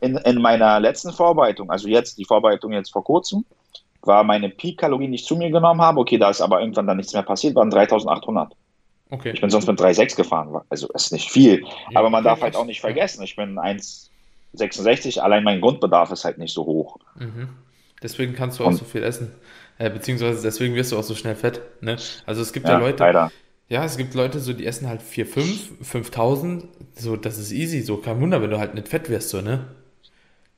in, 0.00 0.16
in 0.16 0.42
meiner 0.42 0.80
letzten 0.80 1.12
Vorbereitung, 1.12 1.70
also 1.70 1.88
jetzt 1.88 2.18
die 2.18 2.24
Vorbereitung 2.24 2.72
jetzt 2.72 2.90
vor 2.92 3.04
kurzem, 3.04 3.44
war 4.02 4.24
meine 4.24 4.48
Peak-Kalorien, 4.48 5.12
die 5.12 5.16
ich 5.16 5.24
zu 5.24 5.36
mir 5.36 5.50
genommen 5.50 5.80
habe, 5.80 6.00
okay, 6.00 6.18
da 6.18 6.30
ist 6.30 6.40
aber 6.40 6.60
irgendwann 6.60 6.86
dann 6.88 6.96
nichts 6.96 7.12
mehr 7.12 7.22
passiert, 7.22 7.54
waren 7.54 7.70
3800. 7.70 8.52
Okay. 9.10 9.30
Ich 9.32 9.40
bin 9.40 9.48
sonst 9.50 9.66
mit 9.66 9.80
3,6 9.80 10.16
gefahren, 10.16 10.60
also 10.68 10.88
ist 10.88 11.12
nicht 11.12 11.30
viel. 11.30 11.64
Ja, 11.90 12.00
aber 12.00 12.10
man 12.10 12.24
darf 12.24 12.42
halt 12.42 12.56
auch 12.56 12.64
nicht 12.66 12.80
vergessen, 12.80 13.22
ich 13.22 13.36
bin 13.36 13.58
1,66, 14.56 15.20
allein 15.20 15.44
mein 15.44 15.60
Grundbedarf 15.60 16.10
ist 16.10 16.24
halt 16.24 16.38
nicht 16.38 16.52
so 16.52 16.64
hoch. 16.64 16.98
Mhm. 17.16 17.48
Deswegen 18.02 18.34
kannst 18.34 18.58
du 18.58 18.64
auch 18.64 18.68
Und- 18.68 18.76
so 18.76 18.84
viel 18.84 19.02
essen. 19.02 19.32
Äh, 19.78 19.90
beziehungsweise 19.90 20.42
deswegen 20.42 20.74
wirst 20.74 20.90
du 20.92 20.98
auch 20.98 21.04
so 21.04 21.14
schnell 21.14 21.36
fett. 21.36 21.60
Ne? 21.80 21.96
Also 22.26 22.42
es 22.42 22.52
gibt 22.52 22.66
ja, 22.66 22.72
Ja, 22.74 22.78
Leute, 22.78 23.02
leider. 23.04 23.30
ja, 23.68 23.84
es 23.84 23.96
gibt 23.96 24.14
Leute, 24.14 24.40
so 24.40 24.52
die 24.52 24.66
essen 24.66 24.88
halt 24.88 25.02
4, 25.02 25.24
5, 25.26 25.70
5000, 25.82 26.64
so 26.96 27.14
das 27.16 27.38
ist 27.38 27.52
easy, 27.52 27.82
so 27.82 27.96
kein 27.98 28.20
Wunder, 28.20 28.42
wenn 28.42 28.50
du 28.50 28.58
halt 28.58 28.74
nicht 28.74 28.88
fett 28.88 29.08
wirst, 29.08 29.28
so, 29.30 29.40
ne? 29.40 29.66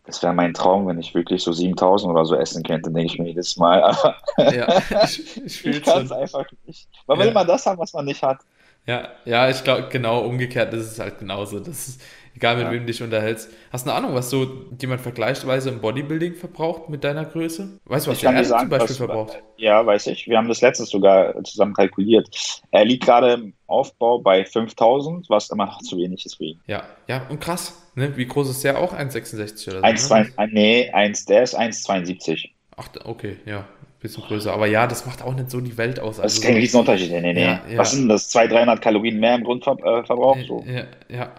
Das 0.07 0.23
wäre 0.23 0.33
mein 0.33 0.55
Traum, 0.55 0.87
wenn 0.87 0.99
ich 0.99 1.15
wirklich 1.15 1.43
so 1.43 1.53
7000 1.53 2.11
oder 2.11 2.25
so 2.25 2.35
essen 2.35 2.63
könnte, 2.63 2.91
denke 2.91 3.13
ich 3.13 3.19
mir 3.19 3.29
jedes 3.29 3.57
Mal. 3.59 3.83
Aber 3.83 4.17
Ja, 4.39 4.81
ich, 5.05 5.65
ich 5.67 5.83
kann 5.83 6.05
es 6.05 6.11
einfach 6.13 6.47
nicht. 6.67 6.89
Man 7.07 7.19
Ja. 7.19 7.25
will 7.25 7.31
immer 7.31 7.45
das 7.45 7.67
haben, 7.67 7.79
was 7.79 7.93
man 7.93 8.07
nicht 8.07 8.23
hat. 8.23 8.39
Ja, 8.87 9.09
ja, 9.27 9.51
ich 9.51 9.63
glaube, 9.63 9.89
genau 9.91 10.21
umgekehrt 10.25 10.73
ist 10.73 10.93
es 10.93 10.99
halt 10.99 11.19
genauso. 11.19 11.61
Das 11.61 11.89
ist 11.89 12.01
egal, 12.35 12.57
mit 12.57 12.67
Ja. 12.67 12.73
wem 12.73 12.81
du 12.81 12.87
dich 12.87 13.03
unterhältst. 13.03 13.51
Hast 13.73 13.87
du 13.87 13.91
eine 13.91 13.99
Ahnung, 13.99 14.15
was 14.15 14.31
so 14.31 14.47
jemand 14.81 15.01
vergleichsweise 15.01 15.71
im 15.71 15.81
Bodybuilding 15.81 16.35
verbraucht 16.35 16.89
mit 16.89 17.05
deiner 17.05 17.25
Größe? 17.25 17.79
Weißt 17.85 18.07
du, 18.07 18.11
was 18.11 18.19
Ich 18.19 18.23
der 18.29 18.45
sagen, 18.45 18.61
zum 18.63 18.69
Beispiel 18.71 18.91
was, 18.91 18.97
verbraucht? 18.97 19.43
ja, 19.57 19.85
weiß 19.85 20.07
ich. 20.09 20.27
Wir 20.29 20.39
haben 20.39 20.49
das 20.49 20.61
letztens 20.61 20.91
sogar 20.91 21.43
zusammen 21.45 21.75
kalkuliert. 21.75 22.29
Er 22.71 22.85
liegt 22.85 23.05
gerade 23.05 23.33
im 23.35 23.53
Aufbau 23.67 24.19
bei 24.21 24.45
5000, 24.45 25.29
was 25.31 25.51
immer 25.51 25.67
noch 25.67 25.79
zu 25.83 25.97
wenig 25.97 26.25
ist 26.27 26.37
für 26.37 26.45
ihn. 26.45 26.61
Ja, 26.67 26.83
ja, 27.09 27.23
und 27.29 27.41
krass. 27.41 27.77
Ne? 27.95 28.17
Wie 28.17 28.27
groß 28.27 28.49
ist 28.51 28.63
der 28.65 28.79
auch? 28.79 28.93
1,66 28.95 29.69
oder 29.69 29.79
so? 29.79 29.83
1, 29.85 30.11
ne? 30.11 30.27
2, 30.37 30.47
nee, 30.53 30.91
1, 30.93 31.25
der 31.27 31.43
ist 31.43 31.57
1,72. 31.59 32.51
Ach, 32.77 32.89
okay, 33.05 33.37
ja, 33.47 33.67
bisschen 34.01 34.23
größer. 34.25 34.53
Aber 34.53 34.67
ja, 34.67 34.87
das 34.87 35.05
macht 35.05 35.23
auch 35.23 35.35
nicht 35.35 35.51
so 35.51 35.61
die 35.61 35.77
Welt 35.77 36.01
aus. 36.01 36.17
Das 36.17 36.23
Also 36.25 36.37
ist 36.39 36.43
kein 36.45 36.55
so- 36.55 36.61
Riesenunterschied. 36.61 37.11
Nee, 37.11 37.21
nee, 37.21 37.33
nee. 37.35 37.43
Ja, 37.45 37.61
ja. 37.71 37.79
Was 37.79 37.91
sind 37.93 38.09
das? 38.09 38.29
200, 38.31 38.53
300 38.59 38.81
Kalorien 38.83 39.21
mehr 39.21 39.35
im 39.35 39.45
Grundverbrauch? 39.45 40.39
So. 40.47 40.65
Ja, 40.67 40.85
ja, 41.15 41.31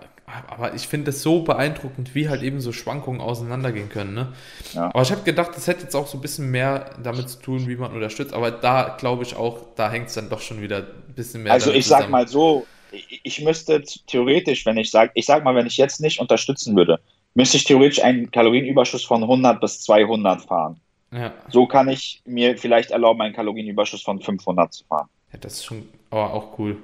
aber 0.47 0.73
ich 0.73 0.87
finde 0.87 1.11
es 1.11 1.21
so 1.21 1.41
beeindruckend, 1.43 2.15
wie 2.15 2.29
halt 2.29 2.41
eben 2.43 2.61
so 2.61 2.71
Schwankungen 2.71 3.21
auseinandergehen 3.21 3.89
können. 3.89 4.13
Ne? 4.13 4.33
Ja. 4.73 4.85
Aber 4.93 5.01
ich 5.01 5.11
habe 5.11 5.23
gedacht, 5.23 5.51
das 5.55 5.67
hätte 5.67 5.83
jetzt 5.83 5.95
auch 5.95 6.07
so 6.07 6.17
ein 6.17 6.21
bisschen 6.21 6.51
mehr 6.51 6.91
damit 7.03 7.29
zu 7.29 7.39
tun, 7.39 7.67
wie 7.67 7.75
man 7.75 7.91
unterstützt. 7.91 8.33
Aber 8.33 8.51
da 8.51 8.95
glaube 8.99 9.23
ich 9.23 9.35
auch, 9.35 9.59
da 9.75 9.91
hängt 9.91 10.07
es 10.07 10.13
dann 10.15 10.29
doch 10.29 10.41
schon 10.41 10.61
wieder 10.61 10.77
ein 10.77 11.13
bisschen 11.15 11.43
mehr 11.43 11.53
Also 11.53 11.71
ich 11.71 11.87
sag 11.87 12.05
zusammen. 12.05 12.11
mal 12.11 12.27
so, 12.27 12.67
ich, 12.91 13.21
ich 13.23 13.41
müsste 13.41 13.83
theoretisch, 14.07 14.65
wenn 14.65 14.77
ich 14.77 14.91
sage, 14.91 15.11
ich 15.15 15.25
sag 15.25 15.43
mal, 15.43 15.55
wenn 15.55 15.67
ich 15.67 15.77
jetzt 15.77 15.99
nicht 16.01 16.19
unterstützen 16.19 16.75
würde, 16.75 16.99
müsste 17.33 17.57
ich 17.57 17.63
theoretisch 17.63 18.03
einen 18.03 18.31
Kalorienüberschuss 18.31 19.03
von 19.05 19.23
100 19.23 19.59
bis 19.61 19.81
200 19.81 20.41
fahren. 20.43 20.81
Ja, 21.13 21.33
So 21.49 21.67
kann 21.67 21.89
ich 21.89 22.21
mir 22.25 22.57
vielleicht 22.57 22.91
erlauben, 22.91 23.21
einen 23.21 23.33
Kalorienüberschuss 23.35 24.01
von 24.01 24.21
500 24.21 24.73
zu 24.73 24.85
fahren. 24.85 25.09
ja, 25.31 25.39
das 25.39 25.53
ist 25.53 25.65
schon 25.65 25.87
aber 26.09 26.33
auch 26.33 26.57
cool. 26.59 26.77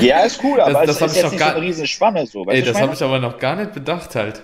Ja, 0.00 0.20
ist 0.20 0.42
cool, 0.42 0.60
aber 0.60 0.84
Das- 0.86 0.98
das 0.98 1.12
ist 1.12 1.16
jetzt 1.22 1.30
nicht 1.32 1.38
gar- 1.40 1.50
so 1.52 1.56
eine 1.58 1.66
riesen 1.66 1.86
Spanne. 1.86 2.26
So, 2.26 2.44
Ey, 2.46 2.62
das 2.62 2.80
habe 2.80 2.94
ich 2.94 3.02
aber 3.02 3.18
noch 3.18 3.38
gar 3.38 3.56
nicht 3.56 3.72
bedacht 3.72 4.14
halt. 4.14 4.42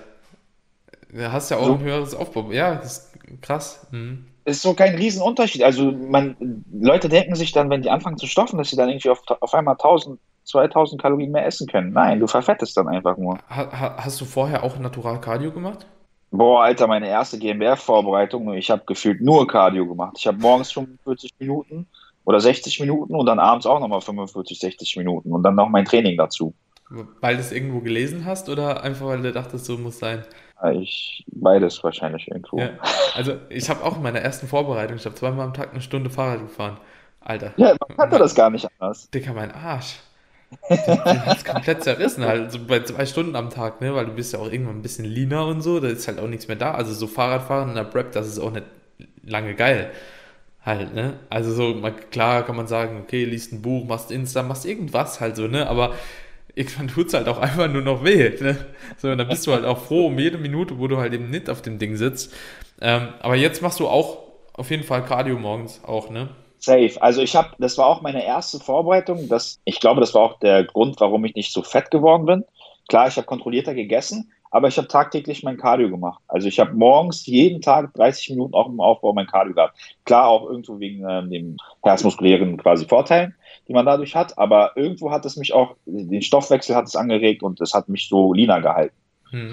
Du 1.12 1.32
hast 1.32 1.50
ja 1.50 1.56
auch 1.56 1.64
So. 1.66 1.74
ein 1.74 1.80
höheres 1.80 2.14
Aufbau. 2.14 2.50
Ja, 2.52 2.74
das 2.76 2.98
ist 2.98 3.42
krass. 3.42 3.86
Mhm. 3.90 3.98
meine? 3.98 4.30
ist 4.44 4.62
so 4.62 4.74
kein 4.74 4.94
Riesenunterschied. 4.96 5.62
Also 5.62 5.92
man, 5.92 6.34
Leute 6.72 7.08
denken 7.08 7.34
sich 7.34 7.52
dann, 7.52 7.68
wenn 7.70 7.82
die 7.82 7.90
anfangen 7.90 8.16
zu 8.16 8.26
stoffen, 8.26 8.58
dass 8.58 8.70
sie 8.70 8.76
dann 8.76 8.88
irgendwie 8.88 9.10
auf, 9.10 9.22
auf 9.40 9.54
einmal 9.54 9.76
1000, 9.76 10.18
2000 10.44 11.00
Kalorien 11.00 11.30
mehr 11.30 11.46
essen 11.46 11.66
können. 11.68 11.92
Nein, 11.92 12.18
du 12.20 12.26
verfettest 12.26 12.76
dann 12.76 12.88
einfach 12.88 13.16
nur. 13.16 13.38
Ha, 13.48 13.68
ha, 13.70 13.96
hast 13.98 14.20
du 14.20 14.24
vorher 14.24 14.64
auch 14.64 14.78
Natural 14.78 15.20
Cardio 15.20 15.52
gemacht? 15.52 15.86
Boah, 16.32 16.62
Alter, 16.64 16.86
meine 16.86 17.08
erste 17.08 17.38
GmbF-Vorbereitung, 17.38 18.52
ich 18.54 18.70
habe 18.70 18.82
gefühlt 18.86 19.20
nur 19.20 19.46
Cardio 19.46 19.86
gemacht. 19.86 20.14
Ich 20.18 20.26
habe 20.26 20.38
morgens 20.38 20.72
45 20.72 21.30
Minuten 21.38 21.86
oder 22.30 22.40
60 22.40 22.80
Minuten 22.80 23.14
und 23.14 23.26
dann 23.26 23.38
abends 23.38 23.66
auch 23.66 23.80
nochmal 23.80 24.00
45, 24.00 24.58
60 24.58 24.96
Minuten 24.96 25.32
und 25.32 25.42
dann 25.42 25.56
noch 25.56 25.68
mein 25.68 25.84
Training 25.84 26.16
dazu. 26.16 26.54
Weil 27.20 27.36
du 27.36 27.40
es 27.40 27.52
irgendwo 27.52 27.80
gelesen 27.80 28.24
hast 28.24 28.48
oder 28.48 28.82
einfach 28.82 29.06
weil 29.06 29.22
du 29.22 29.30
dachtest, 29.30 29.64
so 29.64 29.76
muss 29.76 29.98
sein? 29.98 30.24
Ich, 30.72 31.24
beides 31.28 31.82
wahrscheinlich 31.84 32.28
irgendwo. 32.28 32.58
Ja. 32.58 32.70
Also 33.14 33.34
ich 33.48 33.68
habe 33.68 33.84
auch 33.84 33.96
in 33.96 34.02
meiner 34.02 34.20
ersten 34.20 34.46
Vorbereitung, 34.46 34.96
ich 34.96 35.04
habe 35.04 35.14
zweimal 35.14 35.46
am 35.46 35.54
Tag 35.54 35.72
eine 35.72 35.80
Stunde 35.80 36.10
Fahrrad 36.10 36.40
gefahren. 36.40 36.78
Alter, 37.20 37.52
Ja, 37.56 37.74
man 37.86 37.96
kannte 37.96 38.18
das 38.18 38.34
gar 38.34 38.50
nicht 38.50 38.66
anders. 38.78 39.10
Dicker, 39.10 39.34
mein 39.34 39.52
Arsch. 39.52 39.96
Den 40.68 41.26
hat's 41.26 41.44
komplett 41.44 41.84
zerrissen, 41.84 42.24
halt. 42.24 42.50
So 42.50 42.58
bei 42.66 42.82
zwei 42.82 43.06
Stunden 43.06 43.36
am 43.36 43.50
Tag, 43.50 43.80
ne? 43.80 43.94
Weil 43.94 44.06
du 44.06 44.12
bist 44.12 44.32
ja 44.32 44.38
auch 44.40 44.50
irgendwann 44.50 44.76
ein 44.76 44.82
bisschen 44.82 45.04
leaner 45.04 45.46
und 45.46 45.60
so, 45.62 45.80
da 45.80 45.88
ist 45.88 46.08
halt 46.08 46.18
auch 46.18 46.26
nichts 46.26 46.48
mehr 46.48 46.56
da. 46.56 46.72
Also 46.72 46.92
so 46.92 47.06
Fahrradfahren 47.06 47.70
in 47.70 47.74
der 47.76 47.84
Prep, 47.84 48.12
das 48.12 48.26
ist 48.26 48.38
auch 48.38 48.50
nicht 48.50 48.66
lange 49.24 49.54
geil. 49.54 49.92
Halt, 50.64 50.94
ne? 50.94 51.18
Also 51.30 51.52
so, 51.52 51.80
klar 52.10 52.44
kann 52.44 52.56
man 52.56 52.66
sagen, 52.66 53.00
okay, 53.02 53.24
liest 53.24 53.52
ein 53.52 53.62
Buch, 53.62 53.86
machst 53.86 54.10
Insta, 54.10 54.42
machst 54.42 54.66
irgendwas 54.66 55.20
halt 55.20 55.36
so, 55.36 55.46
ne? 55.46 55.68
Aber 55.68 55.94
irgendwann 56.54 56.88
tut's 56.94 57.14
halt 57.14 57.28
auch 57.28 57.38
einfach 57.38 57.68
nur 57.68 57.82
noch 57.82 58.04
weh, 58.04 58.30
ne? 58.40 58.66
So, 58.98 59.08
und 59.08 59.18
dann 59.18 59.28
bist 59.28 59.46
du 59.46 59.52
halt 59.52 59.64
auch 59.64 59.78
froh 59.78 60.06
um 60.08 60.18
jede 60.18 60.38
Minute, 60.38 60.78
wo 60.78 60.86
du 60.86 60.98
halt 60.98 61.14
eben 61.14 61.30
nicht 61.30 61.48
auf 61.48 61.62
dem 61.62 61.78
Ding 61.78 61.96
sitzt. 61.96 62.34
Ähm, 62.80 63.08
aber 63.20 63.36
jetzt 63.36 63.62
machst 63.62 63.80
du 63.80 63.88
auch 63.88 64.18
auf 64.52 64.70
jeden 64.70 64.84
Fall 64.84 65.04
Cardio 65.04 65.38
morgens 65.38 65.82
auch, 65.84 66.10
ne? 66.10 66.28
Safe. 66.58 67.00
Also 67.00 67.22
ich 67.22 67.34
habe, 67.34 67.50
das 67.58 67.78
war 67.78 67.86
auch 67.86 68.02
meine 68.02 68.24
erste 68.24 68.58
Vorbereitung. 68.58 69.28
Das, 69.28 69.60
ich 69.64 69.80
glaube, 69.80 70.00
das 70.00 70.14
war 70.14 70.20
auch 70.22 70.38
der 70.40 70.64
Grund, 70.64 71.00
warum 71.00 71.24
ich 71.24 71.34
nicht 71.34 71.52
so 71.52 71.62
fett 71.62 71.90
geworden 71.90 72.26
bin. 72.26 72.44
Klar, 72.88 73.08
ich 73.08 73.16
habe 73.16 73.26
kontrollierter 73.26 73.72
gegessen, 73.72 74.30
aber 74.50 74.68
ich 74.68 74.76
habe 74.76 74.88
tagtäglich 74.88 75.42
mein 75.42 75.56
Cardio 75.56 75.90
gemacht. 75.90 76.20
Also 76.28 76.48
ich 76.48 76.58
habe 76.58 76.74
morgens 76.74 77.26
jeden 77.26 77.60
Tag 77.60 77.94
30 77.94 78.30
Minuten 78.30 78.54
auch 78.54 78.68
im 78.68 78.80
Aufbau 78.80 79.12
mein 79.12 79.26
Cardio 79.26 79.54
gehabt. 79.54 79.78
Klar, 80.04 80.28
auch 80.28 80.48
irgendwo 80.48 80.80
wegen 80.80 81.04
ähm, 81.08 81.30
dem 81.30 81.56
herzmuskulären 81.82 82.56
quasi 82.56 82.86
Vorteilen, 82.86 83.34
die 83.68 83.72
man 83.72 83.86
dadurch 83.86 84.14
hat, 84.14 84.36
aber 84.38 84.72
irgendwo 84.76 85.10
hat 85.10 85.24
es 85.24 85.36
mich 85.36 85.52
auch, 85.52 85.76
den 85.86 86.22
Stoffwechsel 86.22 86.74
hat 86.74 86.86
es 86.86 86.96
angeregt 86.96 87.42
und 87.42 87.60
es 87.60 87.74
hat 87.74 87.88
mich 87.88 88.08
so 88.08 88.32
leaner 88.32 88.60
gehalten. 88.60 88.96
Hm. 89.30 89.52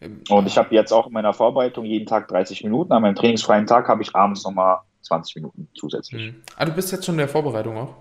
Ähm, 0.00 0.22
Und 0.28 0.46
ich 0.46 0.56
habe 0.56 0.74
jetzt 0.74 0.92
auch 0.92 1.06
in 1.06 1.12
meiner 1.12 1.32
Vorbereitung 1.32 1.84
jeden 1.84 2.06
Tag 2.06 2.28
30 2.28 2.64
Minuten. 2.64 2.92
An 2.92 3.02
meinem 3.02 3.16
trainingsfreien 3.16 3.66
Tag 3.66 3.88
habe 3.88 4.02
ich 4.02 4.14
abends 4.14 4.44
nochmal 4.44 4.78
20 5.02 5.36
Minuten 5.36 5.68
zusätzlich. 5.74 6.22
Hm. 6.22 6.42
Ah, 6.56 6.64
du 6.64 6.72
bist 6.72 6.92
jetzt 6.92 7.04
schon 7.04 7.14
in 7.14 7.18
der 7.18 7.28
Vorbereitung 7.28 7.76
auch? 7.76 7.94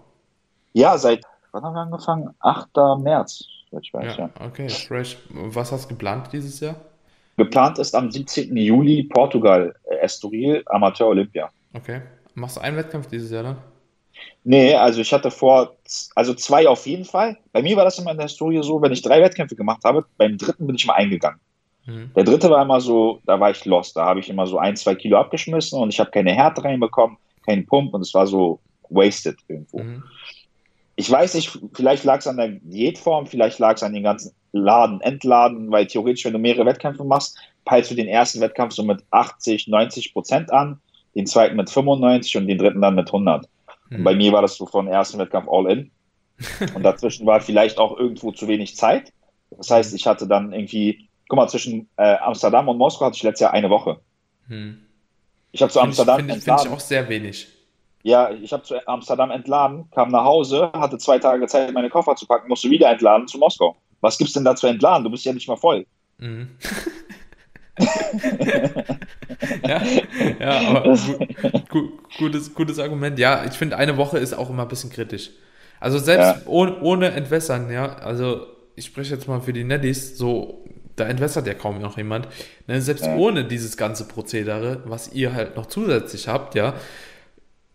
Ja, 0.74 0.98
seit 0.98 1.26
wann 1.52 1.64
haben 1.64 1.74
wir 1.74 1.82
angefangen? 1.82 2.30
8. 2.40 2.70
März, 3.00 3.46
ich 3.80 3.94
weiß, 3.94 4.18
ja. 4.18 4.30
ja. 4.40 4.46
Okay, 4.46 4.70
fresh. 4.70 5.18
Was 5.30 5.72
hast 5.72 5.86
du 5.86 5.90
geplant 5.90 6.30
dieses 6.32 6.60
Jahr? 6.60 6.76
Geplant 7.38 7.80
ist 7.80 7.96
am 7.96 8.12
17. 8.12 8.56
Juli 8.56 9.04
Portugal, 9.04 9.74
äh, 9.86 9.96
Estoril, 9.98 10.62
Amateur 10.66 11.08
Olympia. 11.08 11.50
Okay. 11.74 12.02
Machst 12.36 12.58
du 12.58 12.62
einen 12.62 12.78
Wettkampf 12.78 13.08
dieses 13.08 13.32
Jahr 13.32 13.44
dann? 13.44 13.58
Nee, 14.44 14.76
also 14.76 15.02
ich 15.02 15.14
hatte 15.14 15.32
vor, 15.32 15.76
also 16.16 16.34
zwei 16.34 16.68
auf 16.68 16.86
jeden 16.86 17.06
Fall. 17.06 17.38
Bei 17.52 17.62
mir 17.62 17.78
war 17.78 17.86
das 17.86 17.98
immer 18.00 18.12
in 18.12 18.18
der 18.18 18.28
Historie 18.28 18.62
so, 18.64 18.82
wenn 18.82 18.92
ich 18.92 19.02
drei 19.02 19.22
Wettkämpfe 19.22 19.56
gemacht 19.56 19.84
habe, 19.84 20.06
beim 20.18 20.38
dritten 20.38 20.68
bin 20.68 20.76
ich 20.76 20.86
mal 20.86 20.96
eingegangen. 20.96 21.40
Mhm. 21.86 22.12
Der 22.16 22.24
dritte 22.24 22.50
war 22.50 22.62
immer 22.62 22.82
so, 22.82 23.22
da 23.26 23.40
war 23.40 23.52
ich 23.52 23.64
lost. 23.66 23.96
Da 23.96 24.06
habe 24.06 24.20
ich 24.20 24.30
immer 24.30 24.48
so 24.48 24.58
ein, 24.58 24.76
zwei 24.76 24.96
Kilo 24.96 25.18
abgeschmissen 25.18 25.80
und 25.80 25.94
ich 25.94 26.00
habe 26.00 26.12
keine 26.12 26.34
Härte 26.34 26.64
reinbekommen, 26.64 27.18
keinen 27.46 27.66
Pump 27.66 27.94
und 27.94 28.02
es 28.02 28.14
war 28.14 28.28
so 28.28 28.60
wasted 28.90 29.38
irgendwo. 29.48 29.80
Mhm. 29.80 30.04
Ich 31.00 31.10
weiß 31.10 31.36
nicht, 31.36 31.58
vielleicht 31.72 32.04
lag 32.04 32.18
es 32.18 32.28
an 32.28 32.36
der 32.36 32.50
Diätform, 32.50 33.26
vielleicht 33.26 33.58
lag 33.58 33.78
es 33.78 33.84
an 33.84 33.94
den 33.94 34.04
ganzen 34.04 34.34
Laden, 34.52 35.00
Entladen, 35.00 35.72
weil 35.72 35.88
theoretisch, 35.88 36.26
wenn 36.26 36.34
du 36.34 36.40
mehrere 36.40 36.66
Wettkämpfe 36.66 37.06
machst, 37.06 37.38
peilst 37.64 37.90
du 37.90 37.96
den 37.96 38.10
ersten 38.10 38.42
Wettkampf 38.42 38.74
so 38.74 38.84
mit 38.84 39.02
80, 39.10 39.70
90 39.70 40.12
Prozent 40.12 40.52
an, 40.52 40.82
den 41.16 41.26
zweiten 41.26 41.56
mit 41.56 41.70
95 41.70 42.36
und 42.36 42.48
den 42.48 42.58
dritten 42.58 42.82
dann 42.82 42.96
mit 42.96 43.08
100. 43.08 43.48
Mhm. 43.92 44.04
bei 44.04 44.14
mir 44.14 44.34
war 44.34 44.42
das 44.42 44.58
so 44.58 44.66
von 44.66 44.90
ersten 44.90 45.20
Wettkampf 45.20 45.48
all 45.50 45.72
in. 45.72 45.92
Und 46.76 46.84
dazwischen 46.84 47.26
war 47.26 47.42
vielleicht 47.42 47.78
auch 47.78 47.98
irgendwo 47.98 48.32
zu 48.32 48.48
wenig 48.48 48.76
Zeit. 48.76 49.12
Das 49.52 49.72
heißt, 49.72 49.94
ich 49.94 50.06
hatte 50.06 50.28
dann 50.28 50.54
irgendwie, 50.54 51.08
guck 51.30 51.38
mal, 51.38 51.48
zwischen 51.48 51.88
äh, 51.98 52.16
Amsterdam 52.18 52.68
und 52.68 52.78
Moskau 52.78 53.06
hatte 53.06 53.16
ich 53.16 53.24
letztes 53.24 53.42
Jahr 53.42 53.54
eine 53.54 53.70
Woche. 53.70 54.00
Hm. 54.48 54.86
Ich 55.52 55.62
habe 55.62 55.72
zu 55.72 55.80
Amsterdam 55.80 56.30
ich, 56.30 56.44
Finde 56.44 56.62
ich 56.62 56.70
auch 56.70 56.80
sehr 56.80 57.08
wenig. 57.10 57.48
Ja, 58.04 58.32
ich 58.32 58.54
habe 58.54 58.64
zu 58.64 58.76
Amsterdam 58.88 59.30
entladen, 59.32 59.90
kam 59.92 60.10
nach 60.10 60.24
Hause, 60.24 60.72
hatte 60.74 60.98
zwei 60.98 61.20
Tage 61.20 61.48
Zeit, 61.48 61.74
meine 61.74 61.90
Koffer 61.90 62.16
zu 62.16 62.26
packen, 62.26 62.48
musste 62.48 62.70
wieder 62.70 62.90
entladen 62.90 63.28
zu 63.28 63.38
Moskau. 63.38 63.76
Was 64.02 64.18
gibt's 64.18 64.34
denn 64.34 64.46
da 64.46 64.56
zu 64.56 64.68
entladen? 64.68 65.04
Du 65.04 65.10
bist 65.10 65.26
ja 65.26 65.34
nicht 65.34 65.48
mal 65.48 65.58
voll. 65.58 65.86
Mhm. 66.18 66.50
ja, 69.66 69.82
ja, 70.40 70.60
aber 70.70 70.84
gu 71.70 71.92
gutes, 72.18 72.54
gutes 72.54 72.80
Argument. 72.80 73.20
Ja, 73.20 73.46
ich 73.46 73.54
finde, 73.54 73.78
eine 73.78 73.98
Woche 73.98 74.18
ist 74.18 74.34
auch 74.34 74.50
immer 74.50 74.64
ein 74.64 74.68
bisschen 74.68 74.90
kritisch. 74.90 75.32
Also 75.80 75.98
selbst 75.98 76.42
ja. 76.42 76.42
ohne, 76.46 76.80
ohne 76.82 77.12
Entwässern, 77.12 77.72
ja, 77.72 77.96
also 77.98 78.48
ich 78.76 78.86
spreche 78.86 79.14
jetzt 79.14 79.28
mal 79.28 79.42
für 79.42 79.54
die 79.54 79.64
Netties, 79.64 80.18
so, 80.18 80.66
da 80.96 81.06
entwässert 81.06 81.48
ja 81.48 81.54
kaum 81.54 81.80
noch 81.82 81.98
jemand. 81.98 82.28
Ne, 82.68 82.82
selbst 82.82 83.06
ja. 83.06 83.16
ohne 83.16 83.46
dieses 83.46 83.78
ganze 83.78 84.08
Prozedere, 84.08 84.84
was 84.86 85.14
ihr 85.14 85.34
halt 85.34 85.56
noch 85.56 85.68
zusätzlich 85.68 86.28
habt, 86.28 86.56
ja, 86.56 86.74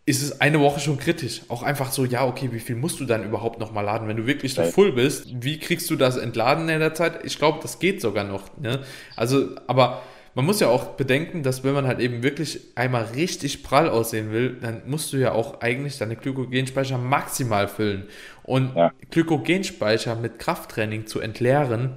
ist 0.06 0.22
es 0.22 0.40
eine 0.40 0.60
Woche 0.60 0.80
schon 0.80 0.98
kritisch. 0.98 1.42
Auch 1.48 1.62
einfach 1.62 1.90
so, 1.90 2.04
ja, 2.04 2.26
okay, 2.26 2.50
wie 2.52 2.60
viel 2.60 2.76
musst 2.76 3.00
du 3.00 3.06
dann 3.06 3.24
überhaupt 3.24 3.58
noch 3.58 3.72
mal 3.72 3.80
laden? 3.80 4.06
Wenn 4.06 4.18
du 4.18 4.26
wirklich 4.26 4.54
so 4.54 4.62
voll 4.64 4.92
bist, 4.92 5.26
wie 5.42 5.58
kriegst 5.58 5.88
du 5.88 5.96
das 5.96 6.16
entladen 6.16 6.68
in 6.68 6.80
der 6.80 6.94
Zeit? 6.94 7.24
Ich 7.24 7.38
glaube, 7.38 7.60
das 7.62 7.78
geht 7.78 8.02
sogar 8.02 8.24
noch. 8.24 8.56
Ne? 8.58 8.80
Also, 9.16 9.50
aber 9.66 10.02
man 10.34 10.44
muss 10.44 10.60
ja 10.60 10.68
auch 10.68 10.88
bedenken, 10.88 11.42
dass 11.42 11.64
wenn 11.64 11.72
man 11.72 11.86
halt 11.86 12.00
eben 12.00 12.22
wirklich 12.22 12.60
einmal 12.74 13.04
richtig 13.14 13.62
prall 13.62 13.88
aussehen 13.88 14.30
will, 14.30 14.58
dann 14.60 14.82
musst 14.86 15.12
du 15.12 15.16
ja 15.16 15.32
auch 15.32 15.62
eigentlich 15.62 15.96
deine 15.96 16.16
Glykogenspeicher 16.16 16.98
maximal 16.98 17.66
füllen. 17.66 18.08
Und 18.42 18.76
ja. 18.76 18.92
Glykogenspeicher 19.10 20.16
mit 20.16 20.38
Krafttraining 20.38 21.06
zu 21.06 21.20
entleeren, 21.20 21.94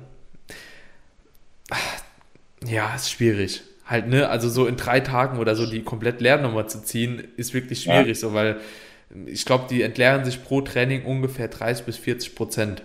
ja, 2.65 2.95
ist 2.95 3.11
schwierig 3.11 3.63
halt, 3.87 4.07
ne, 4.07 4.29
also 4.29 4.49
so 4.49 4.67
in 4.67 4.75
drei 4.75 4.99
Tagen 4.99 5.39
oder 5.39 5.55
so 5.55 5.65
die 5.65 5.81
komplett 5.81 6.21
leer 6.21 6.37
nochmal 6.37 6.69
zu 6.69 6.83
ziehen, 6.83 7.23
ist 7.37 7.53
wirklich 7.53 7.83
schwierig, 7.83 8.07
ja. 8.07 8.15
so, 8.15 8.33
weil 8.33 8.57
ich 9.25 9.45
glaube, 9.45 9.65
die 9.69 9.81
entleeren 9.81 10.25
sich 10.25 10.43
pro 10.43 10.61
Training 10.61 11.05
ungefähr 11.05 11.47
30 11.47 11.85
bis 11.85 11.97
40 11.97 12.35
Prozent. 12.35 12.83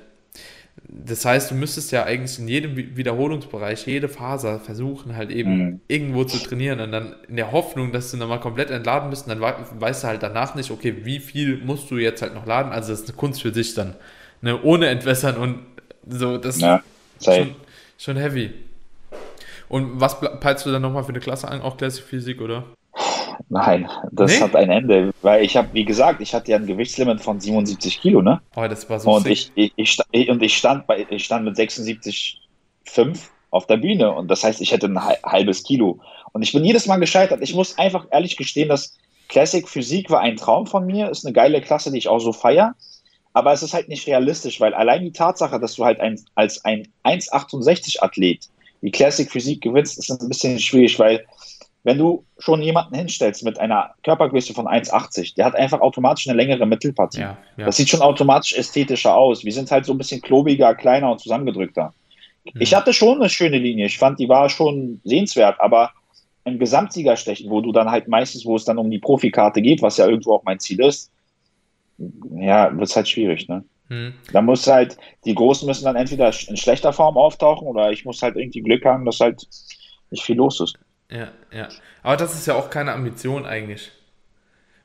Das 0.88 1.24
heißt, 1.24 1.50
du 1.50 1.55
müsstest 1.55 1.90
ja 1.92 2.05
eigentlich 2.05 2.38
in 2.38 2.48
jedem 2.48 2.76
Wiederholungsbereich, 2.96 3.86
jede 3.86 4.09
Faser 4.09 4.61
versuchen, 4.61 5.16
halt 5.16 5.30
eben 5.30 5.57
mhm. 5.57 5.80
irgendwo 5.88 6.24
zu 6.24 6.38
trainieren 6.38 6.80
und 6.80 6.92
dann 6.92 7.14
in 7.28 7.36
der 7.36 7.53
Hoffnung, 7.53 7.92
dass 7.92 8.11
du 8.11 8.16
nochmal 8.16 8.40
komplett 8.40 8.70
entladen 8.70 9.11
bist, 9.11 9.28
dann 9.28 9.40
weißt 9.40 10.05
du 10.05 10.09
halt 10.09 10.22
danach 10.22 10.55
nicht, 10.55 10.70
okay, 10.70 11.05
wie 11.05 11.18
viel 11.18 11.59
musst 11.59 11.90
du 11.90 11.98
jetzt 11.98 12.22
halt 12.22 12.34
noch 12.34 12.46
laden. 12.46 12.72
Also, 12.72 12.92
das 12.92 13.03
ist 13.03 13.09
eine 13.09 13.16
Kunst 13.16 13.42
für 13.42 13.53
sich 13.53 13.74
dann. 13.74 13.94
Ne, 14.40 14.61
ohne 14.62 14.88
Entwässern 14.88 15.36
und 15.36 15.61
so, 16.07 16.36
das 16.36 16.61
ja, 16.61 16.82
ist 17.18 17.24
schon, 17.26 17.55
schon 17.98 18.16
heavy. 18.16 18.50
Und 19.72 19.98
was 20.02 20.20
peilst 20.20 20.66
du 20.66 20.70
dann 20.70 20.82
nochmal 20.82 21.02
für 21.02 21.08
eine 21.08 21.20
Klasse 21.20 21.48
an? 21.48 21.62
Auch 21.62 21.78
Classic 21.78 22.04
Physik, 22.04 22.42
oder? 22.42 22.64
Nein, 23.48 23.88
das 24.10 24.32
nee? 24.32 24.40
hat 24.42 24.54
ein 24.54 24.70
Ende. 24.70 25.14
Weil 25.22 25.42
ich 25.42 25.56
habe, 25.56 25.68
wie 25.72 25.86
gesagt, 25.86 26.20
ich 26.20 26.34
hatte 26.34 26.50
ja 26.50 26.58
ein 26.58 26.66
Gewichtslimit 26.66 27.22
von 27.22 27.40
77 27.40 27.98
Kilo, 28.02 28.20
ne? 28.20 28.42
Oh, 28.54 28.66
das 28.68 28.90
war 28.90 29.00
so 29.00 29.10
Und 29.10 29.26
ich, 29.26 29.50
ich, 29.54 29.72
ich, 30.10 30.28
und 30.28 30.42
ich 30.42 30.58
stand 30.58 30.86
bei, 30.86 31.06
ich 31.08 31.24
stand 31.24 31.46
mit 31.46 31.56
76,5 31.56 33.18
auf 33.50 33.66
der 33.66 33.78
Bühne. 33.78 34.12
Und 34.12 34.30
das 34.30 34.44
heißt, 34.44 34.60
ich 34.60 34.72
hätte 34.72 34.88
ein 34.88 35.02
halbes 35.02 35.62
Kilo. 35.62 36.00
Und 36.32 36.42
ich 36.42 36.52
bin 36.52 36.66
jedes 36.66 36.86
Mal 36.86 36.98
gescheitert. 36.98 37.40
Ich 37.40 37.54
muss 37.54 37.78
einfach 37.78 38.04
ehrlich 38.10 38.36
gestehen, 38.36 38.68
dass 38.68 38.98
Classic 39.28 39.66
Physik 39.66 40.10
war 40.10 40.20
ein 40.20 40.36
Traum 40.36 40.66
von 40.66 40.84
mir. 40.84 41.08
Ist 41.08 41.24
eine 41.24 41.32
geile 41.32 41.62
Klasse, 41.62 41.90
die 41.90 41.98
ich 41.98 42.08
auch 42.08 42.20
so 42.20 42.34
feiere. 42.34 42.74
Aber 43.32 43.54
es 43.54 43.62
ist 43.62 43.72
halt 43.72 43.88
nicht 43.88 44.06
realistisch, 44.06 44.60
weil 44.60 44.74
allein 44.74 45.00
die 45.00 45.12
Tatsache, 45.12 45.58
dass 45.58 45.76
du 45.76 45.86
halt 45.86 45.98
ein, 45.98 46.20
als 46.34 46.62
ein 46.66 46.88
1,68 47.04 48.02
Athlet 48.02 48.50
die 48.82 48.90
Classic 48.90 49.30
Physik 49.30 49.62
gewinnst, 49.62 49.98
ist 49.98 50.10
ein 50.10 50.28
bisschen 50.28 50.58
schwierig, 50.58 50.98
weil 50.98 51.24
wenn 51.84 51.98
du 51.98 52.24
schon 52.38 52.62
jemanden 52.62 52.94
hinstellst 52.94 53.44
mit 53.44 53.58
einer 53.58 53.94
Körpergröße 54.04 54.54
von 54.54 54.66
1,80, 54.66 55.34
der 55.34 55.46
hat 55.46 55.56
einfach 55.56 55.80
automatisch 55.80 56.28
eine 56.28 56.36
längere 56.36 56.66
Mittelpartie. 56.66 57.20
Ja, 57.20 57.38
ja. 57.56 57.66
Das 57.66 57.76
sieht 57.76 57.88
schon 57.88 58.02
automatisch 58.02 58.52
ästhetischer 58.52 59.16
aus. 59.16 59.44
Wir 59.44 59.52
sind 59.52 59.70
halt 59.70 59.84
so 59.84 59.92
ein 59.92 59.98
bisschen 59.98 60.20
klobiger, 60.20 60.74
kleiner 60.74 61.10
und 61.10 61.20
zusammengedrückter. 61.20 61.92
Mhm. 62.44 62.60
Ich 62.60 62.74
hatte 62.74 62.92
schon 62.92 63.18
eine 63.20 63.28
schöne 63.28 63.58
Linie. 63.58 63.86
Ich 63.86 63.98
fand, 63.98 64.20
die 64.20 64.28
war 64.28 64.48
schon 64.48 65.00
sehenswert, 65.04 65.60
aber 65.60 65.90
im 66.44 66.58
Gesamtsiegerstechen, 66.58 67.50
wo 67.50 67.60
du 67.60 67.72
dann 67.72 67.90
halt 67.90 68.08
meistens, 68.08 68.44
wo 68.44 68.56
es 68.56 68.64
dann 68.64 68.78
um 68.78 68.90
die 68.90 68.98
Profikarte 68.98 69.60
geht, 69.60 69.82
was 69.82 69.96
ja 69.96 70.06
irgendwo 70.06 70.34
auch 70.34 70.44
mein 70.44 70.60
Ziel 70.60 70.80
ist, 70.80 71.10
ja, 72.36 72.72
wird 72.72 72.88
es 72.88 72.96
halt 72.96 73.08
schwierig, 73.08 73.48
ne? 73.48 73.64
Hm. 73.93 74.14
Da 74.32 74.40
muss 74.40 74.66
halt, 74.66 74.97
die 75.26 75.34
Großen 75.34 75.66
müssen 75.66 75.84
dann 75.84 75.97
entweder 75.97 76.32
in 76.49 76.57
schlechter 76.57 76.95
Form 76.95 77.18
auftauchen 77.18 77.68
oder 77.68 77.90
ich 77.90 78.07
muss 78.07 78.22
halt 78.22 78.36
irgendwie 78.36 78.62
Glück 78.62 78.86
haben, 78.86 79.05
dass 79.05 79.20
halt 79.20 79.47
nicht 80.11 80.24
viel 80.24 80.36
los 80.36 80.61
ist. 80.61 80.78
Ja, 81.11 81.28
ja. 81.53 81.68
Aber 82.03 82.16
das 82.16 82.32
ist 82.32 82.47
ja 82.47 82.55
auch 82.55 82.70
keine 82.70 82.95
Ambition 82.95 83.45
eigentlich. 83.45 83.93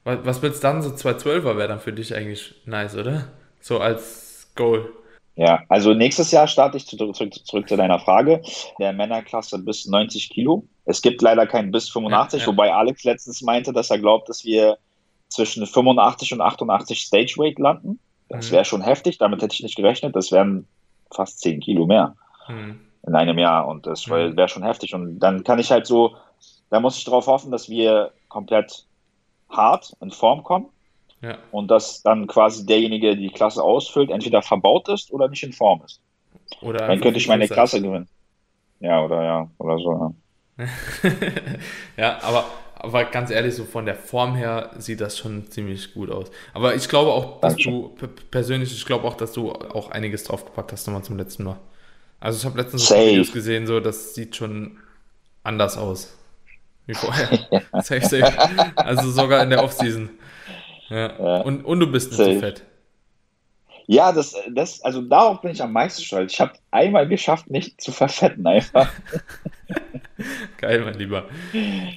Was, 0.04 0.26
was 0.26 0.42
willst 0.42 0.62
du 0.62 0.68
dann? 0.68 0.82
So 0.82 0.90
212er 0.90 1.56
wäre 1.56 1.70
dann 1.70 1.80
für 1.80 1.94
dich 1.94 2.14
eigentlich 2.14 2.56
nice, 2.66 2.98
oder? 2.98 3.30
So 3.62 3.80
als 3.80 4.52
Goal. 4.56 4.92
Ja, 5.38 5.64
also 5.70 5.94
nächstes 5.94 6.32
Jahr 6.32 6.48
starte 6.48 6.76
ich 6.76 6.86
zurück, 6.86 7.16
zurück, 7.16 7.34
zurück 7.34 7.70
zu 7.70 7.78
deiner 7.78 8.00
Frage. 8.00 8.42
Der 8.78 8.92
Männerklasse 8.92 9.58
bis 9.60 9.86
90 9.86 10.32
Kilo. 10.32 10.66
Es 10.84 11.02
gibt 11.02 11.22
leider 11.22 11.48
keinen 11.48 11.72
bis 11.72 11.88
85, 11.90 12.42
ja, 12.42 12.44
ja. 12.44 12.52
wobei 12.52 12.74
Alex 12.74 13.06
letztens 13.06 13.42
meinte, 13.42 13.72
dass 13.72 13.90
er 13.90 14.00
glaubt, 14.00 14.28
dass 14.28 14.44
wir 14.44 14.78
zwischen 15.30 15.66
85 15.66 16.34
und 16.34 16.42
88 16.42 17.00
Stage 17.00 17.36
Weight 17.38 17.58
landen. 17.58 18.00
Das 18.30 18.50
mhm. 18.50 18.56
wäre 18.56 18.66
schon 18.66 18.82
heftig, 18.82 19.18
damit 19.18 19.42
hätte 19.42 19.54
ich 19.54 19.64
nicht 19.64 19.76
gerechnet. 19.76 20.16
Das 20.16 20.32
wären 20.32 20.68
fast 21.12 21.40
10 21.42 21.62
Kilo 21.62 21.86
mehr 21.86 22.16
mhm. 22.48 22.80
in 23.06 23.16
einem 23.16 23.38
Jahr 23.38 23.68
und 23.68 23.86
das 23.86 24.08
mhm. 24.08 24.36
wäre 24.36 24.50
schon 24.50 24.64
heftig. 24.64 24.94
Und 24.94 25.20
dann 25.20 25.44
kann 25.44 25.60
ich 25.60 25.72
halt 25.72 25.88
so, 25.88 26.16
da 26.70 26.80
muss 26.80 26.98
ich 26.98 27.06
darauf 27.06 27.28
hoffen, 27.28 27.52
dass 27.52 27.70
wir 27.70 28.12
komplett 28.30 28.86
hart 29.50 29.96
in 30.02 30.12
Form 30.12 30.44
kommen. 30.44 30.68
Ja. 31.22 31.38
Und 31.52 31.72
dass 31.72 32.04
dann 32.04 32.28
quasi 32.28 32.66
derjenige, 32.66 33.08
der 33.08 33.16
die 33.16 33.30
Klasse 33.30 33.64
ausfüllt, 33.64 34.12
entweder 34.12 34.44
verbaut 34.44 34.88
ist 34.90 35.12
oder 35.12 35.28
nicht 35.28 35.42
in 35.42 35.54
Form 35.54 35.82
ist. 35.84 36.00
Oder 36.62 36.88
dann 36.88 37.02
könnte 37.02 37.18
ich 37.18 37.28
meine 37.28 37.48
Klasse 37.48 37.82
gewinnen. 37.82 38.08
Ja, 38.80 39.04
oder 39.04 39.24
ja, 39.24 39.50
oder 39.58 39.80
so. 39.80 40.14
Ja, 40.58 40.68
ja 41.98 42.20
aber 42.22 42.46
aber 42.80 43.06
ganz 43.06 43.32
ehrlich, 43.32 43.56
so 43.56 43.66
von 43.66 43.86
der 43.86 43.96
Form 43.96 44.36
her 44.36 44.72
sieht 44.78 45.02
das 45.02 45.18
schon 45.18 45.50
ziemlich 45.50 45.94
gut 45.94 46.12
aus. 46.12 46.30
Aber 46.54 46.76
ich 46.76 46.88
glaube 46.88 47.12
auch, 47.12 47.42
dass 47.42 47.54
Dankeschön. 47.54 47.74
du 47.74 48.08
persönlich, 48.32 48.72
ich 48.72 48.86
glaube 48.86 49.08
auch, 49.08 49.16
dass 49.16 49.34
du 49.34 49.52
auch 49.52 49.92
einiges 49.92 50.24
draufgepackt 50.26 50.72
hast 50.72 50.88
nochmal 50.88 51.04
zum 51.04 51.18
letzten 51.18 51.44
Mal. 51.44 51.58
Also 52.20 52.40
ich 52.40 52.46
habe 52.46 52.62
letztens 52.62 52.88
so 52.88 52.96
Videos 52.96 53.32
gesehen, 53.32 53.68
so 53.68 53.80
das 53.80 54.16
sieht 54.16 54.36
schon 54.36 54.78
anders 55.44 55.78
aus. 55.78 56.14
Wie 56.86 56.94
vorher. 56.94 57.30
safe, 57.74 58.02
safe. 58.02 58.76
Also 58.76 59.12
sogar 59.12 59.44
in 59.44 59.50
der 59.50 59.64
Offseason. 59.64 60.10
Ja. 60.90 61.20
ja. 61.20 61.42
Und, 61.42 61.66
und 61.66 61.80
du 61.80 61.88
bist 61.92 62.12
nicht 62.12 62.18
safe. 62.18 62.34
so 62.34 62.40
fett. 62.40 62.64
Ja, 63.88 64.12
das, 64.12 64.36
das, 64.54 64.82
also 64.82 65.02
darauf 65.02 65.42
bin 65.42 65.52
ich 65.52 65.64
am 65.64 65.72
meisten 65.72 66.04
stolz. 66.04 66.34
Ich 66.34 66.42
habe 66.42 66.54
einmal 66.72 67.08
geschafft, 67.08 67.50
nicht 67.50 67.80
zu 67.82 67.94
verfetten 67.94 68.46
einfach. 68.46 68.92
Geil, 70.58 70.82
mein 70.84 70.96
Lieber. 70.96 71.26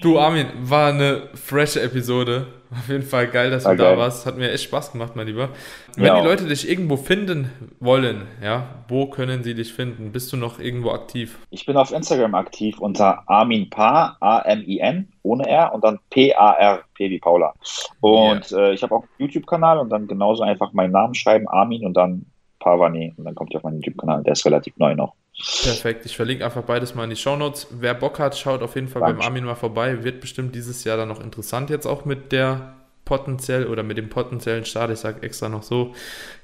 Du, 0.01 0.19
Armin, 0.19 0.47
war 0.61 0.93
eine 0.93 1.29
frische 1.35 1.83
Episode. 1.83 2.47
Auf 2.73 2.89
jeden 2.89 3.03
Fall 3.03 3.27
geil, 3.27 3.51
dass 3.51 3.65
War 3.65 3.75
du 3.75 3.83
geil. 3.83 3.97
da 3.97 3.99
warst. 3.99 4.27
Hat 4.27 4.37
mir 4.37 4.53
echt 4.53 4.65
Spaß 4.65 4.93
gemacht, 4.93 5.17
mein 5.17 5.27
Lieber. 5.27 5.49
Wenn 5.97 6.07
ja. 6.07 6.21
die 6.21 6.27
Leute 6.27 6.47
dich 6.47 6.69
irgendwo 6.69 6.97
finden 6.97 7.51
wollen, 7.81 8.29
ja, 8.43 8.85
wo 8.87 9.07
können 9.07 9.43
sie 9.43 9.55
dich 9.55 9.73
finden? 9.73 10.13
Bist 10.13 10.33
du 10.33 10.37
noch 10.37 10.61
irgendwo 10.61 10.91
aktiv? 10.93 11.39
Ich 11.51 11.67
bin 11.67 11.77
auf 11.77 11.91
Instagram 11.91 12.37
aktiv 12.37 12.79
unter 12.79 13.29
Armin 13.29 13.71
Pa, 13.71 14.17
A-M-I-N, 14.21 15.09
ohne 15.23 15.49
R 15.49 15.75
und 15.75 15.83
dann 15.83 15.99
P-A-R, 16.11 16.85
P 16.95 17.11
wie 17.11 17.19
Paula. 17.19 17.55
Und 18.01 18.53
yeah. 18.53 18.69
äh, 18.69 18.75
ich 18.75 18.83
habe 18.85 18.95
auch 18.95 19.03
einen 19.03 19.11
YouTube-Kanal 19.19 19.79
und 19.79 19.91
dann 19.91 20.07
genauso 20.07 20.45
einfach 20.45 20.73
meinen 20.73 20.93
Namen 20.93 21.15
schreiben, 21.15 21.49
Armin 21.49 21.85
und 21.85 21.95
dann 21.95 22.27
Pavani 22.61 23.13
und 23.17 23.25
dann 23.25 23.35
kommt 23.35 23.53
ihr 23.53 23.57
auf 23.57 23.65
meinen 23.65 23.81
YouTube-Kanal. 23.81 24.23
Der 24.23 24.33
ist 24.33 24.47
relativ 24.47 24.77
neu 24.77 24.95
noch. 24.95 25.15
Perfekt, 25.63 26.07
ich 26.07 26.17
verlinke 26.17 26.45
einfach 26.45 26.63
beides 26.63 26.95
mal 26.95 27.05
in 27.05 27.11
die 27.11 27.17
Shownotes. 27.17 27.69
Wer 27.71 27.95
Bock 27.95 28.19
hat, 28.19 28.37
schaut 28.37 28.63
auf 28.63 28.75
jeden 28.75 28.89
Fall 28.89 29.01
Danke. 29.01 29.19
beim 29.19 29.27
Armin 29.27 29.45
mal 29.45 29.55
vorbei. 29.55 30.05
Wird 30.05 30.21
bestimmt 30.21 30.55
dieses 30.55 30.85
Jahr 30.85 30.97
dann 30.97 31.09
noch 31.09 31.21
interessant 31.21 31.71
jetzt 31.71 31.87
auch 31.87 32.05
mit 32.05 32.31
der 32.31 32.75
potenziell 33.05 33.67
oder 33.67 33.83
mit 33.83 33.97
dem 33.99 34.09
potenziellen 34.09 34.65
Start. 34.65 34.91
Ich 34.91 34.99
sage 34.99 35.23
extra 35.23 35.49
noch 35.49 35.63
so. 35.63 35.95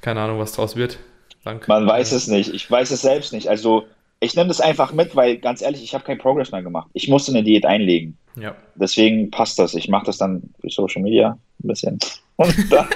Keine 0.00 0.20
Ahnung, 0.20 0.38
was 0.38 0.52
draus 0.52 0.76
wird. 0.76 0.98
Danke. 1.44 1.66
Man 1.68 1.86
weiß 1.86 2.12
es 2.12 2.26
nicht. 2.26 2.52
Ich 2.52 2.68
weiß 2.68 2.90
es 2.90 3.02
selbst 3.02 3.32
nicht. 3.32 3.48
Also 3.48 3.84
ich 4.18 4.34
nehme 4.34 4.48
das 4.48 4.60
einfach 4.60 4.92
mit, 4.92 5.14
weil 5.14 5.36
ganz 5.36 5.62
ehrlich, 5.62 5.84
ich 5.84 5.94
habe 5.94 6.04
keinen 6.04 6.18
Progress 6.18 6.50
mehr 6.50 6.62
gemacht. 6.62 6.88
Ich 6.94 7.08
musste 7.08 7.32
eine 7.32 7.44
Diät 7.44 7.66
einlegen. 7.66 8.16
Ja. 8.34 8.56
Deswegen 8.74 9.30
passt 9.30 9.58
das. 9.58 9.74
Ich 9.74 9.88
mache 9.88 10.06
das 10.06 10.18
dann 10.18 10.42
für 10.60 10.70
Social 10.70 11.02
Media 11.02 11.38
ein 11.62 11.68
bisschen. 11.68 11.98
Und 12.36 12.72
dann 12.72 12.88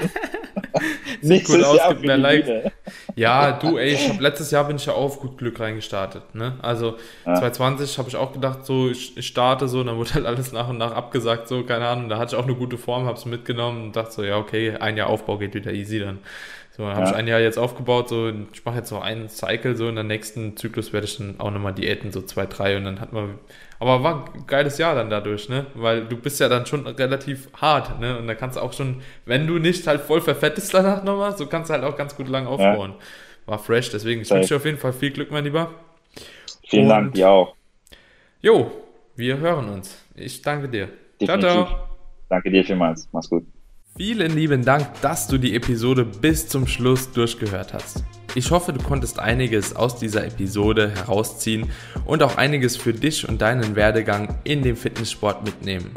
Sieht 1.20 1.44
gut 1.44 1.62
aus, 1.62 1.78
gibt 1.88 2.02
mehr 2.02 2.16
Likes. 2.16 2.72
Ja, 3.16 3.52
du, 3.52 3.76
ey, 3.76 3.94
ich 3.94 4.08
hab, 4.08 4.20
letztes 4.20 4.50
Jahr 4.50 4.64
bin 4.64 4.76
ich 4.76 4.86
ja 4.86 4.92
auch 4.92 5.04
auf 5.04 5.20
gut 5.20 5.38
Glück 5.38 5.60
reingestartet. 5.60 6.34
Ne? 6.34 6.54
Also 6.62 6.96
ja. 7.26 7.34
2020 7.34 7.98
habe 7.98 8.08
ich 8.08 8.16
auch 8.16 8.32
gedacht, 8.32 8.64
so 8.64 8.88
ich, 8.88 9.16
ich, 9.16 9.26
starte 9.26 9.68
so, 9.68 9.82
dann 9.84 9.96
wurde 9.96 10.14
halt 10.14 10.26
alles 10.26 10.52
nach 10.52 10.68
und 10.68 10.78
nach 10.78 10.92
abgesagt, 10.92 11.48
so, 11.48 11.64
keine 11.64 11.86
Ahnung. 11.86 12.08
Da 12.08 12.18
hatte 12.18 12.34
ich 12.34 12.40
auch 12.40 12.46
eine 12.46 12.54
gute 12.54 12.78
Form, 12.78 13.04
habe 13.04 13.18
es 13.18 13.26
mitgenommen 13.26 13.84
und 13.84 13.96
dachte 13.96 14.12
so, 14.12 14.24
ja, 14.24 14.36
okay, 14.38 14.76
ein 14.78 14.96
Jahr 14.96 15.08
Aufbau 15.08 15.38
geht 15.38 15.54
wieder 15.54 15.72
easy 15.72 16.00
dann. 16.00 16.18
So, 16.76 16.84
dann 16.84 16.92
habe 16.92 17.04
ja. 17.04 17.10
ich 17.10 17.16
ein 17.16 17.26
Jahr 17.26 17.40
jetzt 17.40 17.58
aufgebaut, 17.58 18.08
so, 18.08 18.32
ich 18.52 18.64
mache 18.64 18.76
jetzt 18.76 18.90
noch 18.90 19.02
einen 19.02 19.28
Cycle, 19.28 19.76
so 19.76 19.88
in 19.88 19.96
der 19.96 20.04
nächsten 20.04 20.56
Zyklus 20.56 20.92
werde 20.92 21.06
ich 21.06 21.18
dann 21.18 21.34
auch 21.38 21.50
nochmal 21.50 21.74
Diäten, 21.74 22.12
so 22.12 22.22
zwei, 22.22 22.46
drei 22.46 22.76
und 22.76 22.84
dann 22.84 23.00
hat 23.00 23.12
man, 23.12 23.38
aber 23.80 24.02
war 24.02 24.24
ein 24.32 24.46
geiles 24.46 24.78
Jahr 24.78 24.94
dann 24.94 25.10
dadurch, 25.10 25.48
ne, 25.48 25.66
weil 25.74 26.04
du 26.04 26.16
bist 26.16 26.38
ja 26.38 26.48
dann 26.48 26.66
schon 26.66 26.86
relativ 26.86 27.48
hart, 27.60 27.98
ne, 27.98 28.18
und 28.18 28.26
da 28.28 28.34
kannst 28.34 28.56
du 28.56 28.60
auch 28.60 28.72
schon, 28.72 29.02
wenn 29.24 29.46
du 29.46 29.58
nicht 29.58 29.86
halt 29.86 30.02
voll 30.02 30.20
verfettest 30.20 30.72
danach 30.72 31.02
nochmal, 31.02 31.36
so 31.36 31.46
kannst 31.46 31.70
du 31.70 31.74
halt 31.74 31.82
auch 31.82 31.96
ganz 31.96 32.14
gut 32.14 32.28
lang 32.28 32.46
aufbauen. 32.46 32.92
Ja. 32.92 33.46
War 33.46 33.58
fresh, 33.58 33.90
deswegen, 33.90 34.20
ich 34.20 34.30
wünsche 34.30 34.48
dir 34.48 34.56
auf 34.56 34.64
jeden 34.64 34.78
Fall 34.78 34.92
viel 34.92 35.10
Glück, 35.10 35.30
mein 35.30 35.44
Lieber. 35.44 35.70
Vielen 36.68 36.84
und, 36.84 36.88
Dank, 36.90 37.14
dir 37.14 37.30
auch. 37.30 37.56
Jo, 38.42 38.70
wir 39.16 39.38
hören 39.38 39.68
uns. 39.70 40.04
Ich 40.14 40.40
danke 40.42 40.68
dir. 40.68 40.88
Definitiv. 41.20 41.50
Ciao, 41.50 41.66
ciao. 41.66 41.88
Danke 42.28 42.50
dir 42.50 42.64
vielmals. 42.64 43.08
Mach's 43.12 43.28
gut. 43.28 43.44
Vielen 43.96 44.34
lieben 44.34 44.64
Dank, 44.64 44.86
dass 45.02 45.26
du 45.26 45.36
die 45.36 45.54
Episode 45.54 46.04
bis 46.04 46.48
zum 46.48 46.66
Schluss 46.66 47.10
durchgehört 47.12 47.74
hast. 47.74 48.04
Ich 48.36 48.52
hoffe, 48.52 48.72
du 48.72 48.80
konntest 48.80 49.18
einiges 49.18 49.74
aus 49.74 49.96
dieser 49.96 50.24
Episode 50.24 50.92
herausziehen 50.94 51.68
und 52.04 52.22
auch 52.22 52.36
einiges 52.36 52.76
für 52.76 52.92
dich 52.92 53.28
und 53.28 53.42
deinen 53.42 53.74
Werdegang 53.74 54.36
in 54.44 54.62
dem 54.62 54.76
Fitnesssport 54.76 55.44
mitnehmen. 55.44 55.90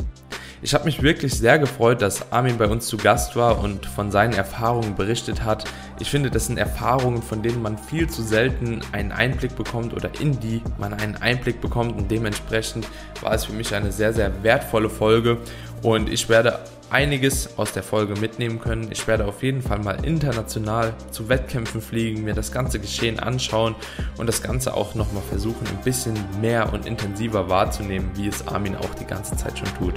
Ich 0.63 0.73
habe 0.73 0.85
mich 0.85 1.03
wirklich 1.03 1.33
sehr 1.33 1.59
gefreut, 1.59 2.01
dass 2.01 2.31
Armin 2.31 2.57
bei 2.57 2.67
uns 2.67 2.87
zu 2.87 2.97
Gast 2.97 3.35
war 3.35 3.59
und 3.59 3.85
von 3.85 4.11
seinen 4.11 4.33
Erfahrungen 4.33 4.95
berichtet 4.95 5.43
hat. 5.43 5.65
Ich 5.99 6.09
finde, 6.09 6.31
das 6.31 6.47
sind 6.47 6.57
Erfahrungen, 6.57 7.21
von 7.21 7.43
denen 7.43 7.61
man 7.61 7.77
viel 7.77 8.09
zu 8.09 8.23
selten 8.23 8.79
einen 8.93 9.11
Einblick 9.11 9.55
bekommt 9.55 9.93
oder 9.93 10.09
in 10.19 10.39
die 10.39 10.61
man 10.79 10.93
einen 10.93 11.17
Einblick 11.17 11.61
bekommt 11.61 11.95
und 11.95 12.09
dementsprechend 12.09 12.87
war 13.21 13.33
es 13.33 13.45
für 13.45 13.53
mich 13.53 13.75
eine 13.75 13.91
sehr, 13.91 14.13
sehr 14.13 14.41
wertvolle 14.41 14.89
Folge 14.89 15.37
und 15.83 16.09
ich 16.09 16.29
werde 16.29 16.59
einiges 16.93 17.57
aus 17.57 17.73
der 17.73 17.81
Folge 17.81 18.13
mitnehmen 18.19 18.59
können. 18.59 18.89
Ich 18.91 19.07
werde 19.07 19.25
auf 19.25 19.41
jeden 19.41 19.61
Fall 19.61 19.79
mal 19.79 20.05
international 20.05 20.93
zu 21.09 21.27
Wettkämpfen 21.27 21.81
fliegen, 21.81 22.23
mir 22.23 22.35
das 22.35 22.51
ganze 22.51 22.79
Geschehen 22.79 23.19
anschauen 23.19 23.75
und 24.17 24.27
das 24.27 24.43
Ganze 24.43 24.75
auch 24.75 24.93
nochmal 24.93 25.23
versuchen, 25.23 25.65
ein 25.67 25.83
bisschen 25.83 26.13
mehr 26.39 26.71
und 26.71 26.85
intensiver 26.85 27.49
wahrzunehmen, 27.49 28.11
wie 28.13 28.27
es 28.27 28.47
Armin 28.47 28.75
auch 28.75 28.93
die 28.93 29.05
ganze 29.05 29.35
Zeit 29.35 29.57
schon 29.57 29.73
tut. 29.79 29.95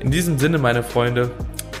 In 0.00 0.10
diesem 0.10 0.38
Sinne, 0.38 0.58
meine 0.58 0.82
Freunde, 0.82 1.30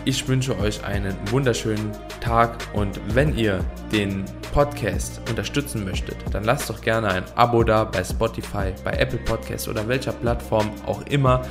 ich 0.04 0.28
wünsche 0.28 0.58
euch 0.58 0.84
einen 0.84 1.16
wunderschönen 1.30 1.92
Tag 2.20 2.58
und 2.74 3.00
wenn 3.14 3.36
ihr 3.36 3.60
den 3.90 4.24
Podcast 4.52 5.20
unterstützen 5.28 5.84
möchtet, 5.84 6.16
dann 6.32 6.44
lasst 6.44 6.68
doch 6.68 6.80
gerne 6.80 7.08
ein 7.08 7.24
Abo 7.34 7.64
da 7.64 7.84
bei 7.84 8.04
Spotify, 8.04 8.72
bei 8.84 8.92
Apple 8.92 9.18
Podcasts 9.18 9.66
oder 9.66 9.86
welcher 9.88 10.12
Plattform 10.12 10.70
auch 10.86 11.02
immer. 11.06 11.42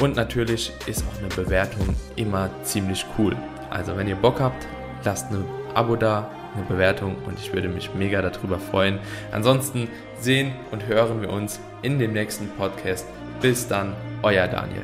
Und 0.00 0.16
natürlich 0.16 0.72
ist 0.86 1.04
auch 1.06 1.18
eine 1.18 1.28
Bewertung 1.28 1.94
immer 2.16 2.50
ziemlich 2.62 3.04
cool. 3.18 3.36
Also 3.70 3.96
wenn 3.96 4.08
ihr 4.08 4.16
Bock 4.16 4.40
habt, 4.40 4.66
lasst 5.04 5.30
ein 5.30 5.44
Abo 5.74 5.94
da, 5.94 6.30
eine 6.56 6.64
Bewertung 6.64 7.16
und 7.26 7.38
ich 7.38 7.52
würde 7.52 7.68
mich 7.68 7.94
mega 7.94 8.22
darüber 8.22 8.58
freuen. 8.58 8.98
Ansonsten 9.32 9.88
sehen 10.18 10.52
und 10.70 10.86
hören 10.86 11.20
wir 11.20 11.30
uns 11.30 11.60
in 11.82 11.98
dem 11.98 12.12
nächsten 12.12 12.48
Podcast. 12.56 13.06
Bis 13.40 13.68
dann, 13.68 13.94
euer 14.22 14.48
Daniel. 14.48 14.82